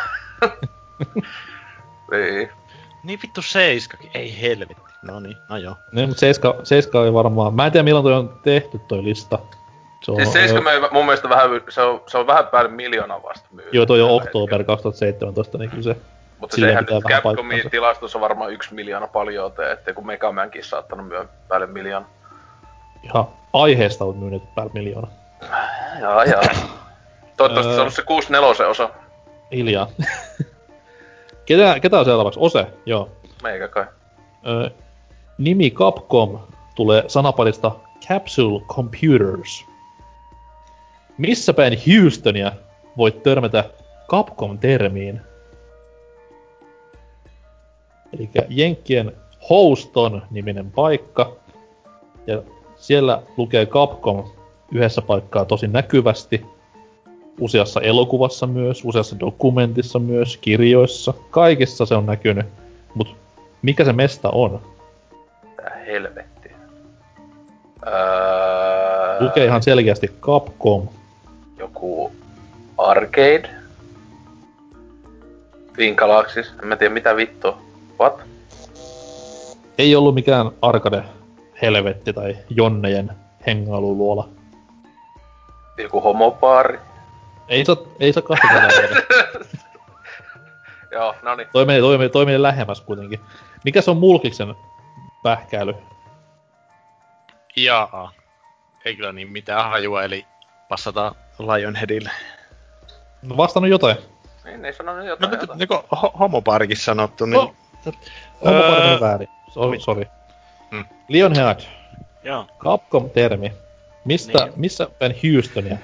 [2.11, 2.49] niin.
[3.03, 4.11] Niin vittu seiskakin.
[4.13, 4.93] Ei helvetti.
[5.01, 5.75] No niin, no joo.
[5.91, 7.53] Niin, mutta seiska, seiska oli varmaan...
[7.53, 9.39] Mä en tiedä milloin toi on tehty toi lista.
[10.03, 13.23] Se on, Siis Seiska möi mun mielestä vähän, se on, se on vähän päälle miljoonaa
[13.23, 13.73] vasta myynyt.
[13.73, 14.63] Joo, toi on oktober hetkellä.
[14.63, 15.95] 2017, niin kyllä se...
[16.39, 21.25] Mutta sehän nyt Capcomin tilastossa varmaan yksi miljoona paljon, että kun Mega Mankin saattanut myydä
[21.47, 22.05] päälle miljoona.
[23.03, 25.07] Ihan aiheesta on myynyt päällä miljoona.
[25.99, 26.41] Jaa, jaa.
[27.37, 27.75] Toivottavasti se Öö.
[27.75, 28.89] on ollut se 64 osa.
[29.51, 29.87] Hiljaa.
[31.45, 32.39] Ketä, ketä on seuraavaksi?
[32.39, 33.09] Ose, joo.
[33.43, 33.85] Meikä kai.
[34.47, 34.69] Ö,
[35.37, 36.39] nimi Capcom
[36.75, 37.71] tulee sanaparista
[38.07, 39.65] Capsule Computers.
[41.17, 42.51] Missä päin Houstonia
[42.97, 43.63] voit törmätä
[44.07, 45.21] Capcom-termiin?
[48.13, 49.11] Eli Jenkkien
[49.49, 51.35] Houston-niminen paikka.
[52.27, 52.43] Ja
[52.75, 54.31] siellä lukee Capcom
[54.71, 56.45] yhdessä paikkaa tosi näkyvästi.
[57.39, 61.13] Useassa elokuvassa myös, useassa dokumentissa myös, kirjoissa.
[61.29, 62.45] Kaikissa se on näkynyt.
[62.95, 63.15] Mut
[63.61, 64.61] mikä se mesta on?
[65.55, 66.51] Tää helvetti.
[67.87, 70.87] Öö, Lukee ihan selkeästi Capcom.
[71.57, 72.11] joku
[72.77, 73.49] arcade.
[75.75, 76.53] Twin Galaxis.
[76.61, 77.57] En mä tiedä mitä vittua.
[77.99, 78.21] What?
[79.77, 81.03] Ei ollut mikään arcade
[81.61, 83.11] helvetti tai jonnejen
[83.47, 84.29] hengailuluola.
[85.77, 86.79] Joku homopaari.
[87.47, 89.01] Ei saa, ei saa kahta kertaa tehdä.
[90.91, 91.47] Joo, no niin.
[91.53, 93.19] Toi meni, toi, meni, toi meni lähemmäs kuitenkin.
[93.63, 94.55] Mikä se on Mulkiksen
[95.23, 95.75] pähkäily?
[97.55, 98.11] Jaa.
[98.85, 100.25] Ei kyllä niin mitään hajua, eli
[100.69, 102.09] passataan Lionheadille.
[103.21, 103.97] No vastannut jotain.
[104.43, 105.31] Niin, ei sanonut No jotain.
[105.31, 105.59] nyt jotain.
[105.59, 107.33] niinku ho- homopaarikin sanottu, niin...
[107.33, 107.55] No.
[107.85, 107.99] Onko
[108.45, 108.99] Öö, öö...
[108.99, 109.27] väärin?
[109.49, 109.79] Sorry.
[109.79, 110.05] sorry.
[110.71, 110.85] Hmm.
[111.07, 111.59] Lionhead,
[112.23, 112.47] Joo.
[112.59, 113.53] Capcom-termi.
[114.05, 114.53] Mistä, Niin.
[114.55, 115.77] missä päin Houstonia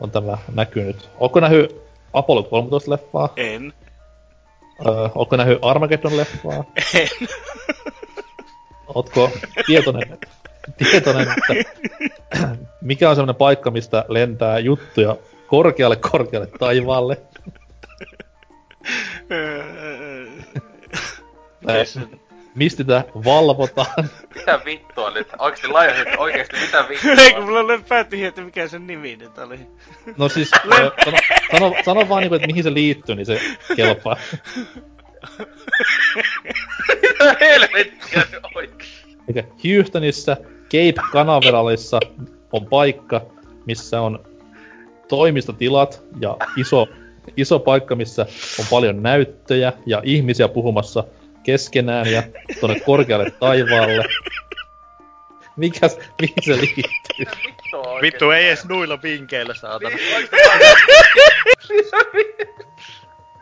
[0.00, 1.10] on tämä näkynyt?
[1.20, 1.76] Onko nähnyt
[2.12, 3.32] Apollo 13 leffaa?
[3.36, 3.72] En.
[4.86, 6.64] Öö, onko nähnyt Armageddon leffaa?
[6.94, 7.28] En.
[8.94, 9.30] Ootko
[9.66, 10.18] tietoinen,
[10.76, 11.70] tietoinen että
[12.80, 15.16] mikä on semmoinen paikka, mistä lentää juttuja
[15.46, 17.16] korkealle korkealle taivaalle?
[21.66, 21.84] Tai
[22.54, 24.10] mistä sitä valvotaan?
[24.34, 25.28] Mitä vittua nyt?
[25.38, 27.10] Oikeesti Lionhead, oikeesti mitä vittua?
[27.24, 29.58] Ei kun mulla oli päätti, että mikä sen nimi nyt oli.
[30.16, 30.90] No siis, sano,
[31.52, 33.40] sano, sano vaan niinku, että mihin se liittyy, niin se
[33.76, 34.16] kelpaa.
[37.02, 39.04] Mitä helvettiä nyt oikeesti?
[39.28, 39.44] Eli
[39.76, 42.00] Houstonissa, Cape Canaveralissa
[42.52, 43.20] on paikka,
[43.66, 44.24] missä on
[45.08, 46.88] toimistotilat ja iso,
[47.36, 48.26] iso paikka, missä
[48.58, 51.04] on paljon näyttöjä ja ihmisiä puhumassa
[51.44, 52.22] keskenään ja
[52.60, 54.04] tuonne korkealle taivaalle.
[55.56, 57.26] Mikäs, mihin se liittyy?
[58.02, 59.96] Vittu ei edes nuilla vinkeillä saatana.
[59.96, 60.16] Niin,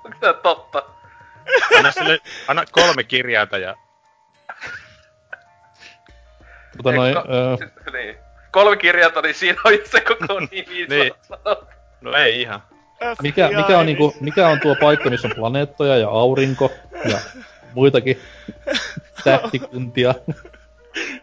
[0.05, 0.83] oiks tää- totta?
[1.79, 3.75] Anna sille, anna kolme kirjainta ja
[6.77, 7.57] Mutta noin, Ka- öö,
[7.93, 8.17] niin.
[8.51, 10.87] Kolme kirjainta, niin siinä on just se koko nimi.
[10.89, 11.13] Niin.
[11.23, 11.67] sanottu.
[12.01, 12.63] No ei ihan.
[13.23, 16.73] mikä, mikä, on niinku, mikä on tuo paikka, missä on planeettoja ja aurinko
[17.11, 17.19] ja
[17.75, 18.19] muitakin
[19.25, 20.15] tähtikuntia?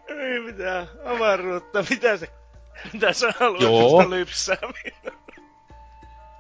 [0.08, 2.30] Ei mitään avaruutta, mitä se...
[2.94, 3.80] Mitä sä haluat Joo.
[3.80, 4.58] tuosta lypsää?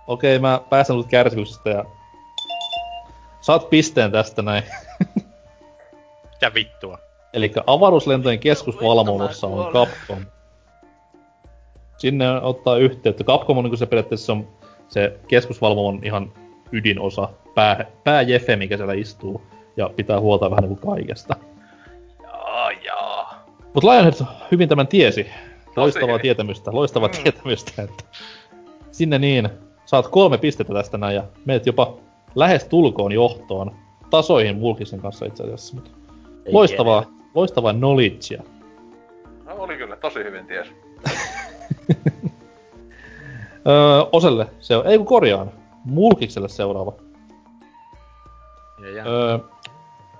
[0.07, 1.85] Okei, mä päästän sut kärsimyksestä ja...
[3.41, 4.63] Saat pisteen tästä näin.
[6.41, 6.97] Ja vittua.
[7.33, 10.25] Eli avaruuslentojen keskusvalvonnassa on Capcom.
[11.97, 13.23] Sinne ottaa yhteyttä.
[13.23, 14.47] Capcom on niin se periaatteessa on
[14.87, 16.33] se keskusvalvomon ihan
[16.71, 19.41] ydinosa, pää, pääjefe, mikä siellä istuu,
[19.77, 21.35] ja pitää huolta vähän niin kuin kaikesta.
[22.23, 23.45] Jaa, jaa.
[23.73, 24.13] Mutta Lionhead
[24.51, 25.27] hyvin tämän tiesi.
[25.75, 26.21] Loistavaa hyvin.
[26.21, 27.23] tietämystä, loistavaa mm.
[27.23, 28.03] tietämystä, että
[28.91, 29.49] sinne niin,
[29.85, 31.97] saat kolme pistettä tästä näin ja meet jopa
[32.35, 33.75] lähes tulkoon johtoon,
[34.09, 35.75] tasoihin Mulkisen kanssa itse asiassa.
[35.75, 35.91] Mutta
[36.51, 38.43] loistavaa, loistavaa knowledgea.
[39.45, 40.67] No oli kyllä, tosi hyvin ties.
[43.67, 45.51] Öö, Oselle se on, ei kun korjaan,
[45.85, 46.93] Mulkikselle seuraava.
[48.81, 49.03] Ja, ja.
[49.05, 49.39] Öö,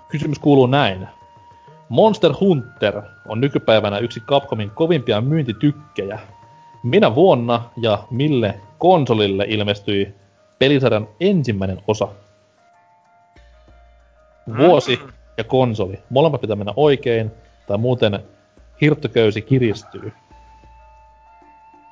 [0.10, 1.08] kysymys kuuluu näin.
[1.90, 6.20] Monster Hunter on nykypäivänä yksi Capcomin kovimpia myyntitykkejä.
[6.84, 10.16] Minä vuonna ja mille konsolille ilmestyi
[10.60, 12.08] pelisarjan ensimmäinen osa?
[14.58, 15.00] Vuosi
[15.38, 16.00] ja konsoli.
[16.10, 17.32] Molemmat pitää mennä oikein,
[17.68, 18.20] tai muuten
[18.82, 20.14] hirttoköysi kiristyy.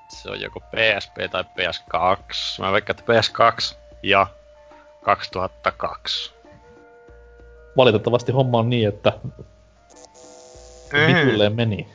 [0.08, 2.62] Se on joko PSP tai PS2.
[2.62, 4.28] Mä veikkaan, että PS2 ja
[5.04, 6.37] 2002.
[7.78, 9.14] Valitettavasti homma on niin, että
[11.08, 11.88] vitulle meni.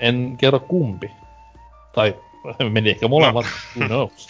[0.00, 1.10] En kerro kumpi.
[1.94, 2.16] Tai
[2.72, 3.46] meni ehkä molemmat,
[3.76, 4.28] who knows.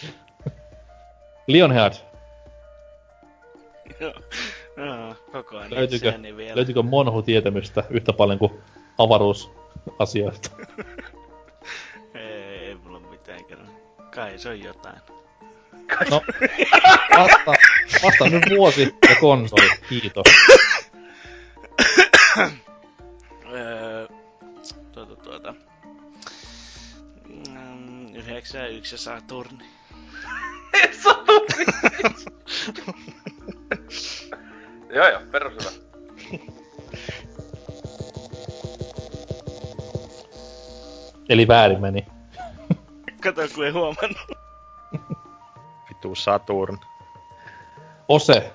[1.47, 1.93] Lionhead,
[4.01, 4.15] Joo.
[4.77, 6.57] Joo, koko ajan löytyykö, vielä.
[6.57, 8.53] löytyykö monhu tietämystä yhtä paljon kuin
[8.99, 10.51] avaruusasioista?
[12.15, 13.69] Ei, ei mulla mitään kerran.
[14.15, 14.97] Kai se on jotain.
[16.11, 16.21] No,
[17.19, 17.53] vasta,
[18.03, 20.25] vasta nyt vuosi ja konsoli, kiitos.
[23.53, 24.09] Öö,
[24.93, 25.55] tuota, tuota.
[27.29, 29.65] Mm, 91 ja Saturni.
[34.95, 35.71] Joo joo, perus hyvä.
[41.29, 42.07] Eli väärin meni.
[43.23, 44.19] Kato, kun ei huomannut.
[45.89, 46.79] Vittu Saturn.
[48.09, 48.51] Ose,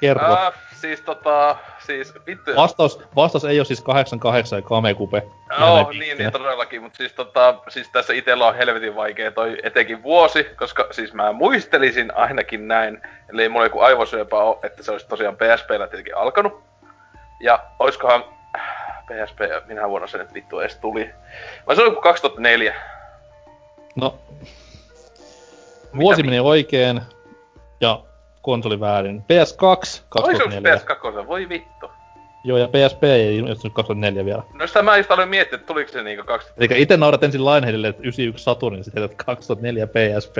[0.00, 0.32] kerro.
[0.32, 2.50] Äh, siis tota, siis vittu.
[2.56, 5.22] Vastaus, vastaus ei ole siis 88 ja Kamekupe.
[5.58, 9.58] Joo, näin niin, niin todellakin, mutta siis, tota, siis tässä itellä on helvetin vaikea toi
[9.62, 13.02] etenkin vuosi, koska siis mä muistelisin ainakin näin,
[13.32, 16.62] eli mulla joku aivosyöpä ole, että se olisi tosiaan PSPllä tietenkin alkanut.
[17.40, 18.24] Ja oiskohan
[19.06, 21.10] PSP, minä vuonna se nyt vittu edes tuli.
[21.66, 22.74] Vai se oli joku 2004.
[23.96, 24.18] No,
[25.96, 27.00] vuosi mi- meni oikein
[27.80, 28.00] ja
[28.42, 29.20] konsoli väärin.
[29.20, 30.74] PS2 Oliko se 2004.
[30.74, 31.26] PS2?
[31.26, 31.90] Voi vittu.
[32.44, 34.42] Joo, ja PSP ei ilmestynyt 2004 vielä.
[34.52, 36.64] No sitä mä just aloin miettiä, että tuliko se niinku 2000.
[36.64, 40.36] Eli itse naurat ensin Lionheadille, että 91 Saturnin, sitten että 2004 PSP.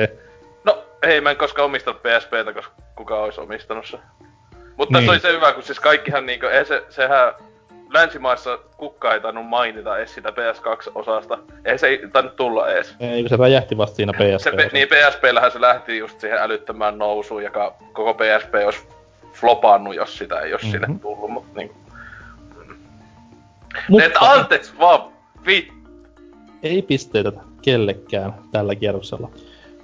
[0.64, 3.98] No, ei mä en koskaan omistanut PSPtä, koska kuka olisi omistanut se.
[4.76, 5.06] Mutta Niin.
[5.10, 5.20] niin.
[5.20, 7.34] se oli se hyvä, kun siis kaikkihan niinku, ei se, sehän
[7.92, 11.38] länsimaissa kukka ei tainnut mainita edes sitä PS2-osasta.
[11.64, 12.94] Ei se ei tainnut tulla edes.
[13.00, 14.60] Ei, se räjähti vasta siinä PSP.
[14.60, 18.88] Se, niin PSPllähän se lähti just siihen älyttömään nousuun, joka koko PSP olisi
[19.32, 20.84] flopannut, jos sitä ei olisi mm-hmm.
[20.86, 21.74] sinne tullut, mutta niinku...
[23.88, 25.12] Mutta Et anteeksi vaan,
[25.46, 25.74] vittu.
[26.62, 29.30] ei pisteitä kellekään tällä kierroksella.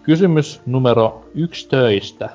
[0.03, 2.29] Kysymys numero 11.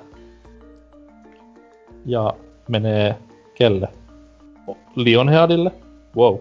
[2.06, 2.34] Ja
[2.68, 3.16] menee
[3.54, 3.88] kelle?
[4.96, 5.72] Lionheadille.
[6.16, 6.38] Wow.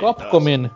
[0.00, 0.70] Capcomin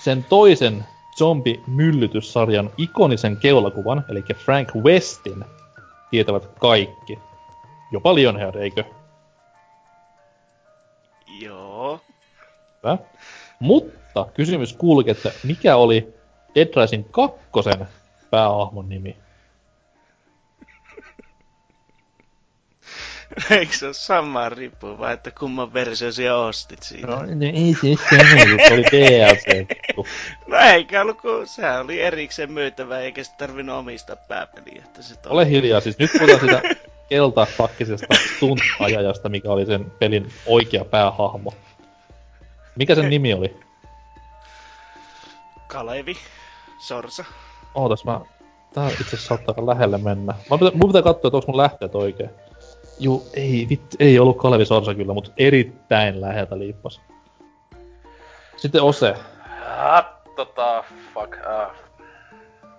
[0.00, 0.84] sen toisen
[1.18, 5.44] zombi-myllytyssarjan ikonisen keulakuvan, eli Frank Westin,
[6.10, 7.18] tietävät kaikki.
[7.92, 8.84] Jopa Lionhead, eikö?
[11.40, 12.00] Joo.
[12.82, 12.98] Hyvä.
[13.58, 16.14] Mutta kysymys kuuluukin, että mikä oli
[16.54, 17.38] Dead Rising 2
[18.30, 19.16] päähahmon nimi?
[23.50, 27.06] Eikö se ole sama riippuu vai että kumman versio sinä ostit siitä?
[27.06, 27.80] No, no ei se
[28.10, 29.66] se, kun se oli DLC.
[30.46, 34.82] No eikä ollut, kun sehän oli erikseen myytävä, eikä se tarvinnut omistaa pääpeliä.
[34.84, 36.62] Että se Ole hiljaa, siis nyt puhutaan sitä
[37.08, 41.52] keltapakkisesta stunt-ajajasta, mikä oli sen pelin oikea päähahmo.
[42.76, 43.56] Mikä sen nimi oli?
[45.66, 46.16] Kalevi.
[46.78, 47.24] Sorsa.
[47.74, 48.20] Ootas mä...
[48.74, 50.34] Tää itse saattaa lähelle mennä.
[50.50, 52.30] Mä pitä, mun pitää katsoa, että onko mun lähteet oikein.
[52.98, 57.00] Juu, ei, vit, ei ollut Kalevi Sorsa kyllä, mutta erittäin läheltä liippas.
[58.56, 59.14] Sitten Ose.
[59.78, 60.06] Ah,
[60.36, 60.84] tota,
[61.14, 61.36] fuck.
[61.46, 61.70] Ah.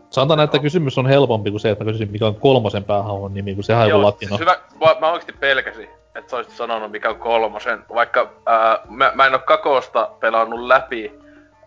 [0.09, 3.55] Sanotaan, että kysymys on helpompi kuin se, että mä kysyisin, mikä on kolmosen päähahmon nimi,
[3.55, 4.29] kun sehän on joku latino.
[4.29, 7.83] Siis hyvä, mä, mä oikeesti pelkäsin, että sä olisit sanonut, mikä on kolmosen.
[7.93, 11.11] Vaikka ää, mä, mä en oo kakosta pelannut läpi,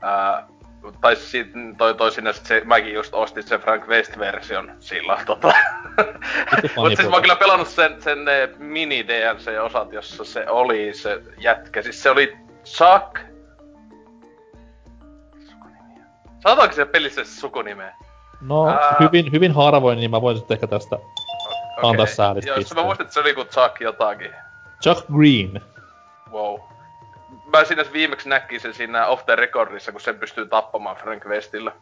[0.00, 0.46] ää,
[1.00, 1.46] tai sit,
[1.78, 5.52] toi, toi sinne se, mäkin just ostin sen Frank West-version sillä tota.
[6.76, 8.18] Mut siis mä oon kyllä pelannut sen, sen
[8.58, 11.82] mini DLC-osat, jossa se oli se jätkä.
[11.82, 13.18] Siis se oli Chuck...
[15.50, 16.04] Sukunimiä.
[16.42, 17.94] Sanotaanko se pelissä se sukunimeä?
[18.40, 18.96] No, Ää.
[19.00, 20.96] hyvin, hyvin harvoin, niin mä voin sitten ehkä tästä
[21.82, 24.30] antaa säälistä Joo, mä muistan, että se oli kuin Chuck jotakin.
[24.82, 25.60] Chuck Green.
[26.32, 26.60] Wow.
[27.52, 31.72] Mä siinä viimeksi näkin sen siinä off the recordissa, kun sen pystyy tappamaan Frank Westillä.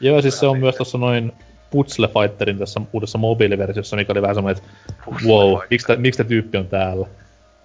[0.00, 1.32] Joo, siis se on myös tossa noin
[1.70, 6.18] Puzzle Fighterin tässä uudessa mobiiliversiossa, mikä oli vähän semmoinen, että Puzzle wow, miksi tää, miksi
[6.18, 7.06] tää tyyppi on täällä?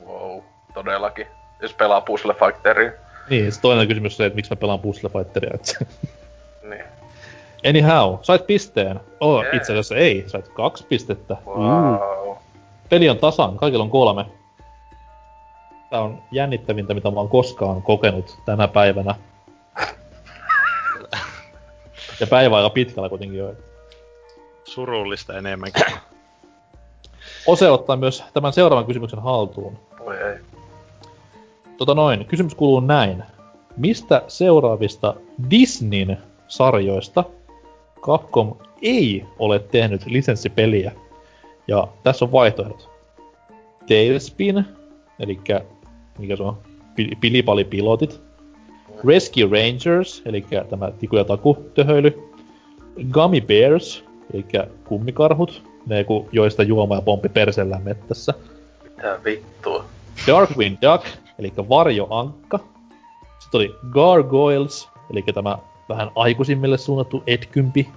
[0.05, 0.39] Wow,
[0.73, 1.27] todellakin.
[1.61, 2.91] Jos pelaa Puzzle Fighteria.
[3.29, 5.57] Niin, se toinen kysymys on se, että miksi mä pelaan Puzzle Fighteria.
[6.69, 6.83] Niin.
[7.69, 8.99] Anyhow, sait pisteen.
[9.19, 9.55] Oh, Yeah.
[9.55, 11.37] itse asiassa ei, sait kaksi pistettä.
[11.45, 12.35] Wow.
[12.89, 14.25] Peli on tasan, kaikilla on kolme.
[15.91, 19.15] Tää on jännittävintä, mitä mä oon koskaan kokenut tänä päivänä.
[22.19, 23.55] Ja päivä aika pitkällä kuitenkin jo.
[24.63, 25.83] Surullista enemmänkin.
[27.47, 29.79] Ose ottaa myös tämän seuraavan kysymyksen haltuun.
[29.99, 30.37] Voi ei.
[31.77, 33.23] Tota noin, kysymys kuuluu näin.
[33.77, 35.15] Mistä seuraavista
[35.49, 37.23] Disneyn sarjoista
[38.01, 40.91] Capcom ei ole tehnyt lisenssipeliä?
[41.67, 42.89] Ja tässä on vaihtoehdot.
[43.87, 44.65] Tailspin,
[45.19, 45.39] eli
[46.19, 46.57] mikä se on,
[46.95, 48.21] Pi- Pilipali-pilotit.
[49.07, 52.31] Rescue Rangers, eli tämä Tiku ja Taku töhöily.
[53.11, 54.45] Gummy Bears, eli
[54.83, 58.33] kummikarhut, ne kun joista juoma ja pomppi persellään mettässä.
[58.83, 59.85] Mitä vittua?
[60.27, 61.07] Darkwing Duck,
[61.39, 62.59] eli varjoankka.
[63.39, 65.57] Sitten oli Gargoyles, eli tämä
[65.89, 67.89] vähän aikuisimmille suunnattu etkympi.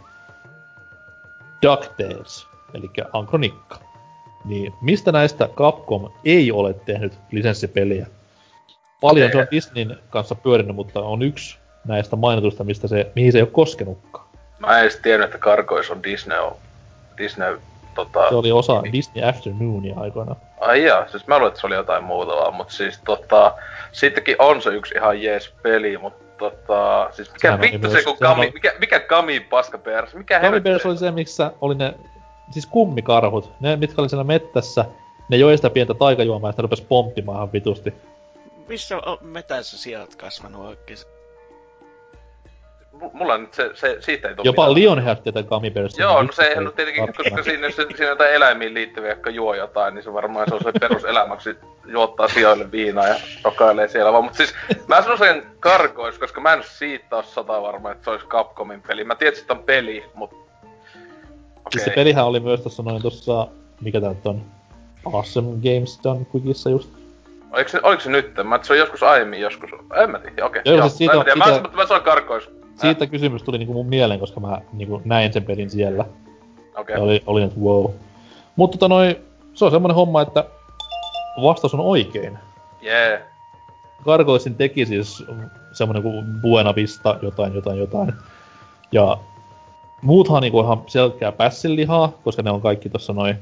[1.62, 3.78] DuckTales, eli ankronikka.
[4.44, 8.06] Niin mistä näistä Capcom ei ole tehnyt lisenssipeliä?
[9.00, 13.38] Paljon se on Disneyn kanssa pyörinyt, mutta on yksi näistä mainituista, mistä se, mihin se
[13.38, 14.26] ei ole koskenutkaan.
[14.58, 16.56] Mä en edes tiennyt, että Karkois on Disney on...
[17.18, 17.58] Disney
[17.94, 18.28] tota...
[18.28, 20.36] Se oli osa Disney Afternoonia aikoina.
[20.60, 23.54] Ai jaa, siis mä luulen, että se oli jotain muuta vaan, mut siis tota...
[23.92, 27.08] Sittenkin on se yksi ihan jees peli, mut tota...
[27.12, 28.46] Siis mikä Sehän vittu se myös- kun Kami...
[28.46, 30.14] on- Mikä, mikä Kami paska pers?
[30.14, 30.68] Mikä helvetti?
[30.68, 31.94] Bears oli se, missä oli ne,
[32.50, 34.84] siis kummikarhut, ne mitkä oli siellä mettässä,
[35.28, 37.94] ne joi sitä pientä taikajuomaa ja sitä rupes pomppimaan ihan vitusti.
[38.68, 40.98] Missä on metässä sä oot kasvanut oikein?
[42.92, 44.74] M- Mulla nyt se, se siitä ei tuu Jopa mitään.
[44.74, 45.98] Lionheart tietää Gummy Bears.
[45.98, 49.54] Joo, no se on tietenkin, koska siinä, jos siinä on jotain eläimiin liittyviä, jotka juo
[49.54, 51.56] jotain, niin se varmaan se on se peruselämäksi
[51.86, 53.14] juottaa sijoille viinaa ja
[53.44, 54.24] rokailee siellä vaan.
[54.24, 54.54] Mut siis
[54.86, 58.82] mä sanon sen karkois, koska mä en siitä oo sata varma, että se olisi Capcomin
[58.82, 59.04] peli.
[59.04, 60.43] Mä tiedän, että on peli, mut...
[61.66, 61.72] Okei.
[61.72, 63.48] Siis se pelihän oli myös tossa noin tossa,
[63.80, 64.42] mikä tää nyt on,
[65.12, 66.90] Awesome Games Done Quickissa just.
[67.52, 68.32] Oliko se, oliko se nyt?
[68.44, 69.70] Mä se on joskus aiemmin joskus.
[70.02, 70.62] En mä tiedä, okei.
[70.64, 72.50] Joo, Joo, siis siitä mä, siitä- mä, mutta mä sanon karkois.
[72.76, 76.04] Siitä kysymys tuli niinku mun mieleen, koska mä niinku näin sen pelin siellä.
[76.76, 76.96] Okei.
[76.96, 77.86] Ja oli, oli että wow.
[78.56, 79.16] Mutta tota noin,
[79.54, 80.44] se on semmonen homma, että
[81.42, 82.38] vastaus on oikein.
[82.80, 83.24] Jee.
[84.04, 85.24] Gargoylesin teki siis
[85.72, 88.12] semmonen kuin Buena Vista, jotain, jotain, jotain.
[88.92, 89.18] Ja
[90.02, 93.36] muuthan niinku ihan selkeää pässinlihaa, koska ne on kaikki tossa noin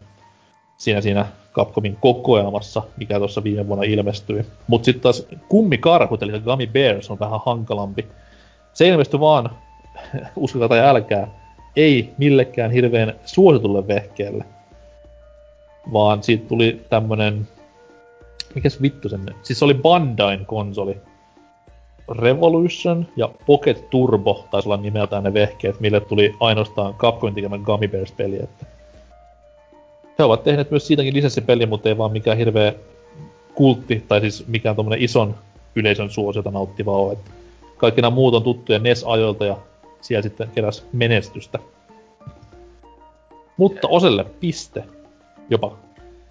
[0.76, 4.44] siinä, siinä Capcomin kokoelmassa, mikä tuossa viime vuonna ilmestyi.
[4.66, 8.06] Mut sitten taas kummikarhut, eli Gummy Bears on vähän hankalampi.
[8.72, 9.50] Se ilmestyi vaan,
[10.36, 11.28] uskokaa tai älkää,
[11.76, 14.44] ei millekään hirveän suositulle vehkeelle.
[15.92, 17.48] Vaan siitä tuli tämmönen
[18.54, 20.96] mikäs vittu sen, siis se oli Bandain konsoli.
[22.18, 27.88] Revolution ja Pocket Turbo taisi olla nimeltään ne vehkeet, mille tuli ainoastaan Capcomin tekemä Gummy
[27.88, 28.66] Bears peli, että
[30.18, 32.74] he ovat tehneet myös siitäkin lisenssipeli, mutta ei vaan mikään hirveä
[33.54, 35.34] kultti, tai siis mikään tommonen ison
[35.76, 37.12] yleisön suosiota nauttiva ole.
[37.12, 37.30] Että
[37.76, 39.56] kaikki nämä muut on tuttuja NES-ajoilta ja
[40.00, 41.58] siellä sitten keräs menestystä.
[43.56, 44.84] Mutta Oselle piste.
[45.50, 45.76] Jopa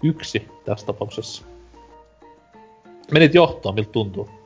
[0.02, 1.42] yksi tässä tapauksessa.
[3.10, 4.41] Menit johtoon, miltä tuntuu?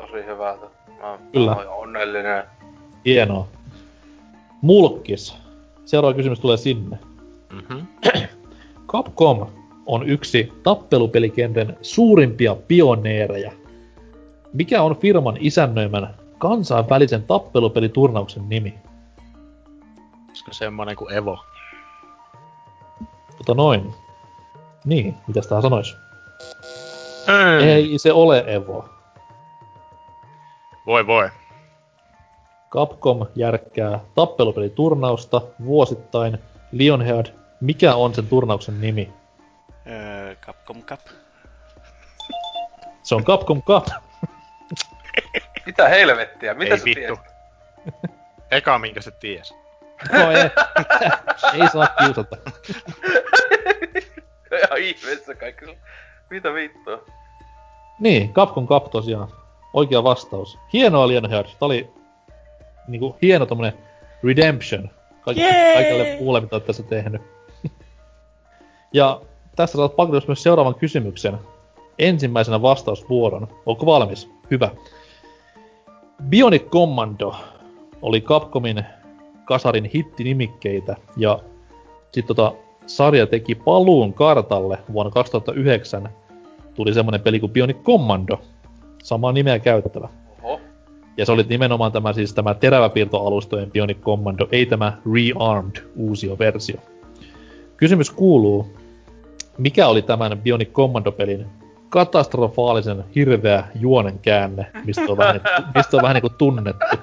[0.00, 0.66] Tosi hyvältä.
[1.02, 1.56] Mä Kyllä.
[1.56, 2.44] oon onnellinen.
[3.04, 3.46] Hienoa.
[4.62, 5.36] Mulkkis.
[5.84, 6.98] Seuraava kysymys tulee sinne.
[7.52, 7.78] Mhm.
[8.92, 9.46] Capcom
[9.86, 13.52] on yksi tappelupelikenren suurimpia pioneereja.
[14.52, 18.74] Mikä on firman isännöimän kansainvälisen tappelupeliturnauksen nimi?
[20.28, 21.38] Olisiko semmonen kuin Evo?
[23.38, 23.94] Tota noin.
[24.84, 25.96] Niin, mitä sitä sanois?
[27.60, 27.68] Ei.
[27.70, 28.97] Ei se ole Evo.
[30.88, 31.30] Voi voi.
[32.70, 36.38] Capcom järkkää tappelupeliturnausta vuosittain.
[36.72, 37.26] Lionhead,
[37.60, 39.12] mikä on sen turnauksen nimi?
[39.86, 41.00] Öö, Capcom Cup.
[43.02, 43.86] Se on Capcom Cup.
[45.66, 46.54] Mitä helvettiä?
[46.54, 47.18] Mitä Ei sä vittu.
[48.50, 49.54] Eka minkä se ties.
[50.12, 50.50] No ei,
[51.60, 52.36] ei saa kiusata.
[54.64, 55.64] Ihan ihmeessä kaikki.
[56.30, 57.04] Mitä vittua?
[58.00, 59.47] Niin, Capcom Cup tosiaan.
[59.74, 60.58] Oikea vastaus.
[60.72, 61.44] Hienoa Lionhead.
[61.44, 61.90] Tää oli
[62.88, 63.72] niinku hieno tommonen
[64.24, 64.90] redemption.
[65.20, 65.74] Kaikki, Jee!
[65.74, 67.22] kaikille puolelle, mitä oot tässä tehnyt.
[68.92, 69.20] ja
[69.56, 71.38] tässä saat pakata myös seuraavan kysymyksen.
[71.98, 73.48] Ensimmäisenä vastausvuoron.
[73.66, 74.30] Onko valmis?
[74.50, 74.70] Hyvä.
[76.28, 77.34] Bionic Commando
[78.02, 78.84] oli Capcomin
[79.44, 81.38] kasarin hittinimikkeitä ja
[82.12, 82.52] sitten tota,
[82.86, 86.08] sarja teki paluun kartalle vuonna 2009
[86.74, 88.40] tuli semmonen peli kuin Bionic Commando.
[89.08, 90.08] Samaa nimeä käyttävä.
[90.42, 90.60] Oho.
[91.16, 96.76] Ja se oli nimenomaan tämä siis tämä teräväpiirtoalustojen Bionic Commando, ei tämä Rearmed uusio versio.
[97.76, 98.76] Kysymys kuuluu,
[99.58, 101.46] mikä oli tämän Bionic Commando-pelin
[101.88, 105.40] katastrofaalisen hirveä juonen käänne, mistä on vähän,
[105.74, 106.96] mistä on vähän niinku tunnettu.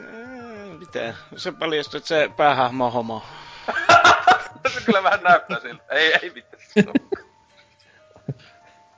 [0.00, 1.14] Öö, Mitä?
[1.36, 3.22] Se paljastui, että se päähahmo on homo.
[4.74, 5.82] se kyllä vähän näyttää siltä.
[5.90, 6.94] Ei, ei mitään.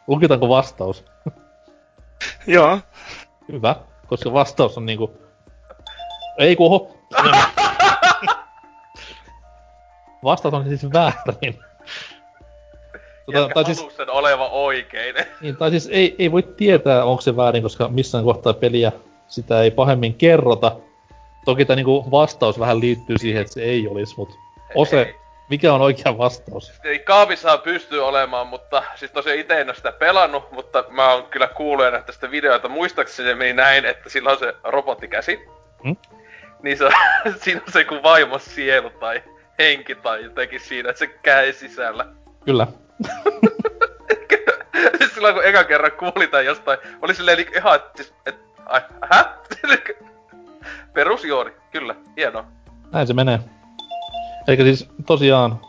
[0.06, 1.04] Lukitaanko vastaus?
[2.46, 2.78] Joo.
[3.52, 5.12] Hyvä, koska vastaus on niinku...
[6.38, 6.96] Ei kuho.
[10.24, 11.60] vastaus on siis väärin.
[13.26, 15.14] Tota, tai siis, sen oleva oikein.
[15.40, 18.92] niin, tai siis ei, ei voi tietää, onko se väärin, koska missään kohtaa peliä
[19.28, 20.76] sitä ei pahemmin kerrota.
[21.44, 24.34] Toki tämä niinku vastaus vähän liittyy siihen, että se ei olisi, mutta
[24.74, 25.14] Ose.
[25.50, 26.72] Mikä on oikea vastaus?
[26.84, 31.26] Eli Kaavissahan pystyy olemaan, mutta siis tosiaan itse en ole sitä pelannut, mutta mä oon
[31.26, 32.68] kyllä kuullut ja tästä videoita.
[32.68, 35.40] Muistaakseni se meni näin, että sillä on se robottikäsi.
[35.84, 35.96] Hmm?
[36.62, 36.88] Niin se,
[37.42, 39.22] siinä on se kuin vaimon sielu tai
[39.58, 42.06] henki tai jotenkin siinä, että se käy sisällä.
[42.44, 42.66] Kyllä.
[44.98, 48.36] siis silloin kun eka kerran kuuli tai jostain, oli silleen niinku ihan, että siis, et,
[48.66, 48.80] ai,
[49.12, 49.24] hä?
[50.94, 52.44] Perusjuori, kyllä, hienoa.
[52.92, 53.38] Näin se menee.
[54.48, 55.60] Eli siis tosiaan,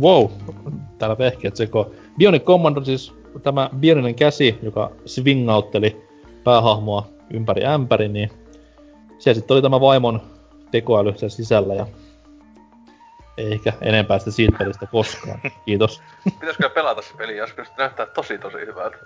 [0.00, 0.30] wow,
[0.98, 1.90] täällä vehkeet seko.
[2.18, 6.06] Bionic Commando siis tämä bieninen käsi, joka swingautteli
[6.44, 8.30] päähahmoa ympäri ämpäri, niin
[9.18, 10.20] siellä sitten oli tämä vaimon
[10.70, 11.86] tekoäly siellä sisällä ja
[13.36, 15.40] ei ehkä enempää sitä siitä pelistä koskaan.
[15.66, 16.02] Kiitos.
[16.24, 17.68] Pitäisikö pelata se peli joskus?
[17.68, 18.96] Se näyttää tosi tosi hyvältä.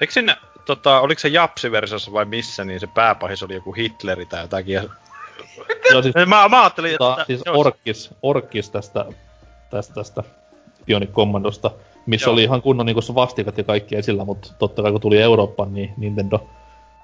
[0.00, 4.42] Eikö sinne, tota, oliko se Japsi-versiossa vai missä, niin se pääpahis oli joku Hitleri tai
[4.42, 4.74] jotakin.
[4.74, 4.82] Ja...
[5.92, 6.98] Joo, siis, Mä, mä ajattelin, että...
[6.98, 9.04] tota, siis joo, Orkis, Orkis tästä,
[9.70, 10.22] tästä, tästä
[10.86, 11.70] Bionic Commandosta,
[12.06, 12.32] missä Joo.
[12.32, 15.74] oli ihan kunnon niinku se vastikat ja kaikki esillä, mutta totta kai kun tuli Eurooppaan,
[15.74, 16.38] niin Nintendo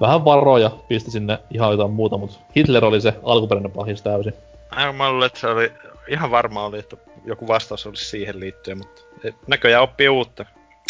[0.01, 4.35] vähän varoja pisti sinne ihan jotain muuta, mutta Hitler oli se alkuperäinen pahis täysin.
[4.71, 5.73] Aivan, mä luulen, että se oli...
[6.09, 10.45] Ihan varma oli, että joku vastaus olisi siihen liittyen, mutta et näköjään oppii uutta.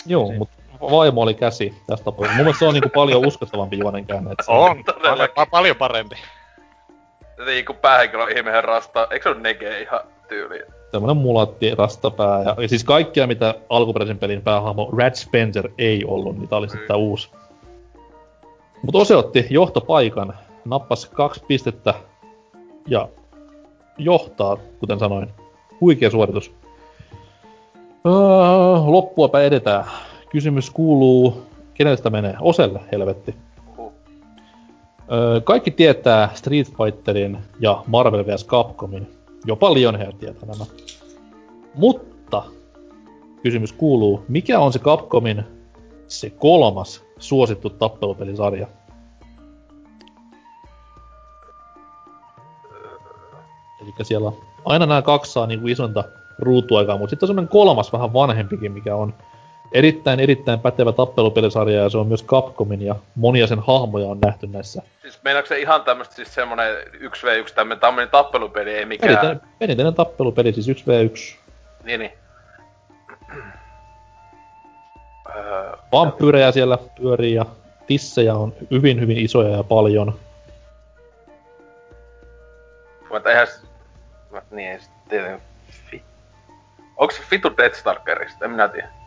[0.07, 0.39] Joo, Siinä.
[0.39, 2.37] mutta vaimo oli käsi tästä tapauksessa.
[2.37, 4.31] Mun mielestä se on niinku paljon uskottavampi juonen käänne.
[4.31, 5.35] että se On, Todellakin.
[5.35, 6.17] paljon, paljon parempi.
[7.47, 9.09] Niin kuin päähenkilö on ihmeen rasta.
[9.11, 10.63] Eikö se ole Nege ihan tyyliin?
[10.93, 16.39] Tämmönen mulatti, rastapää ja, ja siis kaikkia mitä alkuperäisen pelin päähahmo Red Spencer ei ollut,
[16.39, 17.31] niin tää oli sitten tää uusi.
[18.83, 21.95] Mut Ose otti johtopaikan, nappasi kaksi pistettä
[22.87, 23.09] ja
[23.99, 25.31] johtaa, kuten sanoin.
[25.81, 26.55] Huikea suoritus.
[28.07, 28.13] Öö,
[28.87, 29.85] loppuapä edetään.
[30.31, 31.43] Kysymys kuuluu,
[31.75, 32.35] kenelle sitä menee?
[32.41, 33.35] Oselle, helvetti.
[35.13, 38.47] Öö, kaikki tietää Street Fighterin ja Marvel vs.
[38.47, 39.11] Capcomin.
[39.45, 40.65] Jopa Lionhead tietää nämä.
[41.75, 42.43] Mutta
[43.43, 45.45] kysymys kuuluu, mikä on se Capcomin
[46.07, 48.67] se kolmas suosittu tappelupelisarja?
[53.83, 56.05] Eli siellä on aina nämä kaksi saa niinku isonta
[56.39, 59.15] ruutuaikaa, mutta sitten on semmoinen kolmas vähän vanhempikin, mikä on
[59.73, 64.47] erittäin erittäin pätevä tappelupelisarja ja se on myös Capcomin ja monia sen hahmoja on nähty
[64.47, 69.17] näissä Siis meinaatko se ihan tämmöstä siis semmonen 1v1 tämmönen, tämmönen tappelupeli, ei mikään...
[69.17, 71.37] Perinteinen, perinteinen tappelupeli, siis 1v1.
[71.85, 72.13] Niin, niin.
[75.93, 77.47] Vampyyrejä siellä pyörii ja
[77.87, 80.15] tissejä on hyvin hyvin isoja ja paljon.
[83.11, 83.47] mutta eihän...
[84.51, 85.43] Niin, ei sit tietenkin...
[85.91, 86.03] Fi...
[86.97, 88.45] Onks se Fitu Death Stalkerista?
[88.45, 89.00] En minä tiedä.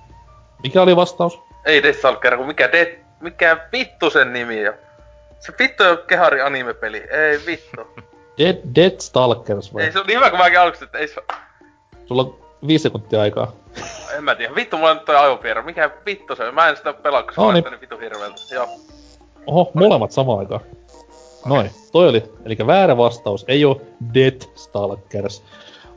[0.64, 1.40] Mikä oli vastaus?
[1.66, 4.74] Ei Death Stalker, kun mikä, de, mikä vittu sen nimi on.
[5.40, 6.98] Se vittu on kehari anime-peli.
[6.98, 7.82] Ei vittu.
[8.38, 9.84] Dead, Dead Stalkers vai?
[9.84, 11.22] ei se on niin hyvä, kun mäkin aluksi, että ei se
[12.06, 13.52] Sulla on viisi sekuntia aikaa.
[14.18, 14.56] En mä tiedä.
[14.56, 15.64] Vittu, mulla on nyt toi aivopiirro.
[15.64, 16.54] Mikä vittu se on?
[16.56, 17.64] Mä en sitä pelaa, koska Oh, oh, niin.
[17.64, 18.42] niin vittu hirveeltä.
[18.52, 18.68] Joo.
[19.48, 20.62] Oho, molemmat samaan aikaan.
[21.46, 23.82] Noin, toi oli, eli väärä vastaus ei oo
[24.14, 25.44] Dead Stalkers.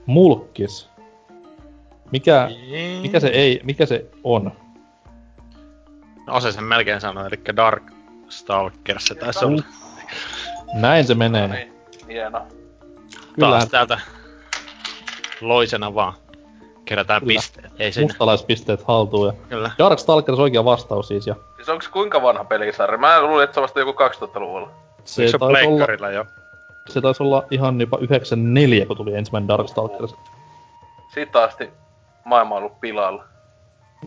[0.07, 0.89] Mulkkis.
[2.12, 2.49] Mikä,
[3.02, 4.52] mikä se ei, mikä se on?
[6.26, 7.83] No se sen melkein sanoi, eli Dark
[8.28, 9.62] Stalkers se taisi olla.
[10.75, 11.49] Näin se menee.
[11.49, 11.73] No niin.
[12.09, 12.47] Hieno.
[13.35, 13.99] Kyllä, Taas täältä
[15.41, 16.12] loisena vaan.
[16.85, 17.35] Kerätään Kyllä.
[17.35, 17.73] pisteet.
[17.78, 18.05] Ei siinä.
[18.07, 19.26] mustalaispisteet haltuun.
[19.26, 19.70] Ja Kyllä.
[19.78, 21.26] Dark Stalkers oikea vastaus siis.
[21.26, 22.99] Ja Siis onks kuinka vanha pelisarja?
[22.99, 24.70] Mä luulin, että se on vasta joku 2000-luvulla.
[25.05, 26.25] se, se taisi olla, pleikkarilla jo?
[26.89, 30.15] se taisi olla ihan jopa 94, kun tuli ensimmäinen Dark Stalkers.
[31.15, 31.70] Siitä asti
[32.27, 33.25] maailma on ollut pilalla.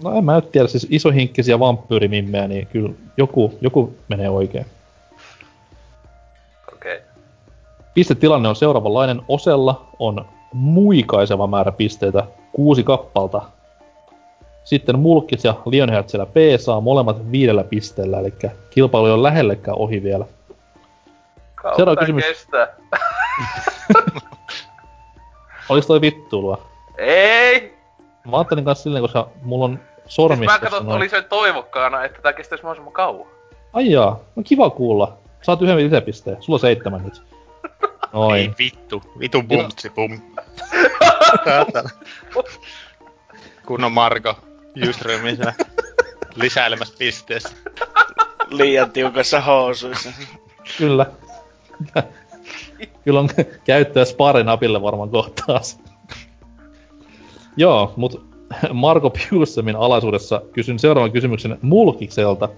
[0.03, 4.65] No en mä nyt tiedä, siis isohinkkisiä vampyyrimimmejä, niin kyllä joku, joku menee oikein.
[6.73, 6.97] Okei.
[6.97, 7.07] Okay.
[7.93, 9.21] Pistetilanne on seuraavanlainen.
[9.27, 13.41] Osella on muikaiseva määrä pisteitä, kuusi kappalta.
[14.63, 18.33] Sitten Mulkis ja Lionheart siellä P saa molemmat viidellä pisteellä, eli
[18.69, 20.25] kilpailu ei ole lähellekään ohi vielä.
[21.75, 22.25] Seuraava kysymys.
[22.25, 22.67] kestää.
[25.69, 26.61] Olis toi vittuilua?
[26.97, 27.78] Ei!
[28.29, 30.53] Mä ajattelin kanssa silleen, koska mulla on Siis sormissa...
[30.53, 33.27] mä katson, oli se toivokkaana, että tää kestäisi mahdollisimman kauan.
[33.73, 35.17] Ai jaa, no kiva kuulla.
[35.41, 36.43] Saat yhden lisäpisteen.
[36.43, 37.21] Sulla on seitsemän nyt.
[38.13, 38.35] Noin.
[38.35, 39.03] Ei vittu.
[39.19, 40.21] Vitu bumtsi bum.
[43.67, 44.35] Kunnon Marko.
[44.75, 45.53] Juströmin siellä
[46.35, 47.49] lisäilemässä pisteessä.
[48.49, 50.09] Liian tiukassa housuissa.
[50.77, 51.05] Kyllä.
[53.03, 53.29] Kyllä on
[53.63, 55.79] käyttöä Spare-napille varmaan kohtaas.
[57.59, 58.25] Joo, mut
[58.73, 62.49] Marko Piussemin alaisuudessa kysyn seuraavan kysymyksen Mulkikselta.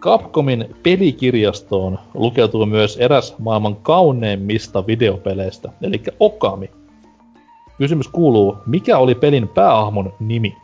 [0.00, 6.70] Capcomin pelikirjastoon lukeutuu myös eräs maailman kauneimmista videopeleistä, eli Okami.
[7.78, 10.56] Kysymys kuuluu, mikä oli pelin päähahmon nimi?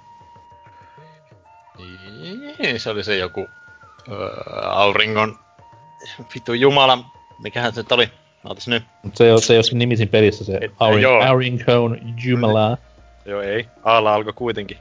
[2.58, 3.48] Niin, se oli se joku
[4.08, 4.28] öö,
[4.62, 5.38] auringon
[6.34, 6.98] vitu jumala.
[7.42, 8.10] Mikähän se nyt oli?
[8.44, 8.84] Ootas nyt.
[9.02, 11.22] Mut se ei ole se, ei ole se nimi siinä pelissä, se Et- Aurin, joo.
[11.22, 12.78] Aurinkone Jumala
[13.24, 13.68] Joo, ei.
[13.84, 14.78] Aalla alkoi kuitenkin.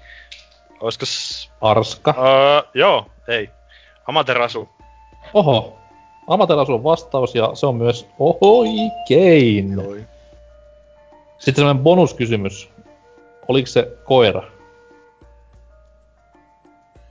[0.79, 1.51] Oisko s...
[1.61, 2.15] Arska.
[2.17, 3.49] Öö, joo, ei.
[4.07, 4.69] Amaterasu.
[5.33, 5.77] Oho.
[6.27, 8.07] Amaterasu on vastaus ja se on myös
[8.41, 9.81] oikein.
[11.37, 12.69] Sitten sellainen bonuskysymys.
[13.47, 14.43] Oliko se koira?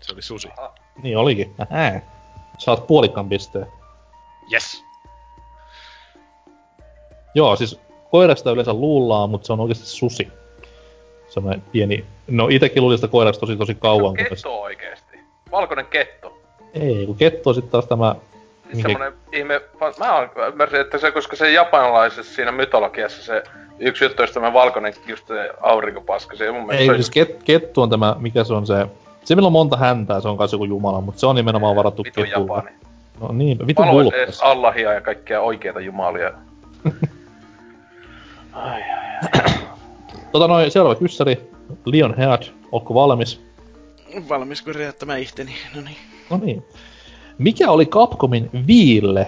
[0.00, 0.49] Se oli susi.
[1.02, 1.55] Niin olikin.
[1.73, 2.00] Ähä.
[2.58, 3.66] Saat puolikkaan pisteen.
[4.52, 4.85] Yes.
[7.36, 10.28] Joo, siis koirasta yleensä luullaan, mutta se on oikeasti susi.
[11.28, 12.05] Semmoinen pieni...
[12.31, 14.15] No itekin luulin sitä koirasta tosi tosi kauan.
[14.16, 15.18] kunnes- Ketto oikeesti.
[15.52, 16.39] Valkoinen ketto.
[16.74, 18.15] Ei, kun ketto on sitten taas tämä...
[18.62, 19.60] Siis Minkä- semmonen ihme...
[19.98, 23.42] Mä ymmärsin, että se, koska se japanilaisessa siinä mytologiassa se
[23.78, 27.42] yksi juttu, josta mä valkoinen just se aurinkopaska, se mun mielestä Ei, se- siis ket,
[27.42, 28.86] kettu on tämä, mikä se on se...
[29.24, 32.02] Se, millä on monta häntää, se on kanssa joku jumala, mutta se on nimenomaan varattu
[32.02, 32.28] ketulle.
[32.28, 32.70] Japani.
[33.20, 34.40] No niin, vitu Valo edes vulpes.
[34.42, 36.31] Allahia ja kaikkia oikeita jumalia.
[40.33, 41.51] Tota noin, seuraava kyssäri.
[41.85, 43.41] Leon Head, ootko valmis?
[44.28, 45.55] Valmis korjaattamaan ihteni.
[45.75, 45.97] No niin.
[46.31, 46.65] No niin.
[47.39, 49.26] Mikä oli Capcomin Viille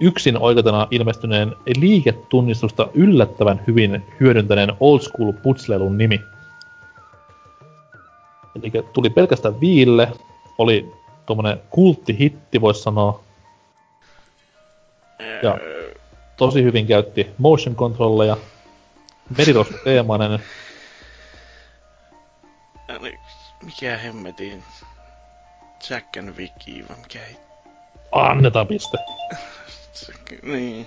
[0.00, 6.20] yksin oikeutena ilmestyneen liiketunnistusta yllättävän hyvin hyödyntäneen old school putsleilun nimi?
[8.62, 10.12] Eli tuli pelkästään Viille,
[10.58, 10.92] oli
[11.26, 13.20] tuommoinen kulttihitti, voisi sanoa.
[15.42, 15.58] Ja
[16.42, 18.36] tosi hyvin käytti motion controlleja.
[19.38, 20.42] Merirosvo teemainen.
[23.62, 24.62] Mikä hemmetin?
[25.90, 27.36] Jack and Vicky, vai mikä ei...
[28.12, 28.98] Annetaan piste.
[30.42, 30.86] Niin.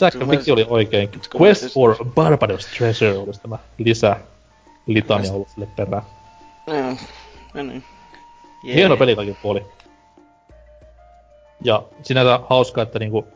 [0.00, 1.10] Jack and Vicky oli oikein.
[1.40, 4.16] Quest siis- for Barbados Treasure olisi tämä lisä
[4.86, 6.02] litania ollut sille perään.
[6.66, 6.96] Joo.
[7.54, 7.84] No niin.
[8.64, 8.74] Jee.
[8.74, 9.66] Hieno peli kaikin puoli.
[11.64, 13.35] Ja sinänsä hauskaa, että niinku,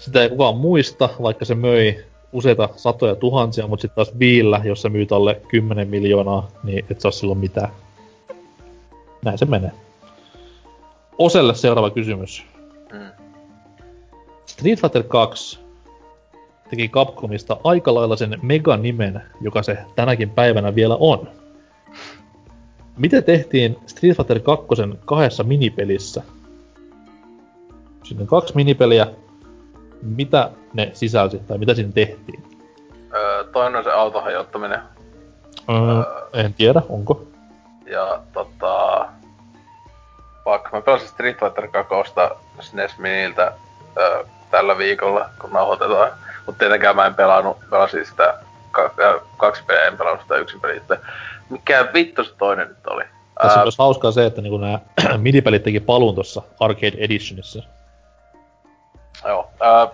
[0.00, 4.82] sitä ei kukaan muista, vaikka se möi useita satoja tuhansia, mutta sitten taas Viillä, jos
[4.82, 7.68] se myy alle 10 miljoonaa, niin et saa silloin mitään.
[9.24, 9.72] Näin se menee.
[11.18, 12.44] Oselle seuraava kysymys.
[12.92, 13.10] Mm.
[14.46, 15.58] Street Fighter 2
[16.70, 21.28] teki Capcomista aika lailla sen meganimen, joka se tänäkin päivänä vielä on.
[22.98, 24.66] Miten tehtiin Street Fighter 2
[25.04, 26.22] kahdessa minipelissä?
[28.04, 29.06] Siinä on kaksi minipeliä.
[30.02, 32.42] Mitä ne sisälsi tai mitä siinä tehtiin?
[33.14, 34.80] Öö, toinen on se autohajottaminen.
[35.70, 37.22] Öö, en tiedä, onko.
[37.86, 39.06] Ja tota...
[40.44, 40.72] fuck.
[40.72, 41.94] Mä pelasin Street Fighter 2
[42.60, 43.52] SNES Miniltä
[43.96, 46.10] ö, tällä viikolla, kun nauhoitetaan.
[46.46, 48.34] Mut tietenkään mä en pelannut, pelasin sitä
[49.36, 50.80] kaksi peliä, en pelannut sitä yksin peliä.
[51.50, 53.04] Mikä vittu se toinen nyt oli?
[53.42, 54.78] Tässä on myös hauskaa se, että niinku nämä
[55.16, 57.62] minipelit teki paluun tuossa Arcade Editionissa.
[59.28, 59.50] Joo.
[59.60, 59.88] Ää...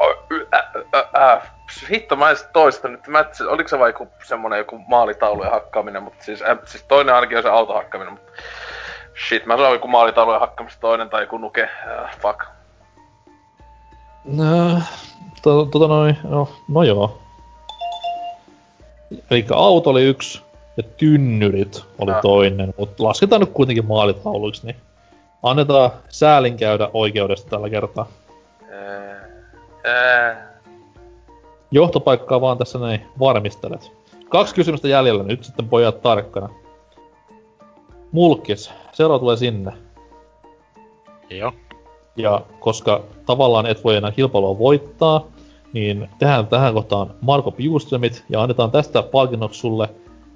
[0.00, 1.40] O- y- ä- ä- ä-
[1.90, 3.06] Hitto, mä en toista nyt.
[3.06, 7.14] Mä, et- oliko se vai joku semmonen joku maalitaulujen hakkaaminen, mutta siis, äh, siis toinen
[7.14, 8.32] ainakin on se auto hakkaaminen, mutta
[9.28, 12.42] shit, mä sanoin joku maalitaulujen hakkaamista toinen tai joku nuke, äh, fuck.
[14.24, 14.80] No,
[15.42, 17.22] to, tota noin, no, no joo.
[19.30, 20.42] Eli auto oli yksi
[20.76, 22.20] ja tynnyrit oli Ah.
[22.22, 24.76] toinen, mutta lasketaan nyt kuitenkin maalitauluiksi, niin
[25.42, 28.06] annetaan säälin käydä oikeudesta tällä kertaa.
[28.70, 29.28] Ää,
[29.84, 30.56] ää,
[31.70, 33.92] Johtopaikkaa vaan tässä näin varmistelet.
[34.28, 36.48] Kaksi kysymystä jäljellä nyt sitten pojat tarkkana.
[38.12, 39.72] Mulkis, seuraava tulee sinne.
[41.30, 41.52] Joo.
[42.16, 45.26] Ja koska tavallaan et voi enää kilpailua voittaa,
[45.72, 49.88] niin tehdään tähän kohtaan Marko Piuströmit ja annetaan tästä palkinnoksi sulle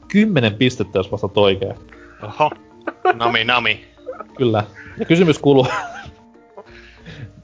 [0.08, 1.74] 10 pistettä, jos vastaat oikein.
[2.22, 2.50] Oho.
[3.14, 3.84] Nami nami.
[4.36, 4.64] Kyllä.
[4.98, 5.66] Ja kysymys kuuluu...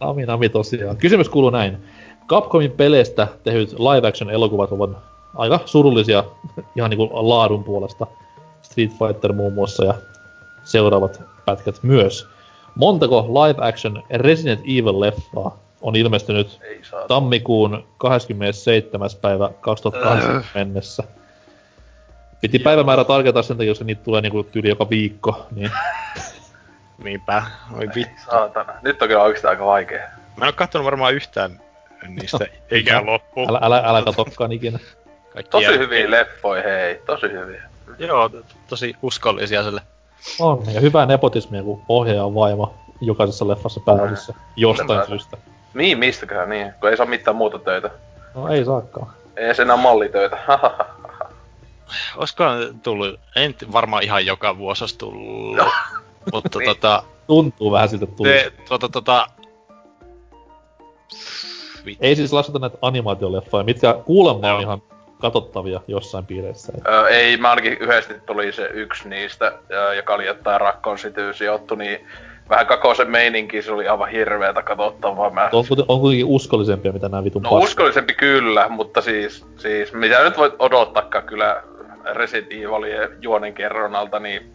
[0.00, 0.96] nami nami tosiaan.
[0.96, 1.78] Kysymys kuuluu näin.
[2.28, 4.90] Capcomin peleistä tehdyt live action elokuvat ovat
[5.34, 6.24] aika surullisia
[6.76, 8.06] ihan niinku laadun puolesta.
[8.62, 9.94] Street Fighter muun muassa ja
[10.64, 12.26] seuraavat pätkät myös.
[12.74, 16.60] Montako live action Resident Evil leffaa on ilmestynyt
[17.08, 19.10] tammikuun 27.
[19.20, 21.02] päivä 2008 mennessä?
[22.40, 25.70] Piti päivämäärä tarkentaa sen takia, koska niitä tulee niinku tyyli joka viikko, niin
[27.04, 27.42] Niinpä.
[27.78, 28.22] Oi vittu.
[28.30, 28.72] Saatana.
[28.82, 29.98] Nyt on kyllä oikeesti aika vaikea.
[30.36, 31.60] Mä en oo kattonut varmaan yhtään
[32.08, 32.38] niistä
[32.70, 33.48] ikään loppuun.
[33.50, 34.78] älä, älä, älä katokkaan ikinä.
[35.32, 35.84] Kaikki Tosi jälkeen.
[35.84, 37.02] hyviä leffoja, hei.
[37.06, 37.62] Tosi hyviä.
[37.98, 39.80] Joo, to- tosi uskollisia sille.
[40.40, 44.34] On, ja hyvää nepotismia, kun ohjaaja on vaimo jokaisessa leffassa pääasiassa.
[44.56, 45.06] Jostain Kyllä.
[45.06, 45.36] syystä.
[45.74, 47.90] Niin, mistäköhän niin, kun ei saa mitään muuta töitä.
[48.34, 49.06] No ei saakaan.
[49.36, 50.38] Ei edes enää mallitöitä.
[52.16, 55.58] Olisikohan tullut, en varmaan ihan joka vuosi olisi tullut.
[56.32, 56.68] Mutta Niin.
[56.68, 58.28] tota, Tuntuu vähän siltä, tuli.
[58.28, 59.26] te, tota, tota,
[61.86, 62.04] vittu.
[62.06, 64.82] Ei siis lasketa näitä animaatioleffoja, mitkä kuulemma on ihan
[65.20, 66.72] katsottavia jossain piireissä.
[66.88, 69.52] Öö, ei, mä ainakin yhdesti tuli se yksi niistä,
[69.96, 72.06] joka oli jotain Rakkon City sijoittu, niin
[72.48, 75.30] vähän kakosen meininki, se oli aivan hirveetä katsottavaa.
[75.30, 75.50] Mä...
[75.52, 77.68] On, on kuitenkin uskollisempia, mitä nämä vitun No paskat.
[77.68, 81.62] uskollisempi kyllä, mutta siis, siis mitä nyt voit odottaakaan kyllä
[82.12, 84.52] Resident Evilien juonen kerronnalta, niin...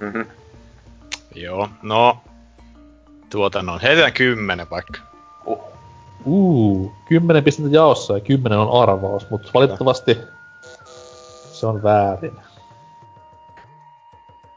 [0.00, 0.26] Mm-hmm.
[1.34, 2.18] Joo, no,
[3.30, 5.00] tuota no, heitetään kymmenen vaikka.
[5.46, 5.74] Uh.
[6.24, 10.18] Uu, 10 pistettä jaossa ja 10 on arvaus, mutta valitettavasti
[11.52, 12.36] se on väärin.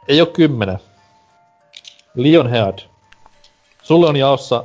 [0.08, 0.80] Ei oo 10.
[2.16, 2.80] Lionhead.
[3.84, 4.64] Sulle on jaossa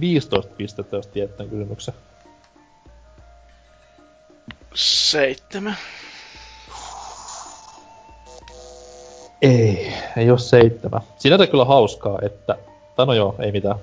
[0.00, 1.94] 15 pistettä, jos tiedät tämän kysymyksen.
[4.74, 5.76] Seitsemän.
[9.42, 11.00] Ei, ei oo seitsemän.
[11.16, 12.56] Sinänsä kyllä hauskaa, että...
[12.96, 13.76] Tai no joo, ei mitään.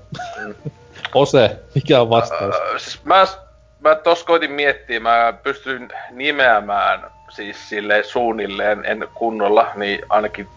[1.14, 2.54] Ose, mikä on vastaus?
[2.54, 3.26] Öö, siis mä,
[3.80, 10.48] mä tos koitin miettiä, mä pystyn nimeämään siis sille suunnilleen en kunnolla, niin ainakin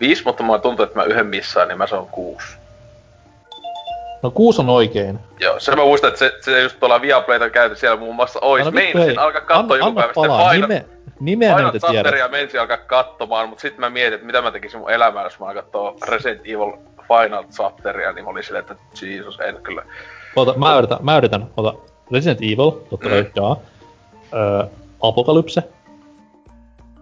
[0.00, 2.46] viisi, mutta mulla tuntuu, että mä yhden missaan, niin mä sanon kuusi.
[4.22, 5.18] No kuusi on oikein.
[5.40, 8.64] Joo, se mä muistan, että se, se just tuolla Viaplayta käyty siellä muun muassa ois.
[8.64, 8.74] No no.
[8.74, 10.52] Meinasin alkaa katsoa Anna- joku anna päivä sitten palaa.
[10.52, 10.84] Nime,
[11.20, 12.02] nimeä Final niitä tiedät.
[12.04, 15.40] Chapteria meinasin alkaa katsomaan, mutta sitten mä mietin, että mitä mä tekisin mun elämällä, jos
[15.40, 16.72] mä katsoa Resident Evil
[17.08, 19.82] Final Chapteria, niin mä olin silleen, että Jesus, en kyllä.
[20.36, 21.46] Ota, mä yritän, mä yritän.
[21.56, 21.74] Ota
[22.12, 23.30] Resident Evil, totta kai, Mm.
[23.36, 23.56] jaa.
[24.34, 24.64] Öö,
[25.02, 25.62] Apokalypse.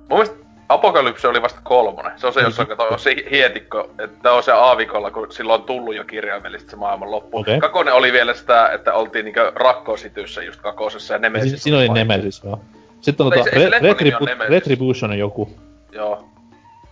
[0.09, 0.37] Mun mielestä
[0.69, 2.13] Apokalypse oli vasta kolmonen.
[2.17, 2.87] Se on se, jossa Mm-hmm.
[2.93, 7.11] on se hietikko, että on se aavikolla, kun silloin on tullut jo kirjaimellisesti se maailman
[7.11, 7.39] loppu.
[7.39, 7.61] Okei.
[7.61, 11.51] Kakonen oli vielä sitä, että oltiin niinkö rakkoosityssä just kakosessa ja Nemesis.
[11.53, 12.61] si- siinä oli Nemesis, joo.
[13.01, 14.49] Sitten on tota, se- Re- Retribu-.
[14.49, 15.51] Retribution on joku.
[15.93, 16.25] Joo,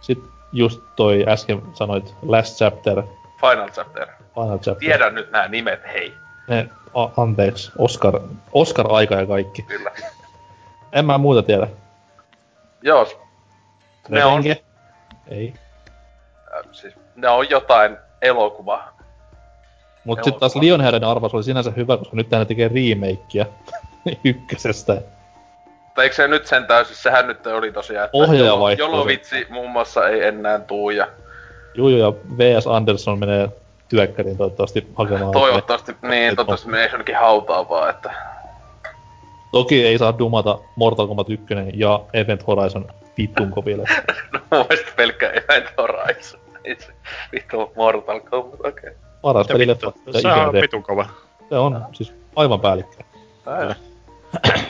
[0.00, 3.02] Sitten just toi äsken sanoit Last Chapter,
[3.40, 4.06] Final Chapter.
[4.34, 4.74] Final Chapter.
[4.74, 6.14] Tiedän nyt nämä nimet, hei.
[6.48, 8.20] Ne, a- anteeksi, Oscar,
[8.52, 9.62] Oscar-aika ja kaikki.
[9.62, 9.90] Kyllä.
[10.92, 11.66] En mä muuta tiedä.
[12.82, 13.08] Joo,
[14.08, 14.42] ne on?
[15.28, 15.54] Ei.
[16.56, 18.84] äh, siis, ne on jotain elokuva.
[20.04, 20.62] Mut sitten taas Elokuva.
[20.66, 23.46] Lionheadin arvaus oli sinänsä hyvä, koska nyt ne tekee remakeä
[24.24, 25.02] ykkösestä.
[25.94, 28.86] Tai eikö se nyt sen täysin, sehän nyt oli tosiaan, että Ohjaaja Jolo- vaihtuu.
[28.86, 31.06] Jolovitsi muun muassa ei enää tuu ja
[31.74, 32.66] Juu, juu, ja V.S.
[32.66, 33.48] Anderson menee
[33.88, 35.32] työkkäriin toivottavasti hakemaan.
[35.32, 38.10] toivottavasti, niin Et- toivottavasti menee jonnekin hautaan vaan, että
[39.52, 42.86] Toki ei saa dumata Mortal Kombat 1 ja Event Horizon
[43.18, 43.84] Vittun koville.
[44.32, 46.40] No mun mielestä pelkkä Event Horizon.
[46.64, 46.92] Ei se
[47.32, 48.70] vittu Mortal Kombat, okei.
[48.70, 48.92] Okay.
[49.22, 51.06] Paras vittu, se on vitun kova.
[51.48, 53.06] Se on siis aivan päällikkäin.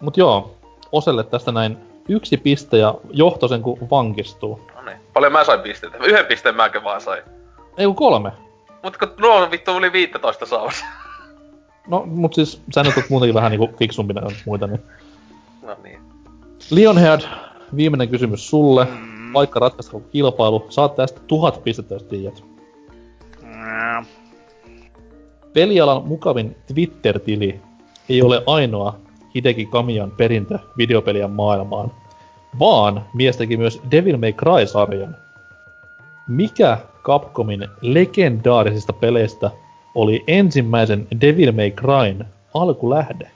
[0.00, 0.56] Mut joo,
[0.92, 1.76] Oselle tästä näin
[2.08, 4.60] yksi piste ja johtosen kun vankistuu.
[4.74, 4.98] No niin.
[5.12, 5.98] Paljon mä sain pisteitä.
[5.98, 7.22] Yhden pisteen mäkö vaan sain.
[7.78, 8.32] Ei kun kolme.
[8.82, 10.86] Mut kun nuo vittu oli 15 saamassa.
[11.88, 14.14] No, mut siis sä nyt oot muutenkin vähän niinku fiksumpi
[14.46, 14.80] muita, niin...
[15.62, 16.00] No niin.
[16.70, 17.20] Lionhead,
[17.76, 18.84] viimeinen kysymys sulle.
[18.84, 19.32] Mm.
[19.32, 22.44] Vaikka ratkaista kilpailu, saat tästä tuhat pistettä, jos tiedät.
[23.42, 24.06] Mm.
[25.52, 27.60] Pelialan mukavin Twitter-tili
[28.08, 28.96] ei ole ainoa
[29.36, 31.92] Hideki Kamiyan perintö videopelien maailmaan,
[32.58, 35.16] vaan mies teki myös Devil May Cry-sarjan.
[36.28, 39.50] Mikä Capcomin legendaarisista peleistä
[39.94, 43.30] oli ensimmäisen Devil May Cryn alkulähde?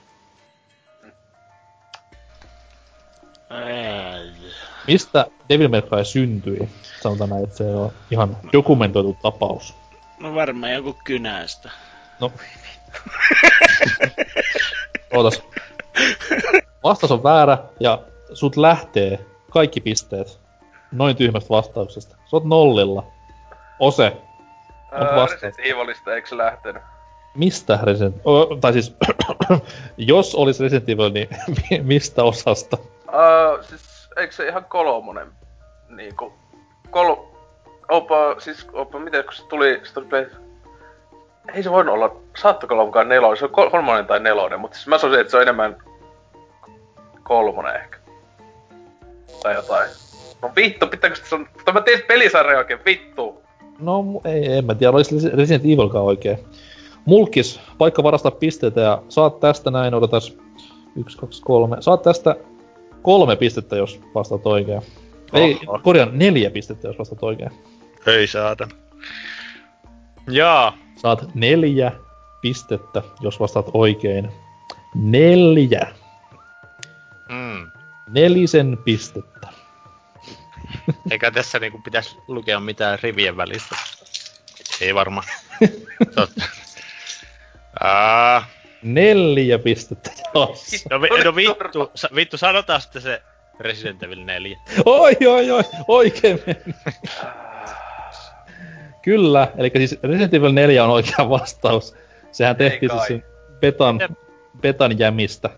[4.87, 6.69] Mistä Devil May Cry syntyi?
[7.01, 9.75] Sanotaan näin, että se on ihan dokumentoitu tapaus.
[10.19, 11.71] No varmaan joku kynästä.
[12.19, 12.31] No.
[15.13, 15.43] Ootas.
[16.83, 17.99] Vastaus on väärä ja
[18.33, 20.39] sut lähtee kaikki pisteet
[20.91, 22.15] noin tyhmästä vastauksesta.
[22.15, 23.03] Sä oot nollilla.
[23.79, 24.17] Ose.
[24.91, 25.25] Mut Öö.
[25.25, 26.83] Resident Evilista eikö se lähtenyt?
[27.35, 28.15] Mistä Resident...
[28.25, 28.95] O, tai siis,
[29.97, 31.27] jos olisi Resident Evil, niin
[31.71, 32.77] mi- mistä osasta?
[33.13, 35.31] Öö, siis eikö se ihan kolmonen
[35.89, 36.33] niinku...
[36.89, 37.15] Kol...
[37.89, 40.27] Opa, siis opa, miten kun se tuli, se tuli.
[41.53, 44.77] Ei se voinut olla, saattako olla mukaan nelonen, se on kol- kolmonen tai nelonen, mutta
[44.77, 45.77] siis mä sanoisin, että se on enemmän
[47.23, 47.97] kolmonen ehkä.
[49.43, 49.89] Tai jotain.
[50.41, 51.47] No vittu, pitääkö se on...
[51.53, 53.41] Mutta mä teen pelisarja oikein, vittu.
[53.79, 56.37] No, ei, en mä tiedä, olisi Resident Evilkaan oikein.
[57.05, 60.37] Mulkis, paikka varastaa pisteitä ja saat tästä näin, odotas.
[60.95, 61.77] Yksi, kaksi, kolme.
[61.79, 62.35] Saat tästä
[63.01, 64.81] kolme pistettä, jos vastaat oikein.
[65.33, 65.79] Ei, Oho.
[65.83, 67.51] korjaan neljä pistettä, jos vastaat oikein.
[68.07, 68.67] Ei saata.
[70.27, 70.77] Jaa.
[70.95, 71.91] Saat neljä
[72.41, 74.31] pistettä, jos vastaat oikein.
[74.95, 75.87] Neljä.
[77.29, 77.71] Mm.
[78.09, 79.47] Nelisen pistettä.
[81.11, 83.75] Eikä tässä niinku pitäisi lukea mitään rivien välistä.
[84.81, 85.27] Ei varmaan.
[86.15, 86.45] Totta.
[87.79, 88.45] Aa,
[88.83, 93.21] Neljä pistettä, no, vi, no vittu, sa, vittu, sanotaan sitten se
[93.59, 94.57] Resident Evil 4.
[94.85, 96.75] Oi, oi, oi, oikein meni.
[99.01, 101.95] Kyllä, eli siis Resident Evil 4 on oikea vastaus.
[102.31, 103.23] Sehän tehtiin siis sen
[103.59, 104.11] betan, Jep.
[104.61, 105.49] betan jämistä.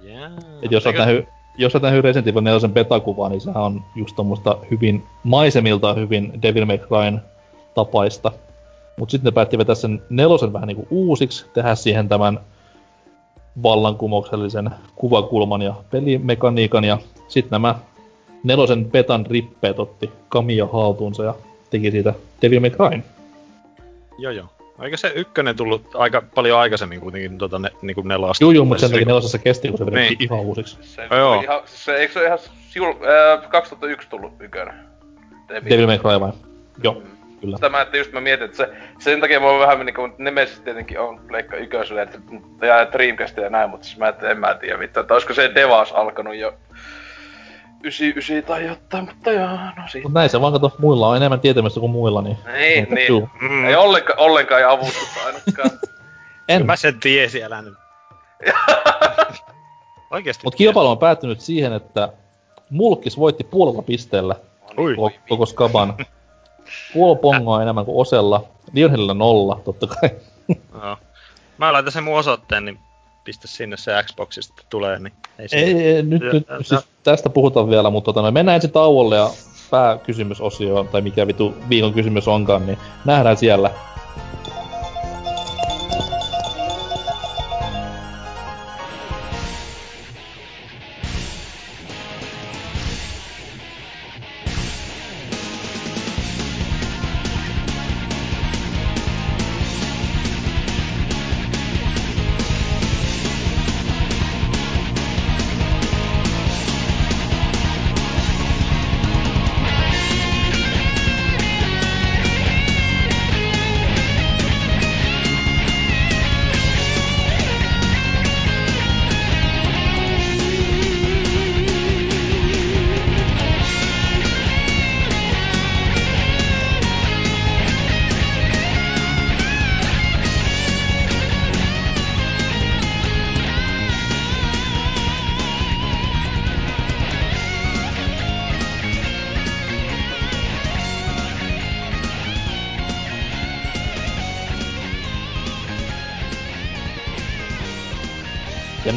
[0.00, 0.30] Jaa.
[0.62, 1.24] Et jos oot Eikö- nähnyt,
[1.58, 6.64] jos nähnyt Resident Evil 4 betakuvaa, niin sehän on just tommoista hyvin, maisemiltaan hyvin Devil
[6.64, 7.20] May Cryn
[7.74, 8.32] tapaista.
[8.98, 12.40] Mut sitten ne päätti vetää sen nelosen vähän niinku uusiksi, tehdä siihen tämän
[13.62, 17.74] vallankumouksellisen kuvakulman ja pelimekaniikan ja sitten nämä
[18.44, 21.34] nelosen betan rippeet otti Kamia haltuunsa ja
[21.70, 23.04] teki siitä Devil May Cryn.
[24.18, 24.46] Joo joo.
[24.82, 28.44] Eikö se ykkönen tullut aika paljon aikaisemmin kuitenkin tota ne, niinku nelosta?
[28.44, 30.22] Juu, juu, mutta sen takia nelosessa kesti, kun se vedettiin Niin.
[30.22, 30.78] ihan uusiksi.
[30.82, 31.40] Se, No joo.
[31.42, 32.38] ihan, se, eikö se ole ihan
[32.68, 34.74] siul, äh, 2001 tullut ykönen?
[35.70, 36.32] Devil May Cry vai?
[36.82, 37.02] Joo,
[37.40, 37.56] kyllä.
[37.56, 40.60] Sitä mä, että just mä mietin, että se, sen takia mä oon vähän niinku, Nemesis
[40.60, 42.18] tietenkin on Pleikka ykkösellä, että,
[42.66, 45.54] ja Dreamcast ja näin, mutta siis mä, että en mä tiedä vittu, että olisiko se
[45.54, 46.54] Devas alkanut jo
[47.86, 50.08] 99 tai jotain, mutta joo, no siitä.
[50.08, 52.38] Mut näin se vaan kato, muilla on enemmän tietämistä kuin muilla, niin...
[52.52, 53.08] Niin, niin.
[53.08, 53.28] Juu.
[53.40, 53.64] Mm.
[53.64, 55.70] Ei ollenkaan, ollenkaan ei avustusta ainakaan.
[56.48, 56.66] En.
[56.66, 57.74] Mä sen tiesin, älä nyt.
[60.10, 60.44] Oikeesti.
[60.44, 62.08] Mut kilpailu on päättynyt siihen, että
[62.70, 64.36] Mulkis voitti puolella pisteellä
[64.78, 64.96] Ui.
[64.96, 65.94] koko, koko skaban.
[66.92, 68.44] Puol pongoa enemmän kuin Osella.
[68.72, 70.10] Lionelilla nolla, totta kai.
[70.82, 70.96] Joo.
[71.58, 72.78] Mä laitan sen mun osoitteen, niin
[73.26, 75.66] pistä sinne se Xboxista tulee, niin ei siinä.
[75.66, 78.70] Ei, ei nyt, Ja- nyt ja- siis tästä puhutaan vielä, mutta tota, noin, mennään ensin
[78.70, 79.30] tauolle ja
[79.70, 83.70] pääkysymysosio, tai mikä vitu viikon kysymys onkaan, niin nähdään siellä.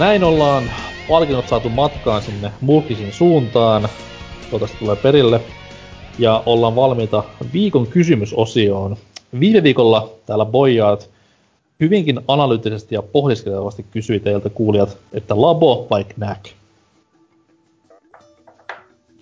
[0.10, 0.64] Näin ollaan
[1.08, 3.90] palkinnot saatu matkaan sinne Mulkisin suuntaan.
[4.42, 5.42] Toivottavasti tulee perille.
[6.20, 7.24] Ja ollaan valmiita
[7.54, 8.98] viikon kysymysosioon.
[9.40, 11.10] Viime viikolla täällä Bojaat
[11.80, 16.46] hyvinkin analyyttisesti ja pohdiskelevasti kysyi teiltä kuulijat, että labo vai knack?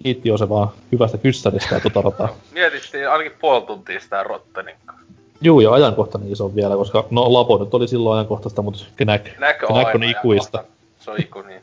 [0.04, 2.30] Kiitti se vaan hyvästä kyssäristä ja tota rataa.
[2.54, 4.76] Mietittiin ainakin puoli tuntia sitä Rottenin
[5.42, 9.64] Juu, ja ajankohtainen iso vielä, koska no Labo nyt oli silloin ajankohtaista, mutta Knack, Knack
[9.64, 10.64] on, Knack on ikuista.
[11.08, 11.62] Se on iku, niin.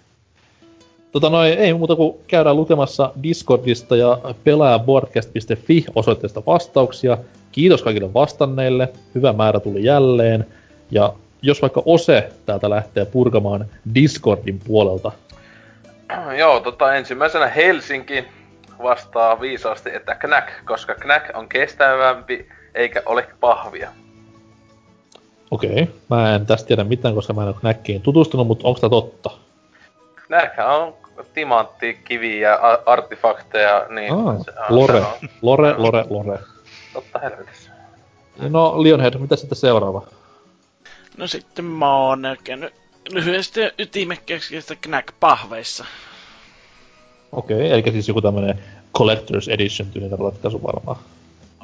[1.13, 7.19] Tota noin, ei muuta kuin käydään lukemassa Discordista ja pelaajaboardcast.fi osoitteesta vastauksia.
[7.53, 10.47] Kiitos kaikille vastanneille, hyvä määrä tuli jälleen.
[10.91, 15.13] Ja jos vaikka Ose täältä lähtee purkamaan Discordin puolelta.
[16.39, 18.25] Joo, tota ensimmäisenä Helsinki
[18.83, 23.91] vastaa viisaasti, että Knack, koska Knack on kestävämpi eikä ole pahvia.
[25.55, 25.87] Okei, okay.
[26.11, 29.31] mä en tästä tiedä mitään, koska mä en ole Knackiin tutustunut, mutta onko tämä totta?
[30.27, 30.95] Knack on
[31.35, 34.13] timantti, kivi ja artefakteja, niin...
[34.13, 35.01] Ah, se, lore.
[35.01, 35.07] On.
[35.43, 36.39] lore, lore, lore.
[36.93, 37.71] Totta helvetissä.
[38.49, 40.07] No, Lionhead, mitä sitten seuraava?
[41.17, 42.75] No sitten mä oon käynyt
[43.11, 45.85] lyhyesti ytimekkääksi Knack pahveissa.
[47.33, 48.59] Okei, okay, eli siis joku tämmönen
[48.99, 50.97] Collector's Edition tyylinen ratkaisu varmaan.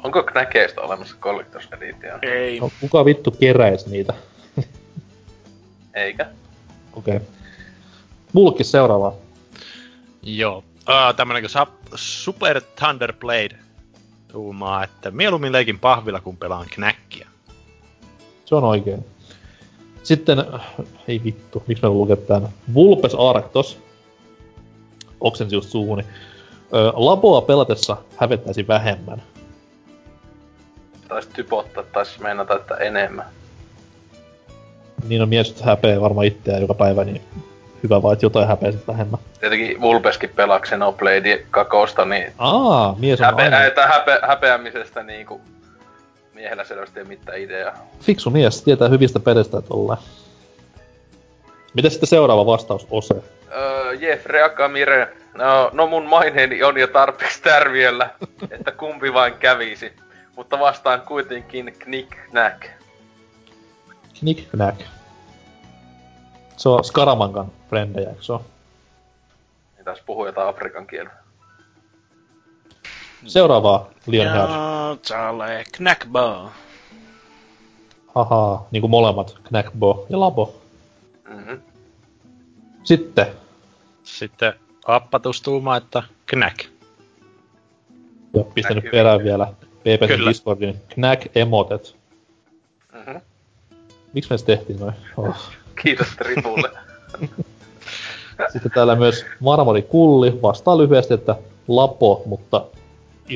[0.03, 2.19] Onko Knäkeistä olemassa Collector's Edition?
[2.21, 2.59] Ei.
[2.59, 4.13] No, kuka vittu keräis niitä?
[5.93, 6.25] Eikä.
[6.93, 7.15] Okei.
[7.15, 7.27] Okay.
[8.33, 9.13] Mulkis seuraava.
[10.23, 10.57] Joo.
[10.57, 13.55] Uh, tämmönen kuin Super Thunder Blade
[14.31, 17.27] tuumaa, että mieluummin leikin pahvilla, kun pelaan knäkkiä.
[18.45, 19.05] Se on oikein.
[20.03, 20.37] Sitten,
[21.07, 22.49] ei vittu, miksi mä lukee tän?
[22.73, 23.77] Vulpes Arctos.
[25.19, 26.03] Oksensi just suuni.
[26.73, 29.23] Ö, laboa pelatessa hävettäisi vähemmän
[31.11, 33.25] taisi typottaa, taisi meinata, että enemmän.
[35.07, 37.21] Niin on mies häpeä varmaan itseään joka päivä, niin
[37.83, 39.19] hyvä vaan, että jotain häpeä sitten vähemmän.
[39.39, 42.33] Tietenkin Vulpeskin pelaa Xenoblade kakosta, niin...
[42.37, 43.57] Aa, mies on häpe- aina...
[43.59, 45.41] häpe- häpeämisestä niin kuin
[46.33, 47.73] miehellä selvästi ei mitään ideaa.
[48.01, 49.99] Fiksu mies, tietää hyvistä pelistä, että ollaan.
[51.73, 53.15] Miten sitten seuraava vastaus, Ose?
[53.51, 55.13] Öö, Jeffrey Akamire.
[55.33, 58.09] No, no mun maineeni on jo tarpeeksi tärviöllä,
[58.51, 59.93] että kumpi vain kävisi
[60.41, 62.69] mutta vastaan kuitenkin Knick-Knack.
[64.19, 64.81] Knick-Knack.
[66.57, 71.11] Se on Skaramankan frendejä, eikö se Niin taas puhuu jotain afrikan kieltä.
[73.25, 76.51] Seuraavaa, Leon Joo, Charlie, Knackbo.
[78.15, 80.61] Ahaa, niinku molemmat, Knackbo ja Labo.
[81.29, 81.61] Mm-hmm.
[82.83, 83.27] Sitten.
[84.03, 84.53] Sitten
[84.85, 86.65] appatustuuma, että Knack.
[88.33, 91.95] Ja pistänyt perään vielä PPC Discordin Knack Emotet.
[92.93, 93.21] Mm-hmm.
[94.13, 94.93] Miksi me se tehtiin noin?
[95.17, 95.35] Oh.
[95.81, 96.69] Kiitos Tripulle.
[98.53, 101.35] Sitten täällä myös Marmori Kulli vastaa lyhyesti, että
[101.67, 102.65] Lapo, mutta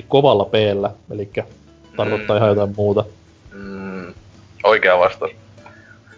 [0.07, 0.55] kovalla p
[1.11, 1.29] eli
[1.97, 2.37] tarkoittaa mm.
[2.37, 3.05] ihan jotain muuta.
[3.53, 4.13] Mm,
[4.63, 5.31] oikea vastaus.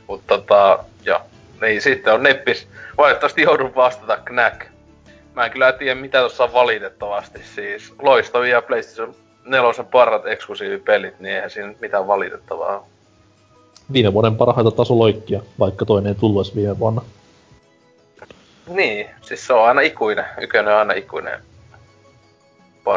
[0.08, 1.22] Mutta tota, joo.
[1.62, 2.68] Niin sitten on Neppis.
[2.98, 4.66] Valitettavasti joudun vastata Knack.
[5.36, 7.40] Mä en kyllä tiedä mitä tuossa on valitettavasti.
[7.56, 9.16] Siis loistavia PlayStation
[9.48, 12.86] nelosen parrat eksklusiivipelit, niin eihän siinä mitään valitettavaa
[13.94, 17.02] Viime vuoden parhaita tasoloikkia, vaikka toinen ei tullut viime vuonna.
[18.68, 20.26] Niin, siis se on aina ikuinen.
[20.42, 21.40] Ykönen on aina ikuinen.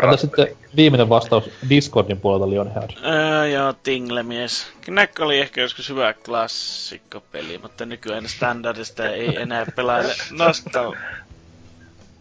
[0.03, 2.91] Entä sitten viimeinen vastaus Discordin puolelta Lionhead?
[3.05, 4.67] Öö, joo, Tinglemies.
[4.81, 10.95] Knack oli ehkä joskus hyvä klassikkopeli, mutta nykyään standardista ei enää pelaile nostal...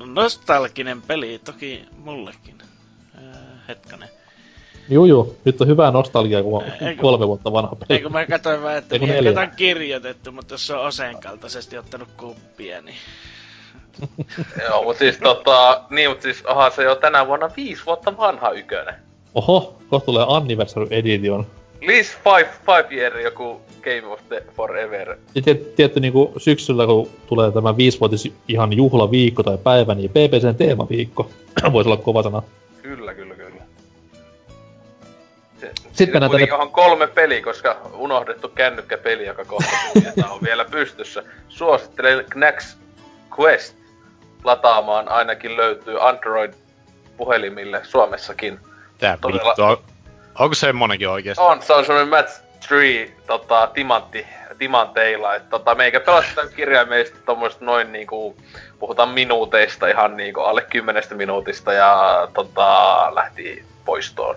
[0.06, 2.56] nostalginen peli, toki mullekin.
[3.17, 3.24] Öö,
[3.67, 4.09] hetkonen.
[4.90, 5.35] Juu, juu.
[5.45, 7.98] Nyt on hyvää nostalgiaa, kun on Eiku, kolme vuotta vanha peli.
[7.98, 12.09] Eikö mä katsoin vaan, että niin, on kirjoitettu, mutta jos se on Osen kaltaisesti ottanut
[12.18, 12.95] kuppia, niin...
[14.69, 18.51] Joo, mutta siis tota, niin, mutta siis onhan se jo tänä vuonna viisi vuotta vanha
[18.51, 18.95] ykönen.
[19.35, 21.45] Oho, kohta tulee Anniversary Edition.
[21.82, 25.18] Least five, five year joku Game of the Forever.
[25.35, 30.56] Ja tiet, tietty niinku syksyllä, kun tulee tämä viisivuotis ihan juhlaviikko tai päivä, niin PPCn
[30.58, 31.30] teemaviikko
[31.74, 32.42] voisi olla kova sana.
[32.82, 33.28] Kyllä, kyllä.
[35.91, 36.56] Sitten näitä...
[36.57, 39.72] on kolme peliä, koska unohdettu kännykkäpeli, joka kohta
[40.30, 41.23] on vielä pystyssä.
[41.49, 42.75] Suosittelen Knax
[43.39, 43.75] Quest
[44.43, 48.59] lataamaan, ainakin löytyy Android-puhelimille Suomessakin.
[48.98, 49.49] Tää Todella...
[49.49, 49.77] vittu, on,
[50.39, 51.43] onko semmonenkin oikeesti?
[51.43, 55.35] On, se on semmonen Match 3 tota, timantti, timanteilla.
[55.35, 58.35] Et, tota, meikä pelasta kirjaimellisesti tommoista noin niinku,
[58.80, 64.35] puhutaan minuuteista ihan niinku alle kymmenestä minuutista ja tota, lähti poistoon.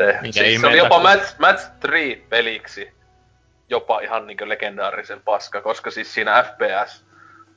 [0.00, 2.88] Se, siis se oli jopa Match, Match 3 peliksi.
[3.70, 7.04] jopa ihan niinku legendaarisen paska, koska siis siinä FPS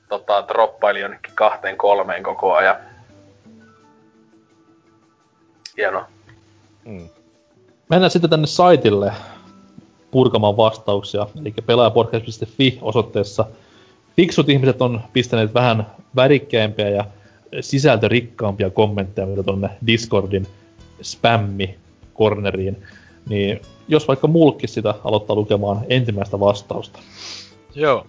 [0.10, 2.76] tota, droppaili jonnekin kahteen kolmeen koko ajan.
[5.78, 6.06] Hieno.
[6.86, 7.10] Mm.
[7.90, 9.14] Mennään sitten tänne saitille
[10.12, 13.46] purkamaan vastauksia, eli pelaajapodcast.fi osoitteessa.
[14.16, 17.06] Fiksut ihmiset on pistäneet vähän värikkäämpiä ja
[17.62, 20.48] sisältörikkaampia kommentteja mitä tuonne Discordin
[21.02, 21.83] spammi
[22.18, 22.84] corneriin.
[23.30, 27.00] Niin jos vaikka mulkki sitä aloittaa lukemaan ensimmäistä vastausta.
[27.76, 28.08] Joo,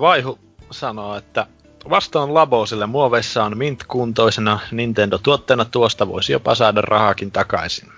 [0.00, 0.38] Vaihu
[0.70, 1.46] sanoo, että
[1.90, 7.88] vastaan Labosille muoveissa on mint-kuntoisena Nintendo-tuotteena tuosta voisi jopa saada rahakin takaisin.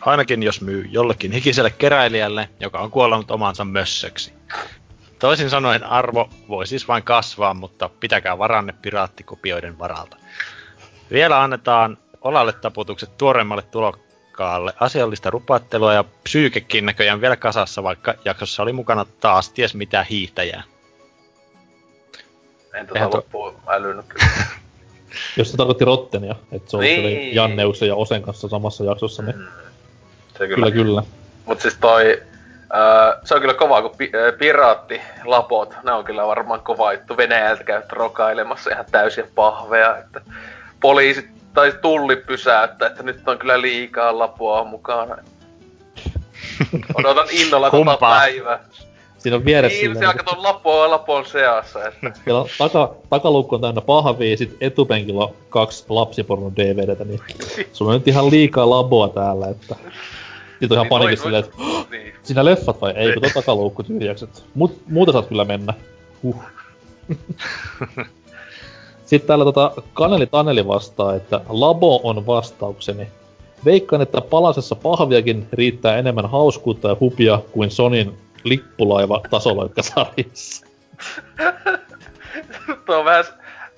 [0.00, 4.32] Ainakin jos myy jollekin hikiselle keräilijälle, joka on kuollut omansa mössöksi.
[5.18, 10.16] Toisin sanoen arvo voi siis vain kasvaa, mutta pitäkää varanne piraattikopioiden varalta.
[11.10, 13.62] Vielä annetaan olalle taputukset tuoreemmalle
[14.40, 20.06] tulokkaalle asiallista rupattelua ja psyykekin näköjään vielä kasassa, vaikka jaksossa oli mukana taas ties mitä
[20.10, 20.62] hiihtäjää.
[22.74, 23.60] En tota Eihän loppuun to...
[23.72, 24.26] älynyt kyllä.
[25.36, 27.34] Jos se tarkoitti Rottenia, että se oli niin.
[27.34, 29.46] Janneuksen ja Osen kanssa samassa jaksossa, niin mm.
[30.38, 30.54] se kyllä.
[30.54, 31.02] kyllä, kyllä.
[31.46, 32.22] Mut siis toi,
[32.74, 37.16] äh, se on kyllä kova, kun pi- äh, piraattilapot, ne on kyllä varmaan kova juttu
[37.16, 40.20] Venäjältä käyt rokailemassa ihan täysin pahveja, että
[40.80, 45.16] poliisit tai tulli pysäyttää, että nyt on kyllä liikaa lapoa mukana.
[46.94, 48.60] Odotan innolla tota päivää.
[49.18, 50.16] Siinä on vieressä niin, silleen...
[50.16, 51.88] Niin, se lapoa lapon seassa.
[51.88, 52.12] Että...
[52.24, 57.20] Siellä on taka, takalukko on täynnä pahvia, sit etupenkillä on kaksi lapsipornon DVDtä, niin
[57.72, 59.76] sulla on nyt ihan liikaa laboa täällä, että...
[60.60, 61.56] Sitten on ihan niin, panikissa silleen, että
[61.90, 62.14] niin.
[62.22, 65.74] sinä leffat vai ei, kun tuo takaluukku tyhjäksi, Mut, muuta saat kyllä mennä.
[66.22, 66.42] Huh.
[69.10, 73.08] Sitten täällä tota Kaneli Taneli vastaa, että labo on vastaukseni.
[73.64, 80.66] Veikkaan, että palasessa pahviakin riittää enemmän hauskuutta ja hupia kuin Sonin lippulaiva tasoloikkasarjassa.
[82.86, 83.24] tuo on vähän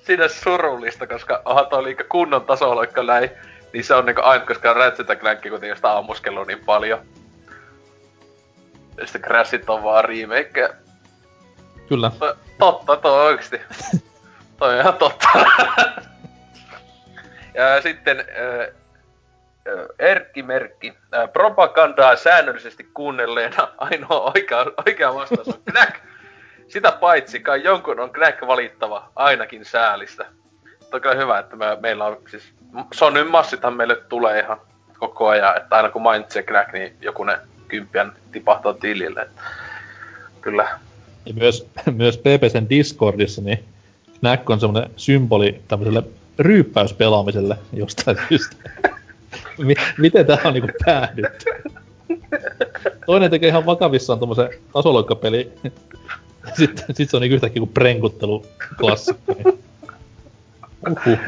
[0.05, 3.29] sinne surullista, koska onhan toi liikaa kunnon tasoloikka näin,
[3.73, 6.99] niin se on niinku aina, koska Ratchet Clank kuitenkin sitä ammuskellut niin paljon.
[8.97, 10.69] Ja sitten Crashit on vaan remake.
[11.87, 12.11] Kyllä.
[12.19, 13.57] To, totta, toi oikeesti.
[14.57, 15.27] toi on ihan totta.
[17.59, 18.83] ja sitten äh,
[19.99, 20.93] Erkki Merkki.
[21.33, 25.95] Propagandaa säännöllisesti kuunnelleena ainoa oikea, oikea vastaus on Knack.
[26.67, 30.25] Sitä paitsi kai jonkun on Knack valittava, ainakin säälistä.
[30.93, 32.53] on kyllä hyvä, että me, meillä on siis...
[32.93, 34.61] Sonyn massithan meille tulee ihan
[34.99, 39.21] koko ajan, että aina kun mainitsee Knack, niin joku ne kymppiän tipahtaa tilille.
[39.21, 39.41] Että
[40.41, 40.79] kyllä.
[41.25, 43.65] Ja myös, myös PPCn Discordissa, niin
[44.23, 46.03] Knack on semmoinen symboli tämmöiselle
[46.39, 48.55] ryyppäyspelaamiselle jostain syystä.
[49.97, 51.45] miten tää on niinku päädytty?
[53.05, 55.51] Toinen tekee ihan vakavissaan tommosen tasoloikkapeli.
[56.57, 58.45] Sitten sit se on niinku yhtäkkiä kuin prenkuttelu
[58.79, 59.33] klassikko.
[60.89, 61.19] Uhuh.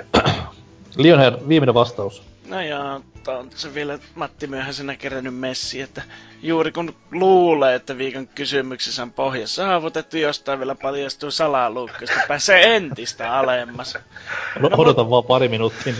[0.97, 2.23] Lionhead, viimeinen vastaus.
[2.47, 6.01] No joo, on se vielä Matti myöhäisenä kerännyt messi, että
[6.41, 13.33] juuri kun luulee, että viikon kysymyksessä on pohja saavutettu, jostain vielä paljastuu salaluukkoista, pääsee entistä
[13.37, 13.97] alemmas.
[14.59, 15.93] No, no odotan vaan pari minuuttia.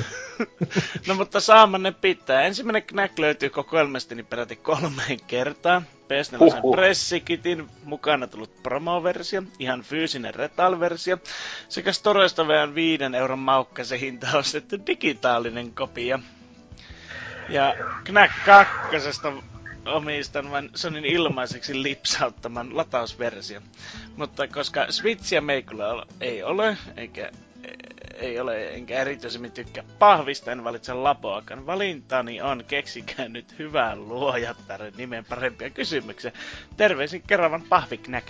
[1.07, 2.41] no mutta saamanne pitää.
[2.41, 5.85] Ensimmäinen Knack löytyy kokoelmasta niin peräti kolmeen kertaan.
[6.06, 11.17] PS4 pressikitin mukana tullut promoversio, ihan fyysinen retal-versio,
[11.69, 16.19] sekä Storesta vähän 5 euron maukkaisen hinta ostettu digitaalinen kopio.
[17.49, 18.74] Ja Knack 2
[19.85, 23.61] omistan vain Sonin ilmaiseksi lipsauttaman latausversio.
[24.15, 27.32] Mutta koska Switchia meikulla ei ole, eikä
[28.15, 31.65] ei ole, enkä erityisemmin tykkää pahvista, en valitse lapoakaan.
[31.65, 36.32] Valintani on keksikää nyt hyvän luojattaren nimen parempia kysymyksiä.
[36.77, 38.25] Terveisin kerran pahviknäk.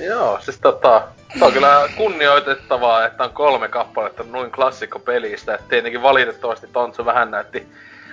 [0.00, 1.02] Joo, siis tota,
[1.38, 5.54] se on kyllä kunnioitettavaa, että on kolme kappaletta noin klassikko pelistä.
[5.54, 7.66] Et tietenkin valitettavasti Tontsu vähän näytti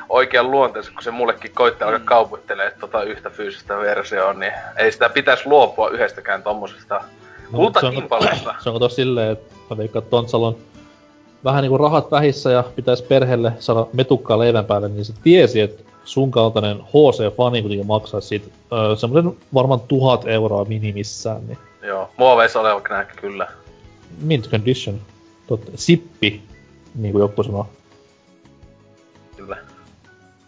[0.09, 2.05] oikean luonteensa, kun se mullekin koitti alkaa mm.
[2.05, 6.95] kaupittelee tota yhtä fyysistä versioa, niin ei sitä pitäisi luopua yhdestäkään tommosesta
[7.51, 8.55] no, kultakimpaleesta.
[8.59, 10.57] Se onko tos silleen, että mä veikkaan, että Tontsal on
[11.43, 15.83] vähän niinku rahat vähissä ja pitäisi perheelle saada metukkaa leivän päälle, niin se tiesi, että
[16.05, 21.47] sun kaltainen HC-fani kuitenkin maksaisi siitä öö, semmoisen varmaan tuhat euroa minimissään.
[21.47, 21.57] Niin.
[21.81, 23.47] Joo, muoveissa oleva knäkki kyllä.
[24.21, 25.01] Mint condition.
[25.47, 26.41] Totta, sippi,
[26.95, 27.69] niin kuin joku sanoo.
[29.37, 29.57] Kyllä.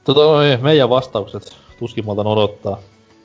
[0.04, 0.22] Tota,
[0.62, 2.78] meidän vastaukset tuskin odottaa.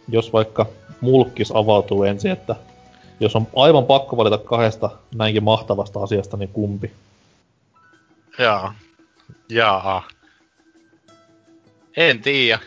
[0.09, 0.67] Jos vaikka
[1.01, 2.57] mulkkis avautuu ensin, että
[3.21, 6.93] jos on aivan pakko valita kahdesta näinkin mahtavasta asiasta, niin kumpi?
[8.39, 8.75] Jaa.
[9.49, 10.03] Jaa.
[11.99, 12.59] En tiedä.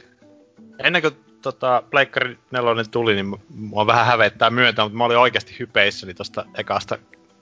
[0.84, 5.56] Ennen kuin tota, Pleikkari 4 tuli, niin mua vähän hävettää myöntää, mutta mä olin oikeasti
[5.60, 6.98] hypeissäni tosta ekasta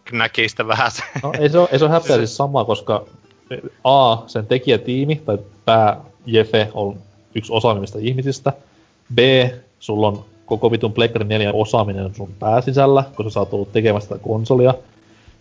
[0.05, 1.03] Knackista vähän se.
[1.23, 3.05] No ei se ole, ei se ole häpeä siis sama, koska
[3.83, 6.97] A, sen tekijätiimi tai pää Jefe on
[7.35, 8.53] yksi osaamista ihmisistä.
[9.15, 9.19] B,
[9.79, 14.23] sulla on koko vitun Pleikkari 4 osaaminen sun pääsisällä, koska sä oot ollut tekemässä sitä
[14.23, 14.73] konsolia.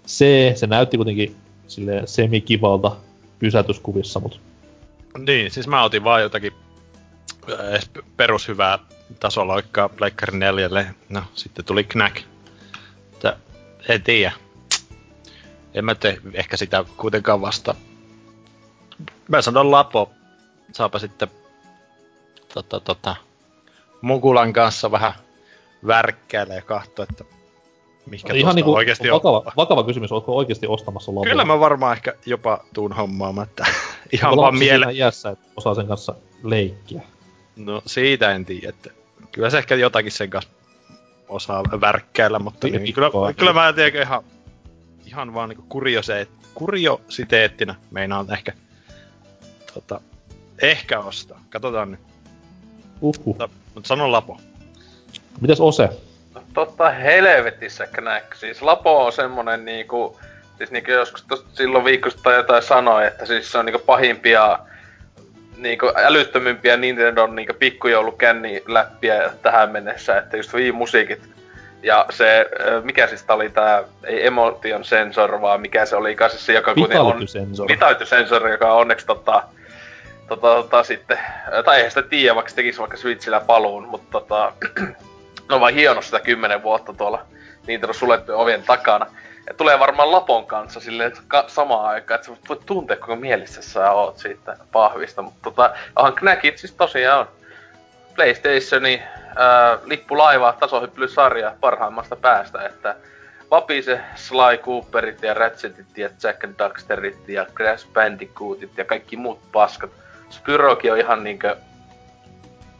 [0.07, 1.36] C, se näytti kuitenkin
[1.67, 2.97] sille semikivalta
[3.39, 4.39] pysäytyskuvissa, mutta...
[5.19, 6.53] Niin, siis mä otin vaan jotakin
[7.59, 8.78] edes perushyvää
[9.20, 10.95] tasoloikkaa Pleikkari 4.
[11.09, 12.23] No, sitten tuli Knack.
[13.11, 13.37] Mutta
[13.89, 14.33] en tiedä.
[15.75, 17.75] En mä tee ehkä sitä kuitenkaan vasta.
[19.28, 20.12] Mä sanon Lapo.
[20.73, 21.28] Saapa sitten
[22.55, 23.17] tota, tota,
[24.01, 25.12] Mukulan kanssa vähän
[25.87, 27.25] värkkäillä ja katsoa, että
[28.11, 29.53] mikä Ihan niinku oikeasti vakava, on.
[29.57, 31.25] vakava kysymys, ootko oikeasti ostamassa Lapoa?
[31.31, 33.67] Kyllä mä varmaan ehkä jopa tuun hommaamaan, että
[34.12, 34.85] ihan Onko vaan lapsi miele...
[34.85, 37.03] siinä iässä, että osaa sen kanssa leikkiä.
[37.57, 38.91] No siitä en tiedä, että
[39.33, 40.51] kyllä se ehkä jotakin sen kanssa
[41.28, 43.33] osaa värkkäillä, mutta Niin, niin, kyllä, pikkuaa.
[43.33, 44.23] kyllä mä tiedän ihan,
[45.07, 48.53] ihan vaan niinku kuriose, kuriositeettina meinaan ehkä
[49.75, 50.01] tota,
[50.62, 51.41] ehkä ostaa.
[51.51, 52.01] Katsotaan nyt.
[53.01, 53.23] Uhuh.
[53.25, 54.41] Mutta, mutta sano Lapo.
[55.41, 55.89] Mites Ose?
[56.55, 58.34] Totta helvetissä Knack.
[58.34, 60.20] Siis Lapo on semmonen niinku...
[60.58, 64.58] Siis niinku joskus tosta silloin viikosta tai jotain sanoi, että siis se on niinku pahimpia
[65.57, 71.20] niinku älyttömimpiä Nintendon niinku pikkujoulukänni läppiä tähän mennessä, että just Wii musiikit
[71.83, 72.47] ja se,
[72.83, 76.75] mikä siis tää oli tää, ei emotion sensor, vaan mikä se oli, siis se, joka
[76.75, 77.68] kuitenkin on...
[77.68, 79.42] Vitality-sensori, joka on onneksi tota,
[80.28, 81.18] tota, tota sitten,
[81.65, 84.52] tai eihän sitä tiedä, vaikka se tekisi vaikka Switchillä paluun, mutta tota,
[85.55, 87.27] on vaan hieno sitä kymmenen vuotta tuolla
[87.67, 89.07] Nintendo suljettujen ovien takana.
[89.47, 93.62] Ja tulee varmaan Lapon kanssa silleen ka- samaan aikaan, että sä voit tuntea kuinka mielissä
[93.62, 95.23] sä oot siitä pahvista.
[95.23, 97.28] Mutta tota, onhan Knackit siis tosiaan on
[99.36, 102.97] ää, lippulaiva tasohyppelysarja parhaimmasta päästä, että
[103.51, 109.52] Vapise, Sly Cooperit ja Ratchetit ja Jack and Daxterit ja Crash Bandicootit ja kaikki muut
[109.52, 109.91] paskat.
[110.31, 111.57] Spyrokin on ihan niinkö...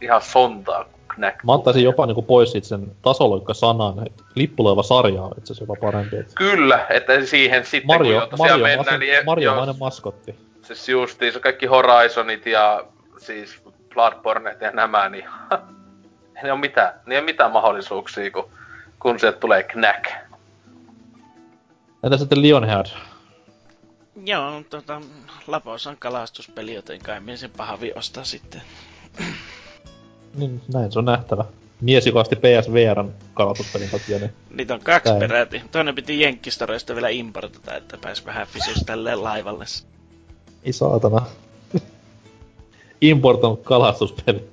[0.01, 1.43] Ihan sontaa Knack.
[1.43, 5.75] Mä ottaisin jopa niinku pois siitä sen tasoloikka-sanan, että lippuleva sarja on itse asiassa jopa
[5.81, 6.17] parempi.
[6.17, 9.25] Et Kyllä, että siihen sitten Mario, kun jo tosiaan Mario, mennään, niin...
[9.25, 10.35] Mario-mainen maskotti.
[10.61, 12.83] Siis justiin se kaikki Horizonit ja
[13.17, 13.61] siis
[13.93, 15.25] Bloodbornet ja nämä, niin
[16.43, 18.49] ei ole mitään, niin ei ole mitään mahdollisuuksia, kun,
[18.99, 20.05] kun sieltä tulee Knack.
[22.03, 22.85] Entä sitten Lionhead?
[24.25, 25.01] Joo, tota,
[25.47, 28.61] Lapos on kalastuspeli, joten kai minä sen pahavi ostaa sitten.
[30.39, 31.45] Niin, näin se on nähtävä.
[31.81, 35.19] Mies, joka osti PSVRn kalatuspelin takia, niin Niitä on kaksi Näin.
[35.19, 35.61] peräti.
[35.71, 39.65] Toinen piti Jenkkistoreista vielä importata, että pääsi vähän fysyys tälleen laivalle.
[40.63, 41.25] ei saatana.
[43.01, 44.49] Importoinut kalastuspeli.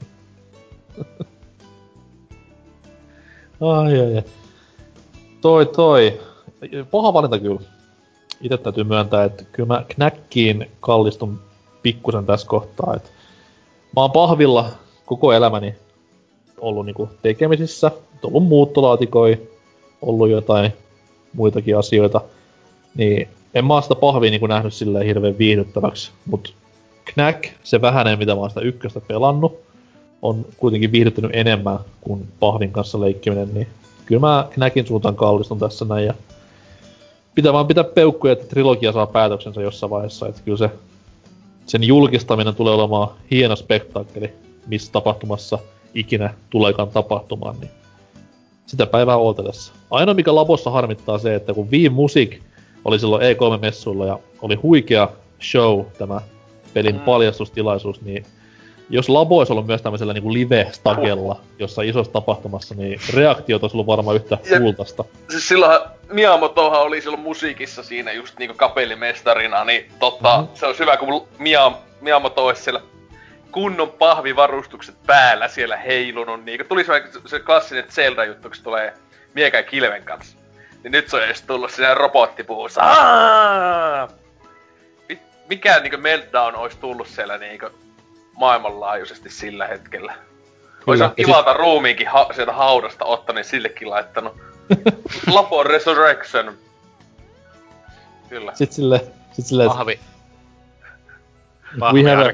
[3.60, 4.22] ai ai ai.
[5.40, 6.20] Toi toi.
[6.90, 7.60] Paha valinta kyllä.
[8.40, 11.40] Itse täytyy myöntää, että kyllä mä Knackiin kallistun
[11.82, 12.94] pikkusen tässä kohtaa.
[12.96, 13.12] Et
[13.96, 14.70] mä oon pahvilla
[15.06, 15.74] koko elämäni
[16.58, 17.90] ollut niinku tekemisissä.
[18.22, 19.48] Ollut muuttolaatikoi,
[20.02, 20.72] ollut jotain
[21.32, 22.20] muitakin asioita.
[22.94, 26.10] Niin en mä sitä pahvia niinku nähnyt silleen hirveän viihdyttäväksi.
[26.26, 26.54] Mut
[27.04, 29.60] Knack, se vähäinen mitä mä oon sitä ykköstä pelannut,
[30.22, 33.66] on kuitenkin viihdyttänyt enemmän kuin pahvin kanssa leikkiminen, niin
[34.06, 36.14] kyllä mä Knackin suuntaan kallistun tässä näin ja
[37.34, 40.70] pitää vaan pitää peukkuja, että trilogia saa päätöksensä jossain vaiheessa, että kyllä se
[41.66, 44.32] sen julkistaminen tulee olemaan hieno spektaakkeli,
[44.66, 45.58] missä tapahtumassa
[45.94, 47.70] ikinä tuleekaan tapahtumaan, niin
[48.66, 49.72] sitä päivää ootellessa.
[49.90, 52.38] Ainoa mikä Labossa harmittaa se, että kun Wii Music
[52.84, 55.08] oli silloin E3-messuilla ja oli huikea
[55.42, 56.20] show tämä
[56.74, 57.00] pelin Mm.
[57.00, 58.26] paljastustilaisuus, niin
[58.90, 63.86] jos Labo olisi ollut myös tämmöisellä niin live-stagella, jossa isossa tapahtumassa, niin reaktiot olisi ollut
[63.86, 64.62] varmaan yhtä Jep.
[64.62, 65.04] kultaista.
[65.30, 65.80] Siis silloin
[66.12, 70.48] Miyamotohan oli silloin musiikissa siinä just niinku kapellimestarina, niin totta, Mhm.
[70.54, 72.80] se olisi hyvä, kun Mia, Miyamoto olisi siellä
[73.52, 76.44] kunnon pahvivarustukset päällä siellä heilunut.
[76.44, 78.94] Niinku tuli se, se klassinen Zelda-juttu, kun se tulee
[79.34, 80.36] miekän kilven kanssa.
[80.82, 82.80] Niin nyt se on edes tullut siinä robottipuussa.
[82.82, 84.08] Aa!
[85.08, 87.66] Mi- Mikä niinku meltdown olisi tullut siellä niinku
[88.36, 90.14] maailmanlaajuisesti sillä hetkellä?
[90.86, 94.36] Olisi ja kivata ruumiinkin ha- sieltä haudasta ottanut, niin sillekin laittanut
[95.34, 96.54] Lapo Resurrection.
[98.28, 98.54] Kyllä.
[98.54, 99.00] Sitten sille,
[99.32, 100.00] sit sille Pahvi.
[101.72, 102.32] We Pahvi have a-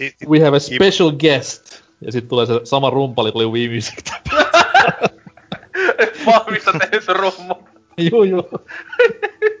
[0.00, 0.04] arkusta.
[0.04, 1.82] I, i, we have a special guest.
[2.00, 4.10] Ja sitten tulee se sama rumpali, kun oli Wii Music.
[6.26, 7.54] Vahvista tehnyt se rummu.
[8.10, 8.50] juu, juu.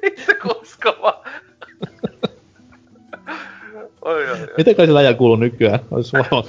[0.02, 1.24] Itse kuskova.
[4.02, 4.48] Oi, oi, oi.
[4.56, 5.80] Miten kai sillä ajan kuuluu nykyään?
[5.90, 6.44] Ois varmaan.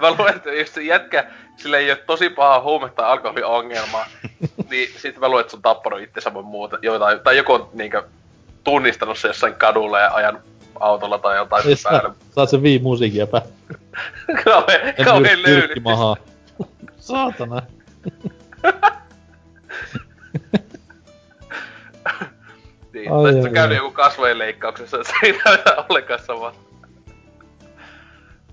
[0.00, 4.06] mä luulen, että jos se jätkä, sillä ei ole tosi paha huume- tai alkoholiongelmaa,
[4.70, 6.78] niin sit mä luulen, että se on tappanut itse samoin muuta.
[6.82, 8.02] Jotain, tai joku on niinkö
[8.64, 10.42] tunnistanut se jossain kadulla ja ajan
[10.80, 12.14] autolla tai jotain Ei päälle.
[12.30, 13.42] saat sen vii musiikia pää.
[14.44, 16.16] Kauhean, En kauhean tyrkkimahaa.
[16.98, 17.62] Saatana.
[22.92, 26.52] Niin, Ai, tai ai, sitten käynyt joku kasvojen leikkauksessa, se ei näytä ollenkaan sama.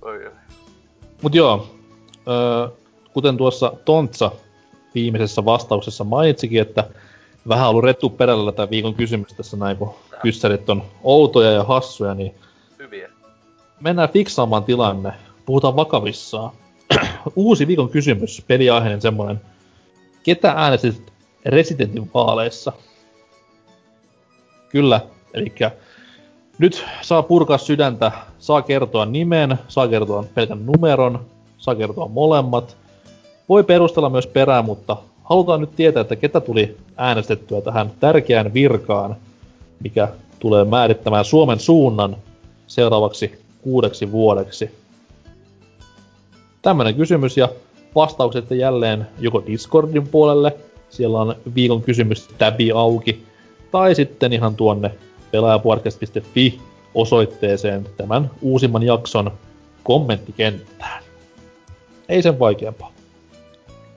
[0.01, 0.31] Oi, oi.
[1.22, 1.75] Mut joo,
[2.27, 2.67] öö,
[3.14, 4.31] kuten tuossa Tontsa
[4.95, 6.83] viimeisessä vastauksessa mainitsikin, että
[7.48, 12.14] vähän ollut rettu perällä tätä viikon kysymys tässä näin, kun kyssärit on outoja ja hassuja,
[12.14, 12.35] niin
[12.80, 13.09] Hyviä.
[13.80, 15.14] mennään fiksaamaan tilanne.
[15.45, 16.51] Puhutaan vakavissaan.
[17.35, 19.42] Uusi viikon kysymys, peliaiheinen semmonen.
[20.24, 21.14] Ketä äänestit
[21.45, 22.74] Residentin vaaleissa?
[24.69, 25.01] Kyllä,
[25.34, 25.53] eli
[26.58, 31.26] nyt saa purkaa sydäntä, saa kertoa nimen, saa kertoa pelkän numeron,
[31.58, 32.77] saa kertoa molemmat.
[33.50, 34.98] Voi perustella myös perään, mutta
[35.30, 39.15] halutaan nyt tietää, että ketä tuli äänestettyä tähän tärkeään virkaan,
[39.83, 40.07] mikä
[40.39, 42.15] tulee määrittämään Suomen suunnan
[42.67, 44.72] seuraavaksi kuudeksi vuodeksi.
[46.61, 47.49] Tämmönen kysymys ja
[47.95, 50.57] vastaukset jälleen joko Discordin puolelle,
[50.89, 53.25] siellä on viikon kysymys täbi auki,
[53.72, 54.91] tai sitten ihan tuonne
[55.31, 56.59] pelaajapodcast.fi
[56.95, 59.31] osoitteeseen tämän uusimman jakson
[59.83, 61.03] kommenttikenttään.
[62.09, 62.97] Ei sen vaikeampaa.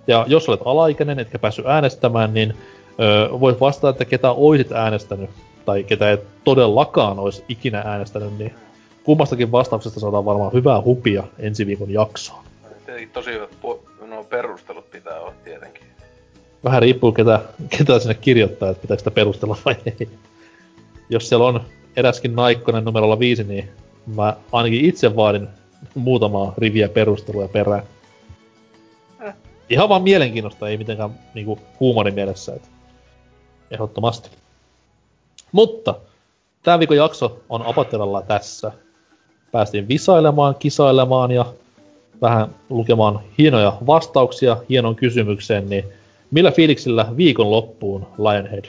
[0.07, 2.55] Ja jos olet alaikäinen, etkä päässyt äänestämään, niin
[3.01, 5.31] öö, voit vastata, että ketä oisit äänestänyt,
[5.65, 8.55] tai ketä et todellakaan olisi ikinä äänestänyt, niin
[9.05, 12.45] kummastakin vastauksesta saadaan varmaan hyvää hupia ensi viikon jaksoon.
[12.87, 15.83] Tietenkin tosi hyvät pu- no, perustelut pitää olla tietenkin.
[16.65, 17.41] Vähän riippuu, ketä,
[17.79, 20.09] ketä sinne kirjoittaa, että pitääkö sitä perustella vai ei.
[21.11, 21.61] Jos siellä on
[21.97, 23.69] eräskin Naikkonen numerolla viisi, niin
[24.17, 25.49] mä ainakin itse vaadin
[25.95, 27.83] muutamaa riviä perusteluja perään.
[29.71, 32.69] Ihan vaan mielenkiinnosta, ei mitenkään niinku huumorin mielessä, että
[33.71, 34.31] ehdottomasti.
[35.53, 35.95] Mutta
[36.63, 38.73] tämä viikon jakso on Apateralla tässä.
[39.53, 41.55] Päästiin visailemaan, kisailemaan ja
[42.23, 45.85] vähän lukemaan hienoja vastauksia hienon kysymykseen, niin
[46.31, 48.65] millä fiiliksillä viikon loppuun Lionhead?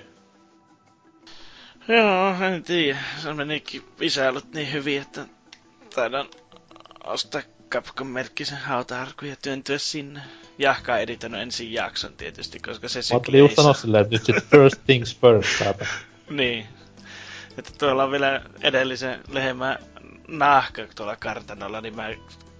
[1.88, 3.00] Joo, en tiedä.
[3.18, 5.26] Se menikin visailut niin hyvin, että
[5.96, 6.26] taidan
[7.04, 10.20] ostaa Capcom-merkkisen hautaarkun ja työntyä sinne.
[10.58, 14.16] Jahka editoinut ensin jakson tietysti, koska se Mä sykli ajattelin just ei sanoa silleen, että
[14.16, 15.86] nyt sit first things first saata.
[16.30, 16.68] Niin.
[17.58, 19.80] Että tuolla on vielä edellisen lehmän
[20.28, 22.10] nahka tuolla kartanolla, niin mä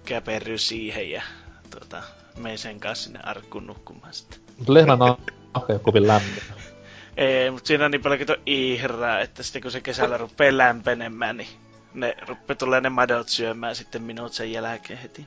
[0.04, 1.22] käperryn siihen ja
[1.70, 2.02] tuota,
[2.36, 4.38] menen sen kanssa sinne arkkuun nukkumaan sitten.
[4.58, 6.42] Mutta lehmän nahka ei kovin lämmin.
[7.16, 11.36] Ei, mutta siinä on niin paljon kato ihraa, että sitten kun se kesällä rupeaa lämpenemään,
[11.36, 11.48] niin
[11.94, 15.26] ne rupeaa tulee ne madot syömään sitten minut sen jälkeen heti.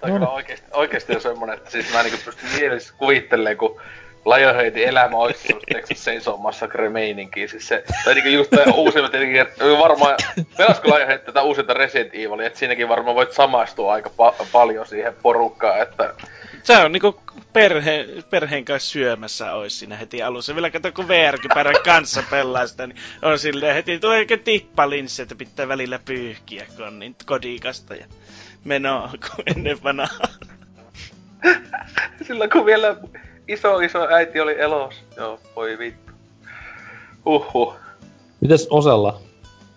[0.00, 0.34] Tai kyllä niin.
[0.34, 3.80] oikeesti, oikeesti on semmonen, että siis mä niinku pystyn mielessä kuvittelemaan, kun
[4.26, 7.48] Lionheadin elämä olisi semmoista Texas Chainsaw Massacre meininkiä.
[7.48, 9.46] Siis se, tai niinku just tää uusimmat tietenkin,
[9.78, 10.16] varmaan,
[10.56, 15.14] pelasko Lionhead tätä uusinta Resident Evilia, että siinäkin varmaan voit samaistua aika pa- paljon siihen
[15.22, 16.14] porukkaan, että
[16.62, 17.20] Se on niinku
[17.52, 20.54] perhe, perheen kanssa syömässä ois siinä heti alussa.
[20.54, 25.34] Vielä kato, kun VR-kypärän kanssa pelaa sitä, niin on silleen heti, tulee oikein tippalinssi, että
[25.34, 28.06] pitää välillä pyyhkiä, kun on niin kodikasta ja
[28.68, 30.28] menoa kuin ennen vanhaa.
[32.26, 32.96] Silloin kun vielä
[33.48, 34.94] iso iso äiti oli elos.
[35.16, 36.12] Joo, voi vittu.
[37.26, 37.74] Uhuh.
[38.40, 39.20] Mites Osella?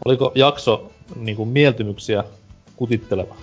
[0.06, 2.24] Oliko jakso niinku mieltymyksiä
[2.76, 3.36] kutitteleva?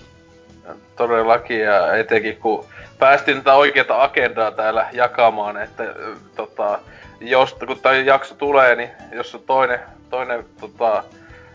[0.95, 2.65] Todellakin ja etenkin kun
[2.99, 5.95] päästiin tätä oikeata agendaa täällä jakamaan, että
[6.35, 6.79] tota,
[7.19, 9.79] jos kun tämä jakso tulee, niin jos on toinen,
[10.09, 11.03] toinen tota,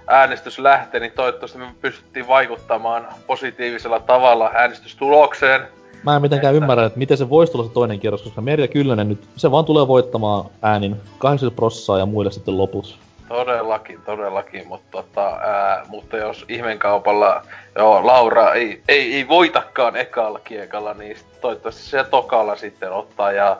[0.06, 5.62] äänestys lähtee, niin toivottavasti me pystyttiin vaikuttamaan positiivisella tavalla äänestystulokseen.
[6.02, 8.68] Mä en mitenkään Että- ymmärrä, että miten se voisi tulla se toinen kierros, koska Merja
[8.68, 12.98] Kyllönen nyt, se vaan tulee voittamaan äänin 80 prossaa ja muille sitten loput.
[13.28, 17.42] Todellakin, todellakin, mutta, tota, ää, mutta jos ihmeenkaupalla
[17.78, 23.56] joo, Laura ei, ei, ei voitakaan ekalla kiekalla, niin toivottavasti se tokalla sitten ottaa ja,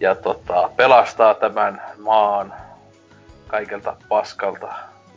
[0.00, 2.54] ja tota, pelastaa tämän maan
[3.46, 4.68] kaikelta paskalta,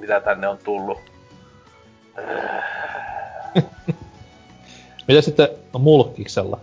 [0.01, 0.99] mitä tänne on tullut.
[5.07, 5.47] Mitä sitten
[5.80, 6.59] Mulkiksella?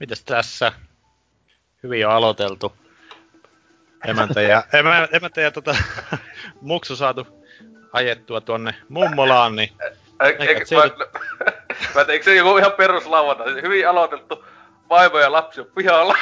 [0.00, 0.72] Mitäs tässä?
[1.82, 2.72] Hyvin on aloiteltu.
[4.06, 5.76] Emäntä ja, emä, emäntä ja tota,
[6.60, 7.26] muksu saatu
[7.92, 9.72] ajettua tuonne mummolaan, niin
[10.20, 10.94] Eikö, se mä, nyt-
[11.94, 13.44] mä, et- eikö se joku ihan peruslauanta?
[13.62, 14.44] Hyvin aloitettu
[14.88, 16.16] vaimo ja lapsi on pihalla.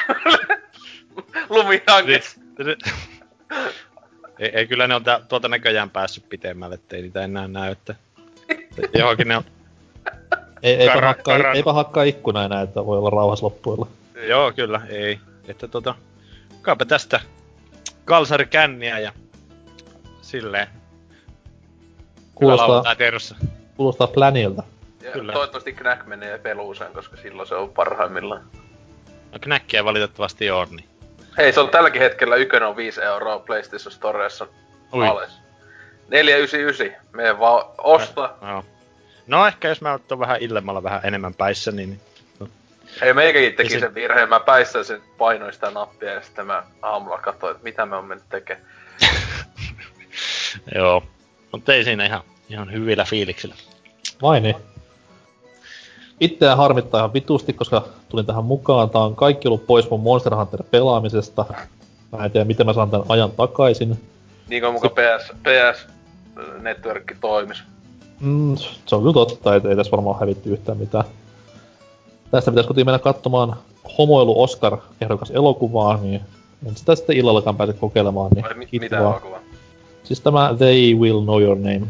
[1.49, 2.41] Lumihankes.
[4.39, 7.95] Ei, ei, kyllä ne on tä, tuolta näköjään päässyt pitemmälle, ettei niitä enää näy, että
[8.95, 9.45] johonkin ne on
[10.63, 13.87] Ei, eipä, Kara- hakkaa, karan- eipä hakkaa ikkuna enää, että voi olla rauhassa loppuilla.
[14.29, 15.21] Joo, kyllä, ei.
[15.49, 15.95] Että tota,
[16.63, 17.21] kaapa tästä
[18.05, 19.13] kalsari känniä ja
[20.23, 20.67] silleen.
[22.35, 22.97] Kuulostaa,
[23.77, 24.63] Kuulostaa planilta.
[25.03, 25.33] Ja Kyllä.
[25.33, 28.43] toivottavasti Knack menee peluuseen, koska silloin se on parhaimmillaan.
[29.33, 30.89] No knäkkiä valitettavasti on, niin.
[31.39, 34.47] Hei, se on tälläkin hetkellä ykön on 5 euroa PlayStation Storessa
[34.95, 35.09] Ui.
[35.09, 35.31] ales.
[36.09, 37.07] 499.
[37.13, 38.35] Mene vaan osta.
[38.43, 38.65] Joo.
[39.27, 42.01] No ehkä jos mä oon vähän illemmalla vähän enemmän päissä, niin...
[43.01, 44.29] Hei, meikäkin teki Ja se- sen virheen.
[44.29, 48.05] Mä päissä sen painoin sitä nappia ja sitten mä aamulla katsoin, että mitä me on
[48.05, 48.67] mennyt tekemään.
[50.75, 51.03] Joo.
[51.53, 53.55] Mutta ei siinä ihan, ihan hyvillä fiiliksillä.
[54.23, 54.57] Vai niin?
[56.23, 58.91] Itseä harmittaa ihan vitusti, koska tulin tähän mukaan.
[58.91, 61.45] Tää on kaikki ollut pois mun Monster Hunter pelaamisesta.
[62.13, 64.01] Mä en tiedä, miten mä saan tän ajan takaisin.
[64.49, 65.87] Niin kuin muka PS, PS
[66.61, 67.63] Network toimis.
[68.21, 71.05] Mm, se on kyllä totta, että ei tässä varmaan hävitty yhtään mitään.
[72.31, 73.57] Tästä pitäisi kuitenkin mennä katsomaan
[73.99, 76.21] homoilu Oscar ehdokas elokuvaa, niin
[76.67, 79.41] en sitä sitten illallakaan pääse kokeilemaan, niin Vai mi- mitä elokuvaa?
[80.05, 81.83] Siis tämä They Will Know Your Name.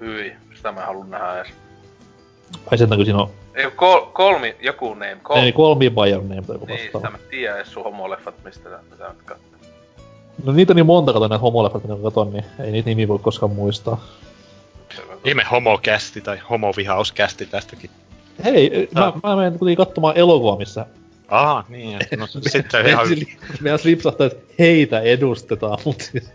[0.00, 1.52] Hyi, sitä mä haluan nähdä edes.
[2.70, 6.10] Ai sen takia siinä on, Ei kol, kolmi, joku name, kol, ei Call Me By
[6.10, 9.22] Your Name tai joku niin, sitä mä tiedän edes sun homoleffat, mistä nää- mitä nyt
[9.24, 9.46] katsoo.
[10.44, 13.08] No niitä on niin monta kato näitä homoleffat, mitä mä katon, niin ei niitä nimiä
[13.08, 14.04] voi koskaan muistaa.
[15.24, 17.90] Ihme homokästi tai homovihauskästi tästäkin.
[18.44, 20.86] Hei, mä, mä menen kuitenkin katsomaan elokuvaa, missä
[21.28, 21.98] Aa, niin.
[22.16, 23.06] No, sitten ihan...
[23.60, 26.32] meidän lipsahtaa, että heitä edustetaan, mutta siis...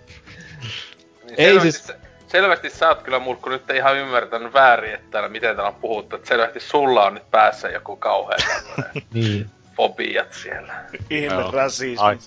[1.26, 1.96] Niin Ei siis- se-
[2.28, 6.16] Selvästi sä oot kyllä mulkku nyt ihan ymmärtänyt väärin, että täällä, miten täällä on puhuttu.
[6.16, 9.50] Että selvästi sulla on nyt päässä joku kauhea tämmönen Niin.
[9.76, 10.74] fobiat siellä.
[11.10, 12.06] Ihme rasismi.
[12.06, 12.18] Ai.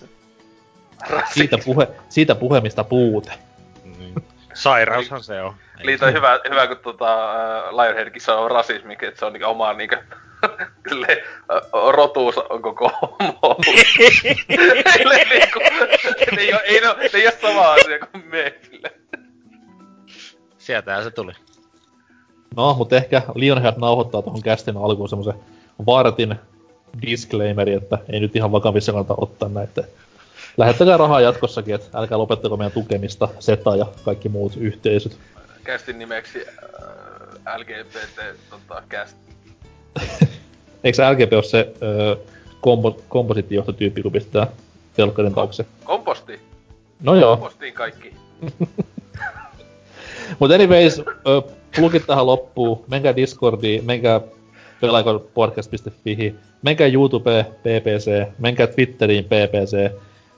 [1.33, 3.31] Siitä, puhe, siitä puhemista puute.
[3.97, 4.15] Niin.
[4.53, 5.53] Sairaushan se on.
[5.83, 9.73] Liito on hyvä, hyvä kun tota, äh, Lionheadkin sanoo rasismi, että se on niinku omaa
[9.73, 9.95] niinku,
[10.89, 13.55] silleen, äh, rotuus on koko homo.
[15.29, 15.59] Niinku,
[16.31, 18.55] ne ei, oo, ei, ne, ei oo sama asia kuin me.
[20.61, 21.31] Sieltähän se tuli.
[22.55, 25.33] No, mutta ehkä Lionhead nauhoittaa tuohon kästin alkuun semmoisen
[25.85, 26.35] vartin
[27.01, 29.83] disclaimeri, että ei nyt ihan vakavissa kannata ottaa näitä.
[30.57, 35.17] Lähettäkää rahaa jatkossakin, että älkää lopettako meidän tukemista, SETA ja kaikki muut yhteisöt.
[35.63, 39.17] Kästin nimeksi äh, LGBT tota, cast.
[40.83, 42.15] Eikö se LGP ole se öö,
[42.61, 44.47] kompo, komposittijohtotyyppi, kun pistää
[44.93, 45.65] telkkarin taakse?
[45.83, 46.39] Komposti.
[46.99, 48.15] No joo, Kompostiin kaikki.
[50.39, 51.01] mutta anyways,
[51.75, 54.21] plugit tähän loppuun, menkää Discordiin, menkää
[54.81, 59.91] pelaajapodcast.fi, menkää YouTube PPC, menkää Twitteriin PPC,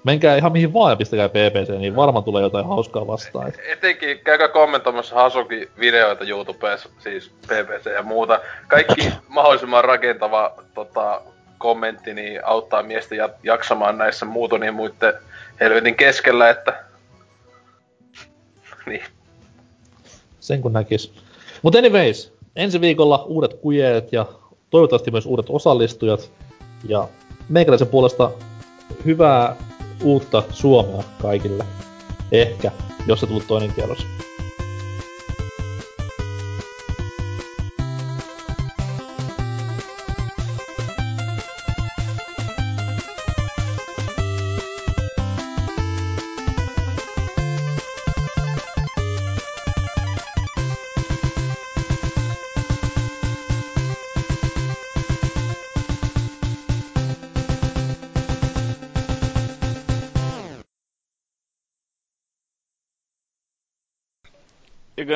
[0.03, 3.47] menkää ihan mihin vaan ja pistäkää PPC, niin varmaan tulee jotain hauskaa vastaan.
[3.47, 8.39] Et Etenkin käykää kommentoimassa Hasuki videoita YouTubessa, siis PPC ja muuta.
[8.67, 11.21] Kaikki mahdollisimman rakentava tota,
[11.57, 15.13] kommentti niin auttaa miestä ja- jaksamaan näissä muutonien muiden
[15.59, 16.83] helvetin keskellä, että...
[18.85, 19.03] Niin.
[20.43, 21.11] Sen kun näkis.
[21.61, 24.25] Mutta anyways, ensi viikolla uudet kujeet ja
[24.69, 26.31] toivottavasti myös uudet osallistujat.
[26.87, 27.07] Ja
[27.49, 28.31] meikäläisen puolesta
[29.05, 29.55] hyvää
[30.03, 31.65] uutta Suomea kaikille.
[32.31, 32.71] Ehkä,
[33.07, 34.05] jos se tullut toinen kierros.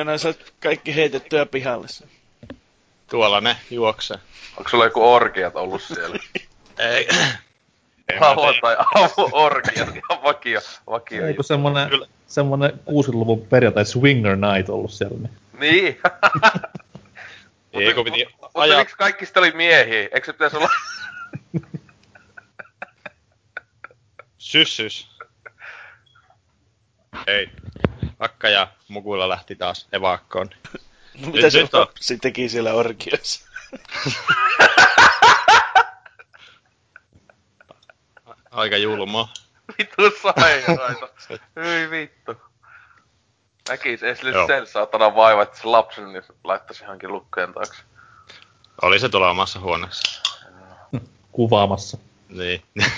[0.04, 1.86] Nää saat kaikki heitettyä pihalle.
[3.10, 4.18] Tuolla ne juoksee.
[4.56, 6.18] Onko sulla joku orgiat ollut siellä?
[6.78, 7.08] Ei.
[8.20, 11.26] Mä Lauantai aamu orgiat, ihan vakio, vakio.
[11.26, 12.06] Eikö semmonen, Kyllä.
[12.26, 15.18] semmonen 60-luvun perjantai swinger night ollut siellä?
[15.18, 15.32] Niin.
[15.60, 15.98] Niin.
[17.86, 18.78] Ei, kun piti Mutta ajaa...
[18.78, 20.00] miksi kaikki sitten oli miehiä?
[20.00, 20.68] Eikö se pitäisi olla...
[24.38, 25.08] Syssys.
[27.26, 27.50] Ei.
[28.18, 30.50] Akka ja Mukuilla lähti taas evakkoon.
[31.20, 33.48] No, mitä se nyt on- Hopsi teki siellä orkiossa?
[38.50, 39.32] Aika julmaa.
[39.78, 41.08] Vittu sairaita.
[41.64, 42.34] Hyi vittu.
[43.68, 44.46] Näkis edes Joo.
[44.46, 47.82] sen saatana vaiva, että se lapsen niin laittaisi johonkin lukkojen taakse.
[48.82, 50.22] Oli se tuolla omassa huoneessa.
[51.32, 51.98] Kuvaamassa.
[52.28, 52.62] Niin.